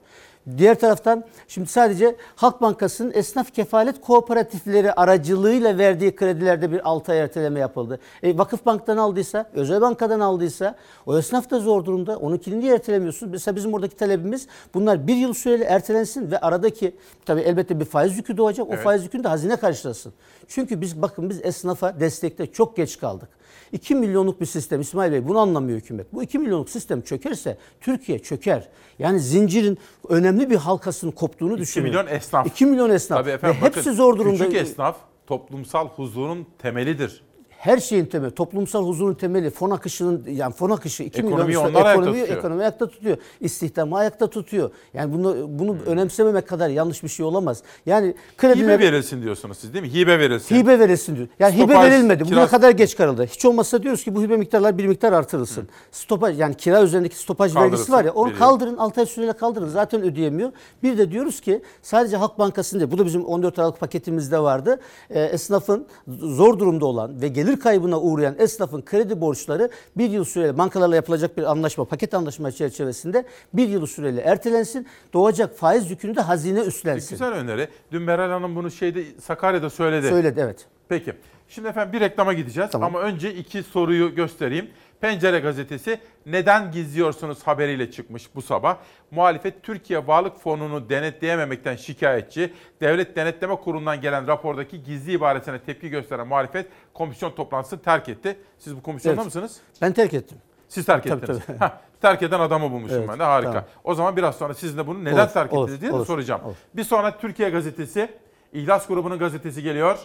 Diğer 0.57 0.79
taraftan 0.79 1.23
şimdi 1.47 1.67
sadece 1.67 2.15
Halk 2.35 2.61
Bankası'nın 2.61 3.11
esnaf 3.15 3.53
kefalet 3.53 4.01
kooperatifleri 4.01 4.93
aracılığıyla 4.93 5.77
verdiği 5.77 6.15
kredilerde 6.15 6.71
bir 6.71 6.89
6 6.89 7.11
ay 7.11 7.19
erteleme 7.19 7.59
yapıldı. 7.59 7.99
E, 8.23 8.37
Vakıf 8.37 8.65
Bank'tan 8.65 8.97
aldıysa, 8.97 9.49
Özel 9.53 9.81
Banka'dan 9.81 10.19
aldıysa 10.19 10.75
o 11.05 11.17
esnaf 11.17 11.49
da 11.49 11.59
zor 11.59 11.85
durumda. 11.85 12.17
Onunkini 12.17 12.59
niye 12.59 12.73
ertelemiyorsunuz? 12.73 13.31
Mesela 13.31 13.55
bizim 13.55 13.73
buradaki 13.73 13.95
talebimiz 13.95 14.47
bunlar 14.73 15.07
bir 15.07 15.15
yıl 15.15 15.33
süreli 15.33 15.63
ertelensin 15.63 16.31
ve 16.31 16.39
aradaki 16.39 16.95
tabii 17.25 17.41
elbette 17.41 17.79
bir 17.79 17.85
faiz 17.85 18.17
yükü 18.17 18.37
doğacak. 18.37 18.67
O 18.69 18.73
Evet. 18.73 18.83
faiz 18.83 19.03
yükünü 19.03 19.23
de 19.23 19.27
hazine 19.27 19.55
karşılasın. 19.55 20.13
Çünkü 20.47 20.81
biz 20.81 21.01
bakın 21.01 21.29
biz 21.29 21.39
esnafa 21.43 21.99
destekte 21.99 22.45
çok 22.51 22.75
geç 22.75 22.99
kaldık. 22.99 23.29
2 23.71 23.95
milyonluk 23.95 24.41
bir 24.41 24.45
sistem 24.45 24.81
İsmail 24.81 25.11
Bey 25.11 25.27
bunu 25.27 25.39
anlamıyor 25.39 25.79
hükümet. 25.79 26.13
Bu 26.13 26.23
2 26.23 26.39
milyonluk 26.39 26.69
sistem 26.69 27.01
çökerse 27.01 27.57
Türkiye 27.81 28.19
çöker. 28.19 28.67
Yani 28.99 29.19
zincirin 29.19 29.77
önemli 30.09 30.36
bir 30.49 30.55
halkasının 30.55 31.11
koptuğunu 31.11 31.53
2 31.53 31.61
düşünün. 31.61 31.87
milyon 31.87 32.07
esnaf. 32.07 32.47
2 32.47 32.65
milyon 32.65 32.89
esnaf. 32.89 33.19
Tabii 33.19 33.29
efendim 33.29 33.61
Ve 33.61 33.65
hepsi 33.65 33.79
bakın, 33.79 33.91
zor 33.93 34.17
durumda. 34.17 34.45
Küçük 34.45 34.61
esnaf 34.61 34.97
toplumsal 35.27 35.87
huzurun 35.87 36.47
temelidir. 36.59 37.23
Her 37.57 37.77
şeyin 37.77 38.05
temeli, 38.05 38.31
toplumsal 38.31 38.87
huzurun 38.87 39.13
temeli, 39.13 39.49
fon 39.49 39.69
akışının 39.69 40.23
yani 40.31 40.53
fon 40.53 40.69
akışı 40.69 41.03
2 41.03 41.21
milyon 41.23 41.31
Ekonomiyi 41.37 41.57
insan- 41.57 41.69
onlar 41.69 41.85
ayakta 41.85 41.93
ekonomiyi, 42.01 42.21
tutuyor. 42.21 42.39
ekonomiyi 42.39 42.61
ayakta 42.61 42.87
tutuyor. 42.87 43.17
İstihdamı 43.41 43.97
ayakta 43.97 44.27
tutuyor. 44.29 44.69
Yani 44.93 45.13
bunu 45.13 45.35
bunu 45.49 45.71
Hmm. 45.73 45.85
önemsememek 45.85 46.47
kadar 46.47 46.69
yanlış 46.69 47.03
bir 47.03 47.07
şey 47.09 47.25
olamaz. 47.25 47.63
Yani 47.85 48.07
Hibe 48.07 48.15
krediler 48.37 48.79
verilsin 48.79 49.21
diyorsunuz 49.23 49.57
siz 49.57 49.73
değil 49.73 49.83
mi? 49.85 49.93
Hibe 49.93 50.19
verilsin. 50.19 50.55
Hibe 50.55 50.79
verilsin 50.79 51.15
diyor. 51.15 51.27
Yani 51.39 51.55
hibe 51.55 51.63
Stopaj, 51.73 51.91
verilmedi. 51.91 52.23
Bugüne 52.25 52.35
kiraz- 52.39 52.49
kadar 52.51 52.71
geç 52.71 52.95
kalındı. 52.97 53.25
Hiç 53.25 53.45
olmazsa 53.45 53.83
diyoruz 53.83 54.03
ki 54.03 54.15
bu 54.15 54.21
hibe 54.21 54.37
miktarlar 54.37 54.77
bir 54.77 54.85
miktar 54.87 55.13
artırılsın. 55.13 55.67
Stopaj 55.91 56.39
yani 56.39 56.55
kira 56.55 56.83
üzerindeki 56.83 57.15
stopaj 57.17 57.53
Kaldırılsın, 57.53 57.73
vergisi 57.73 57.91
var 57.91 58.05
ya 58.05 58.11
onu 58.13 58.25
biliyorum. 58.25 58.47
kaldırın 58.47 58.77
6 58.77 58.99
ay 59.01 59.05
süreyle 59.05 59.33
kaldırın. 59.33 59.67
Zaten 59.67 60.01
ödeyemiyor. 60.01 60.51
Bir 60.83 60.97
de 60.97 61.11
diyoruz 61.11 61.41
ki 61.41 61.61
sadece 61.81 62.17
Halk 62.17 62.39
Bankası'nda 62.39 62.91
bu 62.91 62.97
da 62.97 63.05
bizim 63.05 63.25
14 63.25 63.59
Aralık 63.59 63.79
paketimizde 63.79 64.39
vardı. 64.39 64.79
Ee, 65.09 65.21
esnafın 65.23 65.85
zor 66.07 66.59
durumda 66.59 66.85
olan 66.85 67.21
ve 67.21 67.27
gelir 67.27 67.46
kaybına 67.55 67.99
uğrayan 67.99 68.35
esnafın 68.39 68.81
kredi 68.81 69.21
borçları 69.21 69.69
bir 69.97 70.09
yıl 70.09 70.23
süreyle 70.23 70.57
bankalarla 70.57 70.95
yapılacak 70.95 71.37
bir 71.37 71.43
anlaşma, 71.43 71.85
paket 71.85 72.13
anlaşma 72.13 72.51
çerçevesinde 72.51 73.25
bir 73.53 73.67
yıl 73.67 73.85
süreyle 73.85 74.21
ertelensin. 74.21 74.87
Doğacak 75.13 75.57
faiz 75.57 75.91
yükünü 75.91 76.15
de 76.15 76.21
hazine 76.21 76.59
üstlensin. 76.59 77.09
Güzel 77.09 77.31
öneri. 77.31 77.67
Dün 77.91 78.01
Meral 78.01 78.29
Hanım 78.29 78.55
bunu 78.55 78.71
şeyde 78.71 79.03
Sakarya'da 79.21 79.69
söyledi. 79.69 80.09
Söyledi 80.09 80.39
evet. 80.43 80.65
Peki. 80.89 81.13
Şimdi 81.49 81.67
efendim 81.67 81.93
bir 81.93 81.99
reklama 81.99 82.33
gideceğiz 82.33 82.75
ama 82.75 82.99
önce 82.99 83.33
iki 83.33 83.63
soruyu 83.63 84.15
göstereyim. 84.15 84.69
Pencere 85.01 85.39
gazetesi 85.39 85.99
neden 86.25 86.71
gizliyorsunuz 86.71 87.43
haberiyle 87.47 87.91
çıkmış 87.91 88.35
bu 88.35 88.41
sabah. 88.41 88.77
Muhalefet 89.11 89.63
Türkiye 89.63 90.07
Varlık 90.07 90.39
Fonu'nu 90.39 90.89
denetleyememekten 90.89 91.75
şikayetçi. 91.75 92.53
Devlet 92.81 93.15
Denetleme 93.15 93.55
Kurulu'ndan 93.55 94.01
gelen 94.01 94.27
rapordaki 94.27 94.83
gizli 94.83 95.11
ibaresine 95.11 95.59
tepki 95.59 95.89
gösteren 95.89 96.27
muhalefet 96.27 96.67
komisyon 96.93 97.31
toplantısını 97.31 97.79
terk 97.81 98.09
etti. 98.09 98.37
Siz 98.59 98.75
bu 98.77 98.81
komisyonda 98.83 99.15
Evet. 99.21 99.25
mısınız? 99.25 99.57
Ben 99.81 99.93
terk 99.93 100.13
ettim. 100.13 100.37
Siz 100.69 100.85
terk 100.85 101.03
Tabii, 101.03 101.23
ettiniz. 101.23 101.39
tabii. 101.47 101.57
Hah, 101.57 101.71
terk 102.01 102.23
eden 102.23 102.39
adamı 102.39 102.71
bulmuşum 102.71 102.97
Evet, 102.97 103.09
ben 103.09 103.19
de 103.19 103.23
harika. 103.23 103.51
tamam. 103.51 103.65
O 103.83 103.95
zaman 103.95 104.17
biraz 104.17 104.35
sonra 104.37 104.53
sizin 104.53 104.77
de 104.77 104.87
bunu 104.87 105.03
neden 105.05 105.17
Olur, 105.23 105.27
terk 105.33 105.53
ettiniz 105.53 105.81
diye 105.81 105.91
de 105.91 105.95
olur, 105.95 106.05
soracağım. 106.05 106.41
olur. 106.45 106.55
Bir 106.73 106.83
sonra 106.83 107.17
Türkiye 107.17 107.49
gazetesi, 107.49 108.09
İhlas 108.53 108.87
grubunun 108.87 109.19
gazetesi 109.19 109.63
geliyor. 109.63 109.99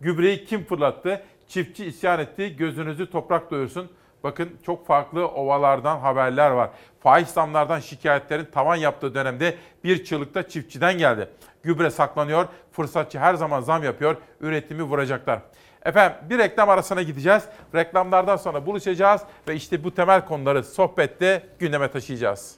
Gübreyi 0.00 0.44
kim 0.44 0.64
fırlattı? 0.64 1.22
Çiftçi 1.48 1.84
isyan 1.86 2.20
etti. 2.20 2.56
Gözünüzü 2.56 3.10
toprak 3.10 3.50
doyursun. 3.50 3.90
Bakın 4.26 4.58
çok 4.66 4.86
farklı 4.86 5.28
ovalardan 5.28 5.98
haberler 5.98 6.50
var. 6.50 6.70
Faiz 7.00 7.28
zamlardan 7.28 7.80
şikayetlerin 7.80 8.44
tavan 8.44 8.76
yaptığı 8.76 9.14
dönemde 9.14 9.56
bir 9.84 10.04
çığlıkta 10.04 10.48
çiftçiden 10.48 10.98
geldi. 10.98 11.28
Gübre 11.62 11.90
saklanıyor, 11.90 12.46
fırsatçı 12.72 13.18
her 13.18 13.34
zaman 13.34 13.60
zam 13.60 13.84
yapıyor, 13.84 14.16
üretimi 14.40 14.82
vuracaklar. 14.82 15.38
Efendim 15.84 16.18
bir 16.30 16.38
reklam 16.38 16.68
arasına 16.68 17.02
gideceğiz. 17.02 17.42
Reklamlardan 17.74 18.36
sonra 18.36 18.66
buluşacağız 18.66 19.22
ve 19.48 19.54
işte 19.54 19.84
bu 19.84 19.94
temel 19.94 20.26
konuları 20.26 20.64
sohbette 20.64 21.46
gündeme 21.58 21.90
taşıyacağız. 21.90 22.56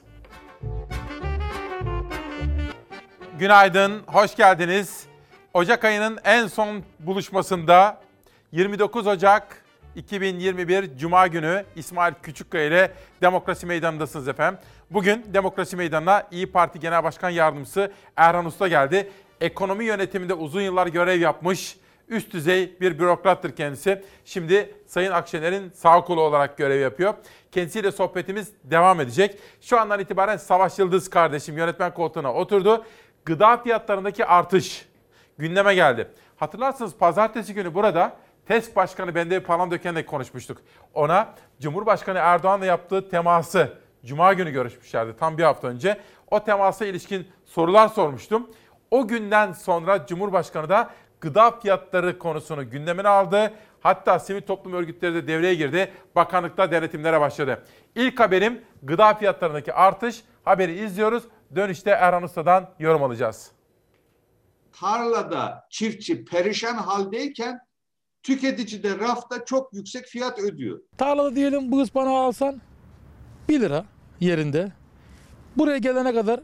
Günaydın, 3.39 4.01
hoş 4.07 4.35
geldiniz. 4.35 5.07
Ocak 5.53 5.85
ayının 5.85 6.19
en 6.23 6.47
son 6.47 6.83
buluşmasında 6.99 7.97
29 8.51 9.07
Ocak 9.07 9.58
2021 9.95 10.97
Cuma 10.97 11.27
günü 11.27 11.65
İsmail 11.75 12.13
Küçükkaya 12.23 12.65
ile 12.65 12.91
Demokrasi 13.21 13.65
Meydanı'ndasınız 13.65 14.27
efendim. 14.27 14.59
Bugün 14.91 15.25
Demokrasi 15.33 15.75
Meydanı'na 15.75 16.27
İyi 16.31 16.51
Parti 16.51 16.79
Genel 16.79 17.03
Başkan 17.03 17.29
Yardımcısı 17.29 17.91
Erhan 18.15 18.45
Usta 18.45 18.67
geldi. 18.67 19.11
Ekonomi 19.41 19.85
yönetiminde 19.85 20.33
uzun 20.33 20.61
yıllar 20.61 20.87
görev 20.87 21.19
yapmış, 21.19 21.77
üst 22.07 22.33
düzey 22.33 22.77
bir 22.81 22.99
bürokrattır 22.99 23.55
kendisi. 23.55 24.03
Şimdi 24.25 24.75
Sayın 24.85 25.11
Akşener'in 25.11 25.71
sağ 25.71 26.01
kolu 26.01 26.21
olarak 26.21 26.57
görev 26.57 26.79
yapıyor. 26.79 27.13
Kendisiyle 27.51 27.91
sohbetimiz 27.91 28.51
devam 28.63 29.01
edecek. 29.01 29.39
Şu 29.61 29.79
andan 29.79 29.99
itibaren 29.99 30.37
Savaş 30.37 30.79
Yıldız 30.79 31.09
kardeşim 31.09 31.57
yönetmen 31.57 31.93
koltuğuna 31.93 32.33
oturdu. 32.33 32.85
Gıda 33.25 33.57
fiyatlarındaki 33.57 34.25
artış 34.25 34.85
gündeme 35.37 35.75
geldi. 35.75 36.07
Hatırlarsınız 36.37 36.95
pazartesi 36.95 37.53
günü 37.53 37.73
burada 37.73 38.17
TESK 38.49 38.75
Başkanı 38.75 39.15
Bendevi 39.15 39.43
Palandöken'le 39.43 40.05
konuşmuştuk. 40.05 40.57
Ona 40.93 41.33
Cumhurbaşkanı 41.61 42.17
Erdoğan'la 42.17 42.65
yaptığı 42.65 43.09
teması 43.09 43.73
Cuma 44.05 44.33
günü 44.33 44.51
görüşmüşlerdi 44.51 45.15
tam 45.19 45.37
bir 45.37 45.43
hafta 45.43 45.67
önce. 45.67 45.99
O 46.31 46.43
temasa 46.43 46.85
ilişkin 46.85 47.27
sorular 47.45 47.87
sormuştum. 47.87 48.49
O 48.91 49.07
günden 49.07 49.53
sonra 49.53 50.05
Cumhurbaşkanı 50.05 50.69
da 50.69 50.89
gıda 51.21 51.51
fiyatları 51.51 52.19
konusunu 52.19 52.69
gündemine 52.69 53.07
aldı. 53.07 53.53
Hatta 53.79 54.19
sivil 54.19 54.41
toplum 54.41 54.73
örgütleri 54.73 55.13
de 55.13 55.27
devreye 55.27 55.55
girdi. 55.55 55.91
Bakanlıkta 56.15 56.71
denetimlere 56.71 57.21
başladı. 57.21 57.63
İlk 57.95 58.19
haberim 58.19 58.61
gıda 58.83 59.13
fiyatlarındaki 59.13 59.73
artış. 59.73 60.23
Haberi 60.45 60.85
izliyoruz. 60.85 61.23
Dönüşte 61.55 61.89
Erhan 61.89 62.23
Usta'dan 62.23 62.69
yorum 62.79 63.03
alacağız. 63.03 63.51
Tarlada 64.79 65.67
çiftçi 65.69 66.25
perişan 66.25 66.75
haldeyken 66.75 67.68
tüketici 68.23 68.83
de 68.83 68.99
rafta 68.99 69.45
çok 69.45 69.73
yüksek 69.73 70.05
fiyat 70.05 70.39
ödüyor. 70.39 70.79
Tarlada 70.97 71.35
diyelim 71.35 71.71
bu 71.71 71.81
ıspanağı 71.81 72.17
alsan 72.17 72.61
1 73.49 73.61
lira 73.61 73.85
yerinde. 74.19 74.71
Buraya 75.57 75.77
gelene 75.77 76.13
kadar 76.13 76.39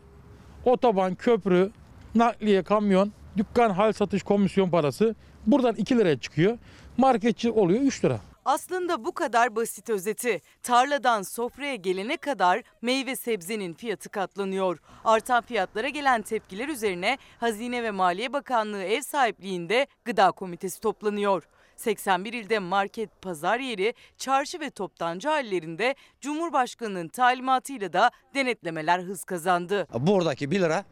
otoban, 0.65 1.15
köprü, 1.15 1.71
nakliye, 2.15 2.63
kamyon, 2.63 3.11
dükkan 3.37 3.69
hal 3.69 3.93
satış 3.93 4.23
komisyon 4.23 4.69
parası 4.69 5.15
buradan 5.47 5.75
2 5.75 5.97
liraya 5.97 6.19
çıkıyor. 6.19 6.57
Marketçi 6.97 7.51
oluyor 7.51 7.81
3 7.81 8.05
lira. 8.05 8.19
Aslında 8.45 9.05
bu 9.05 9.11
kadar 9.11 9.55
basit 9.55 9.89
özeti. 9.89 10.41
Tarladan 10.63 11.21
sofraya 11.21 11.75
gelene 11.75 12.17
kadar 12.17 12.63
meyve 12.81 13.15
sebzenin 13.15 13.73
fiyatı 13.73 14.09
katlanıyor. 14.09 14.79
Artan 15.05 15.43
fiyatlara 15.43 15.89
gelen 15.89 16.21
tepkiler 16.21 16.67
üzerine 16.67 17.17
Hazine 17.39 17.83
ve 17.83 17.91
Maliye 17.91 18.33
Bakanlığı 18.33 18.83
ev 18.83 19.01
sahipliğinde 19.01 19.87
Gıda 20.05 20.31
Komitesi 20.31 20.81
toplanıyor. 20.81 21.43
81 21.75 22.33
ilde 22.33 22.59
market, 22.59 23.21
pazar 23.21 23.59
yeri, 23.59 23.93
çarşı 24.17 24.59
ve 24.59 24.69
toptancı 24.69 25.27
hallerinde 25.29 25.95
Cumhurbaşkanı'nın 26.21 27.07
talimatıyla 27.07 27.93
da 27.93 28.11
denetlemeler 28.35 28.99
hız 28.99 29.23
kazandı. 29.23 29.87
Buradaki 29.99 30.51
1 30.51 30.59
lira 30.59 30.85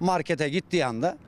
markete 0.00 0.48
gittiği 0.48 0.84
anda 0.84 1.18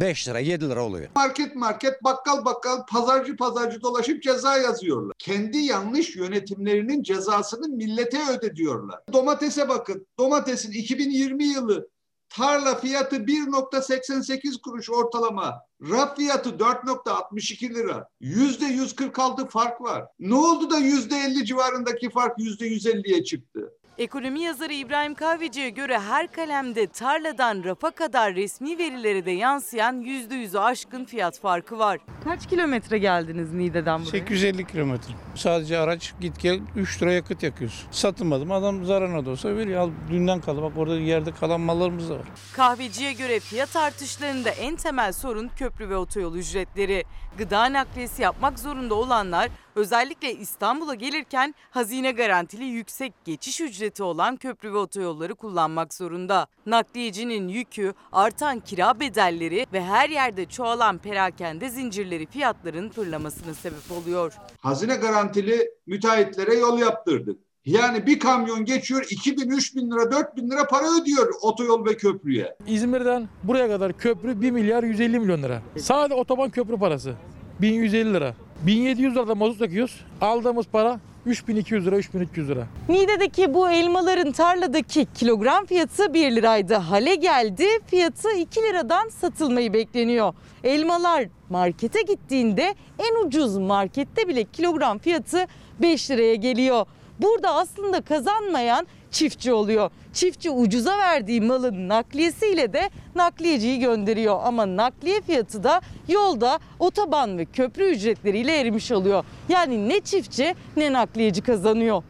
5 0.00 0.28
lira 0.28 0.38
7 0.38 0.68
lira 0.70 0.84
oluyor. 0.84 1.08
Market 1.16 1.56
market, 1.56 2.04
bakkal 2.04 2.44
bakkal, 2.44 2.86
pazarcı 2.86 3.36
pazarcı 3.36 3.82
dolaşıp 3.82 4.22
ceza 4.22 4.56
yazıyorlar. 4.56 5.14
Kendi 5.18 5.58
yanlış 5.58 6.16
yönetimlerinin 6.16 7.02
cezasını 7.02 7.68
millete 7.68 8.18
öde 8.30 8.56
diyorlar. 8.56 9.00
Domatese 9.12 9.68
bakın. 9.68 10.06
Domatesin 10.18 10.72
2020 10.72 11.44
yılı 11.44 11.88
tarla 12.36 12.74
fiyatı 12.74 13.16
1.88 13.16 14.60
kuruş 14.60 14.90
ortalama. 14.90 15.60
Raf 15.90 16.16
fiyatı 16.16 16.50
4.62 16.50 17.74
lira. 17.74 18.08
%146 18.20 19.48
fark 19.48 19.80
var. 19.80 20.04
Ne 20.18 20.34
oldu 20.34 20.70
da 20.70 20.78
%50 20.78 21.44
civarındaki 21.44 22.10
fark 22.10 22.38
%150'ye 22.38 23.24
çıktı? 23.24 23.72
Ekonomi 24.02 24.40
yazarı 24.40 24.72
İbrahim 24.72 25.14
Kahveci'ye 25.14 25.70
göre 25.70 25.98
her 25.98 26.32
kalemde 26.32 26.86
tarladan 26.86 27.64
rafa 27.64 27.90
kadar 27.90 28.34
resmi 28.34 28.78
verilere 28.78 29.26
de 29.26 29.30
yansıyan 29.30 30.02
%100'ü 30.02 30.58
aşkın 30.58 31.04
fiyat 31.04 31.40
farkı 31.40 31.78
var. 31.78 31.98
Kaç 32.24 32.48
kilometre 32.48 32.98
geldiniz 32.98 33.52
Niğde'den 33.52 34.00
buraya? 34.00 34.10
850 34.10 34.66
kilometre. 34.66 35.12
Sadece 35.34 35.78
araç 35.78 36.14
git 36.20 36.40
gel 36.40 36.60
3 36.76 37.02
lira 37.02 37.12
yakıt 37.12 37.42
yakıyoruz. 37.42 37.86
Satılmadım 37.90 38.52
adam 38.52 38.84
zararına 38.84 39.26
da 39.26 39.30
olsa 39.30 39.56
veriyor. 39.56 39.80
Al 39.80 39.90
dünden 40.10 40.40
kaldı 40.40 40.62
bak 40.62 40.72
orada 40.76 40.96
yerde 40.96 41.32
kalan 41.32 41.60
mallarımız 41.60 42.10
da 42.10 42.14
var. 42.14 42.26
Kahveciye 42.56 43.12
göre 43.12 43.40
fiyat 43.40 43.76
artışlarında 43.76 44.50
en 44.50 44.76
temel 44.76 45.12
sorun 45.12 45.48
köprü 45.48 45.88
ve 45.88 45.96
otoyol 45.96 46.34
ücretleri. 46.36 47.04
Gıda 47.38 47.72
nakliyesi 47.72 48.22
yapmak 48.22 48.58
zorunda 48.58 48.94
olanlar 48.94 49.50
özellikle 49.74 50.34
İstanbul'a 50.34 50.94
gelirken 50.94 51.54
hazine 51.70 52.12
garantili 52.12 52.64
yüksek 52.64 53.12
geçiş 53.24 53.60
ücreti 53.60 54.02
olan 54.02 54.36
köprü 54.36 54.72
ve 54.72 54.76
otoyolları 54.76 55.34
kullanmak 55.34 55.94
zorunda. 55.94 56.46
Nakliyecinin 56.66 57.48
yükü, 57.48 57.94
artan 58.12 58.60
kira 58.60 59.00
bedelleri 59.00 59.66
ve 59.72 59.84
her 59.84 60.08
yerde 60.10 60.46
çoğalan 60.46 60.98
perakende 60.98 61.68
zincirleri 61.68 62.26
fiyatların 62.26 62.90
fırlamasına 62.90 63.54
sebep 63.54 63.92
oluyor. 63.92 64.32
Hazine 64.60 64.96
garantili 64.96 65.70
müteahhitlere 65.86 66.54
yol 66.54 66.78
yaptırdık. 66.78 67.51
Yani 67.66 68.06
bir 68.06 68.18
kamyon 68.18 68.64
geçiyor 68.64 69.06
2000, 69.10 69.50
3000 69.50 69.90
lira, 69.90 70.12
4000 70.12 70.50
lira 70.50 70.66
para 70.66 71.00
ödüyor 71.00 71.32
otoyol 71.42 71.84
ve 71.86 71.96
köprüye. 71.96 72.56
İzmir'den 72.66 73.28
buraya 73.42 73.68
kadar 73.68 73.92
köprü 73.92 74.40
1 74.40 74.50
milyar 74.50 74.82
150 74.82 75.18
milyon 75.18 75.42
lira. 75.42 75.62
Sadece 75.78 76.14
otoban 76.14 76.50
köprü 76.50 76.76
parası 76.78 77.14
1150 77.60 78.14
lira. 78.14 78.34
1700 78.66 79.14
lirada 79.14 79.34
mazot 79.34 79.60
yakıyoruz. 79.60 80.00
Aldığımız 80.20 80.66
para 80.66 81.00
3200 81.26 81.86
lira, 81.86 81.96
3300 81.96 82.48
lira. 82.48 82.66
Niğde'deki 82.88 83.54
bu 83.54 83.70
elmaların 83.70 84.32
tarladaki 84.32 85.06
kilogram 85.14 85.66
fiyatı 85.66 86.14
1 86.14 86.36
liraydı. 86.36 86.74
Hale 86.74 87.14
geldi 87.14 87.66
fiyatı 87.86 88.32
2 88.32 88.62
liradan 88.62 89.08
satılmayı 89.08 89.72
bekleniyor. 89.72 90.34
Elmalar 90.64 91.24
markete 91.50 92.02
gittiğinde 92.02 92.74
en 92.98 93.26
ucuz 93.26 93.56
markette 93.58 94.28
bile 94.28 94.44
kilogram 94.44 94.98
fiyatı 94.98 95.46
5 95.82 96.10
liraya 96.10 96.34
geliyor. 96.34 96.86
Burada 97.22 97.54
aslında 97.54 98.00
kazanmayan 98.00 98.86
çiftçi 99.10 99.52
oluyor. 99.52 99.90
Çiftçi 100.12 100.50
ucuza 100.50 100.98
verdiği 100.98 101.40
malın 101.40 101.88
nakliyesiyle 101.88 102.72
de 102.72 102.90
nakliyeciyi 103.14 103.78
gönderiyor. 103.78 104.40
Ama 104.42 104.76
nakliye 104.76 105.20
fiyatı 105.20 105.62
da 105.64 105.80
yolda 106.08 106.58
otoban 106.78 107.38
ve 107.38 107.44
köprü 107.44 107.84
ücretleriyle 107.84 108.60
erimiş 108.60 108.92
oluyor. 108.92 109.24
Yani 109.48 109.88
ne 109.88 110.00
çiftçi 110.00 110.54
ne 110.76 110.92
nakliyeci 110.92 111.42
kazanıyor. 111.42 112.02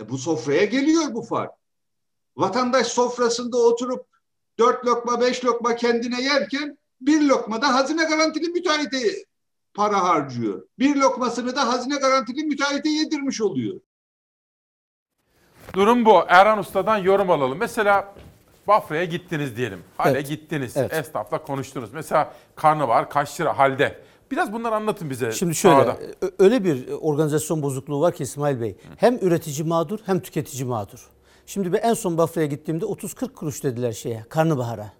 E 0.00 0.08
bu 0.08 0.18
sofraya 0.18 0.64
geliyor 0.64 1.14
bu 1.14 1.22
fark. 1.22 1.50
Vatandaş 2.36 2.86
sofrasında 2.86 3.56
oturup 3.56 4.06
dört 4.58 4.86
lokma 4.86 5.20
beş 5.20 5.44
lokma 5.44 5.76
kendine 5.76 6.22
yerken 6.22 6.78
bir 7.00 7.20
lokma 7.22 7.62
da 7.62 7.74
hazine 7.74 8.04
garantili 8.04 8.48
müteahhite 8.48 9.24
para 9.74 10.02
harcıyor. 10.02 10.62
Bir 10.78 10.96
lokmasını 10.96 11.56
da 11.56 11.68
hazine 11.68 11.96
garantili 11.96 12.44
müteahhite 12.44 12.88
yedirmiş 12.88 13.40
oluyor. 13.40 13.80
Durum 15.74 16.04
bu. 16.04 16.20
Erhan 16.28 16.58
Usta'dan 16.58 16.96
yorum 16.98 17.30
alalım. 17.30 17.58
Mesela 17.58 18.14
Bafra'ya 18.68 19.04
gittiniz 19.04 19.56
diyelim. 19.56 19.78
Hale 19.96 20.10
Evet. 20.18 20.28
gittiniz. 20.28 20.76
Evet. 20.76 20.92
Esnafla 20.92 21.42
konuştunuz. 21.42 21.92
Mesela 21.92 22.32
karnabahar 22.56 23.10
kaç 23.10 23.40
lira 23.40 23.58
halde? 23.58 23.98
Biraz 24.30 24.52
bunları 24.52 24.74
anlatın 24.74 25.10
bize. 25.10 25.32
Şimdi 25.32 25.54
şöyle 25.54 25.76
sahada. 25.76 25.96
ö- 26.20 26.30
öyle 26.38 26.64
bir 26.64 26.88
organizasyon 27.00 27.62
bozukluğu 27.62 28.00
var 28.00 28.14
ki 28.14 28.22
İsmail 28.22 28.60
Bey. 28.60 28.76
Hem 28.96 29.18
üretici 29.20 29.68
mağdur 29.68 29.98
hem 30.06 30.20
tüketici 30.20 30.64
mağdur. 30.64 31.06
Şimdi 31.46 31.72
ben 31.72 31.78
en 31.78 31.94
son 31.94 32.18
Bafra'ya 32.18 32.46
gittiğimde 32.46 32.84
30-40 32.84 33.34
kuruş 33.34 33.64
dediler 33.64 33.92
şeye 33.92 34.24
karnabahara. 34.28 34.92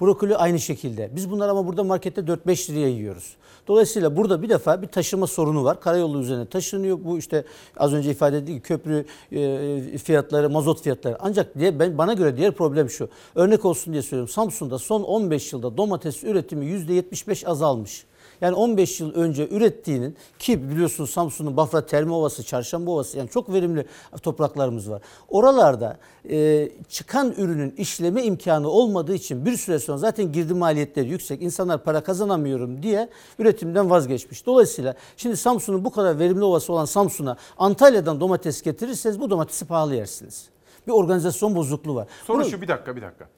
Brokoli 0.00 0.36
aynı 0.36 0.58
şekilde. 0.58 1.10
Biz 1.16 1.30
bunları 1.30 1.50
ama 1.50 1.66
burada 1.66 1.84
markette 1.84 2.20
4-5 2.20 2.72
liraya 2.72 2.88
yiyoruz. 2.88 3.36
Dolayısıyla 3.68 4.16
burada 4.16 4.42
bir 4.42 4.48
defa 4.48 4.82
bir 4.82 4.86
taşıma 4.86 5.26
sorunu 5.26 5.64
var. 5.64 5.80
Karayolu 5.80 6.20
üzerine 6.20 6.46
taşınıyor. 6.46 6.98
Bu 7.04 7.18
işte 7.18 7.44
az 7.76 7.94
önce 7.94 8.10
ifade 8.10 8.36
edildiği 8.36 8.54
gibi 8.54 8.62
köprü 8.62 9.04
e, 9.32 9.98
fiyatları, 9.98 10.50
mazot 10.50 10.82
fiyatları. 10.82 11.16
Ancak 11.20 11.58
diye 11.58 11.78
ben 11.78 11.98
bana 11.98 12.12
göre 12.12 12.36
diğer 12.36 12.52
problem 12.52 12.90
şu. 12.90 13.08
Örnek 13.34 13.64
olsun 13.64 13.92
diye 13.92 14.02
söylüyorum. 14.02 14.32
Samsun'da 14.32 14.78
son 14.78 15.02
15 15.02 15.52
yılda 15.52 15.76
domates 15.76 16.24
üretimi 16.24 16.66
%75 16.66 17.46
azalmış. 17.46 18.04
Yani 18.40 18.54
15 18.54 19.00
yıl 19.00 19.14
önce 19.14 19.48
ürettiğinin 19.48 20.16
ki 20.38 20.70
biliyorsunuz 20.70 21.10
Samsun'un 21.10 21.56
Bafra 21.56 21.86
Termi 21.86 22.12
Ovası, 22.12 22.42
Çarşamba 22.42 22.90
Ovası 22.90 23.18
yani 23.18 23.28
çok 23.28 23.52
verimli 23.52 23.86
topraklarımız 24.22 24.90
var. 24.90 25.02
Oralarda 25.28 25.98
e, 26.30 26.68
çıkan 26.88 27.34
ürünün 27.38 27.74
işleme 27.76 28.22
imkanı 28.22 28.68
olmadığı 28.68 29.14
için 29.14 29.46
bir 29.46 29.56
süre 29.56 29.78
sonra 29.78 29.98
zaten 29.98 30.32
girdi 30.32 30.54
maliyetleri 30.54 31.08
yüksek. 31.08 31.42
İnsanlar 31.42 31.84
para 31.84 32.00
kazanamıyorum 32.00 32.82
diye 32.82 33.08
üretimden 33.38 33.90
vazgeçmiş. 33.90 34.46
Dolayısıyla 34.46 34.94
şimdi 35.16 35.36
Samsun'un 35.36 35.84
bu 35.84 35.90
kadar 35.90 36.18
verimli 36.18 36.44
ovası 36.44 36.72
olan 36.72 36.84
Samsun'a 36.84 37.36
Antalya'dan 37.58 38.20
domates 38.20 38.62
getirirseniz 38.62 39.20
bu 39.20 39.30
domatesi 39.30 39.64
pahalı 39.64 39.94
yersiniz. 39.94 40.48
Bir 40.86 40.92
organizasyon 40.92 41.54
bozukluğu 41.54 41.94
var. 41.94 42.08
Soru 42.26 42.38
Bunu- 42.38 42.50
şu 42.50 42.62
bir 42.62 42.68
dakika 42.68 42.96
bir 42.96 43.02
dakika. 43.02 43.28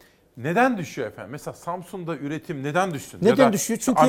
Neden 0.43 0.79
düşüyor 0.79 1.09
efendim? 1.09 1.31
Mesela 1.33 1.55
Samsun'da 1.55 2.17
üretim 2.17 2.63
neden 2.63 2.95
düşsün? 2.95 3.19
Neden 3.23 3.45
ya 3.45 3.53
düşüyor? 3.53 3.81
Çünkü 3.83 4.01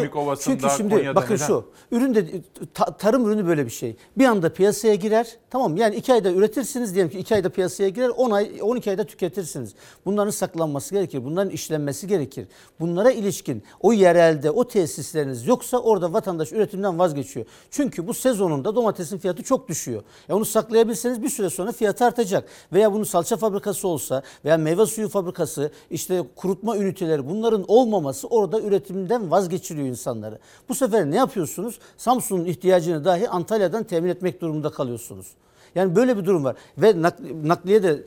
çünkü 0.41 0.67
şimdi 0.77 0.95
Konya'da 0.95 1.15
bakın 1.15 1.35
neden? 1.35 1.47
şu. 1.47 1.65
Ürün 1.91 2.15
de 2.15 2.25
ta- 2.73 2.97
tarım 2.97 3.27
ürünü 3.27 3.47
böyle 3.47 3.65
bir 3.65 3.71
şey. 3.71 3.95
Bir 4.17 4.25
anda 4.25 4.53
piyasaya 4.53 4.95
girer. 4.95 5.37
Tamam 5.49 5.77
yani 5.77 5.95
2 5.95 6.13
ayda 6.13 6.31
üretirsiniz 6.31 6.95
diyelim 6.95 7.11
ki 7.11 7.19
2 7.19 7.35
ayda 7.35 7.49
piyasaya 7.49 7.89
girer. 7.89 8.09
10 8.09 8.31
ay 8.31 8.51
12 8.61 8.89
ayda 8.89 9.03
tüketirsiniz. 9.03 9.73
Bunların 10.05 10.31
saklanması 10.31 10.95
gerekir. 10.95 11.25
Bunların 11.25 11.49
işlenmesi 11.51 12.07
gerekir. 12.07 12.47
Bunlara 12.79 13.11
ilişkin 13.11 13.63
o 13.79 13.93
yerelde 13.93 14.51
o 14.51 14.67
tesisleriniz 14.67 15.47
yoksa 15.47 15.77
orada 15.77 16.13
vatandaş 16.13 16.51
üretimden 16.51 16.99
vazgeçiyor. 16.99 17.45
Çünkü 17.71 18.07
bu 18.07 18.13
sezonunda 18.13 18.75
domatesin 18.75 19.17
fiyatı 19.17 19.43
çok 19.43 19.67
düşüyor. 19.69 20.03
Ya 20.29 20.35
onu 20.35 20.45
saklayabilseniz 20.45 21.21
bir 21.23 21.29
süre 21.29 21.49
sonra 21.49 21.71
fiyatı 21.71 22.05
artacak. 22.05 22.49
Veya 22.73 22.93
bunun 22.93 23.03
salça 23.03 23.37
fabrikası 23.37 23.87
olsa 23.87 24.23
veya 24.45 24.57
meyve 24.57 24.85
suyu 24.85 25.09
fabrikası 25.09 25.71
işte 25.89 26.20
kurutma 26.35 26.77
üniteleri 26.77 27.29
bunların 27.29 27.65
olmaması 27.67 28.27
orada 28.27 28.61
üretimden 28.61 29.31
vazgeçiriyor 29.31 29.87
insanları. 29.87 30.39
Bu 30.69 30.75
sefer 30.75 31.11
ne 31.11 31.15
yapıyorsunuz? 31.15 31.79
Samsun'un 31.97 32.45
ihtiyacını 32.45 33.05
dahi 33.05 33.29
Antalya'dan 33.29 33.83
temin 33.83 34.09
etmek 34.09 34.41
durumunda 34.41 34.69
kalıyorsunuz. 34.69 35.27
Yani 35.75 35.95
böyle 35.95 36.17
bir 36.17 36.25
durum 36.25 36.43
var 36.43 36.55
ve 36.77 36.89
nak- 36.91 37.47
nakliye 37.47 37.83
de 37.83 38.03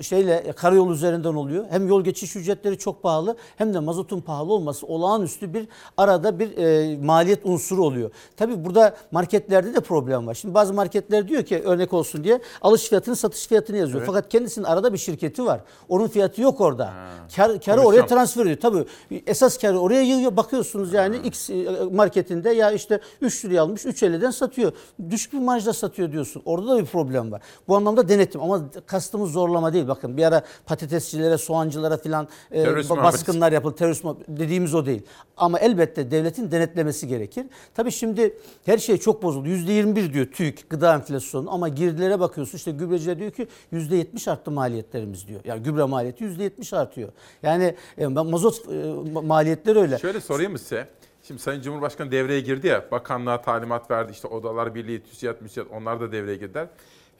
şeyle 0.00 0.52
karayolu 0.52 0.92
üzerinden 0.92 1.34
oluyor. 1.34 1.64
Hem 1.70 1.88
yol 1.88 2.04
geçiş 2.04 2.36
ücretleri 2.36 2.78
çok 2.78 3.02
pahalı 3.02 3.36
hem 3.56 3.74
de 3.74 3.78
mazotun 3.78 4.20
pahalı 4.20 4.52
olması 4.52 4.86
olağanüstü 4.86 5.54
bir 5.54 5.68
arada 5.96 6.38
bir 6.38 6.56
e, 6.58 6.96
maliyet 6.96 7.40
unsuru 7.44 7.84
oluyor. 7.84 8.10
Tabii 8.36 8.64
burada 8.64 8.96
marketlerde 9.10 9.74
de 9.74 9.80
problem 9.80 10.26
var. 10.26 10.34
Şimdi 10.34 10.54
bazı 10.54 10.74
marketler 10.74 11.28
diyor 11.28 11.42
ki 11.42 11.62
örnek 11.64 11.92
olsun 11.92 12.24
diye 12.24 12.40
alış 12.62 12.88
fiyatını 12.88 13.16
satış 13.16 13.46
fiyatını 13.46 13.76
yazıyor. 13.76 13.98
Evet. 13.98 14.06
Fakat 14.06 14.28
kendisinin 14.28 14.64
arada 14.64 14.92
bir 14.92 14.98
şirketi 14.98 15.44
var. 15.46 15.60
Onun 15.88 16.08
fiyatı 16.08 16.42
yok 16.42 16.60
orada. 16.60 16.92
Kar, 17.36 17.60
karı 17.60 17.80
oraya 17.80 18.06
transfer 18.06 18.42
ediyor. 18.42 18.56
Tabii 18.60 18.84
esas 19.26 19.58
karı 19.58 19.78
oraya 19.78 20.02
yığıyor. 20.02 20.36
Bakıyorsunuz 20.36 20.92
yani 20.92 21.16
X 21.24 21.50
e, 21.50 21.54
marketinde 21.92 22.50
ya 22.50 22.70
işte 22.70 23.00
3 23.20 23.44
liraya 23.44 23.60
almış 23.60 23.84
3.50'den 23.84 24.30
satıyor. 24.30 24.72
Düşük 25.10 25.32
bir 25.32 25.38
marjla 25.38 25.72
satıyor 25.72 26.12
diyorsun. 26.12 26.42
Orada 26.44 26.68
da 26.68 26.78
bir 26.78 26.86
problem 26.86 27.05
var. 27.14 27.42
Bu 27.68 27.76
anlamda 27.76 28.08
denetim 28.08 28.40
ama 28.42 28.64
kastımız 28.86 29.32
zorlama 29.32 29.72
değil. 29.72 29.88
Bakın 29.88 30.16
bir 30.16 30.24
ara 30.24 30.42
patatesçilere, 30.66 31.38
soğancılara 31.38 31.96
filan 31.96 32.28
e, 32.50 32.62
Terörist 32.62 32.90
baskınlar 32.90 33.52
yapıldı. 33.52 33.76
Terörist 33.76 34.04
dediğimiz 34.28 34.74
o 34.74 34.86
değil. 34.86 35.02
Ama 35.36 35.58
elbette 35.58 36.10
devletin 36.10 36.50
denetlemesi 36.50 37.08
gerekir. 37.08 37.46
Tabii 37.74 37.92
şimdi 37.92 38.34
her 38.66 38.78
şey 38.78 38.96
çok 38.98 39.22
bozuldu. 39.22 39.48
%21 39.48 40.12
diyor 40.12 40.26
TÜİK 40.26 40.70
gıda 40.70 40.94
enflasyonu 40.94 41.54
ama 41.54 41.68
girdilere 41.68 42.20
bakıyorsun 42.20 42.58
işte 42.58 42.70
gübreciler 42.70 43.18
diyor 43.18 43.30
ki 43.30 43.48
%70 43.72 44.30
arttı 44.30 44.50
maliyetlerimiz 44.50 45.28
diyor. 45.28 45.40
Yani 45.44 45.62
gübre 45.62 45.84
maliyeti 45.84 46.24
%70 46.24 46.76
artıyor. 46.76 47.08
Yani 47.42 47.74
e, 47.98 48.06
mazot 48.06 48.56
e, 48.68 48.72
ma- 48.72 49.26
maliyetleri 49.26 49.78
öyle. 49.78 49.98
Şöyle 49.98 50.20
sorayım 50.20 50.52
mı 50.52 50.58
size? 50.58 50.88
Şimdi 51.26 51.42
Sayın 51.42 51.62
Cumhurbaşkanı 51.62 52.10
devreye 52.10 52.40
girdi 52.40 52.66
ya, 52.66 52.90
bakanlığa 52.90 53.42
talimat 53.42 53.90
verdi, 53.90 54.12
işte 54.12 54.28
Odalar 54.28 54.74
Birliği, 54.74 55.02
TÜSİAD, 55.02 55.40
MÜSİAD 55.40 55.66
onlar 55.70 56.00
da 56.00 56.12
devreye 56.12 56.36
girdiler. 56.36 56.66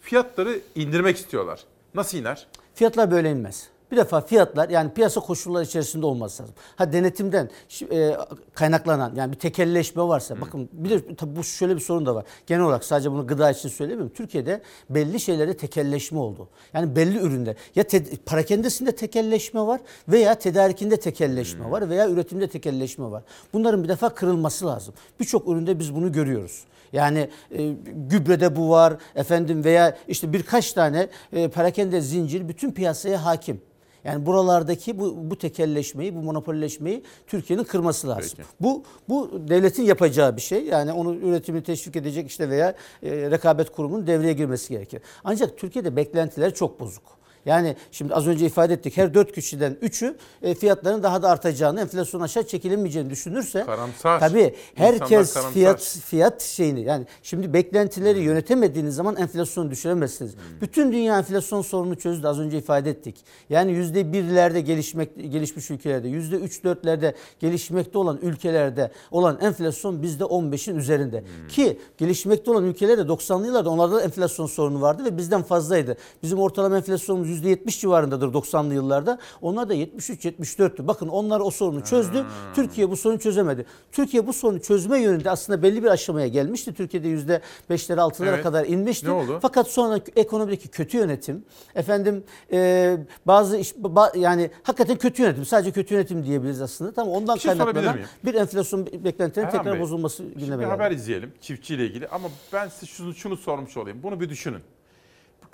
Fiyatları 0.01 0.59
indirmek 0.75 1.17
istiyorlar. 1.17 1.61
Nasıl 1.95 2.19
iner? 2.19 2.47
Fiyatlar 2.75 3.11
böyle 3.11 3.31
inmez. 3.31 3.69
Bir 3.91 3.97
defa 3.97 4.21
fiyatlar 4.21 4.69
yani 4.69 4.91
piyasa 4.93 5.21
koşulları 5.21 5.65
içerisinde 5.65 6.07
olması 6.07 6.43
lazım. 6.43 6.55
Ha 6.77 6.93
denetimden 6.93 7.51
e, 7.93 8.17
kaynaklanan 8.55 9.15
yani 9.15 9.33
bir 9.33 9.39
tekelleşme 9.39 10.03
varsa 10.03 10.41
bakın 10.41 10.69
bir 10.73 10.91
de 10.91 11.17
tabii 11.17 11.37
bu 11.37 11.45
şöyle 11.45 11.75
bir 11.77 11.81
sorun 11.81 12.07
da 12.07 12.15
var. 12.15 12.25
Genel 12.47 12.63
olarak 12.63 12.85
sadece 12.85 13.13
bunu 13.13 13.27
gıda 13.27 13.51
için 13.51 13.69
söylemiyorum. 13.69 14.13
Türkiye'de 14.17 14.61
belli 14.91 15.21
şeylerde 15.21 15.57
tekelleşme 15.57 16.19
oldu. 16.19 16.49
Yani 16.75 16.97
belli 16.97 17.19
üründe 17.19 17.57
ya 17.75 17.85
te- 17.85 18.17
parakendesinde 18.27 18.97
tekelleşme 18.97 19.61
var 19.61 19.81
veya 20.09 20.35
tedarikinde 20.35 20.97
tekelleşme 20.97 21.71
var 21.71 21.91
veya 21.91 22.09
üretimde 22.09 22.49
tekelleşme 22.49 23.11
var. 23.11 23.23
Bunların 23.53 23.85
bir 23.85 23.89
defa 23.89 24.09
kırılması 24.09 24.67
lazım. 24.67 24.95
Birçok 25.21 25.49
üründe 25.49 25.79
biz 25.79 25.95
bunu 25.95 26.13
görüyoruz. 26.13 26.65
Yani 26.93 27.31
e, 27.51 27.69
gübrede 28.11 28.57
bu 28.57 28.71
var 28.71 28.97
efendim 29.15 29.65
veya 29.65 29.97
işte 30.09 30.33
birkaç 30.33 30.73
tane 30.73 31.09
e, 31.33 31.49
perakende 31.49 32.01
zincir 32.01 32.49
bütün 32.49 32.73
piyasaya 32.73 33.25
hakim. 33.25 33.61
Yani 34.07 34.27
buralardaki 34.27 34.99
bu, 34.99 35.31
bu 35.31 35.39
tekelleşmeyi, 35.39 36.15
bu 36.15 36.23
monopolleşmeyi 36.23 37.03
Türkiye'nin 37.27 37.65
kırması 37.65 38.09
lazım. 38.09 38.33
Peki. 38.37 38.49
Bu 38.61 38.85
bu 39.09 39.49
devletin 39.49 39.83
yapacağı 39.83 40.37
bir 40.37 40.43
şey. 40.43 40.65
Yani 40.65 40.93
onu 40.93 41.15
üretimini 41.15 41.63
teşvik 41.63 41.97
edecek 41.97 42.31
işte 42.31 42.51
veya 42.51 42.75
e, 43.03 43.31
rekabet 43.31 43.71
kurumunun 43.73 44.07
devreye 44.07 44.33
girmesi 44.33 44.75
gerekir. 44.75 45.01
Ancak 45.25 45.59
Türkiye'de 45.59 45.97
beklentiler 45.97 46.55
çok 46.55 46.81
bozuk. 46.81 47.16
Yani 47.47 47.77
şimdi 47.93 48.15
az 48.15 48.27
önce 48.27 48.47
ifade 48.47 48.75
ettik 48.75 48.97
her 48.97 49.15
dört 49.15 49.33
kişiden 49.33 49.77
üçü 49.81 50.17
e, 50.43 50.55
fiyatların 50.55 51.03
daha 51.03 51.23
da 51.23 51.31
artacağını, 51.31 51.81
enflasyon 51.81 52.21
aşağı 52.21 52.47
çekilemeyeceğini 52.47 53.11
düşünürse 53.11 53.65
Karamsar. 53.65 54.21
tabii 54.21 54.55
herkes 54.75 55.35
karamsar. 55.35 55.53
fiyat 55.53 55.99
fiyat 56.05 56.43
şeyini 56.43 56.81
yani 56.81 57.07
şimdi 57.23 57.53
beklentileri 57.53 58.21
yönetemediğiniz 58.21 58.95
zaman 58.95 59.17
enflasyonu 59.17 59.71
düşüremezsiniz. 59.71 60.35
Bütün 60.61 60.93
dünya 60.93 61.19
enflasyon 61.19 61.63
sorununu 61.63 61.97
çözdü 61.97 62.27
az 62.27 62.41
önce 62.41 62.59
ifade 62.59 62.91
ettik. 62.91 63.17
Yani 63.51 63.73
yüzde 63.73 64.13
birlerde 64.13 64.61
gelişmek 64.61 65.33
gelişmiş 65.33 65.71
ülkelerde 65.71 66.09
yüzde 66.09 66.37
üç 66.37 66.65
dörtlerde 66.65 67.15
gelişmekte 67.41 67.99
olan 67.99 68.19
ülkelerde 68.23 68.91
olan 69.11 69.39
enflasyon 69.41 70.03
bizde 70.03 70.25
15'in 70.25 70.77
üzerinde. 70.77 71.25
Ki 71.49 71.79
gelişmekte 71.99 72.51
olan 72.51 72.65
ülkelerde 72.65 73.03
90'lı 73.03 73.47
yıllarda 73.47 73.71
onlarda 73.71 73.97
da 73.97 74.03
enflasyon 74.03 74.47
sorunu 74.47 74.81
vardı 74.81 75.05
ve 75.05 75.17
bizden 75.17 75.43
fazlaydı. 75.43 75.97
Bizim 76.23 76.39
ortalama 76.39 76.77
enflasyonumuz 76.77 77.36
%70 77.43 77.81
civarındadır 77.81 78.29
90'lı 78.29 78.75
yıllarda. 78.75 79.19
Onlar 79.43 79.69
da 79.69 79.75
73-74'tü. 79.75 80.87
Bakın 80.87 81.09
onlar 81.09 81.41
o 81.41 81.51
sorunu 81.51 81.85
çözdü. 81.85 82.25
Türkiye 82.55 82.91
bu 82.91 82.97
sorunu 82.97 83.19
çözemedi. 83.19 83.67
Türkiye 83.93 84.27
bu 84.27 84.33
sorunu 84.33 84.61
çözme 84.61 85.01
yönünde 85.01 85.31
aslında 85.31 85.63
belli 85.63 85.83
bir 85.83 85.89
aşamaya 85.89 86.29
gelmişti. 86.29 86.75
Türkiye'de 86.75 87.09
%5'lere 87.09 88.01
6'lara 88.01 88.29
Evet. 88.29 88.43
kadar 88.43 88.65
inmişti. 88.65 89.07
Ne 89.07 89.11
oldu? 89.11 89.39
Fakat 89.43 89.67
sonra 89.69 90.01
ekonomideki 90.17 90.69
kötü 90.69 90.97
yönetim, 90.97 91.45
efendim 91.75 92.25
e, 92.53 92.97
bazı 93.27 93.57
iş, 93.57 93.73
ba- 93.73 94.19
yani 94.19 94.51
hakikaten 94.63 94.97
kötü 94.97 95.23
yönetim, 95.23 95.45
sadece 95.45 95.71
kötü 95.71 95.95
yönetim 95.95 96.25
diyebiliriz 96.25 96.61
aslında. 96.61 96.93
Tamam 96.93 97.13
ondan 97.15 97.37
Bir 97.37 97.41
şey 97.41 97.49
kaynaklanan 97.57 97.97
bir 98.25 98.35
enflasyon 98.35 98.87
beklentilerinin 98.87 99.51
tekrar 99.53 99.73
Bey, 99.75 99.81
bozulması 99.81 100.23
gündeme 100.25 100.57
bir 100.57 100.63
geldi. 100.63 100.71
haber 100.71 100.91
izleyelim 100.91 101.33
çiftçiyle 101.41 101.87
ilgili 101.87 102.09
ama 102.09 102.29
ben 102.53 102.69
size 102.69 102.87
şunu, 102.87 103.15
şunu 103.15 103.37
sormuş 103.37 103.77
olayım. 103.77 103.99
Bunu 104.03 104.21
bir 104.21 104.29
düşünün. 104.29 104.61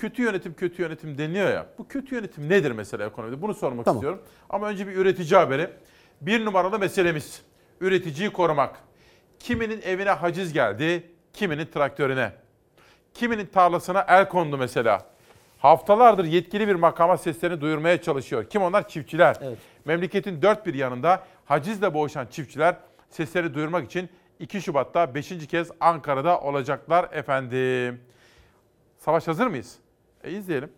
Kötü 0.03 0.23
yönetim 0.23 0.55
kötü 0.55 0.83
yönetim 0.83 1.19
deniliyor 1.19 1.51
ya. 1.51 1.66
Bu 1.79 1.89
kötü 1.89 2.15
yönetim 2.15 2.49
nedir 2.49 2.70
mesela 2.70 3.07
ekonomide? 3.07 3.43
Bunu 3.43 3.55
sormak 3.55 3.85
Tamam. 3.85 3.97
istiyorum. 3.97 4.23
Ama 4.51 4.69
önce 4.69 4.87
bir 4.87 4.97
üretici 4.97 5.39
haberi. 5.39 5.70
Bir 6.20 6.45
numaralı 6.45 6.79
meselemiz 6.79 7.43
üreticiyi 7.81 8.31
korumak. 8.31 8.77
Kiminin 9.39 9.83
evine 9.83 10.11
haciz 10.11 10.53
geldi, 10.53 11.11
kiminin 11.33 11.66
traktörüne. 11.66 12.33
Kiminin 13.15 13.47
tarlasına 13.47 14.05
el 14.09 14.29
kondu 14.29 14.59
mesela. 14.59 15.07
Haftalardır 15.59 16.24
yetkili 16.24 16.69
bir 16.69 16.74
makama 16.74 17.16
seslerini 17.16 17.61
duyurmaya 17.61 18.03
çalışıyor. 18.03 18.45
Kim 18.45 18.62
onlar? 18.62 18.89
Çiftçiler. 18.89 19.37
Memleketin 19.85 20.43
dört 20.43 20.66
bir 20.66 20.74
yanında 20.74 21.24
hacizle 21.45 21.95
boğuşan 21.95 22.27
çiftçiler 22.27 22.77
sesleri 23.11 23.55
duyurmak 23.55 23.85
için 23.85 24.09
2 24.39 24.62
Şubat'ta 24.62 25.15
5. 25.15 25.47
kez 25.47 25.70
Ankara'da 25.81 26.41
olacaklar 26.41 27.09
efendim. 27.12 28.01
Savaş 28.99 29.29
hazır 29.29 29.47
mıyız? 29.47 29.82
E 30.24 30.31
izleyelim. 30.32 30.73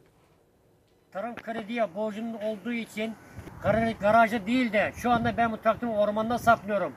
Tarım 1.12 1.34
krediye 1.34 1.94
borcunun 1.94 2.34
olduğu 2.34 2.72
için 2.72 3.14
gar- 3.62 3.98
garajda 4.00 4.46
değil 4.46 4.72
de 4.72 4.92
şu 4.96 5.10
anda 5.10 5.36
ben 5.36 5.52
bu 5.52 5.56
traktörümü 5.56 5.96
ormanda 5.96 6.38
saklıyorum. 6.38 6.92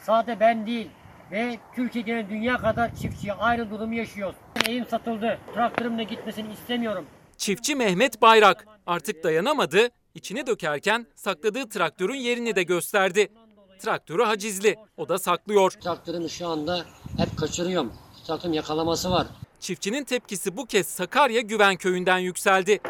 Sadece 0.00 0.40
ben 0.40 0.66
değil 0.66 0.90
ve 1.30 1.58
Türkiye 1.74 2.04
genel 2.04 2.28
dünya 2.30 2.56
kadar 2.56 2.94
çiftçi 2.94 3.32
aynı 3.32 3.70
durumu 3.70 3.94
yaşıyor. 3.94 4.34
Evim 4.68 4.86
satıldı. 4.86 5.38
Traktörümle 5.54 6.04
gitmesini 6.04 6.52
istemiyorum. 6.52 7.06
Çiftçi 7.36 7.74
Mehmet 7.74 8.22
Bayrak 8.22 8.66
artık 8.86 9.24
dayanamadı, 9.24 9.88
içine 10.14 10.46
dökerken 10.46 11.06
sakladığı 11.14 11.68
traktörün 11.68 12.14
yerini 12.14 12.56
de 12.56 12.62
gösterdi. 12.62 13.28
Traktörü 13.78 14.22
hacizli, 14.22 14.76
o 14.96 15.08
da 15.08 15.18
saklıyor. 15.18 15.70
Traktörümü 15.70 16.28
şu 16.28 16.48
anda 16.48 16.84
hep 17.18 17.36
kaçırıyorum. 17.38 17.92
Traktörüm 18.26 18.52
yakalaması 18.54 19.10
var. 19.10 19.26
Çiftçinin 19.60 20.04
tepkisi 20.04 20.56
bu 20.56 20.66
kez 20.66 20.86
Sakarya 20.86 21.40
Güven 21.40 21.76
Köyü'nden 21.76 22.18
yükseldi. 22.18 22.80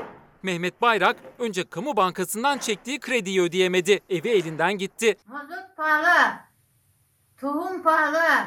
Mehmet 0.42 0.82
Bayrak 0.82 1.16
önce 1.38 1.64
kamu 1.64 1.96
bankasından 1.96 2.58
çektiği 2.58 3.00
krediyi 3.00 3.42
ödeyemedi. 3.42 4.00
Evi 4.10 4.28
elinden 4.28 4.78
gitti. 4.78 5.16
Mazot 5.26 5.76
pahalı. 5.76 6.36
Tohum 7.40 7.82
pahalı. 7.82 8.46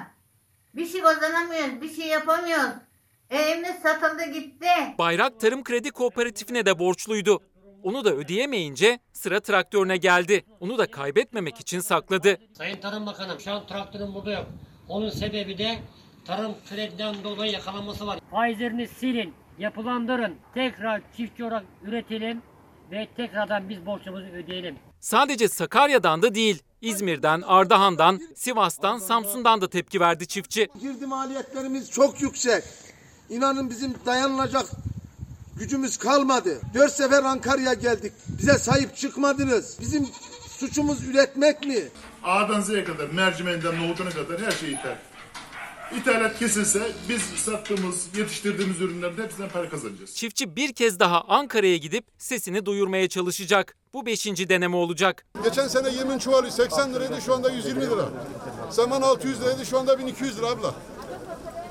Bir 0.76 0.86
şey 0.86 1.02
kazanamıyoruz, 1.02 1.82
bir 1.82 1.94
şey 1.94 2.08
yapamıyoruz. 2.08 2.74
Evimiz 3.30 3.76
satıldı 3.84 4.24
gitti. 4.34 4.68
Bayrak 4.98 5.40
Tarım 5.40 5.64
Kredi 5.64 5.92
Kooperatifine 5.92 6.66
de 6.66 6.80
borçluydu. 6.80 7.40
Onu 7.84 8.06
da 8.06 8.14
ödeyemeyince 8.14 9.00
sıra 9.14 9.40
traktörüne 9.40 9.98
geldi. 9.98 10.46
Onu 10.60 10.78
da 10.78 10.92
kaybetmemek 10.92 11.60
için 11.60 11.80
sakladı. 11.80 12.38
Sayın 12.58 12.82
Tarım 12.82 13.06
Bakanım 13.06 13.40
şu 13.40 13.52
an 13.52 13.68
traktörüm 13.68 14.14
burada 14.14 14.32
yok. 14.32 14.46
Onun 14.88 15.10
sebebi 15.10 15.58
de 15.58 15.80
tarım 16.30 16.56
krediden 16.70 17.16
dolayı 17.24 17.52
yakalanması 17.52 18.08
var. 18.08 18.20
Faizlerini 18.32 18.88
silin, 18.88 19.34
yapılandırın. 19.60 20.36
Tekrar 20.54 21.02
çiftçi 21.18 21.44
olarak 21.44 21.64
üretelim 21.84 22.42
ve 22.92 23.08
tekrardan 23.18 23.70
biz 23.70 23.86
borcumuzu 23.86 24.26
ödeyelim. 24.26 24.76
Sadece 25.00 25.48
Sakarya'dan 25.48 26.22
da 26.22 26.36
değil, 26.36 26.64
İzmir'den, 26.82 27.42
Ardahan'dan, 27.42 28.20
Sivas'tan, 28.36 28.98
Samsun'dan 28.98 29.62
da 29.62 29.70
tepki 29.70 30.00
verdi 30.00 30.28
çiftçi. 30.28 30.68
Girdi 30.82 31.08
maliyetlerimiz 31.08 31.92
çok 31.92 32.22
yüksek. 32.22 32.64
İnanın 33.30 33.70
bizim 33.70 33.94
dayanılacak 34.06 34.66
gücümüz 35.60 35.98
kalmadı. 35.98 36.62
Dört 36.74 36.92
sefer 36.92 37.24
Ankara'ya 37.24 37.74
geldik. 37.74 38.14
Bize 38.28 38.54
sahip 38.54 38.96
çıkmadınız. 38.96 39.78
Bizim 39.82 40.08
suçumuz 40.48 41.08
üretmek 41.08 41.68
mi? 41.68 41.80
A'dan 42.24 42.62
Z'ye 42.62 42.84
kadar, 42.84 43.08
mercimeğinden 43.10 43.88
nohutuna 43.88 44.10
kadar 44.10 44.42
her 44.42 44.52
şey 44.52 44.72
ithal. 44.72 44.96
İthalat 45.98 46.40
kesilse 46.40 46.92
biz 47.10 47.22
sattığımız, 47.22 48.08
yetiştirdiğimiz 48.18 48.82
ürünlerden 48.82 49.24
hepsinden 49.24 49.50
para 49.50 49.70
kazanacağız. 49.70 50.16
Çiftçi 50.16 50.56
bir 50.56 50.74
kez 50.74 51.00
daha 51.00 51.22
Ankara'ya 51.22 51.78
gidip 51.78 52.06
sesini 52.18 52.66
duyurmaya 52.66 53.10
çalışacak. 53.10 53.76
Bu 53.94 54.06
beşinci 54.06 54.50
deneme 54.50 54.76
olacak. 54.76 55.26
Geçen 55.44 55.68
sene 55.68 55.90
yemin 55.90 56.20
çuvalı 56.20 56.52
80 56.52 56.94
liraydı 56.94 57.22
şu 57.22 57.34
anda 57.34 57.50
120 57.52 57.82
lira. 57.82 58.10
Saman 58.70 59.02
600 59.02 59.42
liraydı 59.42 59.66
şu 59.66 59.80
anda 59.80 60.00
1200 60.00 60.38
lira 60.38 60.48
abla. 60.48 60.76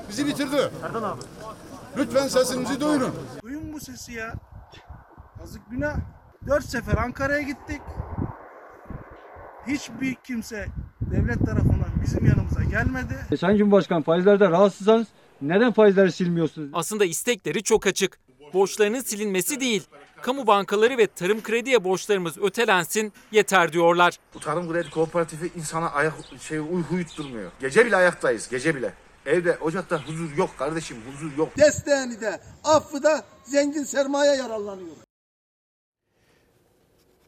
Bizi 0.09 0.27
bitirdi. 0.27 0.71
Erdal 0.85 1.03
abi. 1.03 1.21
Lütfen 1.97 2.29
sesinizi 2.29 2.81
duyurun. 2.81 3.15
Duyun 3.43 3.73
bu 3.73 3.81
sesi 3.81 4.13
ya. 4.13 4.35
Yazık 5.41 5.71
günah. 5.71 5.97
Dört 6.47 6.65
sefer 6.65 6.97
Ankara'ya 6.97 7.43
gittik. 7.43 7.81
Hiçbir 9.69 10.15
kimse 10.15 10.67
devlet 11.01 11.47
tarafından 11.47 11.89
bizim 12.03 12.27
yanımıza 12.27 12.63
gelmedi. 12.65 13.39
Sayın 13.41 13.59
Cumhurbaşkanı 13.59 14.03
faizlerden 14.03 14.51
rahatsızsanız 14.51 15.07
neden 15.43 15.73
faizleri 15.73 16.13
silmiyorsunuz? 16.13 16.71
Aslında 16.73 17.05
istekleri 17.05 17.63
çok 17.63 17.87
açık. 17.87 18.19
Borçlarının 18.55 19.01
silinmesi 19.01 19.61
değil, 19.61 19.83
kamu 20.23 20.47
bankaları 20.47 20.99
ve 20.99 21.07
tarım 21.07 21.43
krediye 21.43 21.85
borçlarımız 21.85 22.39
ötelensin 22.39 23.13
yeter 23.33 23.73
diyorlar. 23.73 24.17
Bu 24.35 24.41
tarım 24.41 24.73
kredi 24.73 24.91
kooperatifi 24.91 25.51
insana 25.57 25.91
ayak 25.91 26.15
şey 26.41 26.59
uy 26.59 26.83
uyutturmuyor. 26.93 27.51
Gece 27.61 27.87
bile 27.87 27.97
ayaktayız, 27.97 28.49
gece 28.49 28.75
bile. 28.75 28.93
Evde, 29.27 29.59
ocakta 29.61 30.03
huzur 30.07 30.37
yok 30.37 30.51
kardeşim, 30.59 30.97
huzur 31.13 31.37
yok. 31.39 31.49
Desteğini 31.59 32.21
de, 32.21 32.41
affı 32.65 33.03
da 33.03 33.25
zengin 33.45 33.85
sermaye 33.85 34.37
yararlanıyor. 34.37 34.97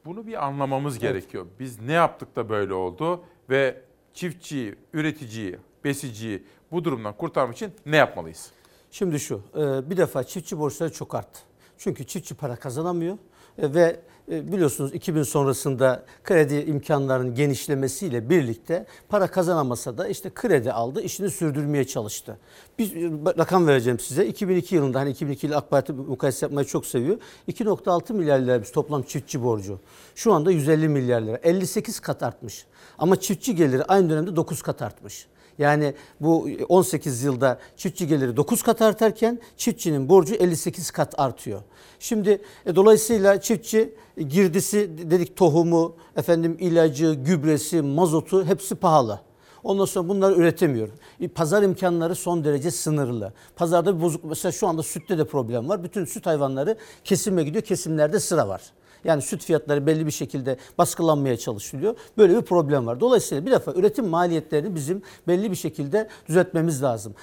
Bunu 0.04 0.26
bir 0.26 0.46
anlamamız 0.46 0.98
gerekiyor. 0.98 1.46
Biz 1.58 1.80
ne 1.80 1.92
yaptık 1.92 2.36
da 2.36 2.48
böyle 2.48 2.74
oldu 2.74 3.24
ve 3.50 3.82
çiftçiyi, 4.14 4.74
üreticiyi, 4.92 5.58
besiciyi 5.84 6.42
bu 6.72 6.84
durumdan 6.84 7.16
kurtarmak 7.16 7.56
için 7.56 7.72
ne 7.86 7.96
yapmalıyız? 7.96 8.50
Şimdi 8.90 9.20
şu, 9.20 9.42
e, 9.54 9.90
bir 9.90 9.96
defa 9.96 10.24
çiftçi 10.24 10.58
borçları 10.58 10.92
çok 10.92 11.14
arttı. 11.14 11.40
Çünkü 11.78 12.06
çiftçi 12.06 12.34
para 12.34 12.56
kazanamıyor 12.56 13.18
e, 13.58 13.74
ve 13.74 14.00
biliyorsunuz 14.30 14.94
2000 14.94 15.22
sonrasında 15.22 16.04
kredi 16.24 16.54
imkanlarının 16.54 17.34
genişlemesiyle 17.34 18.30
birlikte 18.30 18.86
para 19.08 19.26
kazanamasa 19.26 19.98
da 19.98 20.08
işte 20.08 20.30
kredi 20.34 20.72
aldı, 20.72 21.02
işini 21.02 21.30
sürdürmeye 21.30 21.84
çalıştı. 21.84 22.38
Bir 22.78 22.94
rakam 23.38 23.66
vereceğim 23.66 23.98
size. 23.98 24.26
2002 24.26 24.74
yılında 24.74 25.00
hani 25.00 25.10
2002 25.10 25.46
ile 25.46 25.56
AK 25.56 25.70
Parti 25.70 25.92
mukayese 25.92 26.46
yapmayı 26.46 26.66
çok 26.66 26.86
seviyor. 26.86 27.18
2.6 27.48 28.12
milyar 28.12 28.38
lira 28.38 28.62
biz 28.62 28.72
toplam 28.72 29.02
çiftçi 29.02 29.42
borcu. 29.42 29.80
Şu 30.14 30.32
anda 30.32 30.50
150 30.50 30.88
milyar 30.88 31.20
lira. 31.22 31.36
58 31.42 32.00
kat 32.00 32.22
artmış. 32.22 32.66
Ama 32.98 33.20
çiftçi 33.20 33.54
geliri 33.54 33.84
aynı 33.84 34.10
dönemde 34.10 34.36
9 34.36 34.62
kat 34.62 34.82
artmış. 34.82 35.26
Yani 35.58 35.94
bu 36.20 36.48
18 36.68 37.22
yılda 37.22 37.58
çiftçi 37.76 38.06
geliri 38.06 38.36
9 38.36 38.62
kat 38.62 38.82
artarken 38.82 39.38
çiftçinin 39.56 40.08
borcu 40.08 40.34
58 40.34 40.90
kat 40.90 41.14
artıyor. 41.20 41.62
Şimdi 41.98 42.42
e, 42.66 42.76
dolayısıyla 42.76 43.40
çiftçi 43.40 43.94
e, 44.16 44.22
girdisi 44.22 44.90
dedik 45.10 45.36
tohumu, 45.36 45.96
efendim 46.16 46.56
ilacı, 46.60 47.12
gübresi, 47.12 47.82
mazotu 47.82 48.44
hepsi 48.44 48.74
pahalı. 48.74 49.20
Ondan 49.62 49.84
sonra 49.84 50.08
bunları 50.08 50.34
üretemiyor. 50.34 50.88
E, 51.20 51.28
Pazar 51.28 51.62
imkanları 51.62 52.14
son 52.14 52.44
derece 52.44 52.70
sınırlı. 52.70 53.32
Pazarda 53.56 53.96
bir 53.96 54.02
bozuk 54.02 54.24
mesela 54.24 54.52
şu 54.52 54.66
anda 54.66 54.82
sütte 54.82 55.18
de 55.18 55.24
problem 55.24 55.68
var. 55.68 55.84
Bütün 55.84 56.04
süt 56.04 56.26
hayvanları 56.26 56.76
kesime 57.04 57.44
gidiyor. 57.44 57.64
Kesimlerde 57.64 58.20
sıra 58.20 58.48
var. 58.48 58.62
Yani 59.04 59.22
süt 59.22 59.44
fiyatları 59.44 59.86
belli 59.86 60.06
bir 60.06 60.10
şekilde 60.10 60.56
baskılanmaya 60.78 61.36
çalışılıyor. 61.36 61.94
Böyle 62.18 62.36
bir 62.36 62.42
problem 62.42 62.86
var. 62.86 63.00
Dolayısıyla 63.00 63.46
bir 63.46 63.50
defa 63.50 63.72
üretim 63.72 64.06
maliyetlerini 64.06 64.74
bizim 64.74 65.02
belli 65.28 65.50
bir 65.50 65.56
şekilde 65.56 66.08
düzeltmemiz 66.28 66.82
lazım. 66.82 67.14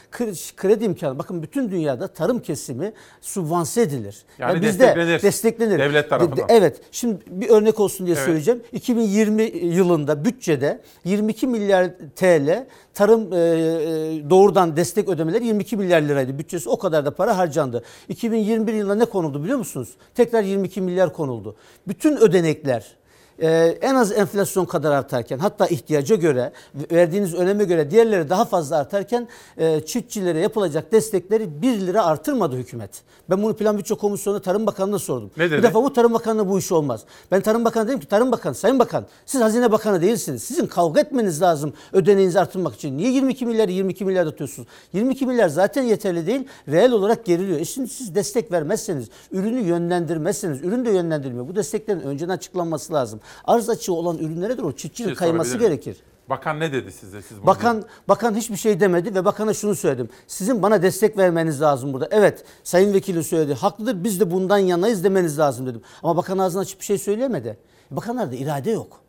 Kredi, 0.57 0.83
imkanı 0.85 1.19
bakın 1.19 1.43
bütün 1.43 1.71
dünyada 1.71 2.07
tarım 2.07 2.39
kesimi 2.39 2.93
subvanse 3.21 3.81
edilir. 3.81 4.17
Yani 4.39 4.61
bizde 4.61 4.79
desteklenir. 4.79 5.21
desteklenir. 5.21 5.79
Devlet 5.79 6.09
tarafından. 6.09 6.45
Evet. 6.49 6.81
Şimdi 6.91 7.17
bir 7.27 7.49
örnek 7.49 7.79
olsun 7.79 8.05
diye 8.05 8.15
Evet. 8.15 8.25
söyleyeceğim. 8.25 8.61
2020 8.71 9.43
yılında 9.43 10.25
bütçede 10.25 10.81
22 11.05 11.47
milyar 11.47 11.91
TL 12.15 12.65
tarım 12.93 13.33
e, 13.33 13.37
e, 13.37 14.29
doğrudan 14.29 14.77
destek 14.77 15.09
ödemeleri 15.09 15.45
22 15.45 15.77
milyar 15.77 16.01
liraydı. 16.01 16.39
Bütçesi 16.39 16.69
o 16.69 16.77
kadar 16.77 17.05
da 17.05 17.11
para 17.11 17.37
harcandı. 17.37 17.83
2021 18.09 18.73
yılında 18.73 18.95
ne 18.95 19.05
konuldu 19.05 19.43
biliyor 19.43 19.57
musunuz? 19.57 19.89
Tekrar 20.15 20.43
22 20.43 20.81
milyar 20.81 21.13
konuldu. 21.13 21.55
Bütün 21.87 22.17
ödenekler 22.17 22.95
e, 23.41 23.77
en 23.81 23.95
az 23.95 24.11
enflasyon 24.11 24.65
kadar 24.65 24.91
artarken 24.91 25.39
hatta 25.39 25.67
ihtiyaca 25.67 26.15
göre 26.15 26.51
verdiğiniz 26.91 27.33
öneme 27.33 27.63
göre 27.63 27.91
diğerleri 27.91 28.29
daha 28.29 28.45
fazla 28.45 28.77
artarken 28.77 29.27
e, 29.57 29.81
çiftçilere 29.85 30.39
yapılacak 30.39 30.91
destekleri 30.91 31.61
1 31.61 31.79
lira 31.79 32.05
artırmadı 32.05 32.55
hükümet. 32.55 33.01
Ben 33.29 33.43
bunu 33.43 33.55
Plan 33.55 33.77
Bütçe 33.77 33.95
Komisyonu'na 33.95 34.41
Tarım 34.41 34.65
Bakanı'na 34.65 34.99
sordum. 34.99 35.31
Ne 35.37 35.51
dedi? 35.51 35.57
Bir 35.57 35.63
defa 35.63 35.83
bu 35.83 35.93
Tarım 35.93 36.13
Bakanı'na 36.13 36.49
bu 36.49 36.59
iş 36.59 36.71
olmaz. 36.71 37.03
Ben 37.31 37.41
Tarım 37.41 37.65
Bakanı 37.65 37.87
dedim 37.87 37.99
ki 37.99 38.07
Tarım 38.07 38.31
Bakanı, 38.31 38.55
Sayın 38.55 38.79
Bakan 38.79 39.05
siz 39.25 39.41
Hazine 39.41 39.71
Bakanı 39.71 40.01
değilsiniz. 40.01 40.43
Sizin 40.43 40.67
kavga 40.67 41.01
etmeniz 41.01 41.41
lazım 41.41 41.73
ödeneğinizi 41.93 42.39
artırmak 42.39 42.75
için. 42.75 42.97
Niye 42.97 43.11
22 43.11 43.45
milyar 43.45 43.69
22 43.69 44.05
milyar 44.05 44.25
atıyorsunuz? 44.27 44.67
22 44.93 45.25
milyar 45.25 45.49
zaten 45.49 45.83
yeterli 45.83 46.27
değil. 46.27 46.47
Reel 46.67 46.91
olarak 46.91 47.25
geriliyor. 47.25 47.59
E 47.59 47.65
şimdi 47.65 47.89
siz 47.89 48.15
destek 48.15 48.51
vermezseniz, 48.51 49.09
ürünü 49.31 49.59
yönlendirmezseniz, 49.59 50.63
ürün 50.63 50.85
de 50.85 50.91
yönlendirmiyor. 50.91 51.47
Bu 51.47 51.55
desteklerin 51.55 52.01
önceden 52.01 52.33
açıklanması 52.33 52.93
lazım. 52.93 53.19
Arz 53.45 53.69
açığı 53.69 53.93
olan 53.93 54.17
ürünlere 54.17 54.57
de 54.57 54.61
o 54.61 54.71
çiftçinin 54.71 55.07
Şey 55.07 55.15
kayması 55.15 55.57
gerekir. 55.57 55.97
Bakan 56.29 56.59
ne 56.59 56.73
dedi 56.73 56.91
size? 56.91 57.21
Siz 57.21 57.37
bunu 57.37 57.45
Bakan 57.45 57.83
bakan 58.09 58.35
hiçbir 58.35 58.55
şey 58.55 58.79
demedi 58.79 59.15
ve 59.15 59.25
bakana 59.25 59.53
şunu 59.53 59.75
söyledim. 59.75 60.09
Sizin 60.27 60.61
bana 60.61 60.81
destek 60.81 61.17
vermeniz 61.17 61.61
lazım 61.61 61.93
burada. 61.93 62.07
Evet 62.11 62.43
sayın 62.63 62.93
vekilin 62.93 63.21
söyledi. 63.21 63.53
Haklıdır 63.53 64.03
biz 64.03 64.19
de 64.19 64.31
bundan 64.31 64.57
yanayız 64.57 65.03
demeniz 65.03 65.39
lazım 65.39 65.67
dedim. 65.67 65.81
Ama 66.03 66.17
bakan 66.17 66.37
ağzından 66.37 66.63
hiçbir 66.63 66.85
şey 66.85 66.97
söyleyemedi. 66.97 67.57
Bakanlarda 67.91 68.35
irade 68.35 68.71
yok. 68.71 69.01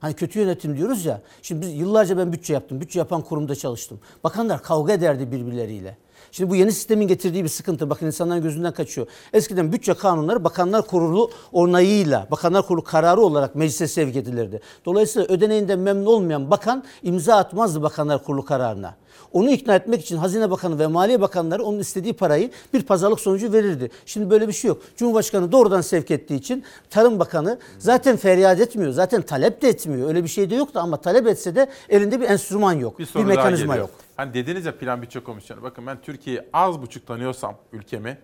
Hani 0.00 0.14
kötü 0.14 0.38
yönetim 0.38 0.76
diyoruz 0.76 1.04
ya. 1.04 1.22
Şimdi 1.42 1.60
biz 1.60 1.74
yıllarca 1.74 2.18
ben 2.18 2.32
bütçe 2.32 2.52
yaptım. 2.52 2.80
Bütçe 2.80 2.98
yapan 2.98 3.22
kurumda 3.22 3.54
çalıştım. 3.54 4.00
Bakanlar 4.24 4.62
kavga 4.62 4.92
ederdi 4.92 5.32
birbirleriyle. 5.32 5.96
Şimdi 6.34 6.50
bu 6.50 6.56
yeni 6.56 6.72
sistemin 6.72 7.08
getirdiği 7.08 7.44
bir 7.44 7.48
sıkıntı. 7.48 7.90
Bakın 7.90 8.06
insanların 8.06 8.42
gözünden 8.42 8.72
kaçıyor. 8.72 9.06
Eskiden 9.32 9.72
bütçe 9.72 9.94
kanunları 9.94 10.44
Bakanlar 10.44 10.86
Kurulu 10.86 11.30
onayıyla, 11.52 12.26
Bakanlar 12.30 12.66
Kurulu 12.66 12.84
kararı 12.84 13.20
olarak 13.20 13.54
meclise 13.54 13.88
sevk 13.88 14.16
edilirdi. 14.16 14.60
Dolayısıyla 14.84 15.34
ödeneğinden 15.34 15.78
memnun 15.78 16.06
olmayan 16.06 16.50
bakan 16.50 16.84
imza 17.02 17.36
atmazdı 17.36 17.82
Bakanlar 17.82 18.24
Kurulu 18.24 18.44
kararına. 18.44 18.94
Onu 19.32 19.50
ikna 19.50 19.74
etmek 19.74 20.00
için 20.00 20.16
Hazine 20.16 20.50
Bakanı 20.50 20.78
ve 20.78 20.86
Maliye 20.86 21.20
Bakanları 21.20 21.64
onun 21.64 21.78
istediği 21.78 22.12
parayı 22.12 22.50
bir 22.72 22.82
pazarlık 22.82 23.20
sonucu 23.20 23.52
verirdi. 23.52 23.90
Şimdi 24.06 24.30
böyle 24.30 24.48
bir 24.48 24.52
şey 24.52 24.68
yok. 24.68 24.82
Cumhurbaşkanı 24.96 25.52
doğrudan 25.52 25.80
sevk 25.80 26.10
ettiği 26.10 26.34
için 26.34 26.64
Tarım 26.90 27.18
Bakanı 27.18 27.58
zaten 27.78 28.16
feryat 28.16 28.60
etmiyor. 28.60 28.92
Zaten 28.92 29.22
talep 29.22 29.62
de 29.62 29.68
etmiyor. 29.68 30.08
Öyle 30.08 30.24
bir 30.24 30.28
şey 30.28 30.50
de 30.50 30.54
yoktu 30.54 30.80
ama 30.82 30.96
talep 30.96 31.26
etse 31.26 31.54
de 31.54 31.68
elinde 31.88 32.20
bir 32.20 32.28
enstrüman 32.28 32.72
yok. 32.72 32.98
Bir 32.98 33.08
Bir, 33.14 33.24
mekanizma 33.24 33.76
yok. 33.76 33.90
Hani 34.16 34.34
dediniz 34.34 34.66
ya 34.66 34.78
Plan 34.78 35.02
Bütçe 35.02 35.20
Komisyonu. 35.20 35.62
Bakın 35.62 35.86
ben 35.86 36.00
Türkiye'yi 36.00 36.42
az 36.52 36.82
buçuk 36.82 37.06
tanıyorsam 37.06 37.56
ülkemi 37.72 38.18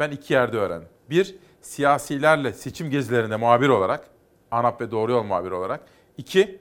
ben 0.00 0.10
iki 0.10 0.32
yerde 0.32 0.58
öğrendim. 0.58 0.88
Bir, 1.10 1.36
siyasilerle 1.60 2.52
seçim 2.52 2.90
gezilerinde 2.90 3.36
muhabir 3.36 3.68
olarak, 3.68 4.10
ANAP 4.50 4.80
ve 4.80 4.90
Doğru 4.90 5.12
Yol 5.12 5.22
muhabiri 5.22 5.54
olarak. 5.54 5.80
İki, 6.16 6.60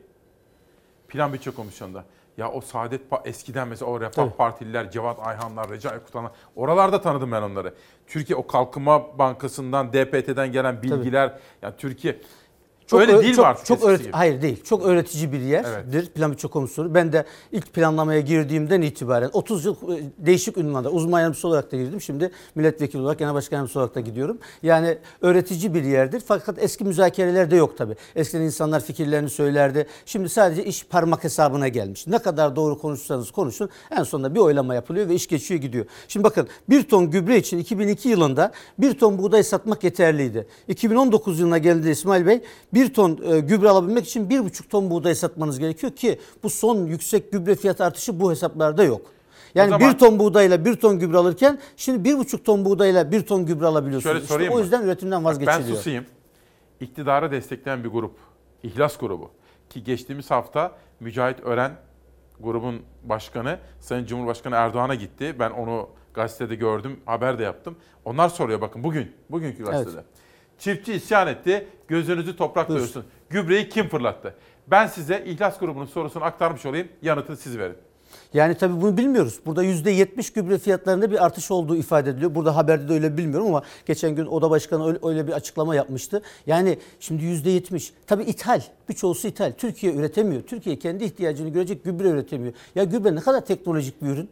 Plan 1.07 1.33
Bütçe 1.33 1.51
Komisyonu'nda. 1.51 2.05
Ya 2.37 2.51
o 2.51 2.61
Saadet 2.61 3.01
eskiden 3.25 3.67
mesela 3.67 3.91
o 3.91 4.01
Refah 4.01 4.11
Tabii. 4.11 4.33
Partililer, 4.33 4.91
Cevat 4.91 5.19
Ayhanlar, 5.19 5.69
Recai 5.69 5.99
Kutanlar 5.99 6.31
oralarda 6.55 7.01
tanıdım 7.01 7.31
ben 7.31 7.41
onları. 7.41 7.73
Türkiye 8.07 8.37
o 8.37 8.47
Kalkınma 8.47 9.19
Bankası'ndan, 9.19 9.93
DPT'den 9.93 10.51
gelen 10.51 10.83
bilgiler 10.83 11.39
yani 11.61 11.73
Türkiye 11.77 12.21
Öyle 12.93 13.13
ö- 13.13 13.23
değil 13.23 13.35
çok, 13.35 13.45
artık 13.45 13.65
Çok 13.65 13.83
öğret- 13.83 13.99
gibi? 13.99 14.11
Hayır 14.11 14.41
değil. 14.41 14.63
Çok 14.63 14.85
öğretici 14.85 15.31
bir 15.33 15.39
yerdir 15.39 16.05
Plan 16.09 16.31
Bütçe 16.31 16.47
Komisyonu. 16.47 16.93
Ben 16.93 17.13
de 17.13 17.25
ilk 17.51 17.73
planlamaya 17.73 18.19
girdiğimden 18.19 18.81
itibaren 18.81 19.29
30 19.33 19.65
yıl 19.65 19.75
e, 19.75 20.01
değişik 20.17 20.57
ünvanda 20.57 20.89
uzman 20.89 21.19
yardımcısı 21.19 21.47
olarak 21.47 21.71
da 21.71 21.77
girdim. 21.77 22.01
Şimdi 22.01 22.31
milletvekili 22.55 23.01
olarak 23.01 23.19
genel 23.19 23.33
başkan 23.33 23.57
yardımcısı 23.57 23.79
olarak 23.79 23.95
da 23.95 23.99
gidiyorum. 23.99 24.37
Yani 24.63 24.97
öğretici 25.21 25.73
bir 25.73 25.83
yerdir. 25.83 26.23
Fakat 26.27 26.63
eski 26.63 26.83
müzakerelerde 26.83 27.55
yok 27.55 27.77
tabii. 27.77 27.95
Eskiden 28.15 28.41
insanlar 28.41 28.79
fikirlerini 28.83 29.29
söylerdi. 29.29 29.87
Şimdi 30.05 30.29
sadece 30.29 30.65
iş 30.65 30.85
parmak 30.85 31.23
hesabına 31.23 31.67
gelmiş. 31.67 32.07
Ne 32.07 32.17
kadar 32.19 32.55
doğru 32.55 32.77
konuşsanız 32.79 33.31
konuşun 33.31 33.69
en 33.91 34.03
sonunda 34.03 34.35
bir 34.35 34.39
oylama 34.39 34.75
yapılıyor 34.75 35.09
ve 35.09 35.13
iş 35.15 35.27
geçiyor 35.27 35.61
gidiyor. 35.61 35.85
Şimdi 36.07 36.23
bakın 36.23 36.47
bir 36.69 36.83
ton 36.83 37.11
gübre 37.11 37.37
için 37.37 37.57
2002 37.57 38.09
yılında 38.09 38.51
bir 38.79 38.99
ton 38.99 39.17
buğday 39.17 39.43
satmak 39.43 39.83
yeterliydi. 39.83 40.47
2019 40.67 41.39
yılına 41.39 41.57
geldiğinde 41.57 41.91
İsmail 41.91 42.25
Bey 42.25 42.41
bir 42.75 42.93
ton 42.93 43.19
e, 43.23 43.39
gübre 43.39 43.69
alabilmek 43.69 44.05
için 44.05 44.29
bir 44.29 44.45
buçuk 44.45 44.69
ton 44.69 44.89
buğday 44.89 45.15
satmanız 45.15 45.59
gerekiyor 45.59 45.91
ki 45.95 46.19
bu 46.43 46.49
son 46.49 46.85
yüksek 46.85 47.31
gübre 47.31 47.55
fiyat 47.55 47.81
artışı 47.81 48.19
bu 48.19 48.31
hesaplarda 48.31 48.83
yok. 48.83 49.01
Yani 49.55 49.69
zaman- 49.69 49.93
bir 49.93 49.97
ton 49.97 50.19
buğdayla 50.19 50.65
bir 50.65 50.75
ton 50.75 50.99
gübre 50.99 51.17
alırken 51.17 51.59
şimdi 51.77 52.03
bir 52.03 52.17
buçuk 52.17 52.45
ton 52.45 52.65
buğdayla 52.65 53.11
bir 53.11 53.25
ton 53.25 53.45
gübre 53.45 53.65
alabiliyorsunuz. 53.65 54.11
Şöyle 54.13 54.19
İşte 54.23 54.33
sorayım 54.33 54.53
o 54.53 54.55
mı? 54.55 54.61
yüzden 54.61 54.81
üretimden 54.81 55.23
Bak 55.23 55.31
vazgeçiliyor. 55.31 55.59
Ben 55.69 55.75
susayım. 55.75 56.05
İktidarı 56.79 57.31
destekleyen 57.31 57.83
bir 57.83 57.89
grup. 57.89 58.13
İhlas 58.63 58.97
grubu. 58.97 59.31
Ki 59.69 59.83
geçtiğimiz 59.83 60.31
hafta 60.31 60.71
Mücahit 60.99 61.39
Ören 61.43 61.71
grubun 62.39 62.81
başkanı 63.03 63.59
Sayın 63.79 64.05
Cumhurbaşkanı 64.05 64.55
Erdoğan'a 64.55 64.95
gitti. 64.95 65.35
Ben 65.39 65.49
onu 65.51 65.89
gazetede 66.13 66.55
gördüm, 66.55 66.99
haber 67.05 67.39
de 67.39 67.43
yaptım. 67.43 67.75
Onlar 68.05 68.29
soruyor 68.29 68.61
bakın 68.61 68.83
bugün, 68.83 69.11
bugünkü 69.29 69.63
gazetede. 69.63 70.03
Çiftçi 70.59 70.93
isyan 70.93 71.27
etti, 71.27 71.67
gözünüzü 71.87 72.37
toprak 72.37 72.69
Buyur. 72.69 72.79
doyursun. 72.79 73.03
Gübreyi 73.29 73.69
kim 73.69 73.89
fırlattı? 73.89 74.33
Ben 74.67 74.87
size 74.87 75.23
İhlas 75.25 75.59
grubunun 75.59 75.85
sorusunu 75.85 76.23
aktarmış 76.23 76.65
olayım, 76.65 76.87
yanıtını 77.01 77.37
siz 77.37 77.57
verin. 77.57 77.75
Yani 78.33 78.55
tabii 78.55 78.81
bunu 78.81 78.97
bilmiyoruz. 78.97 79.39
Burada 79.45 79.63
%70 79.65 80.33
gübre 80.35 80.57
fiyatlarında 80.57 81.11
bir 81.11 81.25
artış 81.25 81.51
olduğu 81.51 81.75
ifade 81.75 82.09
ediliyor. 82.09 82.35
Burada 82.35 82.55
haberde 82.55 82.89
de 82.89 82.93
öyle 82.93 83.17
bilmiyorum 83.17 83.47
ama 83.47 83.61
geçen 83.85 84.15
gün 84.15 84.25
Oda 84.25 84.49
Başkanı 84.49 84.87
öyle, 84.87 84.99
öyle 85.03 85.27
bir 85.27 85.31
açıklama 85.33 85.75
yapmıştı. 85.75 86.21
Yani 86.47 86.79
şimdi 86.99 87.23
%70. 87.23 87.91
Tabii 88.07 88.23
ithal. 88.23 88.61
Birçoğusu 88.89 89.27
ithal. 89.27 89.51
Türkiye 89.57 89.93
üretemiyor. 89.93 90.41
Türkiye 90.41 90.79
kendi 90.79 91.03
ihtiyacını 91.03 91.49
görecek 91.49 91.83
gübre 91.83 92.07
üretemiyor. 92.09 92.53
Ya 92.75 92.83
gübre 92.83 93.15
ne 93.15 93.19
kadar 93.19 93.45
teknolojik 93.45 94.01
bir 94.01 94.07
ürün. 94.07 94.29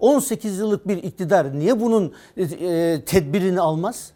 18 0.00 0.58
yıllık 0.58 0.88
bir 0.88 0.96
iktidar 0.96 1.58
niye 1.58 1.80
bunun 1.80 2.12
e, 2.36 3.00
tedbirini 3.06 3.60
almaz? 3.60 4.12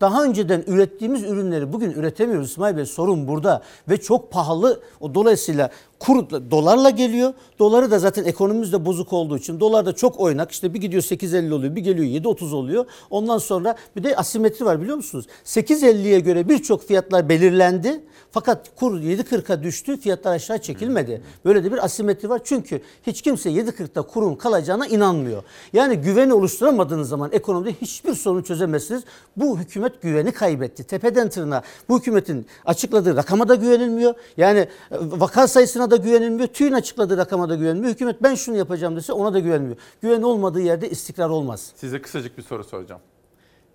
Daha 0.00 0.24
önceden 0.24 0.64
ürettiğimiz 0.66 1.22
ürünleri 1.22 1.72
bugün 1.72 1.90
üretemiyoruz 1.90 2.50
İsmail 2.50 2.76
Bey. 2.76 2.86
Sorun 2.86 3.28
burada. 3.28 3.62
Ve 3.88 3.96
çok 3.96 4.30
pahalı. 4.30 4.80
O 5.00 5.14
dolayısıyla 5.14 5.70
kur 5.98 6.30
dolarla 6.50 6.90
geliyor. 6.90 7.34
Doları 7.58 7.90
da 7.90 7.98
zaten 7.98 8.24
ekonomimiz 8.24 8.72
de 8.72 8.84
bozuk 8.84 9.12
olduğu 9.12 9.38
için 9.38 9.60
dolar 9.60 9.86
da 9.86 9.92
çok 9.92 10.20
oynak 10.20 10.52
işte 10.52 10.74
bir 10.74 10.80
gidiyor 10.80 11.02
8.50 11.02 11.52
oluyor 11.52 11.76
bir 11.76 11.80
geliyor 11.80 12.22
7.30 12.36 12.54
oluyor. 12.54 12.86
Ondan 13.10 13.38
sonra 13.38 13.76
bir 13.96 14.04
de 14.04 14.16
asimetri 14.16 14.64
var 14.64 14.80
biliyor 14.80 14.96
musunuz? 14.96 15.26
8.50'ye 15.44 16.20
göre 16.20 16.48
birçok 16.48 16.88
fiyatlar 16.88 17.28
belirlendi 17.28 18.00
fakat 18.30 18.76
kur 18.76 19.00
7.40'a 19.00 19.62
düştü 19.62 20.00
fiyatlar 20.00 20.34
aşağı 20.34 20.58
çekilmedi. 20.58 21.22
Böyle 21.44 21.64
de 21.64 21.72
bir 21.72 21.84
asimetri 21.84 22.28
var 22.28 22.40
çünkü 22.44 22.80
hiç 23.06 23.22
kimse 23.22 23.50
7.40'da 23.50 24.02
kurun 24.02 24.34
kalacağına 24.34 24.86
inanmıyor. 24.86 25.42
Yani 25.72 25.96
güveni 25.96 26.34
oluşturamadığınız 26.34 27.08
zaman 27.08 27.30
ekonomide 27.32 27.72
hiçbir 27.72 28.14
sorunu 28.14 28.44
çözemezsiniz. 28.44 29.02
Bu 29.36 29.58
hükümet 29.58 30.02
güveni 30.02 30.32
kaybetti. 30.32 30.84
Tepeden 30.84 31.28
tırnağa 31.28 31.62
bu 31.88 31.98
hükümetin 31.98 32.46
açıkladığı 32.64 33.16
rakama 33.16 33.48
da 33.48 33.54
güvenilmiyor. 33.54 34.14
Yani 34.36 34.58
e, 34.58 34.68
vaka 34.90 35.48
sayısına 35.48 35.87
da 35.90 35.96
güvenilmiyor. 35.96 36.48
TÜİ'nin 36.48 36.72
açıkladığı 36.72 37.16
rakama 37.16 37.48
da 37.48 37.54
güvenilmiyor. 37.54 37.94
Hükümet 37.94 38.22
ben 38.22 38.34
şunu 38.34 38.56
yapacağım 38.56 38.96
dese 38.96 39.12
ona 39.12 39.34
da 39.34 39.38
güvenmiyor. 39.38 39.76
Güven 40.00 40.22
olmadığı 40.22 40.60
yerde 40.60 40.90
istikrar 40.90 41.28
olmaz. 41.28 41.72
Size 41.76 42.02
kısacık 42.02 42.38
bir 42.38 42.42
soru 42.42 42.64
soracağım. 42.64 43.00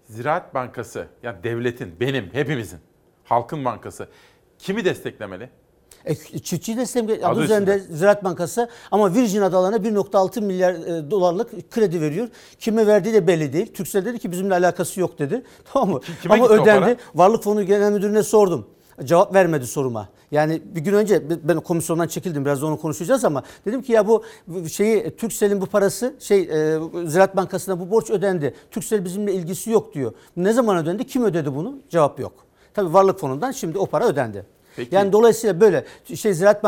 Ziraat 0.10 0.54
Bankası, 0.54 1.08
yani 1.24 1.44
devletin, 1.44 2.00
benim, 2.00 2.30
hepimizin, 2.34 2.80
halkın 3.24 3.66
bankası 3.66 4.08
kimi 4.60 4.86
desteklemeli? 4.86 5.50
E, 6.06 6.16
çiftçiyi 6.16 6.78
desteklemek 6.78 7.24
Adı 7.24 7.32
adı 7.34 7.44
üzerinde 7.44 7.80
Ziraat 7.80 8.24
Bankası 8.24 8.70
ama 8.92 9.14
Virgin 9.16 9.42
adalarına 9.42 9.78
1.6 9.78 10.42
milyar 10.42 10.74
e, 10.74 11.12
dolarlık 11.12 11.72
kredi 11.72 12.02
veriyor. 12.02 12.28
Kime 12.60 12.88
verdiği 12.88 13.14
de 13.14 13.28
belli 13.28 13.54
değil. 13.54 13.74
Türksel 13.74 14.06
dedi 14.06 14.20
ki 14.20 14.32
bizimle 14.32 14.54
alakası 14.54 15.00
yok 15.00 15.20
dedi. 15.20 15.44
Tamam 15.74 15.90
mı? 15.90 16.00
Kime 16.22 16.34
ama 16.34 16.48
ödendi. 16.48 16.98
Varlık 17.16 17.44
Fonu 17.44 17.64
Genel 17.64 17.92
Müdürü'ne 17.92 18.24
sordum. 18.24 18.68
Cevap 19.04 19.34
vermedi 19.34 19.68
soruma. 19.68 20.10
Yani 20.34 20.62
bir 20.76 20.82
gün 20.82 20.94
önce 20.94 21.24
ben 21.44 21.60
komisyondan 21.60 22.08
çekildim 22.08 22.46
biraz 22.46 22.62
da 22.62 22.66
onu 22.66 22.80
konuşacağız 22.80 23.26
ama 23.26 23.44
dedim 23.66 23.82
ki 23.82 23.92
ya 23.92 24.08
bu 24.08 24.24
şeyi 24.70 25.16
Türksel'in 25.16 25.62
bu 25.62 25.66
parası 25.66 26.14
şey 26.20 26.40
e, 26.42 26.80
Ziraat 27.06 27.36
Bankası'na 27.36 27.80
bu 27.80 27.92
borç 27.92 28.10
ödendi. 28.10 28.54
Türksel 28.72 29.06
bizimle 29.06 29.34
ilgisi 29.34 29.70
yok 29.70 29.94
diyor. 29.94 30.14
Ne 30.38 30.54
zaman 30.54 30.78
ödendi? 30.78 31.08
Kim 31.08 31.24
ödedi 31.24 31.56
bunu? 31.56 31.78
Cevap 31.90 32.20
yok. 32.20 32.34
Tabii 32.74 32.94
Varlık 32.94 33.20
Fonu'ndan 33.20 33.52
şimdi 33.52 33.78
o 33.78 33.86
para 33.86 34.08
ödendi. 34.08 34.46
Peki. 34.76 34.96
Yani 34.96 35.12
dolayısıyla 35.12 35.62
böyle 35.62 35.86
şey 36.16 36.34
Ziraat 36.34 36.64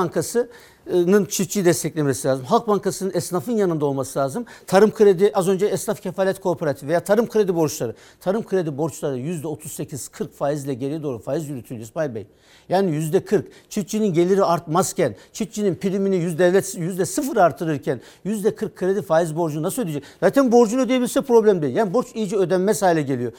Bankası'nın 0.86 1.26
çiftçiyi 1.26 1.66
desteklemesi 1.66 2.28
lazım. 2.28 2.46
Halk 2.46 2.68
Bankası'nın 2.68 3.12
esnafın 3.14 3.52
yanında 3.52 3.86
olması 3.86 4.20
lazım. 4.20 4.46
Tarım 4.68 4.92
kredi 4.92 5.32
az 5.34 5.48
önce 5.48 5.66
esnaf 5.66 6.02
kefalet 6.02 6.40
kooperatifi 6.40 6.88
veya 6.88 7.04
tarım 7.04 7.30
kredi 7.30 7.56
borçları. 7.56 7.96
Tarım 8.20 8.44
kredi 8.44 8.78
borçları 8.78 9.18
%38-40 9.20 10.28
faizle 10.28 10.74
geriye 10.74 11.04
doğru 11.04 11.20
faiz 11.20 11.50
yürütülüyor 11.50 11.86
İsmail 11.86 12.16
Bey. 12.16 12.28
Yani 12.70 12.92
%40 12.92 13.44
çiftçinin 13.70 14.14
geliri 14.14 14.44
artmazken, 14.44 15.16
çiftçinin 15.34 15.76
primini 15.76 16.16
yüz 16.16 16.40
devlet 16.40 16.76
%0 16.76 17.42
artırırken 17.42 18.02
%40 18.26 18.76
kredi 18.76 19.02
faiz 19.02 19.36
borcunu 19.36 19.64
nasıl 19.64 19.82
ödeyecek? 19.82 20.04
Zaten 20.20 20.52
borcunu 20.52 20.82
ödeyebilse 20.82 21.22
problem 21.22 21.62
değil. 21.62 21.76
Yani 21.76 21.94
borç 21.94 22.08
iyice 22.14 22.38
ödenmez 22.38 22.82
hale 22.82 23.02
geliyor. 23.02 23.32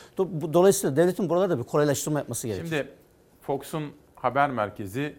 Dolayısıyla 0.52 0.96
devletin 0.96 1.28
buralarda 1.28 1.58
bir 1.58 1.64
kolaylaştırma 1.64 2.18
yapması 2.18 2.46
gerekiyor. 2.46 2.68
Şimdi 2.68 2.88
Fox'un 3.40 3.84
haber 4.14 4.50
merkezi 4.50 5.14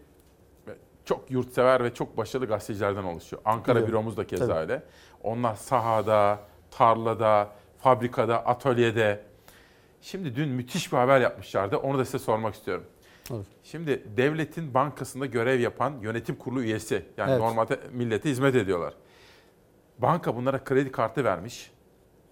çok 1.07 1.31
yurtsever 1.31 1.83
ve 1.83 1.93
çok 1.93 2.17
başarılı 2.17 2.45
gazetecilerden 2.47 3.03
oluşuyor. 3.03 3.41
Ankara 3.45 3.75
Biliyorum. 3.75 3.91
büromuz 3.93 4.17
da 4.17 4.27
keza 4.27 4.47
Tabii. 4.47 4.59
öyle. 4.59 4.83
Onlar 5.23 5.55
sahada, 5.55 6.39
tarlada, 6.71 7.49
fabrikada, 7.77 8.45
atölyede. 8.45 9.23
Şimdi 10.01 10.35
dün 10.35 10.49
müthiş 10.49 10.91
bir 10.91 10.97
haber 10.97 11.19
yapmışlardı. 11.21 11.77
Onu 11.77 11.97
da 11.97 12.05
size 12.05 12.19
sormak 12.19 12.55
istiyorum. 12.55 12.83
Olur. 13.31 13.45
Şimdi 13.63 14.03
devletin 14.17 14.73
bankasında 14.73 15.25
görev 15.25 15.59
yapan 15.59 15.93
yönetim 16.01 16.35
kurulu 16.35 16.61
üyesi. 16.61 17.05
Yani 17.17 17.31
Evet. 17.31 17.39
normalde 17.41 17.79
millete 17.91 18.29
hizmet 18.29 18.55
ediyorlar. 18.55 18.93
Banka 19.99 20.35
bunlara 20.35 20.63
kredi 20.63 20.91
kartı 20.91 21.23
vermiş. 21.23 21.71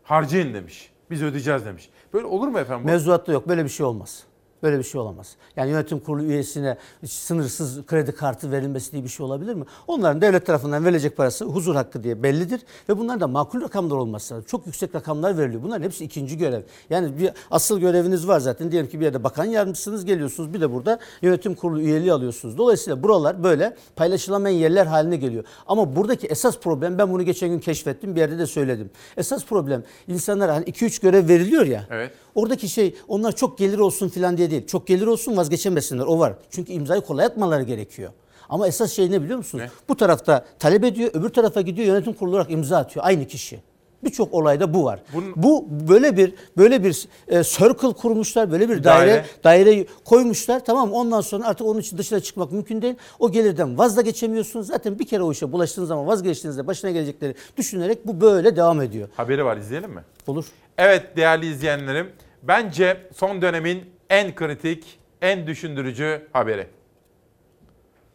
Harcayın 0.03 0.53
demiş. 0.53 0.91
Biz 1.11 1.23
ödeyeceğiz 1.23 1.65
demiş. 1.65 1.89
Böyle 2.13 2.25
olur 2.25 2.47
mu 2.47 2.59
efendim? 2.59 2.83
bu? 2.83 2.91
Mevzuatta 2.91 3.31
yok. 3.31 3.47
Böyle 3.47 3.63
bir 3.63 3.69
şey 3.69 3.85
olmaz. 3.85 4.23
Böyle 4.65 4.79
bir 4.79 4.83
şey 4.83 5.01
olamaz. 5.01 5.35
Yani 5.55 5.71
yönetim 5.71 5.99
kurulu 5.99 6.23
üyesine 6.23 6.77
sınırsız 7.05 7.85
kredi 7.85 8.11
kartı 8.11 8.51
verilmesi 8.51 8.91
diye 8.91 9.03
bir 9.03 9.09
şey 9.09 9.25
olabilir 9.25 9.53
mi? 9.53 9.65
Onların 9.87 10.21
devlet 10.21 10.45
tarafından 10.45 10.85
verilecek 10.85 11.17
parası 11.17 11.45
huzur 11.45 11.75
hakkı 11.75 12.03
diye 12.03 12.23
bellidir 12.23 12.61
ve 12.89 12.97
bunların 12.97 13.21
da 13.21 13.27
makul 13.27 13.61
rakamlar 13.61 13.95
olması 13.95 14.33
lazım. 14.33 14.45
Çok 14.47 14.65
yüksek 14.65 14.95
rakamlar 14.95 15.37
veriliyor. 15.37 15.63
Bunların 15.63 15.83
hepsi 15.83 16.05
ikinci 16.05 16.37
görev. 16.37 16.61
Yani 16.89 17.19
bir 17.19 17.31
asıl 17.51 17.79
göreviniz 17.79 18.27
var 18.27 18.39
zaten. 18.39 18.71
Diyelim 18.71 18.89
ki 18.89 18.99
bir 18.99 19.05
yerde 19.05 19.23
bakan 19.23 19.45
yardımcısınız 19.45 20.05
geliyorsunuz. 20.05 20.53
Bir 20.53 20.61
de 20.61 20.73
burada 20.73 20.99
yönetim 21.21 21.55
kurulu 21.55 21.81
üyeliği 21.81 22.13
alıyorsunuz. 22.13 22.57
Dolayısıyla 22.57 23.03
buralar 23.03 23.43
böyle 23.43 23.75
paylaşılamayan 23.95 24.57
yerler 24.57 24.85
haline 24.85 25.15
geliyor. 25.15 25.43
Ama 25.67 25.95
buradaki 25.95 26.27
esas 26.27 26.59
problem 26.59 26.97
ben 26.97 27.11
bunu 27.11 27.23
geçen 27.23 27.49
gün 27.49 27.59
keşfettim. 27.59 28.15
Bir 28.15 28.19
yerde 28.19 28.39
de 28.39 28.45
söyledim. 28.45 28.89
Esas 29.17 29.45
problem 29.45 29.83
insanlara 30.07 30.55
hani 30.55 30.65
2-3 30.65 31.01
görev 31.01 31.27
veriliyor 31.27 31.65
ya. 31.65 31.87
Evet. 31.89 32.11
Oradaki 32.35 32.69
şey 32.69 32.95
onlar 33.07 33.35
çok 33.35 33.57
gelir 33.57 33.79
olsun 33.79 34.09
filan 34.09 34.37
diye 34.37 34.51
değil. 34.51 34.67
Çok 34.67 34.87
gelir 34.87 35.07
olsun 35.07 35.37
vazgeçemesinler 35.37 36.03
o 36.05 36.19
var. 36.19 36.33
Çünkü 36.51 36.71
imzayı 36.73 37.01
kolay 37.01 37.25
atmaları 37.25 37.63
gerekiyor. 37.63 38.11
Ama 38.49 38.67
esas 38.67 38.91
şey 38.91 39.11
ne 39.11 39.21
biliyor 39.21 39.37
musunuz? 39.37 39.63
Bu 39.89 39.97
tarafta 39.97 40.45
talep 40.59 40.83
ediyor, 40.83 41.09
öbür 41.13 41.29
tarafa 41.29 41.61
gidiyor 41.61 41.87
yönetim 41.87 42.13
kurulu 42.13 42.35
olarak 42.35 42.51
imza 42.51 42.77
atıyor 42.77 43.05
aynı 43.05 43.27
kişi. 43.27 43.59
Birçok 44.03 44.33
olayda 44.33 44.73
bu 44.73 44.83
var. 44.83 44.99
Bu 45.35 45.65
böyle 45.69 46.17
bir 46.17 46.33
böyle 46.57 46.83
bir 46.83 47.07
e, 47.27 47.43
circle 47.43 47.93
kurmuşlar, 47.93 48.51
böyle 48.51 48.69
bir 48.69 48.83
daire 48.83 49.25
Daire. 49.43 49.65
daire 49.65 49.85
koymuşlar. 50.05 50.65
Tamam 50.65 50.93
ondan 50.93 51.21
sonra 51.21 51.47
artık 51.47 51.67
onun 51.67 51.79
için 51.79 51.97
dışına 51.97 52.19
çıkmak 52.19 52.51
mümkün 52.51 52.81
değil. 52.81 52.95
O 53.19 53.31
gelirden 53.31 53.77
vazgeçemiyorsunuz. 53.77 54.67
Zaten 54.67 54.99
bir 54.99 55.05
kere 55.05 55.23
o 55.23 55.31
işe 55.31 55.51
bulaştığınız 55.51 55.87
zaman 55.87 56.07
vazgeçtiğinizde 56.07 56.67
başına 56.67 56.91
gelecekleri 56.91 57.35
düşünerek 57.57 58.07
bu 58.07 58.21
böyle 58.21 58.55
devam 58.55 58.81
ediyor. 58.81 59.09
Haberi 59.17 59.45
var 59.45 59.57
izleyelim 59.57 59.91
mi? 59.91 60.01
Olur. 60.27 60.45
Evet 60.77 61.17
değerli 61.17 61.45
izleyenlerim. 61.51 62.09
Bence 62.47 62.97
son 63.15 63.41
dönemin 63.41 63.85
en 64.09 64.35
kritik, 64.35 64.99
en 65.21 65.47
düşündürücü 65.47 66.27
haberi. 66.33 66.67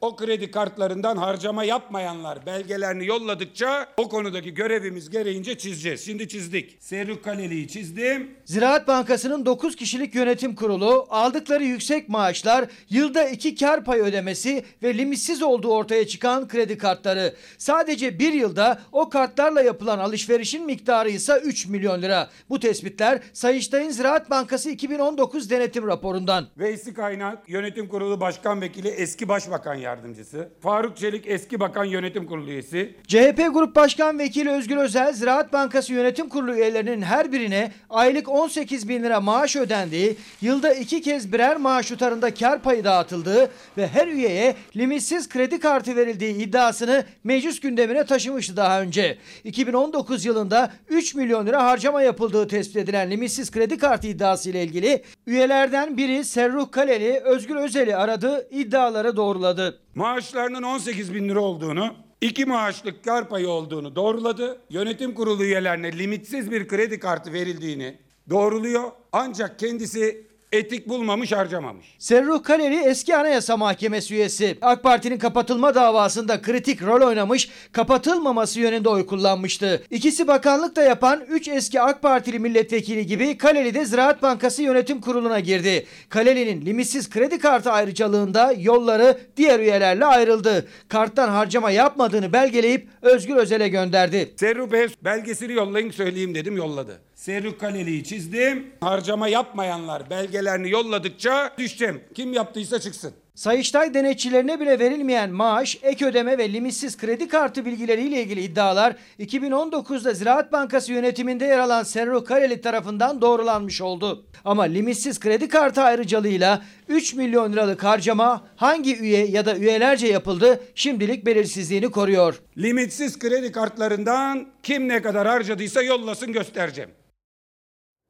O 0.01 0.17
kredi 0.17 0.51
kartlarından 0.51 1.17
harcama 1.17 1.65
yapmayanlar 1.65 2.47
belgelerini 2.47 3.07
yolladıkça 3.07 3.87
o 3.97 4.09
konudaki 4.09 4.55
görevimiz 4.55 5.11
gereğince 5.11 5.59
çizeceğiz. 5.59 6.05
Şimdi 6.05 6.29
çizdik. 6.29 6.77
Serruk 6.81 7.25
Kaleli'yi 7.25 7.69
çizdim. 7.69 8.31
Ziraat 8.45 8.89
Bankası'nın 8.89 9.47
9 9.47 9.77
kişilik 9.77 10.15
yönetim 10.15 10.55
kurulu 10.55 11.07
aldıkları 11.11 11.65
yüksek 11.65 12.09
maaşlar, 12.09 12.65
yılda 12.91 13.29
2 13.29 13.55
kar 13.55 13.85
pay 13.85 14.01
ödemesi 14.01 14.65
ve 14.83 14.99
limitsiz 14.99 15.43
olduğu 15.43 15.73
ortaya 15.73 16.07
çıkan 16.07 16.49
kredi 16.49 16.79
kartları. 16.79 17.35
Sadece 17.59 18.19
bir 18.19 18.33
yılda 18.33 18.79
o 18.93 19.09
kartlarla 19.09 19.63
yapılan 19.63 19.99
alışverişin 19.99 20.67
miktarı 20.67 21.11
ise 21.11 21.41
3 21.45 21.67
milyon 21.67 22.03
lira. 22.03 22.31
Bu 22.49 22.61
tespitler 22.61 23.21
Sayıştay'ın 23.33 23.91
Ziraat 23.91 24.31
Bankası 24.31 24.71
2019 24.71 25.51
denetim 25.51 25.87
raporundan. 25.87 26.47
Veysi 26.59 26.95
Kaynak 26.95 27.49
Yönetim 27.49 27.89
Kurulu 27.89 28.21
Başkan 28.21 28.61
Vekili 28.61 28.89
eski 28.89 29.29
Başbakan 29.29 29.75
Yardımcısı. 29.91 30.49
Faruk 30.61 30.97
Çelik 30.97 31.27
eski 31.27 31.61
Bakan 31.61 31.85
Yönetim 31.85 32.27
Kurulu 32.27 32.51
üyesi. 32.51 32.95
CHP 33.07 33.49
Grup 33.53 33.77
Başkan 33.77 34.19
Vekili 34.19 34.51
Özgür 34.51 34.77
Özel, 34.77 35.13
Ziraat 35.13 35.53
Bankası 35.53 35.93
Yönetim 35.93 36.29
Kurulu 36.29 36.55
üyelerinin 36.55 37.03
her 37.03 37.33
birine 37.33 37.73
aylık 37.91 38.29
18 38.29 38.89
bin 38.89 39.03
lira 39.03 39.21
maaş 39.21 39.57
ödendiği, 39.57 40.17
yılda 40.41 40.75
iki 40.75 41.03
kez 41.03 41.33
birer 41.33 41.57
maaş 41.57 41.89
tutarında 41.89 42.35
kar 42.35 42.63
payı 42.63 42.85
dağıtıldığı 42.85 43.51
ve 43.79 43.87
her 43.89 44.09
üyeye 44.09 44.55
limitsiz 44.77 45.29
kredi 45.29 45.61
kartı 45.61 45.97
verildiği 45.97 46.35
iddiasını 46.35 47.05
meclis 47.25 47.61
gündemine 47.61 48.05
taşımıştı 48.07 48.57
daha 48.57 48.83
önce. 48.83 49.19
2019 49.45 50.25
yılında 50.25 50.73
3 50.89 51.15
milyon 51.15 51.47
lira 51.47 51.65
harcama 51.65 52.03
yapıldığı 52.03 52.49
tespit 52.49 52.77
edilen 52.77 53.11
limitsiz 53.11 53.51
kredi 53.51 53.79
kartı 53.79 54.07
iddiası 54.07 54.51
ile 54.51 54.65
ilgili 54.65 55.03
üyelerden 55.27 55.97
biri 55.97 56.25
Serruh 56.25 56.71
Kaleli 56.71 57.21
Özgür 57.25 57.57
Özel'i 57.57 57.97
aradı, 57.97 58.49
iddiaları 58.51 59.17
doğruladı. 59.17 59.80
Maaşlarının 59.95 60.63
18 60.63 61.15
bin 61.15 61.29
lira 61.29 61.41
olduğunu, 61.41 61.95
iki 62.21 62.45
maaşlık 62.45 63.05
kar 63.05 63.29
payı 63.29 63.49
olduğunu 63.49 63.97
doğruladı. 63.97 64.61
Yönetim 64.71 65.15
kurulu 65.15 65.45
üyelerine 65.45 65.99
limitsiz 65.99 66.51
bir 66.51 66.69
kredi 66.69 66.99
kartı 66.99 67.33
verildiğini 67.33 67.99
doğruluyor. 68.31 68.91
Ancak 69.13 69.59
kendisi 69.59 70.30
etik 70.53 70.89
bulmamış 70.89 71.33
harcamamış. 71.33 71.87
Serruh 71.99 72.43
Kaleli 72.43 72.77
eski 72.77 73.17
Anayasa 73.17 73.57
Mahkemesi 73.57 74.15
üyesi. 74.15 74.59
AK 74.63 74.83
Parti'nin 74.83 75.19
kapatılma 75.19 75.75
davasında 75.75 76.43
kritik 76.43 76.83
rol 76.83 77.07
oynamış, 77.07 77.51
kapatılmaması 77.73 78.61
yönünde 78.61 78.89
oy 78.89 79.07
kullanmıştı. 79.07 79.83
İkisi 79.91 80.29
bakanlık 80.29 80.77
da 80.77 80.83
yapan 80.83 81.21
3 81.29 81.49
eski 81.49 81.81
AK 81.81 82.03
Partili 82.03 82.39
milletvekili 82.39 83.07
gibi 83.07 83.39
Kaleli 83.39 83.75
de 83.75 83.85
Ziraat 83.85 84.23
Bankası 84.23 84.63
Yönetim 84.63 85.01
Kurulu'na 85.01 85.41
girdi. 85.41 85.87
Kaleli'nin 86.09 86.67
limitsiz 86.67 87.11
kredi 87.11 87.39
kartı 87.39 87.73
ayrıcalığında 87.73 88.55
yolları 88.59 89.19
diğer 89.37 89.61
üyelerle 89.61 90.05
ayrıldı. 90.05 90.69
Karttan 90.89 91.29
harcama 91.29 91.71
yapmadığını 91.71 92.33
belgeleyip 92.33 92.89
Özgür 93.03 93.37
Özel'e 93.37 93.69
gönderdi. 93.69 94.35
Serru 94.37 94.73
Bey 94.73 94.87
belgesini 95.05 95.53
yollayın 95.53 95.91
söyleyeyim 95.91 96.35
dedim 96.35 96.57
yolladı. 96.57 97.10
Serru 97.21 97.59
Kaleli'yi 97.59 98.05
çizdim. 98.05 98.67
Harcama 98.81 99.29
yapmayanlar 99.29 100.11
belgelerini 100.11 100.71
yolladıkça 100.71 101.53
düşeceğim. 101.59 102.01
Kim 102.15 102.33
yaptıysa 102.33 102.81
çıksın. 102.81 103.13
Sayıştay 103.35 103.95
denetçilerine 103.95 104.61
bile 104.61 104.79
verilmeyen 104.79 105.31
maaş, 105.31 105.79
ek 105.83 106.07
ödeme 106.07 106.39
ve 106.39 106.53
limitsiz 106.53 106.97
kredi 106.97 107.29
kartı 107.29 107.65
bilgileriyle 107.65 108.23
ilgili 108.23 108.41
iddialar 108.41 108.97
2019'da 109.19 110.15
Ziraat 110.15 110.53
Bankası 110.53 110.93
yönetiminde 110.93 111.45
yer 111.45 111.59
alan 111.59 111.83
Serro 111.83 112.25
Kareli 112.25 112.61
tarafından 112.61 113.21
doğrulanmış 113.21 113.81
oldu. 113.81 114.27
Ama 114.45 114.63
limitsiz 114.63 115.21
kredi 115.21 115.49
kartı 115.49 115.83
ayrıcalığıyla 115.83 116.63
3 116.89 117.15
milyon 117.15 117.53
liralık 117.53 117.85
harcama 117.85 118.45
hangi 118.57 118.97
üye 118.97 119.27
ya 119.27 119.47
da 119.47 119.57
üyelerce 119.57 120.07
yapıldı 120.07 120.61
şimdilik 120.75 121.27
belirsizliğini 121.27 121.91
koruyor. 121.91 122.41
Limitsiz 122.59 123.19
kredi 123.19 123.53
kartlarından 123.53 124.47
kim 124.63 124.89
ne 124.89 125.03
kadar 125.03 125.29
harcadıysa 125.29 125.83
yollasın 125.83 126.33
göstereceğim. 126.33 126.91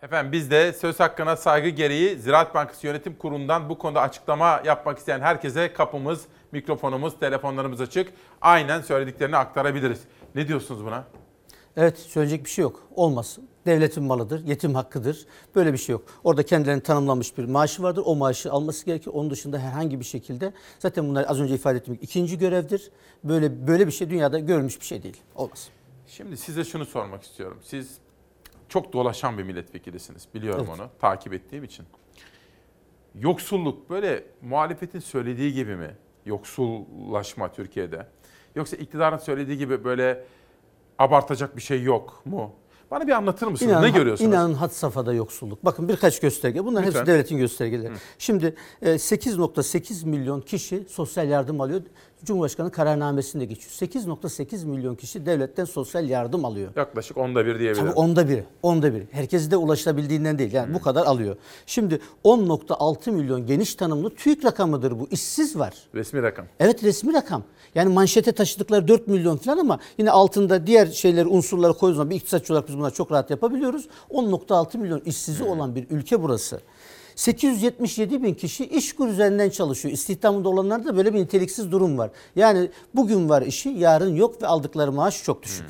Efendim 0.02 0.32
biz 0.32 0.50
de 0.50 0.72
söz 0.72 1.00
hakkına 1.00 1.36
saygı 1.36 1.68
gereği 1.68 2.18
Ziraat 2.18 2.54
Bankası 2.54 2.86
Yönetim 2.86 3.14
Kurulu'ndan 3.14 3.68
bu 3.68 3.78
konuda 3.78 4.00
açıklama 4.00 4.62
yapmak 4.64 4.98
isteyen 4.98 5.20
herkese 5.20 5.72
kapımız, 5.72 6.24
mikrofonumuz, 6.52 7.18
telefonlarımız 7.18 7.80
açık. 7.80 8.12
Aynen 8.40 8.80
söylediklerini 8.80 9.36
aktarabiliriz. 9.36 10.00
Ne 10.34 10.48
diyorsunuz 10.48 10.84
buna? 10.84 11.04
Evet 11.76 11.98
söyleyecek 11.98 12.44
bir 12.44 12.50
şey 12.50 12.62
yok. 12.62 12.82
Olmasın. 12.94 13.48
Devletin 13.66 14.04
malıdır, 14.04 14.44
yetim 14.44 14.74
hakkıdır. 14.74 15.26
Böyle 15.54 15.72
bir 15.72 15.78
şey 15.78 15.92
yok. 15.92 16.02
Orada 16.24 16.42
kendilerine 16.42 16.82
tanımlanmış 16.82 17.38
bir 17.38 17.44
maaşı 17.44 17.82
vardır. 17.82 18.02
O 18.06 18.16
maaşı 18.16 18.52
alması 18.52 18.86
gerekir. 18.86 19.10
Onun 19.14 19.30
dışında 19.30 19.58
herhangi 19.58 20.00
bir 20.00 20.04
şekilde 20.04 20.52
zaten 20.78 21.08
bunlar 21.08 21.24
az 21.28 21.40
önce 21.40 21.54
ifade 21.54 21.78
ettiğim 21.78 21.98
ikinci 22.02 22.38
görevdir. 22.38 22.90
Böyle 23.24 23.66
böyle 23.66 23.86
bir 23.86 23.92
şey 23.92 24.10
dünyada 24.10 24.38
görülmüş 24.38 24.80
bir 24.80 24.86
şey 24.86 25.02
değil. 25.02 25.16
Olmaz. 25.34 25.68
Şimdi 26.06 26.36
size 26.36 26.64
şunu 26.64 26.86
sormak 26.86 27.22
istiyorum. 27.22 27.58
Siz 27.62 27.98
çok 28.70 28.92
dolaşan 28.92 29.38
bir 29.38 29.42
milletvekilisiniz. 29.42 30.28
Biliyorum 30.34 30.66
Evet. 30.70 30.80
onu. 30.80 30.88
Takip 31.00 31.32
ettiğim 31.32 31.64
için. 31.64 31.86
Yoksulluk 33.14 33.90
böyle 33.90 34.24
muhalefetin 34.42 34.98
söylediği 35.00 35.52
gibi 35.52 35.76
mi? 35.76 35.96
Yoksullaşma 36.26 37.52
Türkiye'de. 37.52 38.06
Yoksa 38.54 38.76
iktidarın 38.76 39.16
söylediği 39.18 39.58
gibi 39.58 39.84
böyle 39.84 40.24
abartacak 40.98 41.56
bir 41.56 41.62
şey 41.62 41.82
yok 41.82 42.22
mu? 42.24 42.54
Bana 42.90 43.06
bir 43.06 43.12
anlatır 43.12 43.46
mısınız? 43.46 43.72
İnanın, 43.72 43.86
ne 43.86 43.90
görüyorsunuz? 43.90 44.28
İnanın 44.30 44.54
had 44.54 44.70
safhada 44.70 45.12
yoksulluk. 45.14 45.64
Bakın 45.64 45.88
birkaç 45.88 46.20
gösterge. 46.20 46.64
Bunlar 46.64 46.82
Lütfen. 46.82 47.00
hepsi 47.00 47.12
devletin 47.12 47.38
göstergeleri. 47.38 47.92
Şimdi 48.18 48.54
e, 48.82 48.90
8.8 48.90 50.06
milyon 50.08 50.40
kişi 50.40 50.84
sosyal 50.88 51.28
yardım 51.28 51.60
alıyor. 51.60 51.82
Cumhurbaşkanı 52.24 52.70
kararnamesinde 52.70 53.44
geçiyor. 53.44 53.72
8.8 53.72 54.66
milyon 54.66 54.94
kişi 54.94 55.26
devletten 55.26 55.64
sosyal 55.64 56.08
yardım 56.08 56.44
alıyor. 56.44 56.70
Yaklaşık 56.76 57.16
onda 57.16 57.46
bir 57.46 57.58
diyebilirim. 57.58 57.86
Tabii 57.86 57.98
onda 57.98 58.28
biri. 58.28 58.44
Onda 58.62 58.94
biri. 58.94 59.08
Herkesi 59.10 59.50
de 59.50 59.56
ulaşabildiğinden 59.56 60.38
değil. 60.38 60.52
Yani 60.52 60.74
bu 60.74 60.80
kadar 60.80 61.06
alıyor. 61.06 61.36
Şimdi 61.66 62.00
10.6 62.24 63.10
milyon 63.10 63.46
geniş 63.46 63.74
tanımlı 63.74 64.14
TÜİK 64.14 64.44
rakamıdır 64.44 65.00
bu. 65.00 65.08
İşsiz 65.10 65.58
var. 65.58 65.74
Resmi 65.94 66.22
rakam. 66.22 66.46
Evet 66.60 66.84
resmi 66.84 67.14
rakam. 67.14 67.42
Yani 67.74 67.92
manşete 67.92 68.32
taşıdıkları 68.32 68.88
4 68.88 69.08
milyon 69.08 69.36
falan 69.36 69.58
ama 69.58 69.78
yine 69.98 70.10
altında 70.10 70.66
diğer 70.66 70.86
şeyleri 70.86 71.28
unsurları 71.28 71.72
koyduğumuz 71.72 71.96
zaman 71.96 72.10
bir 72.10 72.16
iktisatçı 72.16 72.52
olarak 72.52 72.68
biz 72.68 72.78
bunları 72.78 72.94
çok 72.94 73.12
rahat 73.12 73.30
yapabiliyoruz. 73.30 73.88
10.6 74.10 74.78
milyon 74.78 75.00
işsizi 75.00 75.44
olan 75.44 75.74
bir 75.74 75.86
ülke 75.90 76.22
burası. 76.22 76.60
877 77.20 78.22
bin 78.22 78.34
kişi 78.34 78.64
iş 78.64 78.92
kur 78.92 79.08
üzerinden 79.08 79.50
çalışıyor. 79.50 79.94
İstihdamında 79.94 80.48
olanlarda 80.48 80.84
da 80.84 80.96
böyle 80.96 81.14
bir 81.14 81.18
niteliksiz 81.18 81.72
durum 81.72 81.98
var. 81.98 82.10
Yani 82.36 82.70
bugün 82.94 83.28
var 83.28 83.42
işi, 83.42 83.68
yarın 83.68 84.14
yok 84.14 84.42
ve 84.42 84.46
aldıkları 84.46 84.92
maaş 84.92 85.24
çok 85.24 85.42
düşük. 85.42 85.66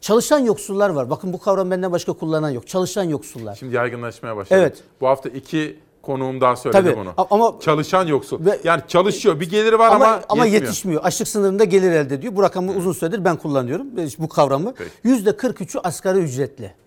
Çalışan 0.00 0.38
yoksullar 0.38 0.90
var. 0.90 1.10
Bakın 1.10 1.32
bu 1.32 1.38
kavram 1.40 1.70
benden 1.70 1.92
başka 1.92 2.12
kullanan 2.12 2.50
yok. 2.50 2.66
Çalışan 2.68 3.04
yoksullar. 3.04 3.54
Şimdi 3.54 3.74
yaygınlaşmaya 3.74 4.36
başladı. 4.36 4.60
Evet. 4.60 4.78
Bu 5.00 5.08
hafta 5.08 5.28
iki 5.28 5.78
konuğum 6.02 6.40
daha 6.40 6.56
söyledi 6.56 6.82
Tabii, 6.82 6.96
bunu. 6.96 7.14
ama- 7.30 7.60
Çalışan 7.60 8.06
yoksul. 8.06 8.40
yani 8.64 8.82
çalışıyor 8.88 9.40
bir 9.40 9.50
geliri 9.50 9.78
var 9.78 9.86
ama, 9.86 9.94
ama, 9.94 10.22
ama 10.28 10.44
yetmiyor. 10.44 10.62
yetişmiyor. 10.66 11.04
Açlık 11.04 11.28
sınırında 11.28 11.64
gelir 11.64 11.92
elde 11.92 12.14
ediyor. 12.14 12.36
Bu 12.36 12.42
rakamı 12.42 12.72
uzun 12.72 12.92
süredir 12.92 13.24
ben 13.24 13.36
kullanıyorum 13.36 13.86
bu 14.18 14.28
kavramı. 14.28 14.74
Yüzde 15.04 15.30
43'ü 15.30 15.80
asgari 15.84 16.18
ücretli. 16.18 16.81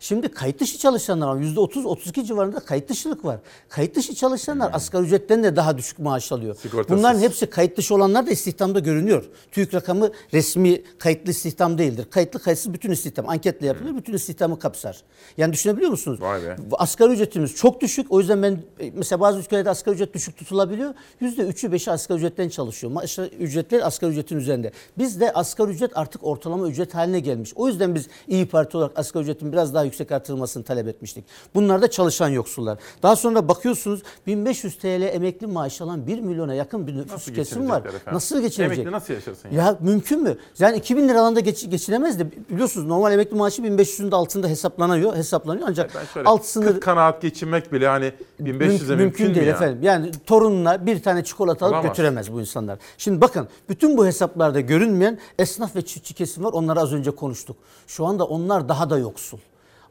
Şimdi 0.00 0.28
kayıt 0.28 0.60
dışı 0.60 0.78
çalışanlar 0.78 1.26
var. 1.26 1.36
Yüzde 1.40 1.60
30-32 1.60 2.24
civarında 2.24 2.60
kayıt 2.60 2.88
dışılık 2.88 3.24
var. 3.24 3.38
Kayıt 3.68 3.96
dışı 3.96 4.14
çalışanlar 4.14 4.70
asgari 4.72 5.04
ücretten 5.04 5.44
de 5.44 5.56
daha 5.56 5.78
düşük 5.78 5.98
maaş 5.98 6.32
alıyor. 6.32 6.56
Sigortasız. 6.56 6.98
Bunların 6.98 7.20
hepsi 7.20 7.46
kayıt 7.46 7.76
dışı 7.76 7.94
olanlar 7.94 8.26
da 8.26 8.30
istihdamda 8.30 8.78
görünüyor. 8.78 9.24
TÜİK 9.52 9.74
rakamı 9.74 10.10
resmi 10.32 10.82
kayıtlı 10.98 11.30
istihdam 11.30 11.78
değildir. 11.78 12.06
Kayıtlı 12.10 12.40
kayıtsız 12.40 12.72
bütün 12.72 12.90
istihdam. 12.90 13.28
Anketle 13.28 13.66
yapılır. 13.66 13.96
Bütün 13.96 14.12
istihdamı 14.12 14.58
kapsar. 14.58 15.02
Yani 15.36 15.52
düşünebiliyor 15.52 15.90
musunuz? 15.90 16.20
Vay 16.20 16.42
be. 16.42 16.56
Asgari 16.72 17.12
ücretimiz 17.12 17.54
çok 17.54 17.80
düşük. 17.80 18.12
O 18.12 18.20
yüzden 18.20 18.42
ben 18.42 18.58
e, 18.80 18.90
mesela 18.94 19.20
bazı 19.20 19.38
ülkelerde 19.38 19.70
asgari 19.70 19.94
ücret 19.94 20.14
düşük 20.14 20.36
tutulabiliyor. 20.36 20.94
Yüzde 21.20 21.42
üçü 21.42 21.72
beşi 21.72 21.90
asgari 21.90 22.18
ücretten 22.18 22.48
çalışıyor. 22.48 22.92
Maaş 22.92 23.18
ücretler 23.18 23.86
asgari 23.86 24.10
ücretin 24.10 24.36
üzerinde. 24.36 24.72
Bizde 24.98 25.32
asgari 25.32 25.70
ücret 25.70 25.90
artık 25.94 26.24
ortalama 26.24 26.68
ücret 26.68 26.94
haline 26.94 27.20
gelmiş. 27.20 27.52
O 27.56 27.68
yüzden 27.68 27.94
biz 27.94 28.08
İyi 28.28 28.46
Parti 28.46 28.76
olarak 28.76 28.98
asgari 28.98 29.22
ücretin 29.22 29.52
biraz 29.52 29.74
daha 29.74 29.83
yüksek 29.84 30.12
artırılmasını 30.12 30.64
talep 30.64 30.88
etmiştik. 30.88 31.24
Bunlar 31.54 31.82
da 31.82 31.90
çalışan 31.90 32.28
yoksullar. 32.28 32.78
Daha 33.02 33.16
sonra 33.16 33.48
bakıyorsunuz 33.48 34.02
1500 34.26 34.78
TL 34.78 34.86
emekli 35.02 35.46
maaş 35.46 35.80
alan 35.80 36.06
1 36.06 36.20
milyona 36.20 36.54
yakın 36.54 36.86
bir 36.86 36.96
nüfus 36.96 37.12
Nasıl 37.12 37.34
kesim 37.34 37.70
var. 37.70 37.80
efendim? 37.80 38.00
Nasıl 38.12 38.40
geçinecek? 38.40 38.78
Emekli 38.78 38.92
nasıl 38.92 39.14
yaşarsın 39.14 39.48
ya? 39.48 39.64
Ya 39.64 39.76
mümkün 39.80 40.22
mü? 40.22 40.36
Yani 40.58 40.76
2000 40.76 41.08
lira 41.08 41.20
alanda 41.20 41.40
geç, 41.40 41.70
geçinemez 41.70 42.18
de 42.18 42.26
biliyorsunuz 42.50 42.86
normal 42.86 43.12
emekli 43.12 43.36
maaşı 43.36 43.62
1500'ün 43.62 44.10
de 44.10 44.16
altında 44.16 44.48
hesaplanıyor, 44.48 45.16
hesaplanıyor 45.16 45.66
ancak 45.68 45.90
Şöyle 46.14 46.28
alt 46.28 46.44
sınır 46.44 46.66
40 46.66 46.82
kanaat 46.82 47.22
geçinmek 47.22 47.72
bile 47.72 47.88
hani 47.88 48.12
1500'e 48.42 48.96
mümkün, 48.96 49.28
mü 49.28 49.34
değil 49.34 49.46
ya? 49.46 49.52
efendim. 49.52 49.78
Yani 49.82 50.10
torununa 50.26 50.86
bir 50.86 51.02
tane 51.02 51.24
çikolata 51.24 51.66
alıp 51.66 51.74
Olamaz. 51.74 51.90
götüremez 51.90 52.32
bu 52.32 52.40
insanlar. 52.40 52.78
Şimdi 52.98 53.20
bakın 53.20 53.48
bütün 53.68 53.96
bu 53.96 54.06
hesaplarda 54.06 54.60
görünmeyen 54.60 55.18
esnaf 55.38 55.76
ve 55.76 55.82
çiftçi 55.82 56.14
kesim 56.14 56.44
var. 56.44 56.52
Onları 56.52 56.80
az 56.80 56.92
önce 56.92 57.10
konuştuk. 57.10 57.56
Şu 57.86 58.06
anda 58.06 58.24
onlar 58.24 58.68
daha 58.68 58.90
da 58.90 58.98
yoksul. 58.98 59.38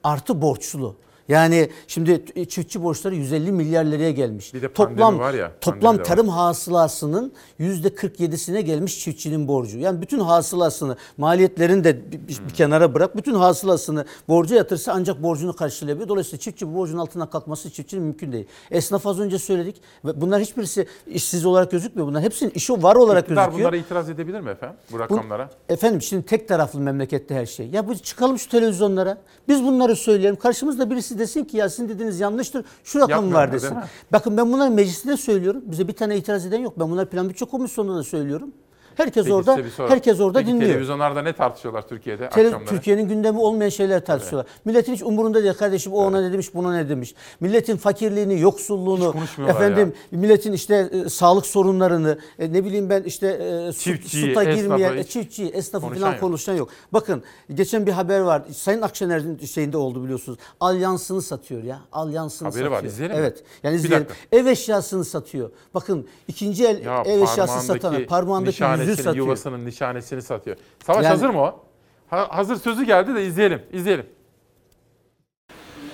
Artı 0.03 0.41
borçlu. 0.41 0.95
Yani 1.29 1.69
şimdi 1.87 2.25
çiftçi 2.49 2.83
borçları 2.83 3.15
150 3.15 3.51
milyar 3.51 3.85
liraya 3.85 4.11
gelmiş. 4.11 4.53
Bir 4.53 4.61
de 4.61 4.73
toplam 4.73 5.19
var 5.19 5.33
ya, 5.33 5.51
toplam 5.61 5.95
de 5.95 5.99
var. 5.99 6.05
tarım 6.05 6.29
hasılasının 6.29 7.31
%47'sine 7.59 8.61
gelmiş 8.61 8.99
çiftçinin 8.99 9.47
borcu. 9.47 9.79
Yani 9.79 10.01
bütün 10.01 10.19
hasılasını, 10.19 10.97
maliyetlerini 11.17 11.83
de 11.83 12.11
bir, 12.11 12.27
bir- 12.27 12.45
bir 12.49 12.53
kenara 12.53 12.93
bırak. 12.93 13.17
Bütün 13.17 13.33
hasılasını 13.33 14.05
borca 14.27 14.55
yatırsa 14.55 14.93
ancak 14.95 15.23
borcunu 15.23 15.53
karşılayabilir. 15.55 16.07
Dolayısıyla 16.09 16.37
çiftçi 16.39 16.67
bu 16.73 16.75
borcun 16.77 16.97
altına 16.97 17.29
kalkması 17.29 17.69
çiftçinin 17.69 18.03
mümkün 18.03 18.31
değil. 18.31 18.45
Esnaf 18.71 19.07
az 19.07 19.19
önce 19.19 19.39
söyledik. 19.39 19.81
Bunlar 20.03 20.41
hiçbirisi 20.41 20.87
işsiz 21.07 21.45
olarak 21.45 21.71
gözükmüyor. 21.71 22.07
Bunlar 22.07 22.21
hepsinin 22.21 22.51
işi 22.51 22.83
var 22.83 22.95
olarak 22.95 23.23
İktidar 23.23 23.45
gözüküyor. 23.45 23.69
bunlara 23.71 23.81
itiraz 23.81 24.09
edebilir 24.09 24.39
mi 24.39 24.49
efendim 24.49 24.77
bu 24.91 24.95
Bu- 24.95 24.99
rakamlara? 24.99 25.49
efendim 25.69 26.01
şimdi 26.01 26.25
tek 26.25 26.47
taraflı 26.47 26.79
memlekette 26.79 27.35
her 27.35 27.45
şey. 27.45 27.67
Ya 27.67 27.87
bu 27.87 27.95
çıkalım 27.97 28.39
şu 28.39 28.49
televizyonlara. 28.49 29.17
Biz 29.47 29.63
bunları 29.63 29.95
söyleyelim. 29.95 30.35
Karşımızda 30.35 30.89
birisi 30.89 31.12
desin 31.19 31.43
ki 31.43 31.57
ya 31.57 31.69
sizin 31.69 31.89
dediğiniz 31.89 32.19
yanlıştır. 32.19 32.65
Şu 32.83 32.99
rakam 32.99 33.33
var 33.33 33.51
desin. 33.51 33.69
Bakın 34.11 34.37
ben 34.37 34.51
bunları 34.53 34.71
mecliste 34.71 35.09
de 35.09 35.17
söylüyorum. 35.17 35.61
Bize 35.65 35.87
bir 35.87 35.93
tane 35.93 36.17
itiraz 36.17 36.45
eden 36.45 36.59
yok. 36.59 36.73
Ben 36.79 36.91
bunları 36.91 37.09
plan 37.09 37.29
bütçe 37.29 37.45
komisyonunda 37.45 37.97
da 37.99 38.03
söylüyorum. 38.03 38.51
Herkes 38.95 39.23
Peki 39.23 39.33
orada 39.33 39.57
herkes 39.77 40.19
orada 40.19 40.39
Peki 40.39 40.51
dinliyor. 40.51 40.71
televizyonlarda 40.71 41.21
ne 41.21 41.33
tartışıyorlar 41.33 41.87
Türkiye'de 41.87 42.23
Tele- 42.25 42.47
akşamları? 42.47 42.65
Türkiye'nin 42.69 43.07
gündemi 43.07 43.39
olmayan 43.39 43.69
şeyler 43.69 44.05
tartışıyorlar. 44.05 44.51
Milletin 44.65 44.93
hiç 44.93 45.03
umurunda 45.03 45.43
değil 45.43 45.53
kardeşim 45.53 45.93
o 45.93 45.97
ona 45.97 46.21
ne 46.21 46.33
demiş 46.33 46.53
buna 46.53 46.73
ne 46.73 46.89
demiş. 46.89 47.15
Milletin 47.39 47.77
fakirliğini, 47.77 48.39
yoksulluğunu, 48.39 49.15
efendim 49.47 49.93
milletin 50.11 50.53
işte 50.53 50.89
e, 51.05 51.09
sağlık 51.09 51.45
sorunlarını, 51.45 52.17
e, 52.39 52.53
ne 52.53 52.65
bileyim 52.65 52.89
ben 52.89 53.03
işte 53.03 53.27
e, 53.27 53.71
su, 53.71 53.79
Çiftçiyi, 53.79 54.27
suta 54.27 54.43
esnafı 54.43 54.61
girmeyen, 54.61 54.93
hiç 54.93 54.99
e, 54.99 55.09
çiftçi, 55.09 55.45
esnafı 55.45 55.85
konuşan 55.85 56.01
falan 56.01 56.11
yok. 56.11 56.21
konuşan 56.21 56.53
yok. 56.53 56.69
Bakın 56.93 57.23
geçen 57.53 57.87
bir 57.87 57.91
haber 57.91 58.19
var. 58.19 58.41
Sayın 58.53 58.81
Akşener'in 58.81 59.45
şeyinde 59.45 59.77
oldu 59.77 60.03
biliyorsunuz. 60.03 60.39
Alyansını 60.59 61.21
satıyor 61.21 61.63
ya. 61.63 61.79
Alyansını 61.91 62.47
Haberi 62.47 62.63
satıyor. 62.63 62.79
var, 62.79 62.83
izleyelim 62.83 63.15
mi? 63.17 63.21
Evet. 63.21 63.43
Yani 63.63 63.75
izleyelim. 63.75 64.07
Ev 64.31 64.45
eşyasını 64.45 65.05
satıyor. 65.05 65.49
Bakın 65.73 66.07
ikinci 66.27 66.65
el 66.65 66.85
Ya 66.85 67.03
ev 67.05 67.21
eşyası 67.21 67.59
satan 67.67 68.05
parmağındaki 68.05 68.57
nişanesini, 68.91 69.03
satıyor. 69.05 69.25
yuvasının 69.25 69.65
nişanesini 69.65 70.21
satıyor. 70.21 70.57
Savaş 70.85 71.03
Yani- 71.03 71.11
hazır 71.13 71.29
mı 71.29 71.41
o? 71.41 71.63
Ha- 72.09 72.27
hazır 72.31 72.55
sözü 72.55 72.83
geldi 72.83 73.15
de 73.15 73.25
izleyelim. 73.25 73.61
İzleyelim. 73.73 74.05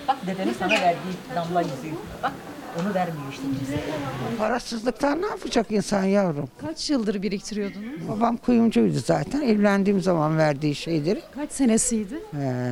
Bak 0.07 0.17
dedenin 0.27 0.53
sana 0.53 0.71
verdiği 0.71 1.13
damla 1.35 1.61
yüzüğü. 1.61 1.97
Bak 2.23 2.31
onu 2.81 2.93
vermiyor 2.93 3.31
işte 3.31 3.43
kimse. 3.59 3.79
Parasızlıktan 4.37 5.21
ne 5.21 5.25
yapacak 5.25 5.71
insan 5.71 6.03
yavrum? 6.03 6.49
Kaç 6.61 6.89
yıldır 6.89 7.21
biriktiriyordunuz? 7.21 8.07
Babam 8.07 8.37
kuyumcuydu 8.37 8.99
zaten. 9.05 9.41
Evlendiğim 9.41 10.01
zaman 10.01 10.37
verdiği 10.37 10.75
şeyleri. 10.75 11.21
Kaç 11.35 11.51
senesiydi? 11.51 12.19
Ee, 12.39 12.71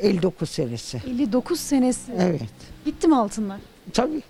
59 0.00 0.50
senesi. 0.50 1.02
59 1.06 1.60
senesi. 1.60 2.12
Evet. 2.18 2.42
Gitti 2.84 3.08
mi 3.08 3.16
altınlar? 3.16 3.58
Tabii. 3.92 4.22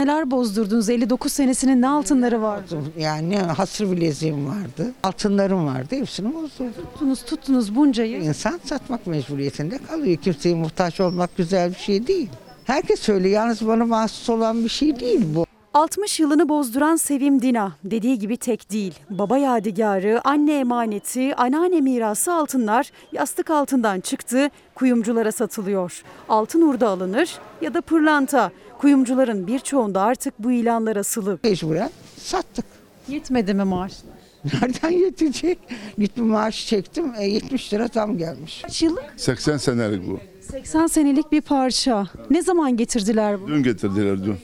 Neler 0.00 0.30
bozdurdunuz? 0.30 0.90
59 0.90 1.32
senesinin 1.32 1.82
ne 1.82 1.88
altınları 1.88 2.42
vardı? 2.42 2.78
Yani 2.98 3.36
hasır 3.38 3.90
bileziğim 3.90 4.46
vardı. 4.46 4.92
Altınlarım 5.02 5.66
vardı. 5.66 5.86
Hepsini 5.96 6.34
bozdurdum. 6.34 6.72
Tuttunuz 6.92 7.24
tuttunuz 7.24 7.74
buncayı. 7.76 8.22
İnsan 8.22 8.60
satmak 8.64 9.06
mecburiyetinde 9.06 9.78
kalıyor. 9.78 10.16
Kimseye 10.16 10.54
muhtaç 10.54 11.00
olmak 11.00 11.36
güzel 11.36 11.70
bir 11.70 11.78
şey 11.78 12.06
değil. 12.06 12.28
Herkes 12.64 13.00
söylüyor. 13.00 13.34
Yalnız 13.34 13.66
bana 13.66 13.84
mahsus 13.84 14.30
olan 14.30 14.64
bir 14.64 14.68
şey 14.68 15.00
değil 15.00 15.20
bu. 15.34 15.46
60 15.74 16.20
yılını 16.20 16.48
bozduran 16.48 16.96
Sevim 16.96 17.42
Dina 17.42 17.72
dediği 17.84 18.18
gibi 18.18 18.36
tek 18.36 18.70
değil. 18.72 18.94
Baba 19.10 19.38
yadigarı, 19.38 20.20
anne 20.24 20.58
emaneti, 20.58 21.36
anneanne 21.36 21.80
mirası 21.80 22.32
altınlar 22.32 22.90
yastık 23.12 23.50
altından 23.50 24.00
çıktı, 24.00 24.50
kuyumculara 24.74 25.32
satılıyor. 25.32 26.02
Altın 26.28 26.62
urda 26.62 26.88
alınır 26.88 27.38
ya 27.62 27.74
da 27.74 27.80
pırlanta. 27.80 28.50
Kuyumcuların 28.78 29.46
birçoğunda 29.46 30.00
artık 30.02 30.34
bu 30.38 30.52
ilanlar 30.52 30.96
asılı. 30.96 31.38
Mecburen 31.44 31.90
sattık. 32.16 32.64
Yetmedi 33.08 33.54
mi 33.54 33.64
maaşlar? 33.64 34.10
Nereden 34.44 34.90
yetecek? 34.90 35.58
Gittim 35.98 36.26
maaşı 36.26 36.66
çektim. 36.66 37.12
E, 37.18 37.24
70 37.26 37.72
lira 37.72 37.88
tam 37.88 38.18
gelmiş. 38.18 38.62
Kaç 38.62 38.82
yıllık? 38.82 39.04
80 39.16 39.56
senelik 39.56 40.08
bu. 40.08 40.20
80 40.40 40.86
senelik 40.86 41.32
bir 41.32 41.40
parça. 41.40 42.06
Ne 42.30 42.42
zaman 42.42 42.76
getirdiler 42.76 43.40
bunu? 43.40 43.48
Dün 43.48 43.62
getirdiler 43.62 44.24
dün. 44.24 44.36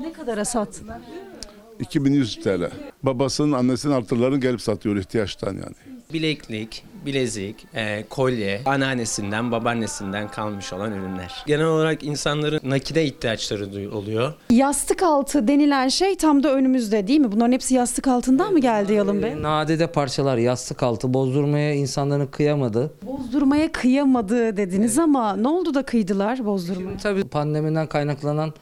Ne 0.00 0.12
kadara 0.12 0.44
sattılar? 0.44 1.00
2100 1.80 2.36
TL. 2.36 2.70
Babasının 3.02 3.52
annesinin 3.52 3.92
artırlarını 3.92 4.40
gelip 4.40 4.60
satıyor 4.62 4.96
ihtiyaçtan 4.96 5.52
yani. 5.54 5.97
Bileklik, 6.12 6.84
bilezik, 7.06 7.66
e, 7.74 8.04
kolye, 8.10 8.60
anneannesinden, 8.64 9.52
babaannesinden 9.52 10.30
kalmış 10.30 10.72
olan 10.72 10.92
ürünler. 10.92 11.44
Genel 11.46 11.66
olarak 11.66 12.04
insanların 12.04 12.60
nakide 12.64 13.04
ihtiyaçları 13.04 13.96
oluyor. 13.96 14.32
Yastık 14.50 15.02
altı 15.02 15.48
denilen 15.48 15.88
şey 15.88 16.16
tam 16.16 16.42
da 16.42 16.54
önümüzde 16.54 17.06
değil 17.06 17.20
mi? 17.20 17.32
Bunların 17.32 17.52
hepsi 17.52 17.74
yastık 17.74 18.08
altından 18.08 18.52
mı 18.52 18.60
geldi 18.60 18.92
Yalın 18.92 19.22
Bey? 19.22 19.42
Nadide 19.42 19.86
parçalar 19.86 20.36
yastık 20.36 20.82
altı 20.82 21.14
bozdurmaya 21.14 21.74
insanların 21.74 22.26
kıyamadı. 22.26 22.92
Bozdurmaya 23.02 23.72
kıyamadı 23.72 24.56
dediniz 24.56 24.98
ama 24.98 25.36
ne 25.36 25.48
oldu 25.48 25.74
da 25.74 25.82
kıydılar 25.82 26.46
bozdurmaya? 26.46 26.96
Tabii 26.96 27.24
pandemiden 27.24 27.86
kaynaklanan 27.86 28.52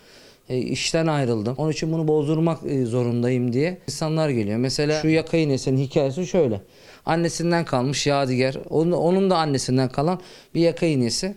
e, 0.49 0.59
işten 0.59 1.07
ayrıldım. 1.07 1.55
Onun 1.59 1.73
için 1.73 1.93
bunu 1.93 2.09
bozdurmak 2.09 2.59
e, 2.67 2.85
zorundayım 2.85 3.53
diye 3.53 3.79
insanlar 3.89 4.29
geliyor. 4.29 4.59
Mesela 4.59 5.03
şu 5.03 5.09
yaka 5.09 5.37
iğnesinin 5.37 5.79
hikayesi 5.79 6.27
şöyle. 6.27 6.61
Annesinden 7.07 7.65
kalmış 7.65 8.07
yadigar. 8.07 8.57
Onun, 8.71 8.93
onun 8.93 9.31
da 9.31 9.37
annesinden 9.39 9.89
kalan 9.89 10.21
bir 10.55 10.61
yaka 10.61 10.87
iğnesi. 10.87 11.35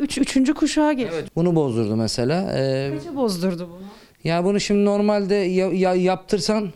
Üç, 0.00 0.18
üçüncü 0.18 0.54
kuşağa 0.54 0.92
geçti. 0.92 1.24
Bunu 1.36 1.54
bozdurdu 1.54 1.96
mesela. 1.96 2.52
E, 2.58 2.90
Kaça 2.98 3.16
bozdurdu 3.16 3.68
bunu? 3.70 3.86
ya 4.24 4.44
bunu 4.44 4.60
şimdi 4.60 4.84
normalde 4.84 5.34
ya- 5.34 5.72
ya- 5.72 5.94
yaptırsan 5.94 6.70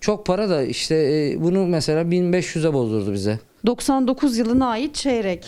çok 0.00 0.26
para 0.26 0.48
da 0.50 0.62
işte 0.62 0.94
e, 0.94 1.42
bunu 1.42 1.66
mesela 1.66 2.02
1500'e 2.02 2.72
bozdurdu 2.72 3.12
bize. 3.12 3.38
99 3.66 4.38
yılına 4.38 4.66
ait 4.66 4.94
çeyrek. 4.94 5.44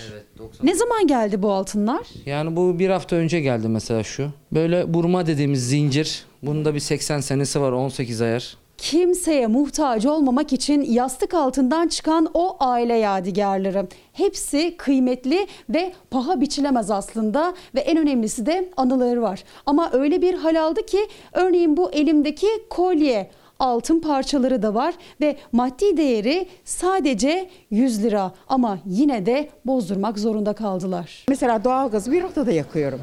Ne 0.62 0.74
zaman 0.74 1.06
geldi 1.06 1.42
bu 1.42 1.52
altınlar? 1.52 2.06
Yani 2.26 2.56
bu 2.56 2.78
bir 2.78 2.88
hafta 2.90 3.16
önce 3.16 3.40
geldi 3.40 3.68
mesela 3.68 4.02
şu. 4.02 4.28
Böyle 4.52 4.94
burma 4.94 5.26
dediğimiz 5.26 5.68
zincir. 5.68 6.24
Bunda 6.42 6.74
bir 6.74 6.80
80 6.80 7.20
senesi 7.20 7.60
var 7.60 7.72
18 7.72 8.20
ayar. 8.22 8.56
Kimseye 8.80 9.46
muhtaç 9.46 10.06
olmamak 10.06 10.52
için 10.52 10.82
yastık 10.82 11.34
altından 11.34 11.88
çıkan 11.88 12.30
o 12.34 12.56
aile 12.60 12.96
yadigarları. 12.96 13.86
Hepsi 14.12 14.76
kıymetli 14.76 15.46
ve 15.68 15.92
paha 16.10 16.40
biçilemez 16.40 16.90
aslında 16.90 17.54
ve 17.74 17.80
en 17.80 17.98
önemlisi 17.98 18.46
de 18.46 18.70
anıları 18.76 19.22
var. 19.22 19.44
Ama 19.66 19.90
öyle 19.92 20.22
bir 20.22 20.34
hal 20.34 20.62
aldı 20.62 20.86
ki 20.86 20.98
örneğin 21.32 21.76
bu 21.76 21.90
elimdeki 21.90 22.48
kolye 22.70 23.30
altın 23.58 24.00
parçaları 24.00 24.62
da 24.62 24.74
var 24.74 24.94
ve 25.20 25.36
maddi 25.52 25.96
değeri 25.96 26.46
sadece 26.64 27.50
100 27.70 28.02
lira 28.02 28.32
ama 28.48 28.78
yine 28.86 29.26
de 29.26 29.48
bozdurmak 29.66 30.18
zorunda 30.18 30.52
kaldılar. 30.52 31.24
Mesela 31.28 31.64
doğalgazı 31.64 32.12
bir 32.12 32.22
odada 32.22 32.52
yakıyorum. 32.52 33.00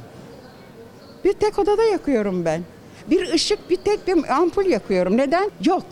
Bir 1.26 1.34
tek 1.34 1.60
odada 1.60 1.84
yakıyorum 1.84 2.45
ben. 2.45 2.62
Bir 3.10 3.34
ışık, 3.34 3.70
bir 3.70 3.76
tek 3.76 4.08
bir 4.08 4.34
ampul 4.42 4.66
yakıyorum. 4.66 5.18
Neden? 5.18 5.52
Yok. 5.66 5.86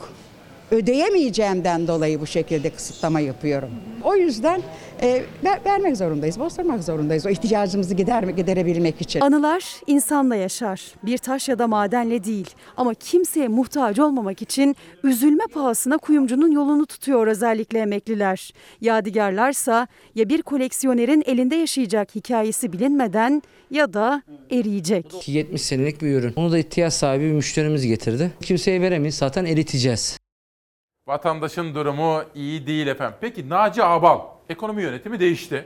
Ödeyemeyeceğimden 0.72 1.88
dolayı 1.88 2.22
bu 2.22 2.28
şekilde 2.28 2.70
kısıtlama 2.70 3.20
yapıyorum. 3.20 3.70
O 4.04 4.16
yüzden 4.16 4.62
e, 5.02 5.24
ver- 5.44 5.60
vermek 5.66 5.98
zorundayız, 5.98 6.40
bozdurmak 6.40 6.84
zorundayız 6.84 7.26
o 7.26 7.30
ihtiyacımızı 7.30 7.94
gider 7.94 8.24
giderebilmek 8.24 9.02
için. 9.02 9.20
Anılar 9.22 9.64
insanla 9.88 10.36
yaşar. 10.36 10.82
Bir 11.04 11.18
taş 11.18 11.50
ya 11.50 11.60
da 11.60 11.68
madenle 11.68 12.24
değil. 12.24 12.50
Ama 12.78 12.94
kimseye 12.94 13.48
muhtaç 13.48 14.00
olmamak 14.00 14.42
için 14.42 14.76
üzülme 15.04 15.44
pahasına 15.54 15.98
kuyumcunun 15.98 16.52
yolunu 16.52 16.86
tutuyor 16.86 17.28
özellikle 17.28 17.80
emekliler. 17.80 18.52
Yadigarlarsa 18.82 19.88
ya 20.16 20.30
bir 20.30 20.42
koleksiyonerin 20.42 21.24
elinde 21.26 21.56
yaşayacak 21.56 22.16
hikayesi 22.16 22.74
bilinmeden 22.74 23.42
ya 23.72 23.94
da 23.94 24.24
eriyecek. 24.52 25.28
70 25.28 25.62
senelik 25.62 26.02
bir 26.02 26.16
ürün. 26.16 26.34
Onu 26.36 26.52
da 26.52 26.58
ihtiyaç 26.58 26.94
sahibi 26.94 27.24
bir 27.24 27.32
müşterimiz 27.32 27.86
getirdi. 27.86 28.32
Kimseye 28.42 28.82
veremeyiz 28.82 29.16
zaten 29.16 29.46
eriteceğiz. 29.46 30.18
Vatandaşın 31.08 31.76
durumu 31.76 32.24
iyi 32.36 32.68
değil 32.68 32.88
efendim. 32.88 33.18
Peki 33.22 33.50
Naci 33.50 33.84
Abal 33.84 34.20
ekonomi 34.50 34.82
yönetimi 34.82 35.20
değişti. 35.20 35.66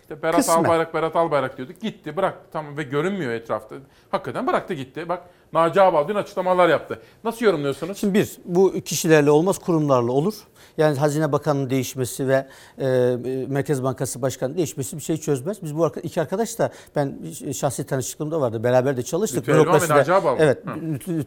İşte 0.00 0.22
Berat 0.22 0.36
Kısmen. 0.36 0.64
Albayrak, 0.64 0.94
Berat 0.94 1.16
Albayrak 1.16 1.56
diyorduk. 1.56 1.80
Gitti, 1.80 2.16
bıraktı 2.16 2.46
tamam 2.52 2.76
ve 2.76 2.82
görünmüyor 2.82 3.32
etrafta. 3.32 3.76
Hakikaten 4.10 4.46
bıraktı 4.46 4.74
gitti. 4.74 5.08
Bak 5.08 5.22
Naci 5.52 5.80
Ağbal 5.80 6.08
dün 6.08 6.14
açıklamalar 6.14 6.68
yaptı. 6.68 7.02
Nasıl 7.24 7.44
yorumluyorsunuz? 7.46 7.98
Şimdi 7.98 8.14
bir, 8.14 8.28
bu 8.44 8.80
kişilerle 8.84 9.30
olmaz 9.30 9.58
kurumlarla 9.58 10.12
olur. 10.12 10.34
Yani 10.78 10.98
Hazine 10.98 11.32
Bakanı'nın 11.32 11.70
değişmesi 11.70 12.28
ve 12.28 12.46
e, 12.78 13.16
Merkez 13.48 13.82
Bankası 13.82 14.22
Başkanı'nın 14.22 14.56
değişmesi 14.56 14.96
bir 14.96 15.02
şey 15.02 15.16
çözmez. 15.16 15.62
Biz 15.62 15.76
bu 15.76 15.92
iki 16.02 16.20
arkadaş 16.20 16.58
da 16.58 16.70
ben 16.96 17.18
şahsi 17.52 17.84
tanışıklığımda 17.84 18.40
vardı. 18.40 18.64
Beraber 18.64 18.96
de 18.96 19.02
çalıştık. 19.02 19.48
Bürokraside-? 19.48 20.36
Evet. 20.38 20.62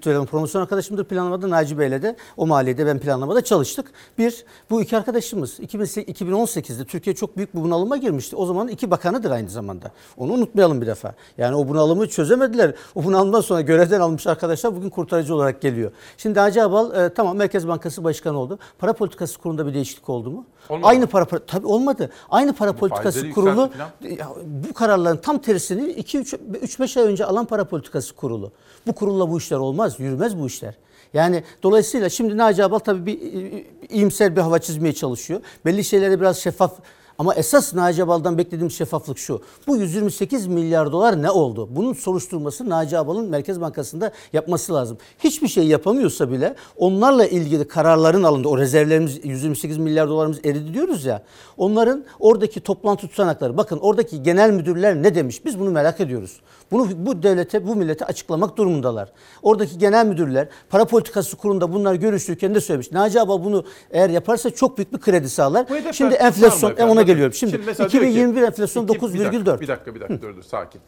Elvan 0.07 0.25
promosyon 0.25 0.61
arkadaşımdır. 0.61 1.03
Planlamada 1.03 1.49
Naci 1.49 1.79
Bey'le 1.79 2.01
de 2.01 2.15
o 2.37 2.47
maliyede 2.47 2.85
ben 2.85 2.99
planlamada 2.99 3.43
çalıştık. 3.43 3.91
Bir, 4.17 4.45
bu 4.69 4.81
iki 4.81 4.97
arkadaşımız 4.97 5.59
2008 5.59 6.17
2018'de 6.21 6.85
Türkiye 6.85 7.15
çok 7.15 7.37
büyük 7.37 7.55
bir 7.55 7.61
bunalıma 7.61 7.97
girmişti. 7.97 8.35
O 8.35 8.45
zaman 8.45 8.67
iki 8.67 8.91
bakanıdır 8.91 9.31
aynı 9.31 9.49
zamanda. 9.49 9.91
Onu 10.17 10.33
unutmayalım 10.33 10.81
bir 10.81 10.87
defa. 10.87 11.13
Yani 11.37 11.55
o 11.55 11.67
bunalımı 11.67 12.09
çözemediler. 12.09 12.73
O 12.95 13.03
bunalımdan 13.03 13.41
sonra 13.41 13.61
görevden 13.61 13.99
almış 13.99 14.27
arkadaşlar 14.27 14.75
bugün 14.75 14.89
kurtarıcı 14.89 15.35
olarak 15.35 15.61
geliyor. 15.61 15.91
Şimdi 16.17 16.39
Naci 16.39 16.63
Ağbal 16.63 17.05
e, 17.05 17.13
tamam 17.13 17.37
Merkez 17.37 17.67
Bankası 17.67 18.03
Başkanı 18.03 18.39
oldu. 18.39 18.59
Para 18.79 18.93
politikası 18.93 19.36
kurulunda 19.37 19.67
bir 19.67 19.73
değişiklik 19.73 20.09
oldu 20.09 20.31
mu? 20.31 20.45
Olmadı. 20.69 20.87
Aynı 20.87 21.07
para 21.07 21.25
tabii 21.25 21.67
olmadı. 21.67 22.11
Aynı 22.29 22.53
para 22.53 22.73
politikası 22.73 23.03
faizleri 23.03 23.33
kurulu 23.33 23.61
yükseltti 23.61 24.19
ya, 24.19 24.29
bu 24.45 24.73
kararların 24.73 25.17
tam 25.17 25.37
tersini 25.37 25.91
2-3-5 25.91 26.99
ay 26.99 27.07
önce 27.07 27.25
alan 27.25 27.45
para 27.45 27.65
politikası 27.65 28.15
kurulu. 28.15 28.51
Bu 28.87 28.93
kurulla 28.93 29.29
bu 29.29 29.37
işler 29.37 29.57
olmaz, 29.57 29.99
yürümez 29.99 30.39
bu 30.39 30.47
işler. 30.47 30.75
Yani 31.13 31.43
dolayısıyla 31.63 32.09
şimdi 32.09 32.37
Naci 32.37 32.63
Abal 32.63 32.79
tabii 32.79 33.05
bir 33.05 33.21
e, 33.21 33.65
iyimser 33.89 34.35
bir 34.35 34.41
hava 34.41 34.59
çizmeye 34.59 34.93
çalışıyor. 34.93 35.41
Belli 35.65 35.83
şeyleri 35.83 36.21
biraz 36.21 36.37
şeffaf 36.37 36.73
ama 37.17 37.35
esas 37.35 37.73
Naci 37.73 38.03
Abal'dan 38.03 38.37
beklediğim 38.37 38.71
şeffaflık 38.71 39.17
şu. 39.17 39.41
Bu 39.67 39.77
128 39.77 40.47
milyar 40.47 40.91
dolar 40.91 41.21
ne 41.21 41.31
oldu? 41.31 41.67
Bunun 41.71 41.93
soruşturması 41.93 42.69
Naci 42.69 42.97
Abal'ın 42.97 43.29
Merkez 43.29 43.61
Bankası'nda 43.61 44.11
yapması 44.33 44.73
lazım. 44.73 44.97
Hiçbir 45.19 45.47
şey 45.47 45.67
yapamıyorsa 45.67 46.31
bile 46.31 46.55
onlarla 46.77 47.25
ilgili 47.27 47.67
kararların 47.67 48.23
alındı. 48.23 48.47
O 48.47 48.57
rezervlerimiz 48.57 49.25
128 49.25 49.77
milyar 49.77 50.09
dolarımız 50.09 50.39
eridi 50.45 50.73
diyoruz 50.73 51.05
ya. 51.05 51.23
Onların 51.57 52.05
oradaki 52.19 52.59
toplantı 52.59 53.07
tutanakları. 53.07 53.57
Bakın 53.57 53.79
oradaki 53.81 54.23
genel 54.23 54.51
müdürler 54.51 55.03
ne 55.03 55.15
demiş? 55.15 55.45
Biz 55.45 55.59
bunu 55.59 55.71
merak 55.71 55.99
ediyoruz. 55.99 56.39
Bunu 56.71 56.87
bu 56.95 57.23
devlete, 57.23 57.67
bu 57.67 57.75
millete 57.75 58.05
açıklamak 58.05 58.57
durumundalar. 58.57 59.11
Oradaki 59.41 59.77
genel 59.77 60.05
müdürler 60.05 60.47
para 60.69 60.85
politikası 60.85 61.37
kurulunda 61.37 61.73
bunlar 61.73 61.95
görüştürken 61.95 62.55
de 62.55 62.61
söylemiş. 62.61 62.91
Naci 62.91 63.21
Abal 63.21 63.43
bunu 63.43 63.65
eğer 63.91 64.09
yaparsa 64.09 64.49
çok 64.49 64.77
büyük 64.77 64.93
bir 64.93 64.99
kredi 64.99 65.29
sağlar. 65.29 65.65
Şimdi 65.93 66.15
enflasyon 66.15 66.71
efendim? 66.71 66.91
ona 66.91 67.01
geliyorum. 67.01 67.33
Şimdi, 67.33 67.65
ki, 67.65 67.83
2021 67.85 68.41
enflasyon 68.41 68.83
iki- 68.83 68.93
bir 68.93 69.01
dakika, 69.01 69.17
9,4. 69.17 69.61
Bir 69.61 69.67
dakika 69.67 69.95
bir 69.95 69.99
dakika 70.01 70.21
dur 70.21 70.35
dur 70.37 70.43
sakin. 70.43 70.81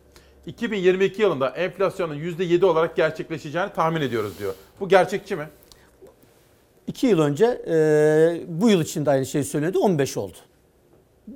2022 0.46 1.22
yılında 1.22 1.50
enflasyonun 1.50 2.16
%7 2.16 2.66
olarak 2.66 2.96
gerçekleşeceğini 2.96 3.74
tahmin 3.74 4.02
ediyoruz 4.02 4.40
diyor. 4.40 4.54
Bu 4.80 4.90
gerçekçi 4.90 5.36
mi? 5.36 5.50
İki 6.88 7.08
yıl 7.08 7.20
önce 7.20 7.46
e, 7.68 8.42
bu 8.48 8.70
yıl 8.70 8.82
içinde 8.82 9.10
aynı 9.10 9.26
şeyi 9.26 9.44
söyledi 9.44 9.78
15 9.78 10.18
oldu. 10.18 10.38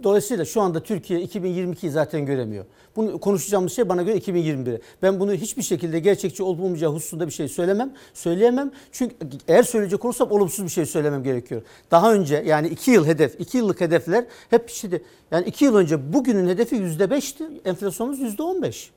Dolayısıyla 0.04 0.46
şu 0.46 0.62
anda 0.62 0.84
Türkiye 0.84 1.26
2022'yi 1.26 1.92
zaten 1.92 2.26
göremiyor. 2.26 2.66
Bunu 2.96 3.20
konuşacağımız 3.20 3.74
şey 3.74 3.90
bana 3.90 4.02
göre 4.02 4.16
2021. 4.16 4.80
Ben 5.02 5.20
bunu 5.20 5.34
hiçbir 5.34 5.62
şekilde 5.62 6.00
gerçekçi 6.00 6.44
olup 6.44 6.60
olmayacağı 6.60 6.92
hususunda 6.92 7.28
bir 7.28 7.32
şey 7.32 7.48
söylemem, 7.48 7.94
söyleyemem. 8.14 8.72
Çünkü 8.92 9.16
eğer 9.48 9.64
söyleyecek 9.64 10.06
olursam 10.06 10.32
olumsuz 10.32 10.66
bir 10.66 10.70
şey 10.70 10.86
söylemem 10.86 11.24
gerekiyor. 11.24 11.62
Daha 11.92 12.14
önce 12.14 12.44
yani 12.48 12.68
2 12.68 12.92
yıl 12.92 13.06
hedef, 13.06 13.40
2 13.40 13.58
yıllık 13.58 13.82
hedefler 13.82 14.26
hep 14.50 14.70
şimdi 14.70 15.04
yani 15.32 15.46
2 15.46 15.66
yıl 15.66 15.76
önce 15.76 16.14
bugünün 16.14 16.48
hedefi 16.48 16.76
%5'ti, 16.76 17.44
enflasyonumuz 17.66 18.20
%15. 18.20 18.90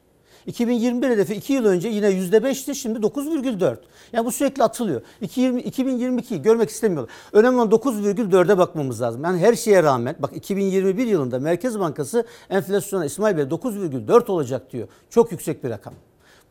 2021 0.46 1.08
hedefi 1.08 1.34
2 1.34 1.52
yıl 1.52 1.64
önce 1.64 1.88
yine 1.88 2.06
%5'ti 2.06 2.74
şimdi 2.74 2.98
9,4. 2.98 3.76
Yani 4.12 4.26
bu 4.26 4.32
sürekli 4.32 4.62
atılıyor. 4.62 5.02
2020, 5.20 5.60
2022'yi 5.60 6.42
görmek 6.42 6.70
istemiyorlar. 6.70 7.12
Önemli 7.32 7.56
olan 7.56 7.70
9,4'e 7.70 8.58
bakmamız 8.58 9.02
lazım. 9.02 9.24
Yani 9.24 9.38
her 9.38 9.54
şeye 9.54 9.82
rağmen 9.82 10.16
bak 10.18 10.36
2021 10.36 11.06
yılında 11.06 11.38
Merkez 11.38 11.80
Bankası 11.80 12.26
enflasyona 12.50 13.04
İsmail 13.04 13.36
Bey 13.36 13.44
9,4 13.44 14.30
olacak 14.30 14.72
diyor. 14.72 14.88
Çok 15.10 15.32
yüksek 15.32 15.64
bir 15.64 15.70
rakam. 15.70 15.94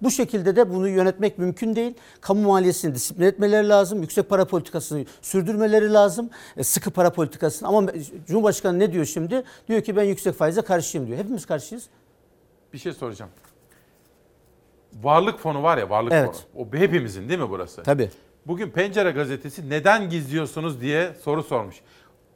Bu 0.01 0.11
şekilde 0.11 0.55
de 0.55 0.73
bunu 0.73 0.89
yönetmek 0.89 1.37
mümkün 1.37 1.75
değil. 1.75 1.93
Kamu 2.21 2.41
maliyesini 2.41 2.95
disiplin 2.95 3.25
etmeleri 3.25 3.69
lazım. 3.69 4.01
Yüksek 4.01 4.29
para 4.29 4.45
politikasını 4.45 5.05
sürdürmeleri 5.21 5.93
lazım. 5.93 6.29
E, 6.57 6.63
Sıkı 6.63 6.91
para 6.91 7.13
politikasını. 7.13 7.67
Ama 7.67 7.91
Cumhurbaşkanı 8.27 8.79
ne 8.79 8.91
diyor 8.91 9.05
şimdi? 9.05 9.43
Diyor 9.67 9.81
ki 9.81 9.95
ben 9.95 10.03
yüksek 10.03 10.35
faize 10.35 10.61
karşıyım 10.61 11.07
diyor. 11.07 11.17
Hepimiz 11.17 11.45
karşıyız. 11.45 11.83
Bir 12.73 12.77
şey 12.77 12.93
soracağım. 12.93 13.31
Varlık 15.01 15.39
fonu 15.39 15.63
var 15.63 15.77
ya 15.77 15.89
varlık 15.89 16.13
Evet. 16.13 16.45
fonu. 16.53 16.67
O 16.73 16.77
hepimizin 16.77 17.29
değil 17.29 17.39
mi 17.39 17.49
burası? 17.49 17.83
Tabii. 17.83 18.09
Bugün 18.47 18.69
Pencere 18.69 19.11
gazetesi 19.11 19.69
neden 19.69 20.09
gizliyorsunuz 20.09 20.81
diye 20.81 21.13
soru 21.23 21.43
sormuş. 21.43 21.75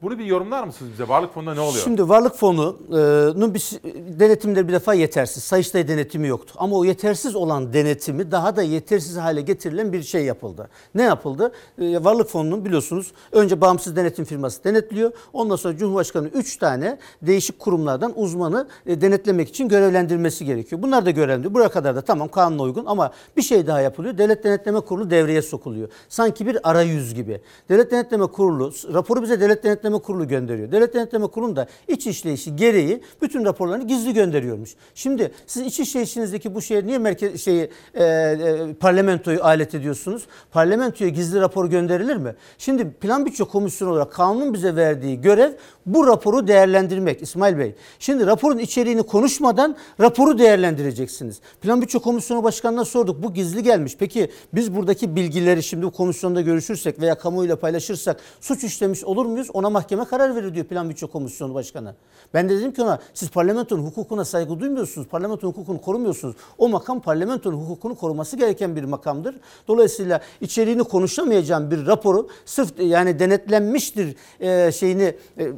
Bunu 0.01 0.19
bir 0.19 0.25
yorumlar 0.25 0.63
mısınız 0.63 0.91
bize? 0.91 1.07
Varlık 1.07 1.33
fonunda 1.33 1.53
ne 1.53 1.59
oluyor? 1.59 1.83
Şimdi 1.83 2.09
varlık 2.09 2.35
fonunun 2.35 3.53
bir 3.53 3.79
denetimleri 4.19 4.67
bir 4.67 4.73
defa 4.73 4.93
yetersiz. 4.93 5.43
Sayıştay 5.43 5.87
denetimi 5.87 6.27
yoktu. 6.27 6.53
Ama 6.57 6.77
o 6.77 6.85
yetersiz 6.85 7.35
olan 7.35 7.73
denetimi 7.73 8.31
daha 8.31 8.55
da 8.55 8.63
yetersiz 8.63 9.17
hale 9.17 9.41
getirilen 9.41 9.93
bir 9.93 10.03
şey 10.03 10.25
yapıldı. 10.25 10.69
Ne 10.95 11.01
yapıldı? 11.03 11.51
Ee, 11.81 12.03
varlık 12.03 12.29
fonunun 12.29 12.65
biliyorsunuz 12.65 13.11
önce 13.31 13.61
bağımsız 13.61 13.95
denetim 13.95 14.25
firması 14.25 14.63
denetliyor. 14.63 15.11
Ondan 15.33 15.55
sonra 15.55 15.77
Cumhurbaşkanı 15.77 16.27
3 16.27 16.57
tane 16.57 16.97
değişik 17.21 17.59
kurumlardan 17.59 18.13
uzmanı 18.15 18.67
e, 18.85 19.01
denetlemek 19.01 19.49
için 19.49 19.69
görevlendirmesi 19.69 20.45
gerekiyor. 20.45 20.81
Bunlar 20.81 21.05
da 21.05 21.11
görevlendiriyor. 21.11 21.53
Buraya 21.53 21.69
kadar 21.69 21.95
da 21.95 22.01
tamam 22.01 22.27
kanuna 22.27 22.61
uygun 22.61 22.85
ama 22.85 23.11
bir 23.37 23.41
şey 23.41 23.67
daha 23.67 23.81
yapılıyor. 23.81 24.17
Devlet 24.17 24.43
Denetleme 24.43 24.79
Kurulu 24.79 25.09
devreye 25.09 25.41
sokuluyor. 25.41 25.89
Sanki 26.09 26.47
bir 26.47 26.69
arayüz 26.69 27.13
gibi. 27.15 27.41
Devlet 27.69 27.91
Denetleme 27.91 28.27
Kurulu 28.27 28.73
raporu 28.93 29.21
bize 29.21 29.41
Devlet 29.41 29.63
Denetleme 29.63 29.88
Kurulu 29.97 30.27
gönderiyor. 30.27 30.71
Devlet 30.71 30.93
Denetleme 30.93 31.27
Kurulu 31.27 31.55
da 31.55 31.67
iç 31.87 32.07
işleyişi 32.07 32.55
gereği 32.55 33.01
bütün 33.21 33.45
raporlarını 33.45 33.87
gizli 33.87 34.13
gönderiyormuş. 34.13 34.75
Şimdi 34.95 35.31
siz 35.47 35.65
iç 35.65 35.79
işleyişinizdeki 35.79 36.55
bu 36.55 36.61
şeye 36.61 36.85
niye 36.85 36.97
merkez 36.97 37.41
şeyi 37.41 37.69
e, 37.93 38.03
e, 38.03 38.73
parlamentoyu 38.73 39.43
alet 39.43 39.75
ediyorsunuz? 39.75 40.27
Parlamentoya 40.51 41.09
gizli 41.09 41.39
rapor 41.39 41.69
gönderilir 41.69 42.15
mi? 42.15 42.35
Şimdi 42.57 42.91
Plan 42.91 43.25
Bütçe 43.25 43.43
Komisyonu 43.43 43.91
olarak 43.91 44.11
kanunun 44.11 44.53
bize 44.53 44.75
verdiği 44.75 45.21
görev 45.21 45.51
bu 45.85 46.07
raporu 46.07 46.47
değerlendirmek 46.47 47.21
İsmail 47.21 47.57
Bey. 47.57 47.75
Şimdi 47.99 48.25
raporun 48.25 48.57
içeriğini 48.57 49.03
konuşmadan 49.03 49.75
raporu 49.99 50.39
değerlendireceksiniz. 50.39 51.39
Plan 51.61 51.81
Bütçe 51.81 51.99
Komisyonu 51.99 52.43
Başkanı'na 52.43 52.85
sorduk. 52.85 53.23
Bu 53.23 53.33
gizli 53.33 53.63
gelmiş. 53.63 53.95
Peki 53.99 54.29
biz 54.53 54.75
buradaki 54.75 55.15
bilgileri 55.15 55.63
şimdi 55.63 55.85
bu 55.85 55.91
komisyonda 55.91 56.41
görüşürsek 56.41 57.01
veya 57.01 57.17
kamuoyuyla 57.17 57.55
paylaşırsak 57.55 58.19
suç 58.41 58.63
işlemiş 58.63 59.03
olur 59.03 59.25
muyuz? 59.25 59.47
Ona 59.53 59.69
mahkeme 59.79 60.05
karar 60.05 60.35
verir 60.35 60.53
diyor 60.53 60.65
Plan 60.65 60.89
Bütçe 60.89 61.05
Komisyonu 61.05 61.53
Başkanı. 61.53 61.95
Ben 62.33 62.49
de 62.49 62.57
dedim 62.57 62.73
ki 62.73 62.81
ona 62.81 62.99
siz 63.13 63.29
parlamentonun 63.29 63.83
hukukuna 63.83 64.25
saygı 64.25 64.59
duymuyorsunuz. 64.59 65.07
Parlamentonun 65.07 65.51
hukukunu 65.51 65.81
korumuyorsunuz. 65.81 66.35
O 66.57 66.69
makam 66.69 67.01
parlamentonun 67.01 67.57
hukukunu 67.57 67.95
koruması 67.95 68.37
gereken 68.37 68.75
bir 68.75 68.83
makamdır. 68.83 69.35
Dolayısıyla 69.67 70.21
içeriğini 70.41 70.83
konuşamayacağım 70.83 71.71
bir 71.71 71.87
raporu 71.87 72.27
sırf 72.45 72.79
yani 72.79 73.19
denetlenmiştir 73.19 74.15
e, 74.39 74.71
şeyini 74.71 75.15
e, 75.37 75.51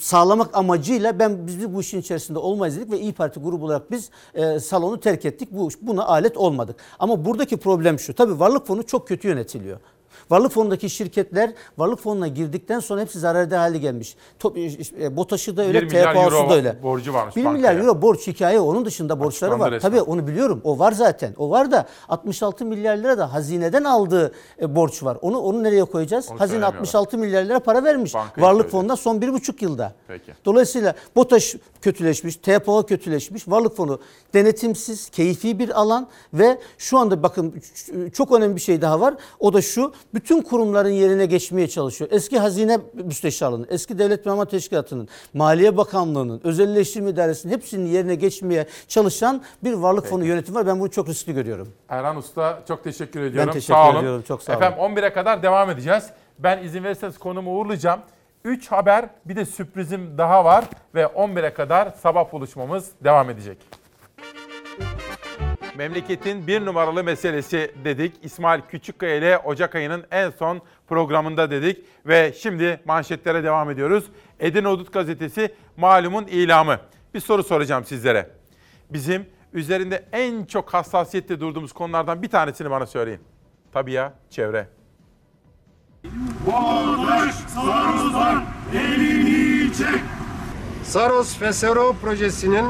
sağlamak 0.00 0.56
amacıyla 0.56 1.18
ben 1.18 1.46
biz 1.46 1.74
bu 1.74 1.80
işin 1.80 2.00
içerisinde 2.00 2.38
olmayız 2.38 2.76
dedik 2.76 2.92
ve 2.92 3.00
İyi 3.00 3.12
Parti 3.12 3.40
grubu 3.40 3.64
olarak 3.64 3.90
biz 3.90 4.10
e, 4.34 4.60
salonu 4.60 5.00
terk 5.00 5.24
ettik. 5.24 5.48
Bu 5.52 5.68
buna 5.82 6.06
alet 6.06 6.36
olmadık. 6.36 6.76
Ama 6.98 7.24
buradaki 7.24 7.56
problem 7.56 7.98
şu. 7.98 8.14
Tabii 8.14 8.40
varlık 8.40 8.66
fonu 8.66 8.82
çok 8.82 9.08
kötü 9.08 9.28
yönetiliyor. 9.28 9.80
Varlık 10.30 10.52
fonundaki 10.52 10.90
şirketler 10.90 11.52
varlık 11.78 12.00
fonuna 12.00 12.28
girdikten 12.28 12.80
sonra 12.80 13.00
hepsi 13.00 13.18
zararda 13.18 13.60
hale 13.60 13.78
gelmiş. 13.78 14.16
Top, 14.38 14.56
e, 14.58 15.16
BOTAŞ'ı 15.16 15.56
da 15.56 15.62
öyle, 15.64 15.80
1 15.82 15.86
milyar 15.86 16.12
TFA'sı 16.12 16.36
euro 16.36 16.50
da 16.50 16.54
öyle. 16.54 16.82
borcu 16.82 17.14
varmış 17.14 17.36
1 17.36 17.44
bankaya. 17.44 17.58
milyar 17.72 17.84
euro 17.84 18.02
borç 18.02 18.26
hikaye 18.26 18.60
onun 18.60 18.84
dışında 18.84 19.20
borçları 19.20 19.58
var. 19.58 19.72
resmen. 19.72 19.90
Tabii 19.90 20.02
onu 20.02 20.26
biliyorum. 20.26 20.60
O 20.64 20.78
var 20.78 20.92
zaten. 20.92 21.34
O 21.38 21.50
var 21.50 21.72
da 21.72 21.86
66 22.08 22.64
milyar 22.64 22.96
lira 22.96 23.18
da 23.18 23.32
hazineden 23.32 23.84
aldığı 23.84 24.32
e, 24.62 24.76
borç 24.76 25.02
var. 25.02 25.18
Onu 25.22 25.38
onu 25.38 25.62
nereye 25.62 25.84
koyacağız? 25.84 26.28
Onu 26.30 26.40
Hazine 26.40 26.48
söylemiyorlar. 26.48 26.78
66 26.78 27.18
milyar 27.18 27.44
lira 27.44 27.60
para 27.60 27.84
vermiş. 27.84 28.14
Bankaya 28.14 28.46
Varlık 28.46 28.62
söylüyor. 28.62 28.70
fonuna 28.82 28.96
son 28.96 29.20
bir 29.20 29.32
buçuk 29.32 29.62
yılda. 29.62 29.94
Peki. 30.08 30.32
Dolayısıyla 30.44 30.94
BOTAŞ 31.16 31.56
kötüleşmiş, 31.82 32.36
TPO 32.36 32.86
kötüleşmiş, 32.86 33.48
varlık 33.48 33.76
fonu 33.76 33.98
denetimsiz, 34.34 35.10
keyfi 35.10 35.58
bir 35.58 35.80
alan 35.80 36.08
ve 36.34 36.58
şu 36.78 36.98
anda 36.98 37.22
bakın 37.22 37.54
çok 38.12 38.32
önemli 38.32 38.56
bir 38.56 38.60
şey 38.60 38.82
daha 38.82 39.00
var. 39.00 39.14
O 39.40 39.52
da 39.52 39.62
şu, 39.62 39.92
bütün 40.14 40.42
kurumların 40.42 40.88
yerine 40.88 41.26
geçmeye 41.26 41.68
çalışıyor. 41.68 42.10
Eski 42.12 42.38
Hazine 42.38 42.78
Müsteşarlığı'nın, 42.94 43.66
eski 43.70 43.98
Devlet 43.98 44.26
Memur 44.26 44.46
Teşkilatı'nın, 44.46 45.08
Maliye 45.34 45.76
Bakanlığı'nın, 45.76 46.40
Özelleştirme 46.44 47.10
İdaresi'nin 47.10 47.52
hepsinin 47.52 47.86
yerine 47.86 48.14
geçmeye 48.14 48.66
çalışan 48.88 49.42
bir 49.64 49.72
varlık 49.72 50.06
fonu 50.06 50.24
yönetimi 50.24 50.58
var. 50.58 50.66
Ben 50.66 50.80
bunu 50.80 50.90
çok 50.90 51.08
riskli 51.08 51.34
görüyorum. 51.34 51.68
Erhan 51.88 52.16
Usta 52.16 52.62
çok 52.68 52.84
teşekkür 52.84 53.22
ediyorum. 53.22 53.52
teşekkür 53.52 53.74
sağ 53.74 53.90
olun. 53.90 53.98
ediyorum, 53.98 54.24
çok 54.28 54.42
sağ 54.42 54.52
olun. 54.52 54.62
Efendim 54.62 54.78
11'e 54.84 55.12
kadar 55.12 55.42
devam 55.42 55.70
edeceğiz. 55.70 56.04
Ben 56.38 56.62
izin 56.62 56.84
verirseniz 56.84 57.18
konumu 57.18 57.58
uğurlayacağım. 57.58 58.00
3 58.44 58.72
haber 58.72 59.08
bir 59.24 59.36
de 59.36 59.44
sürprizim 59.44 60.18
daha 60.18 60.44
var 60.44 60.64
ve 60.94 61.02
11'e 61.02 61.54
kadar 61.54 61.94
sabah 62.02 62.32
buluşmamız 62.32 62.88
devam 63.04 63.30
edecek. 63.30 63.58
Memleketin 65.76 66.46
bir 66.46 66.64
numaralı 66.64 67.04
meselesi 67.04 67.74
dedik. 67.84 68.14
İsmail 68.22 68.60
Küçükkaya 68.60 69.16
ile 69.16 69.38
Ocak 69.38 69.74
ayının 69.74 70.04
en 70.10 70.30
son 70.30 70.60
programında 70.88 71.50
dedik. 71.50 71.84
Ve 72.06 72.32
şimdi 72.38 72.80
manşetlere 72.84 73.44
devam 73.44 73.70
ediyoruz. 73.70 74.04
Edirne 74.40 74.68
Udut 74.68 74.92
Gazetesi 74.92 75.54
malumun 75.76 76.26
ilamı. 76.26 76.78
Bir 77.14 77.20
soru 77.20 77.42
soracağım 77.42 77.84
sizlere. 77.84 78.30
Bizim 78.90 79.26
üzerinde 79.52 80.04
en 80.12 80.44
çok 80.44 80.74
hassasiyetle 80.74 81.40
durduğumuz 81.40 81.72
konulardan 81.72 82.22
bir 82.22 82.28
tanesini 82.28 82.70
bana 82.70 82.86
söyleyin. 82.86 83.20
Tabii 83.72 83.92
ya 83.92 84.12
çevre. 84.30 84.68
Saros'tan 87.48 88.44
elini 88.74 89.72
çek. 89.72 90.00
Saros 90.84 91.36
Fesero 91.36 91.96
projesinin 92.02 92.64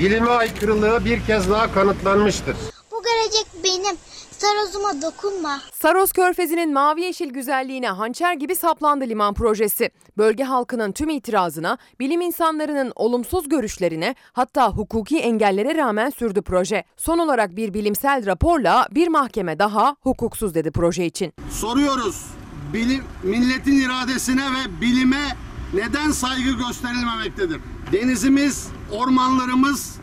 bilime 0.00 0.30
aykırılığı 0.30 1.04
bir 1.04 1.26
kez 1.26 1.50
daha 1.50 1.74
kanıtlanmıştır. 1.74 2.56
Bu 2.92 3.02
gelecek 3.02 3.46
benim. 3.64 3.96
Sarozuma 4.30 5.02
dokunma. 5.02 5.60
Saros 5.74 6.12
Körfezi'nin 6.12 6.72
mavi 6.72 7.02
yeşil 7.02 7.30
güzelliğine 7.30 7.88
hançer 7.88 8.34
gibi 8.34 8.56
saplandı 8.56 9.08
liman 9.08 9.34
projesi. 9.34 9.90
Bölge 10.18 10.44
halkının 10.44 10.92
tüm 10.92 11.10
itirazına, 11.10 11.78
bilim 12.00 12.20
insanlarının 12.20 12.92
olumsuz 12.96 13.48
görüşlerine 13.48 14.14
hatta 14.32 14.68
hukuki 14.68 15.18
engellere 15.18 15.74
rağmen 15.74 16.10
sürdü 16.10 16.42
proje. 16.42 16.84
Son 16.96 17.18
olarak 17.18 17.56
bir 17.56 17.74
bilimsel 17.74 18.26
raporla 18.26 18.88
bir 18.90 19.08
mahkeme 19.08 19.58
daha 19.58 19.96
hukuksuz 20.00 20.54
dedi 20.54 20.70
proje 20.70 21.06
için. 21.06 21.32
Soruyoruz. 21.50 22.26
Bilim, 22.72 23.04
milletin 23.22 23.80
iradesine 23.80 24.42
ve 24.44 24.80
bilime 24.80 25.36
neden 25.74 26.10
saygı 26.10 26.50
gösterilmemektedir? 26.50 27.60
Denizimiz, 27.92 28.68
ormanlarımız, 28.92 29.96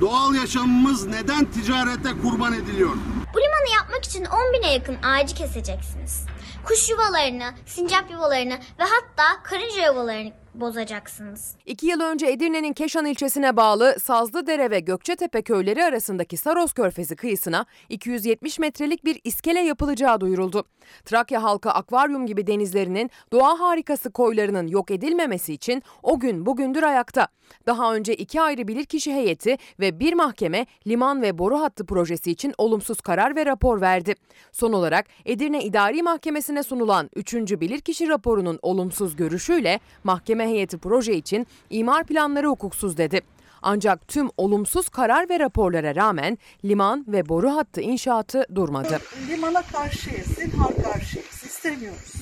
doğal 0.00 0.34
yaşamımız 0.34 1.06
neden 1.06 1.44
ticarete 1.44 2.08
kurban 2.22 2.52
ediliyor? 2.54 2.90
Bu 3.34 3.38
limanı 3.40 3.74
yapmak 3.74 4.04
için 4.04 4.24
10 4.24 4.52
bine 4.52 4.72
yakın 4.72 4.96
ağacı 5.02 5.34
keseceksiniz. 5.34 6.26
Kuş 6.64 6.90
yuvalarını, 6.90 7.54
sincap 7.66 8.10
yuvalarını 8.10 8.54
ve 8.54 8.84
hatta 8.84 9.42
karınca 9.42 9.86
yuvalarını 9.86 10.32
bozacaksınız. 10.60 11.54
İki 11.66 11.86
yıl 11.86 12.00
önce 12.00 12.26
Edirne'nin 12.26 12.72
Keşan 12.72 13.06
ilçesine 13.06 13.56
bağlı 13.56 13.96
Sazlıdere 14.02 14.70
ve 14.70 14.80
Gökçetepe 14.80 15.42
köyleri 15.42 15.84
arasındaki 15.84 16.36
Saros 16.36 16.72
Körfezi 16.72 17.16
kıyısına 17.16 17.66
270 17.88 18.58
metrelik 18.58 19.04
bir 19.04 19.20
iskele 19.24 19.60
yapılacağı 19.60 20.20
duyuruldu. 20.20 20.64
Trakya 21.04 21.42
halkı 21.42 21.70
akvaryum 21.70 22.26
gibi 22.26 22.46
denizlerinin 22.46 23.10
doğa 23.32 23.60
harikası 23.60 24.10
koylarının 24.10 24.66
yok 24.66 24.90
edilmemesi 24.90 25.52
için 25.52 25.82
o 26.02 26.20
gün 26.20 26.46
bugündür 26.46 26.82
ayakta. 26.82 27.28
Daha 27.66 27.94
önce 27.94 28.14
iki 28.14 28.40
ayrı 28.40 28.68
bilirkişi 28.68 29.14
heyeti 29.14 29.56
ve 29.80 30.00
bir 30.00 30.12
mahkeme 30.12 30.66
liman 30.86 31.22
ve 31.22 31.38
boru 31.38 31.60
hattı 31.60 31.86
projesi 31.86 32.30
için 32.30 32.52
olumsuz 32.58 33.00
karar 33.00 33.36
ve 33.36 33.46
rapor 33.46 33.80
verdi. 33.80 34.14
Son 34.52 34.72
olarak 34.72 35.06
Edirne 35.24 35.64
İdari 35.64 36.02
Mahkemesi'ne 36.02 36.62
sunulan 36.62 37.10
3. 37.16 37.34
bilirkişi 37.34 38.08
raporunun 38.08 38.58
olumsuz 38.62 39.16
görüşüyle 39.16 39.80
mahkeme 40.04 40.45
heyeti 40.46 40.78
proje 40.78 41.14
için 41.14 41.46
imar 41.70 42.04
planları 42.04 42.46
hukuksuz 42.48 42.96
dedi. 42.96 43.20
Ancak 43.62 44.08
tüm 44.08 44.28
olumsuz 44.36 44.88
karar 44.88 45.28
ve 45.28 45.40
raporlara 45.40 45.94
rağmen 45.94 46.38
liman 46.64 47.04
ve 47.08 47.28
boru 47.28 47.50
hattı 47.50 47.80
inşaatı 47.80 48.44
durmadı. 48.54 48.98
Limana 49.28 49.62
karşıyız, 49.62 50.26
zinhar 50.26 50.74
karşıyız. 50.82 51.44
İstemiyoruz. 51.44 52.12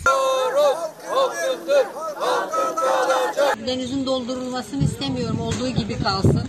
Denizin 3.66 4.06
doldurulmasını 4.06 4.84
istemiyorum. 4.84 5.40
Olduğu 5.40 5.68
gibi 5.68 5.98
kalsın. 6.02 6.42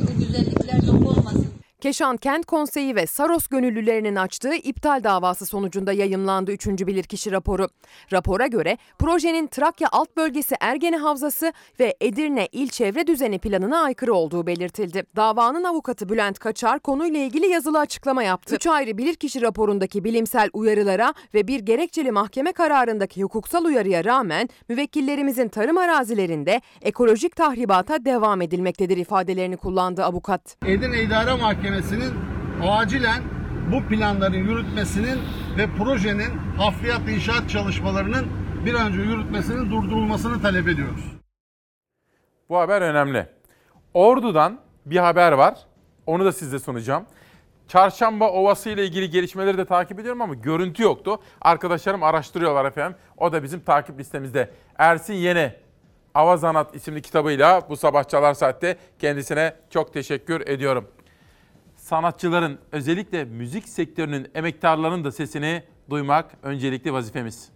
Bu 0.00 0.18
güzellikler 0.18 0.82
yok 0.82 1.06
olmasın. 1.08 1.61
Keşan 1.82 2.16
Kent 2.16 2.46
Konseyi 2.46 2.96
ve 2.96 3.06
Saros 3.06 3.46
gönüllülerinin 3.46 4.16
açtığı 4.16 4.54
iptal 4.54 5.04
davası 5.04 5.46
sonucunda 5.46 5.92
yayımlandı 5.92 6.52
3. 6.52 6.66
bilirkişi 6.66 7.32
raporu. 7.32 7.68
Rapora 8.12 8.46
göre 8.46 8.78
projenin 8.98 9.46
Trakya 9.46 9.88
alt 9.92 10.16
bölgesi 10.16 10.54
Ergene 10.60 10.96
Havzası 10.96 11.52
ve 11.80 11.94
Edirne 12.00 12.48
İl 12.52 12.68
Çevre 12.68 13.06
Düzeni 13.06 13.38
planına 13.38 13.82
aykırı 13.82 14.14
olduğu 14.14 14.46
belirtildi. 14.46 15.04
Davanın 15.16 15.64
avukatı 15.64 16.08
Bülent 16.08 16.38
Kaçar 16.38 16.78
konuyla 16.78 17.20
ilgili 17.20 17.46
yazılı 17.46 17.78
açıklama 17.78 18.22
yaptı. 18.22 18.54
Üç 18.54 18.66
ayrı 18.66 18.98
bilirkişi 18.98 19.42
raporundaki 19.42 20.04
bilimsel 20.04 20.50
uyarılara 20.52 21.14
ve 21.34 21.48
bir 21.48 21.60
gerekçeli 21.60 22.10
mahkeme 22.10 22.52
kararındaki 22.52 23.22
hukuksal 23.22 23.64
uyarıya 23.64 24.04
rağmen 24.04 24.48
müvekkillerimizin 24.68 25.48
tarım 25.48 25.78
arazilerinde 25.78 26.60
ekolojik 26.82 27.36
tahribata 27.36 28.04
devam 28.04 28.42
edilmektedir 28.42 28.96
ifadelerini 28.96 29.56
kullandı 29.56 30.04
avukat. 30.04 30.56
Edirne 30.66 31.02
İdare 31.02 31.32
Mahkemesi'nin 31.72 32.14
acilen 32.62 33.22
bu 33.72 33.88
planların 33.88 34.34
yürütmesinin 34.34 35.18
ve 35.58 35.66
projenin 35.78 36.38
hafriyat 36.58 37.08
inşaat 37.08 37.50
çalışmalarının 37.50 38.26
bir 38.66 38.74
an 38.74 38.86
önce 38.86 39.00
yürütmesinin 39.00 39.70
durdurulmasını 39.70 40.42
talep 40.42 40.68
ediyoruz. 40.68 41.12
Bu 42.48 42.58
haber 42.58 42.82
önemli. 42.82 43.26
Ordu'dan 43.94 44.60
bir 44.86 44.96
haber 44.96 45.32
var. 45.32 45.54
Onu 46.06 46.24
da 46.24 46.32
size 46.32 46.58
sunacağım. 46.58 47.04
Çarşamba 47.68 48.30
Ovası 48.30 48.70
ile 48.70 48.84
ilgili 48.84 49.10
gelişmeleri 49.10 49.58
de 49.58 49.64
takip 49.64 50.00
ediyorum 50.00 50.22
ama 50.22 50.34
görüntü 50.34 50.82
yoktu. 50.82 51.20
Arkadaşlarım 51.40 52.02
araştırıyorlar 52.02 52.64
efendim. 52.64 52.98
O 53.18 53.32
da 53.32 53.42
bizim 53.42 53.60
takip 53.60 53.98
listemizde. 53.98 54.50
Ersin 54.78 55.14
Yene 55.14 55.56
Avazanat 56.14 56.74
isimli 56.74 57.02
kitabıyla 57.02 57.62
bu 57.68 57.76
sabah 57.76 58.04
Çalar 58.04 58.34
Saat'te 58.34 58.76
kendisine 58.98 59.54
çok 59.70 59.92
teşekkür 59.92 60.40
ediyorum. 60.40 60.88
Sanatçıların 61.92 62.58
özellikle 62.72 63.24
müzik 63.24 63.68
sektörünün 63.68 64.28
emektarlarının 64.34 65.04
da 65.04 65.12
sesini 65.12 65.62
duymak 65.90 66.30
öncelikli 66.42 66.92
vazifemiz. 66.92 67.48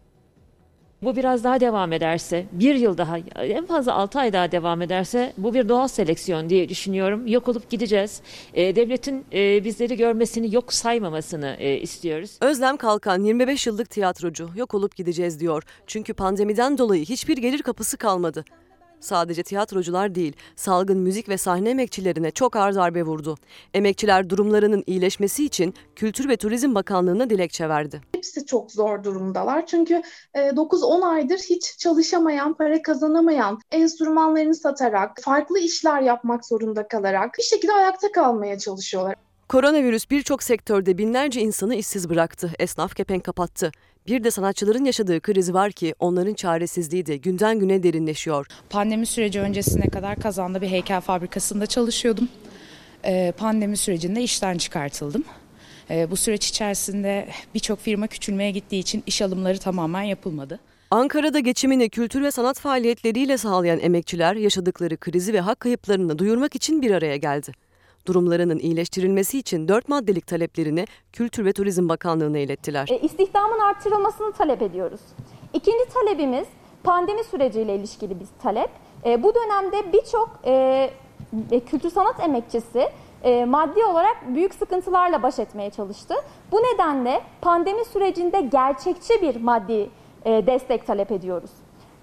Bu 1.03 1.17
biraz 1.17 1.45
daha 1.45 1.61
devam 1.61 1.93
ederse, 1.93 2.47
bir 2.53 2.75
yıl 2.75 2.99
daha, 2.99 3.19
en 3.37 3.67
fazla 3.67 3.95
6 3.95 4.19
ay 4.19 4.33
daha 4.33 4.53
devam 4.53 4.83
ederse 4.83 5.33
bu 5.39 5.55
bir 5.55 5.69
doğal 5.69 5.89
seleksiyon 5.89 6.51
diye 6.51 6.69
düşünüyorum. 6.69 7.27
Yok 7.27 7.49
olup 7.49 7.71
gideceğiz. 7.71 8.21
E, 8.55 8.77
devletin 8.77 9.25
e, 9.33 9.65
bizleri 9.65 9.97
görmesini, 9.97 10.55
yok 10.55 10.73
saymamasını 10.73 11.57
e, 11.59 11.81
istiyoruz. 11.81 12.39
Özlem 12.41 12.77
Kalkan 12.77 13.23
25 13.23 13.67
yıllık 13.67 13.91
tiyatrocu 13.91 14.51
yok 14.57 14.75
olup 14.75 14.97
gideceğiz 14.97 15.41
diyor. 15.41 15.63
Çünkü 15.87 16.15
pandemiden 16.15 16.79
dolayı 16.79 17.05
hiçbir 17.05 17.37
gelir 17.37 17.63
kapısı 17.63 17.97
kalmadı. 17.97 18.45
Sadece 19.01 19.43
tiyatrocular 19.43 20.15
değil, 20.15 20.37
salgın 20.57 20.99
müzik 20.99 21.29
ve 21.29 21.39
sahne 21.39 21.71
emekçilerine 21.71 22.31
çok 22.31 22.57
ağır 22.57 22.75
darbe 22.75 23.03
vurdu. 23.03 23.37
Emekçiler 23.75 24.31
durumlarının 24.31 24.85
iyileşmesi 24.87 25.45
için 25.45 25.75
Kültür 25.97 26.29
ve 26.29 26.37
Turizm 26.37 26.75
Bakanlığı'na 26.75 27.31
dilekçe 27.31 27.69
verdi. 27.69 28.01
Hepsi 28.15 28.47
çok 28.47 28.73
zor 28.73 29.05
durumdalar. 29.05 29.67
Çünkü 29.67 30.03
e, 30.35 30.41
9-10 30.41 31.07
aydır 31.07 31.39
hiç 31.39 31.79
çalışamayan, 31.79 32.55
para 32.55 32.83
kazanamayan, 32.83 33.61
enstrümanlarını 33.71 34.55
satarak, 34.55 35.21
farklı 35.21 35.59
işler 35.59 36.01
yapmak 36.01 36.47
zorunda 36.47 36.89
kalarak 36.89 37.35
bir 37.39 37.43
şekilde 37.43 37.73
ayakta 37.73 38.13
kalmaya 38.13 38.59
çalışıyorlar. 38.59 39.15
Koronavirüs 39.49 40.11
birçok 40.11 40.43
sektörde 40.43 40.99
binlerce 40.99 41.41
insanı 41.41 41.75
işsiz 41.75 42.11
bıraktı. 42.11 42.53
Esnaf 42.59 42.95
kepenk 42.95 43.25
kapattı. 43.25 43.73
Bir 44.07 44.25
de 44.25 44.31
sanatçıların 44.31 44.85
yaşadığı 44.85 45.21
kriz 45.21 45.53
var 45.53 45.73
ki 45.73 45.95
onların 45.99 46.35
çaresizliği 46.35 47.07
de 47.07 47.17
günden 47.17 47.59
güne 47.59 47.83
derinleşiyor. 47.83 48.47
Pandemi 48.71 49.07
süreci 49.07 49.41
öncesine 49.41 49.89
kadar 49.89 50.17
kazanda 50.17 50.63
bir 50.63 50.69
heykel 50.69 51.01
fabrikasında 51.01 51.67
çalışıyordum. 51.67 52.29
Ee, 53.05 53.33
pandemi 53.39 53.77
sürecinde 53.77 54.23
işten 54.23 54.59
çıkartıldım. 54.59 55.25
Ee, 55.91 56.11
bu 56.11 56.17
süreç 56.17 56.49
içerisinde 56.49 57.29
birçok 57.55 57.81
firma 57.81 58.07
küçülmeye 58.07 58.51
gittiği 58.51 58.79
için 58.79 59.03
iş 59.07 59.23
alımları 59.23 59.59
tamamen 59.59 60.03
yapılmadı. 60.03 60.61
Ankara'da 60.91 61.39
geçimini 61.39 61.91
kültür 61.91 62.23
ve 62.23 62.31
sanat 62.31 62.59
faaliyetleriyle 62.59 63.39
sağlayan 63.39 63.81
emekçiler 63.81 64.37
yaşadıkları 64.37 64.97
krizi 64.97 65.33
ve 65.33 65.41
hak 65.41 65.61
kayıplarını 65.61 66.19
duyurmak 66.19 66.55
için 66.55 66.83
bir 66.83 66.91
araya 66.91 67.17
geldi. 67.17 67.53
Durumlarının 68.07 68.59
iyileştirilmesi 68.59 69.39
için 69.39 69.69
dört 69.69 69.89
maddelik 69.89 70.27
taleplerini 70.27 70.85
Kültür 71.13 71.45
ve 71.45 71.53
Turizm 71.53 71.89
Bakanlığı'na 71.89 72.39
ilettiler. 72.39 72.89
E, 72.91 72.99
istihdamın 72.99 73.59
artırılmasını 73.59 74.33
talep 74.33 74.63
ediyoruz. 74.63 75.01
İkinci 75.55 75.85
talebimiz 75.95 76.47
pandemi 76.85 77.25
süreciyle 77.25 77.77
ilişkili 77.77 78.21
bir 78.21 78.27
talep. 78.43 78.71
E, 79.05 79.23
bu 79.23 79.35
dönemde 79.35 79.93
birçok 79.93 80.31
e, 80.45 80.91
kültür 81.67 81.91
sanat 81.91 82.21
emekçisi 82.21 82.89
e, 83.23 83.45
maddi 83.45 83.85
olarak 83.85 84.35
büyük 84.35 84.55
sıkıntılarla 84.55 85.23
baş 85.23 85.39
etmeye 85.39 85.71
çalıştı. 85.71 86.15
Bu 86.53 86.57
nedenle 86.57 87.21
pandemi 87.41 87.85
sürecinde 87.85 88.41
gerçekçi 88.41 89.23
bir 89.23 89.41
maddi 89.41 89.91
e, 90.25 90.47
destek 90.47 90.87
talep 90.87 91.13
ediyoruz. 91.13 91.51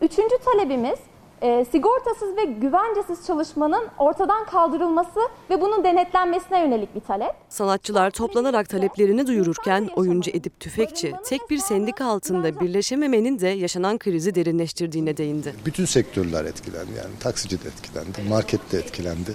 Üçüncü 0.02 0.38
talebimiz 0.46 1.00
e, 1.44 1.66
sigortasız 1.72 2.38
ve 2.38 2.44
güvencesiz 2.44 3.28
çalışmanın 3.28 3.84
ortadan 3.98 4.46
kaldırılması 4.46 5.20
ve 5.50 5.62
bunun 5.62 5.84
denetlenmesine 5.84 6.60
yönelik 6.60 6.96
bir 6.96 7.00
talep. 7.00 7.32
Sanatçılar 7.50 8.12
toplanarak 8.12 8.70
taleplerini 8.70 9.28
duyururken 9.28 9.90
oyuncu 9.96 10.32
Edip 10.32 10.60
Tüfekçi 10.60 11.14
tek 11.26 11.50
bir 11.50 11.58
sendika 11.58 12.06
altında 12.06 12.60
birleşememenin 12.60 13.40
de 13.40 13.48
yaşanan 13.48 13.98
krizi 13.98 14.36
derinleştirdiğine 14.36 15.18
değindi. 15.18 15.56
Bütün 15.66 15.86
sektörler 15.86 16.46
etkilendi 16.46 16.92
yani 16.98 17.20
taksici 17.20 17.64
de 17.64 17.68
etkilendi, 17.68 18.30
market 18.30 18.72
de 18.72 18.78
etkilendi. 18.78 19.34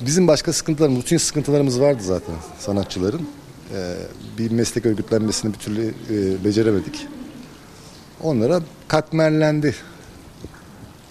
Bizim 0.00 0.28
başka 0.28 0.52
sıkıntılarımız, 0.52 1.02
rutin 1.02 1.16
sıkıntılarımız 1.16 1.80
vardı 1.80 2.02
zaten 2.02 2.34
sanatçıların. 2.58 3.28
Ee, 3.74 3.94
bir 4.38 4.50
meslek 4.50 4.86
örgütlenmesini 4.86 5.52
bir 5.52 5.58
türlü 5.58 5.94
e, 6.10 6.44
beceremedik. 6.44 7.06
Onlara 8.22 8.60
katmerlendi 8.88 9.74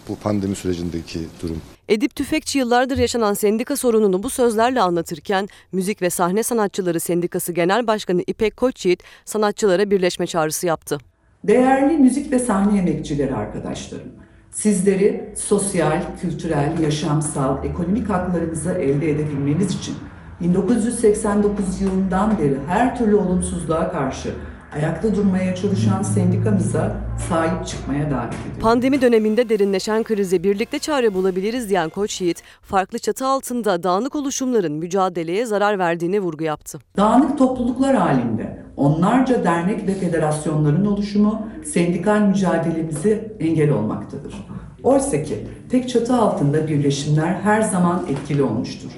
bu 0.10 0.16
pandemi 0.16 0.56
sürecindeki 0.56 1.20
durum. 1.42 1.62
Edip 1.90 2.16
Tüfekçi 2.16 2.60
yıllardır 2.60 2.98
yaşanan 2.98 3.34
sendika 3.34 3.76
sorununu 3.76 4.24
bu 4.24 4.30
sözlerle 4.30 4.82
anlatırken 4.82 5.48
Müzik 5.72 6.02
ve 6.02 6.10
Sahne 6.10 6.44
Sanatçıları 6.44 7.00
Sendikası 7.00 7.52
Genel 7.52 7.88
Başkanı 7.88 8.24
İpek 8.28 8.58
Koçyiğit 8.58 9.04
sanatçılara 9.26 9.92
birleşme 9.92 10.28
çağrısı 10.28 10.68
yaptı. 10.68 10.98
Değerli 11.44 11.98
müzik 11.98 12.32
ve 12.32 12.40
sahne 12.40 12.80
emekçileri 12.80 13.36
arkadaşlarım, 13.36 14.12
sizleri 14.52 15.34
sosyal, 15.38 16.02
kültürel, 16.22 16.80
yaşamsal, 16.84 17.66
ekonomik 17.66 18.10
haklarınızı 18.10 18.72
elde 18.72 19.12
edebilmeniz 19.12 19.76
için 19.76 19.96
1989 20.42 21.82
yılından 21.82 22.40
beri 22.40 22.58
her 22.68 22.98
türlü 22.98 23.16
olumsuzluğa 23.16 23.92
karşı 23.92 24.34
ayakta 24.76 25.16
durmaya 25.16 25.56
çalışan 25.56 26.02
sendikamıza 26.02 26.96
sahip 27.30 27.68
çıkmaya 27.68 28.12
davet 28.12 28.34
ediyorum. 28.34 28.62
Pandemi 28.62 29.02
döneminde 29.02 29.50
derinleşen 29.50 30.04
krize 30.04 30.44
birlikte 30.44 30.80
çare 30.80 31.14
bulabiliriz 31.14 31.70
diyen 31.70 31.90
Koç 31.90 32.22
Yiğit, 32.22 32.44
farklı 32.62 33.00
çatı 33.00 33.28
altında 33.28 33.84
dağınık 33.84 34.16
oluşumların 34.16 34.74
mücadeleye 34.74 35.46
zarar 35.46 35.80
verdiğine 35.80 36.20
vurgu 36.20 36.44
yaptı. 36.44 36.80
Dağınık 36.98 37.38
topluluklar 37.38 37.96
halinde 37.96 38.64
onlarca 38.78 39.44
dernek 39.44 39.88
ve 39.88 39.94
federasyonların 39.94 40.86
oluşumu 40.86 41.48
sendikal 41.66 42.22
mücadelemizi 42.22 43.36
engel 43.40 43.70
olmaktadır. 43.72 44.48
Oysa 44.84 45.24
ki 45.24 45.48
tek 45.70 45.90
çatı 45.90 46.16
altında 46.16 46.68
birleşimler 46.68 47.34
her 47.34 47.62
zaman 47.62 48.04
etkili 48.10 48.44
olmuştur. 48.44 48.92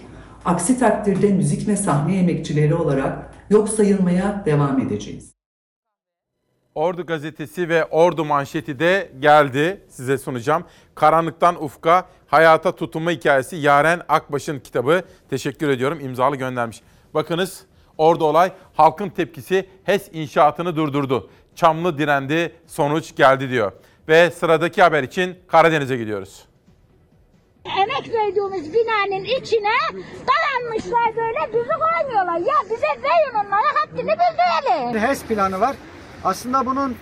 Aksi 0.45 0.79
takdirde 0.79 1.33
müzik 1.33 1.67
ve 1.67 1.75
sahne 1.75 2.17
emekçileri 2.17 2.75
olarak 2.75 3.33
yok 3.49 3.69
sayılmaya 3.69 4.43
devam 4.45 4.79
edeceğiz. 4.79 5.34
Ordu 6.75 7.05
gazetesi 7.05 7.69
ve 7.69 7.85
Ordu 7.85 8.25
manşeti 8.25 8.79
de 8.79 9.11
geldi. 9.19 9.81
Size 9.89 10.17
sunacağım. 10.17 10.65
Karanlıktan 10.95 11.63
Ufka, 11.63 12.05
Hayata 12.27 12.75
Tutunma 12.75 13.11
Hikayesi 13.11 13.55
Yaren 13.55 14.01
Akbaş'ın 14.09 14.59
kitabı. 14.59 15.01
Teşekkür 15.29 15.69
ediyorum. 15.69 15.99
İmzalı 15.99 16.35
göndermiş. 16.35 16.81
Bakınız 17.13 17.65
orada 17.97 18.23
olay 18.25 18.51
halkın 18.73 19.09
tepkisi 19.09 19.69
HES 19.83 20.09
inşaatını 20.13 20.75
durdurdu. 20.75 21.29
Çamlı 21.55 21.97
direndi, 21.97 22.55
sonuç 22.67 23.15
geldi 23.15 23.49
diyor. 23.49 23.71
Ve 24.07 24.31
sıradaki 24.31 24.81
haber 24.81 25.03
için 25.03 25.39
Karadeniz'e 25.47 25.97
gidiyoruz. 25.97 26.45
Emek 27.65 28.13
verdiğimiz 28.13 28.73
binanın 28.73 29.23
içine 29.23 29.77
dayanmışlar 30.27 31.15
böyle 31.15 31.53
bizi 31.53 31.69
koymuyorlar. 31.69 32.37
Ya 32.39 32.55
bize 32.63 32.87
verin 32.87 33.35
onlara 33.47 33.67
haddini 33.81 34.11
bildirelim. 34.11 35.07
HES 35.07 35.23
planı 35.23 35.59
var. 35.61 35.75
Aslında 36.25 36.65
bunun 36.65 36.95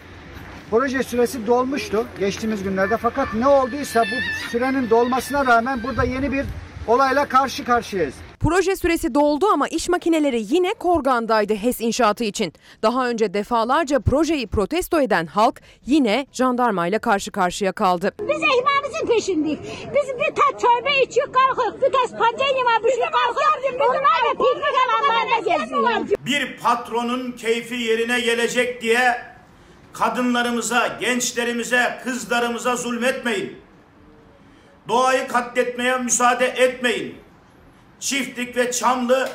proje 0.70 1.04
süresi 1.04 1.48
dolmuştu 1.48 2.06
geçtiğimiz 2.20 2.64
günlerde. 2.64 2.98
Fakat 2.98 3.34
ne 3.34 3.48
olduysa 3.48 4.04
bu 4.04 4.50
sürenin 4.50 4.90
dolmasına 4.90 5.46
rağmen 5.46 5.84
burada 5.84 6.04
yeni 6.04 6.32
bir 6.32 6.46
olayla 6.88 7.26
karşı 7.26 7.66
karşıyayız. 7.66 8.16
Proje 8.44 8.76
süresi 8.76 9.16
doldu 9.16 9.46
ama 9.54 9.68
iş 9.68 9.90
makineleri 9.90 10.46
yine 10.50 10.74
Korgan'daydı 10.74 11.54
HES 11.54 11.82
inşaatı 11.82 12.24
için. 12.24 12.54
Daha 12.82 13.10
önce 13.10 13.34
defalarca 13.34 14.00
projeyi 14.00 14.48
protesto 14.48 15.02
eden 15.02 15.26
halk 15.26 15.62
yine 15.86 16.28
jandarmayla 16.32 17.00
karşı 17.00 17.32
karşıya 17.32 17.72
kaldı. 17.72 18.14
Biz 18.20 18.42
ekmeğimizin 18.44 19.08
peşindeyiz. 19.08 19.60
Biz 19.96 20.20
bir 20.20 20.36
tas 20.36 20.62
çorba 20.62 20.90
içiyor 20.90 21.28
kalkıyoruz. 21.34 21.82
Bir 21.82 21.92
tas 21.92 22.12
pancar 22.12 22.48
yemeği 22.48 23.00
kalkıyoruz. 23.00 23.82
Onlar 23.90 24.00
da 24.00 24.44
piknik 24.44 24.76
alanlarına 24.84 25.58
geziyor. 25.58 26.18
Bir 26.26 26.58
patronun 26.58 27.32
keyfi 27.32 27.76
yerine 27.76 28.20
gelecek 28.20 28.82
diye 28.82 29.22
kadınlarımıza, 29.94 30.88
gençlerimize, 30.88 32.00
kızlarımıza 32.04 32.76
zulmetmeyin. 32.76 33.58
Doğayı 34.88 35.28
katletmeye 35.28 35.98
müsaade 35.98 36.46
etmeyin. 36.46 37.23
Çiftlik 38.04 38.58
ve 38.58 38.72
Çamlı 38.72 39.30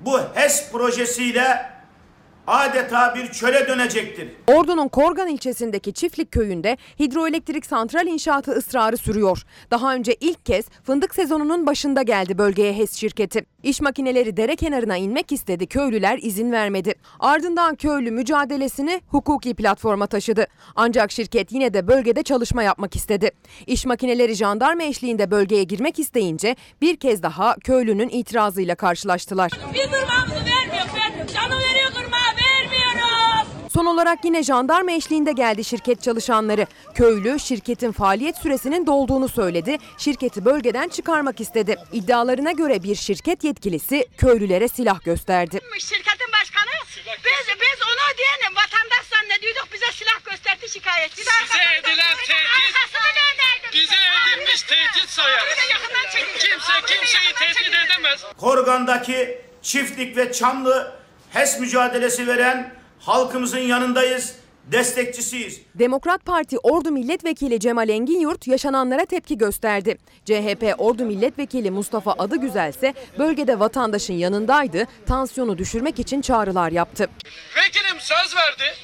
bu 0.00 0.20
HES 0.34 0.70
projesiyle 0.70 1.70
adeta 2.46 3.14
bir 3.14 3.32
çöle 3.32 3.68
dönecektir. 3.68 4.28
Ordu'nun 4.46 4.88
Korgan 4.88 5.28
ilçesindeki 5.28 5.92
Çiftlik 5.92 6.32
köyünde 6.32 6.76
hidroelektrik 7.00 7.66
santral 7.66 8.06
inşaatı 8.06 8.52
ısrarı 8.52 8.96
sürüyor. 8.96 9.42
Daha 9.70 9.94
önce 9.94 10.16
ilk 10.20 10.46
kez 10.46 10.64
fındık 10.84 11.14
sezonunun 11.14 11.66
başında 11.66 12.02
geldi 12.02 12.38
bölgeye 12.38 12.72
HES 12.72 12.92
şirketi. 12.94 13.46
İş 13.62 13.80
makineleri 13.80 14.36
dere 14.36 14.56
kenarına 14.56 14.96
inmek 14.96 15.32
istedi, 15.32 15.66
köylüler 15.66 16.18
izin 16.22 16.52
vermedi. 16.52 16.94
Ardından 17.20 17.74
köylü 17.74 18.10
mücadelesini 18.10 19.00
hukuki 19.08 19.54
platforma 19.54 20.06
taşıdı. 20.06 20.46
Ancak 20.76 21.12
şirket 21.12 21.52
yine 21.52 21.74
de 21.74 21.88
bölgede 21.88 22.22
çalışma 22.22 22.62
yapmak 22.62 22.96
istedi. 22.96 23.30
İş 23.66 23.86
makineleri 23.86 24.34
jandarma 24.34 24.82
eşliğinde 24.82 25.30
bölgeye 25.30 25.62
girmek 25.62 25.98
isteyince 25.98 26.56
bir 26.80 26.96
kez 26.96 27.22
daha 27.22 27.56
köylünün 27.56 28.08
itirazıyla 28.08 28.74
karşılaştılar. 28.74 29.52
Bir 29.74 29.92
durmamızı 29.92 30.34
vermiyor. 30.34 31.05
Son 33.76 33.86
olarak 33.86 34.24
yine 34.24 34.42
jandarma 34.42 34.92
eşliğinde 34.92 35.32
geldi 35.32 35.64
şirket 35.64 36.02
çalışanları. 36.02 36.66
Köylü 36.94 37.40
şirketin 37.40 37.92
faaliyet 37.92 38.36
süresinin 38.36 38.86
dolduğunu 38.86 39.28
söyledi. 39.28 39.78
Şirketi 39.98 40.44
bölgeden 40.44 40.88
çıkarmak 40.88 41.40
istedi. 41.40 41.76
İddialarına 41.92 42.52
göre 42.52 42.82
bir 42.82 42.94
şirket 42.94 43.44
yetkilisi 43.44 44.06
köylülere 44.18 44.68
silah 44.68 45.04
gösterdi. 45.04 45.60
Şirketin 45.78 46.32
başkanı 46.32 46.72
biz, 47.06 47.46
biz 47.60 47.78
onu 47.86 48.16
diyelim 48.18 48.56
vatandaş 48.56 49.06
zannediyorduk 49.10 49.68
bize 49.72 49.92
silah 49.92 50.24
gösterdi 50.30 50.68
şikayetçi. 50.68 51.16
Size 51.16 51.62
edilen 51.78 52.16
tehdit 52.26 53.72
bize 53.72 53.94
edilmiş 54.34 54.62
tehdit 54.62 55.10
sayar. 55.10 55.44
Kimse 56.38 56.72
kimseyi 56.86 57.34
tehdit 57.34 57.74
edemez. 57.86 58.24
Korgan'daki 58.40 59.40
çiftlik 59.62 60.16
ve 60.16 60.32
Çamlı 60.32 60.98
HES 61.30 61.60
mücadelesi 61.60 62.26
veren 62.26 62.85
halkımızın 63.06 63.58
yanındayız, 63.58 64.34
destekçisiyiz. 64.64 65.60
Demokrat 65.74 66.24
Parti 66.24 66.58
Ordu 66.58 66.90
Milletvekili 66.90 67.60
Cemal 67.60 67.88
Enginyurt 67.88 68.46
yaşananlara 68.46 69.04
tepki 69.04 69.38
gösterdi. 69.38 69.98
CHP 70.24 70.74
Ordu 70.78 71.04
Milletvekili 71.04 71.70
Mustafa 71.70 72.12
Adıgüzel 72.12 72.70
ise 72.70 72.94
bölgede 73.18 73.58
vatandaşın 73.58 74.14
yanındaydı, 74.14 74.86
tansiyonu 75.06 75.58
düşürmek 75.58 75.98
için 75.98 76.20
çağrılar 76.20 76.70
yaptı. 76.70 77.08
Vekilim 77.56 78.00
söz 78.00 78.36
verdi. 78.36 78.74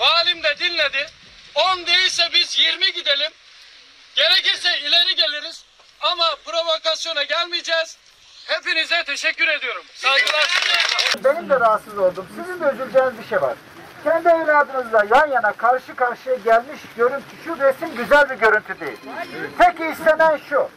Valim 0.00 0.42
de 0.42 0.58
dinledi. 0.58 1.06
10 1.74 1.86
değilse 1.86 2.22
biz 2.34 2.58
20 2.58 2.92
gidelim. 2.92 3.30
Gerekirse 4.16 4.68
ileri 4.80 5.14
geliriz. 5.16 5.64
Ama 6.00 6.24
provokasyona 6.44 7.22
gelmeyeceğiz. 7.22 7.96
Hepinize 8.48 9.04
teşekkür 9.04 9.48
ediyorum. 9.48 9.82
Saygılar. 9.94 10.60
Benim 11.24 11.50
de 11.50 11.60
rahatsız 11.60 11.98
oldum. 11.98 12.26
Sizin 12.36 12.60
de 12.60 12.70
üzüleceğiniz 12.74 13.18
bir 13.18 13.24
şey 13.24 13.42
var. 13.42 13.54
Kendi 14.04 14.28
evladınızla 14.28 15.04
yan 15.14 15.26
yana 15.26 15.52
karşı 15.52 15.94
karşıya 15.94 16.34
gelmiş 16.36 16.80
görüntü, 16.96 17.36
şu 17.44 17.58
resim 17.58 17.96
güzel 17.96 18.30
bir 18.30 18.34
görüntü 18.34 18.80
değil. 18.80 18.98
Tek 19.58 19.92
istenen 19.92 20.40
şu. 20.48 20.68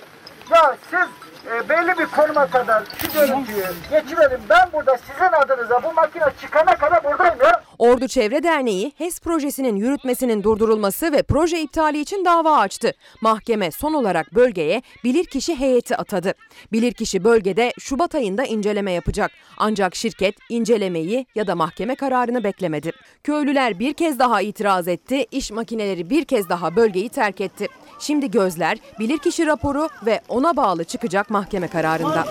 Ya 0.49 0.75
siz 0.89 1.07
e, 1.53 1.69
belli 1.69 1.97
bir 1.97 2.05
konuma 2.05 2.49
kadar 2.49 2.83
şu 3.01 3.11
görüntüyü 3.13 3.65
geçirelim. 3.91 4.41
Ben 4.49 4.71
burada 4.73 4.97
sizin 4.97 5.31
adınıza 5.31 5.83
bu 5.83 5.93
makine 5.93 6.25
çıkana 6.41 6.75
kadar 6.75 7.03
buradayım 7.03 7.35
ya. 7.43 7.63
Ordu 7.81 8.07
Çevre 8.07 8.43
Derneği 8.43 8.91
HES 8.97 9.19
projesinin 9.19 9.75
yürütmesinin 9.75 10.43
durdurulması 10.43 11.11
ve 11.11 11.23
proje 11.23 11.61
iptali 11.61 11.99
için 11.99 12.25
dava 12.25 12.57
açtı. 12.57 12.93
Mahkeme 13.21 13.71
son 13.71 13.93
olarak 13.93 14.35
bölgeye 14.35 14.81
bilirkişi 15.03 15.59
heyeti 15.59 15.97
atadı. 15.97 16.33
Bilirkişi 16.71 17.23
bölgede 17.23 17.73
Şubat 17.79 18.15
ayında 18.15 18.43
inceleme 18.43 18.91
yapacak. 18.91 19.31
Ancak 19.57 19.95
şirket 19.95 20.35
incelemeyi 20.49 21.25
ya 21.35 21.47
da 21.47 21.55
mahkeme 21.55 21.95
kararını 21.95 22.43
beklemedi. 22.43 22.91
Köylüler 23.23 23.79
bir 23.79 23.93
kez 23.93 24.19
daha 24.19 24.41
itiraz 24.41 24.87
etti, 24.87 25.25
iş 25.31 25.51
makineleri 25.51 26.09
bir 26.09 26.25
kez 26.25 26.49
daha 26.49 26.75
bölgeyi 26.75 27.09
terk 27.09 27.41
etti. 27.41 27.67
Şimdi 27.99 28.31
gözler 28.31 28.77
bilirkişi 28.99 29.45
raporu 29.45 29.89
ve 30.05 30.21
ona 30.29 30.57
bağlı 30.57 30.83
çıkacak 30.83 31.29
mahkeme 31.29 31.67
kararında. 31.67 32.25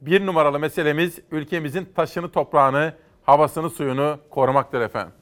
Bir 0.00 0.26
numaralı 0.26 0.58
meselemiz 0.58 1.18
ülkemizin 1.30 1.92
taşını, 1.96 2.30
toprağını, 2.30 2.94
havasını, 3.22 3.70
suyunu 3.70 4.18
korumaktır 4.30 4.80
efendim. 4.80 5.12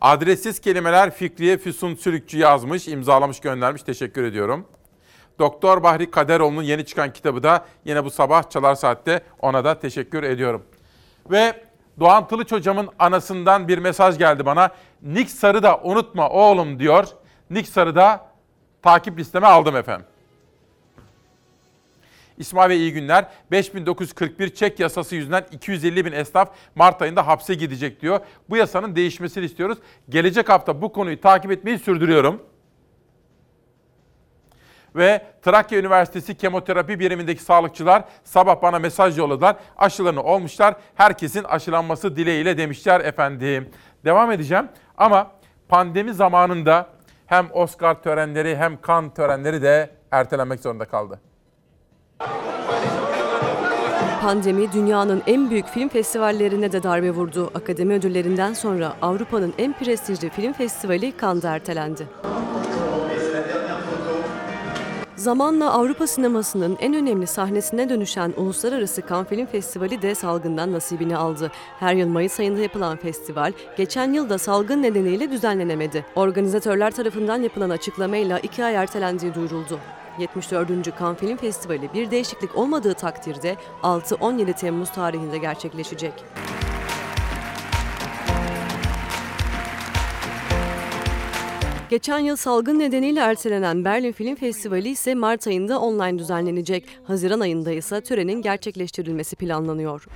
Adressiz 0.00 0.60
kelimeler 0.60 1.10
Fikriye 1.10 1.58
Füsun 1.58 1.94
Sürükçü 1.94 2.38
yazmış, 2.38 2.88
imzalamış, 2.88 3.40
göndermiş. 3.40 3.82
Teşekkür 3.82 4.24
ediyorum. 4.24 4.66
Doktor 5.38 5.82
Bahri 5.82 6.10
Kaderoğlu'nun 6.10 6.62
yeni 6.62 6.86
çıkan 6.86 7.12
kitabı 7.12 7.42
da 7.42 7.64
yine 7.84 8.04
bu 8.04 8.10
sabah 8.10 8.50
Çalar 8.50 8.74
Saat'te 8.74 9.22
ona 9.40 9.64
da 9.64 9.78
teşekkür 9.78 10.22
ediyorum. 10.22 10.62
Ve 11.30 11.64
Doğan 12.00 12.28
Tılıç 12.28 12.52
hocamın 12.52 12.88
anasından 12.98 13.68
bir 13.68 13.78
mesaj 13.78 14.18
geldi 14.18 14.46
bana. 14.46 14.70
Nick 15.02 15.30
Sarı 15.30 15.62
da 15.62 15.80
unutma 15.82 16.28
oğlum 16.28 16.78
diyor. 16.78 17.08
Nick 17.50 17.70
Sarı 17.70 17.94
da 17.96 18.26
takip 18.82 19.18
listeme 19.18 19.46
aldım 19.46 19.76
efendim. 19.76 20.06
İsmail 22.42 22.70
Bey 22.70 22.76
iyi 22.78 22.92
günler. 22.92 23.26
5941 23.50 24.54
çek 24.54 24.80
yasası 24.80 25.16
yüzünden 25.16 25.44
250 25.52 26.04
bin 26.04 26.12
esnaf 26.12 26.50
Mart 26.74 27.02
ayında 27.02 27.26
hapse 27.26 27.54
gidecek 27.54 28.02
diyor. 28.02 28.20
Bu 28.50 28.56
yasanın 28.56 28.96
değişmesini 28.96 29.44
istiyoruz. 29.44 29.78
Gelecek 30.08 30.48
hafta 30.48 30.82
bu 30.82 30.92
konuyu 30.92 31.20
takip 31.20 31.52
etmeyi 31.52 31.78
sürdürüyorum 31.78 32.42
ve 34.96 35.26
Trakya 35.42 35.78
Üniversitesi 35.78 36.34
Kemoterapi 36.34 37.00
Birimindeki 37.00 37.42
sağlıkçılar 37.42 38.04
sabah 38.24 38.62
bana 38.62 38.78
mesaj 38.78 39.18
yolladılar. 39.18 39.56
Aşılarını 39.78 40.22
olmuşlar. 40.22 40.74
Herkesin 40.94 41.44
aşılanması 41.44 42.16
dileğiyle 42.16 42.58
demişler 42.58 43.00
efendim. 43.00 43.70
Devam 44.04 44.32
edeceğim 44.32 44.68
ama 44.96 45.30
pandemi 45.68 46.14
zamanında 46.14 46.86
hem 47.26 47.48
Oscar 47.52 48.02
törenleri 48.02 48.56
hem 48.56 48.80
kan 48.80 49.14
törenleri 49.14 49.62
de 49.62 49.90
ertelenmek 50.10 50.60
zorunda 50.60 50.84
kaldı. 50.84 51.20
Pandemi 54.22 54.72
dünyanın 54.72 55.22
en 55.26 55.50
büyük 55.50 55.66
film 55.66 55.88
festivallerine 55.88 56.72
de 56.72 56.82
darbe 56.82 57.10
vurdu. 57.10 57.50
Akademi 57.54 57.94
ödüllerinden 57.94 58.52
sonra 58.52 58.96
Avrupa'nın 59.02 59.54
en 59.58 59.72
prestijli 59.72 60.30
film 60.30 60.52
festivali 60.52 61.12
Cannes'da 61.20 61.50
ertelendi. 61.50 62.08
Zamanla 65.16 65.72
Avrupa 65.72 66.06
sinemasının 66.06 66.76
en 66.80 66.94
önemli 66.94 67.26
sahnesine 67.26 67.88
dönüşen 67.88 68.32
Uluslararası 68.36 69.02
Cannes 69.08 69.28
Film 69.28 69.46
Festivali 69.46 70.02
de 70.02 70.14
salgından 70.14 70.72
nasibini 70.72 71.16
aldı. 71.16 71.50
Her 71.80 71.94
yıl 71.94 72.08
Mayıs 72.08 72.40
ayında 72.40 72.60
yapılan 72.60 72.96
festival, 72.96 73.52
geçen 73.76 74.12
yıl 74.12 74.28
da 74.28 74.38
salgın 74.38 74.82
nedeniyle 74.82 75.30
düzenlenemedi. 75.30 76.06
Organizatörler 76.14 76.90
tarafından 76.90 77.42
yapılan 77.42 77.70
açıklamayla 77.70 78.38
iki 78.38 78.64
ay 78.64 78.74
ertelendiği 78.74 79.34
duyuruldu. 79.34 79.78
74. 80.18 80.98
Cannes 80.98 81.18
Film 81.18 81.36
Festivali 81.36 81.94
bir 81.94 82.10
değişiklik 82.10 82.56
olmadığı 82.56 82.94
takdirde 82.94 83.56
6-17 83.82 84.52
Temmuz 84.54 84.92
tarihinde 84.92 85.38
gerçekleşecek. 85.38 86.12
Geçen 91.90 92.18
yıl 92.18 92.36
salgın 92.36 92.78
nedeniyle 92.78 93.20
ertelenen 93.20 93.84
Berlin 93.84 94.12
Film 94.12 94.36
Festivali 94.36 94.88
ise 94.88 95.14
Mart 95.14 95.46
ayında 95.46 95.80
online 95.80 96.18
düzenlenecek. 96.18 96.84
Haziran 97.04 97.40
ayında 97.40 97.72
ise 97.72 98.00
törenin 98.00 98.42
gerçekleştirilmesi 98.42 99.36
planlanıyor. 99.36 100.06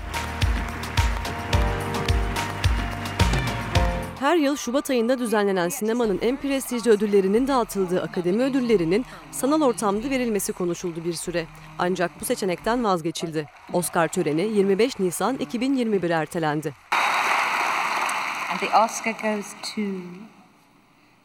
Her 4.21 4.37
yıl 4.37 4.57
Şubat 4.57 4.91
ayında 4.91 5.19
düzenlenen 5.19 5.69
sinemanın 5.69 6.19
en 6.23 6.37
prestijli 6.37 6.91
ödüllerinin 6.91 7.49
dağıtıldığı 7.49 8.03
akademi 8.03 8.43
ödüllerinin 8.43 9.05
sanal 9.31 9.63
ortamda 9.63 10.11
verilmesi 10.11 10.53
konuşuldu 10.53 11.05
bir 11.05 11.13
süre. 11.13 11.47
Ancak 11.79 12.21
bu 12.21 12.25
seçenekten 12.25 12.85
vazgeçildi. 12.85 13.49
Oscar 13.73 14.09
töreni 14.09 14.43
25 14.43 14.99
Nisan 14.99 15.37
2021 15.37 16.11
ertelendi. 16.11 16.75
And 18.51 18.61
the 18.61 18.67
Oscar 18.67 19.13
goes 19.13 19.47
to 19.75 19.83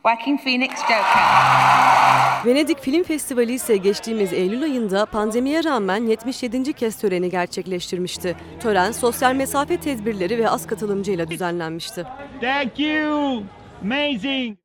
Joaquin 0.06 0.38
Phoenix 0.38 0.70
Joker. 0.70 2.46
Venedik 2.46 2.80
Film 2.80 3.04
Festivali 3.04 3.54
ise 3.54 3.78
geçtiğimiz 3.78 4.34
Eylül 4.34 4.64
ayında 4.64 5.06
pandemiye 5.06 5.64
rağmen 5.64 6.06
77. 6.06 6.74
kez 6.74 6.98
töreni 6.98 7.30
gerçekleştirmişti. 7.30 8.36
Tören 8.60 8.92
sosyal 8.92 9.34
mesafe 9.34 9.80
tedbirleri 9.80 10.38
ve 10.38 10.50
az 10.50 10.68
katılımcıyla 10.68 11.28
düzenlenmişti. 11.28 12.06
Thank 12.42 12.80
you. 12.80 13.44
Amazing. 13.84 14.58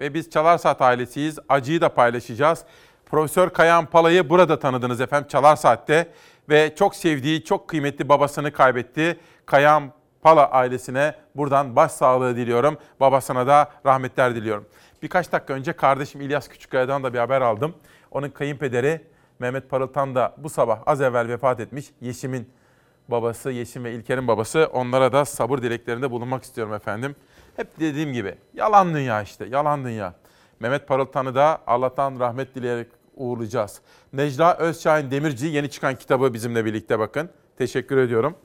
Ve 0.00 0.14
biz 0.14 0.30
Çalar 0.30 0.58
Saat 0.58 0.82
ailesiyiz. 0.82 1.38
Acıyı 1.48 1.80
da 1.80 1.94
paylaşacağız. 1.94 2.64
Profesör 3.06 3.50
Kayan 3.50 3.86
Pala'yı 3.86 4.30
burada 4.30 4.58
tanıdınız 4.58 5.00
efendim 5.00 5.28
Çalar 5.28 5.56
Saat'te. 5.56 6.12
Ve 6.48 6.74
çok 6.78 6.96
sevdiği, 6.96 7.44
çok 7.44 7.68
kıymetli 7.68 8.08
babasını 8.08 8.52
kaybetti. 8.52 9.20
Kayan 9.46 9.92
Pala 10.22 10.50
ailesine 10.50 11.14
buradan 11.36 11.76
başsağlığı 11.76 12.36
diliyorum. 12.36 12.78
Babasına 13.00 13.46
da 13.46 13.70
rahmetler 13.86 14.34
diliyorum. 14.34 14.66
Birkaç 15.02 15.32
dakika 15.32 15.54
önce 15.54 15.72
kardeşim 15.72 16.20
İlyas 16.20 16.48
Küçükkaya'dan 16.48 17.04
da 17.04 17.14
bir 17.14 17.18
haber 17.18 17.40
aldım. 17.40 17.74
Onun 18.10 18.30
kayınpederi 18.30 19.00
Mehmet 19.38 19.70
Parıltan 19.70 20.14
da 20.14 20.34
bu 20.38 20.48
sabah 20.48 20.78
az 20.86 21.00
evvel 21.00 21.28
vefat 21.28 21.60
etmiş. 21.60 21.86
Yeşim'in 22.00 22.48
babası, 23.08 23.50
Yeşim 23.50 23.84
ve 23.84 23.92
İlker'in 23.92 24.28
babası. 24.28 24.70
Onlara 24.72 25.12
da 25.12 25.24
sabır 25.24 25.62
dileklerinde 25.62 26.10
bulunmak 26.10 26.42
istiyorum 26.42 26.74
efendim. 26.74 27.16
Hep 27.56 27.80
dediğim 27.80 28.12
gibi 28.12 28.34
yalan 28.54 28.94
dünya 28.94 29.22
işte, 29.22 29.44
yalan 29.44 29.84
dünya. 29.84 30.14
Mehmet 30.60 30.88
Parıltan'ı 30.88 31.34
da 31.34 31.58
Allah'tan 31.66 32.20
rahmet 32.20 32.54
dileyerek 32.54 32.88
uğurlayacağız. 33.16 33.80
Necla 34.12 34.56
Özşahin 34.56 35.10
Demirci 35.10 35.46
yeni 35.46 35.70
çıkan 35.70 35.94
kitabı 35.94 36.34
bizimle 36.34 36.64
birlikte 36.64 36.98
bakın. 36.98 37.30
Teşekkür 37.58 37.96
ediyorum. 37.96 38.36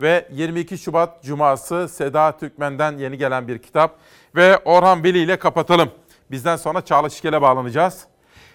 Ve 0.00 0.28
22 0.32 0.78
Şubat 0.78 1.24
Cuması 1.24 1.88
Seda 1.88 2.38
Türkmen'den 2.38 2.98
yeni 2.98 3.18
gelen 3.18 3.48
bir 3.48 3.58
kitap. 3.58 3.96
Ve 4.36 4.58
Orhan 4.58 5.04
Veli 5.04 5.18
ile 5.18 5.38
kapatalım. 5.38 5.90
Bizden 6.30 6.56
sonra 6.56 6.84
Çağla 6.84 7.10
Şikel'e 7.10 7.42
bağlanacağız. 7.42 8.04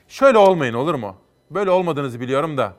Şöyle 0.07 0.37
olmayın 0.37 0.73
olur 0.73 0.95
mu? 0.95 1.15
Böyle 1.51 1.69
olmadığınızı 1.69 2.19
biliyorum 2.19 2.57
da. 2.57 2.73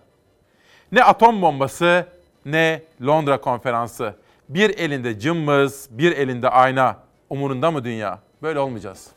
Ne 0.92 1.04
atom 1.04 1.42
bombası 1.42 2.06
ne 2.44 2.82
Londra 3.06 3.40
konferansı. 3.40 4.14
Bir 4.48 4.78
elinde 4.78 5.18
cımbız, 5.18 5.88
bir 5.90 6.16
elinde 6.16 6.48
ayna. 6.48 6.96
Umurunda 7.30 7.70
mı 7.70 7.84
dünya? 7.84 8.18
Böyle 8.42 8.58
olmayacağız. 8.58 9.10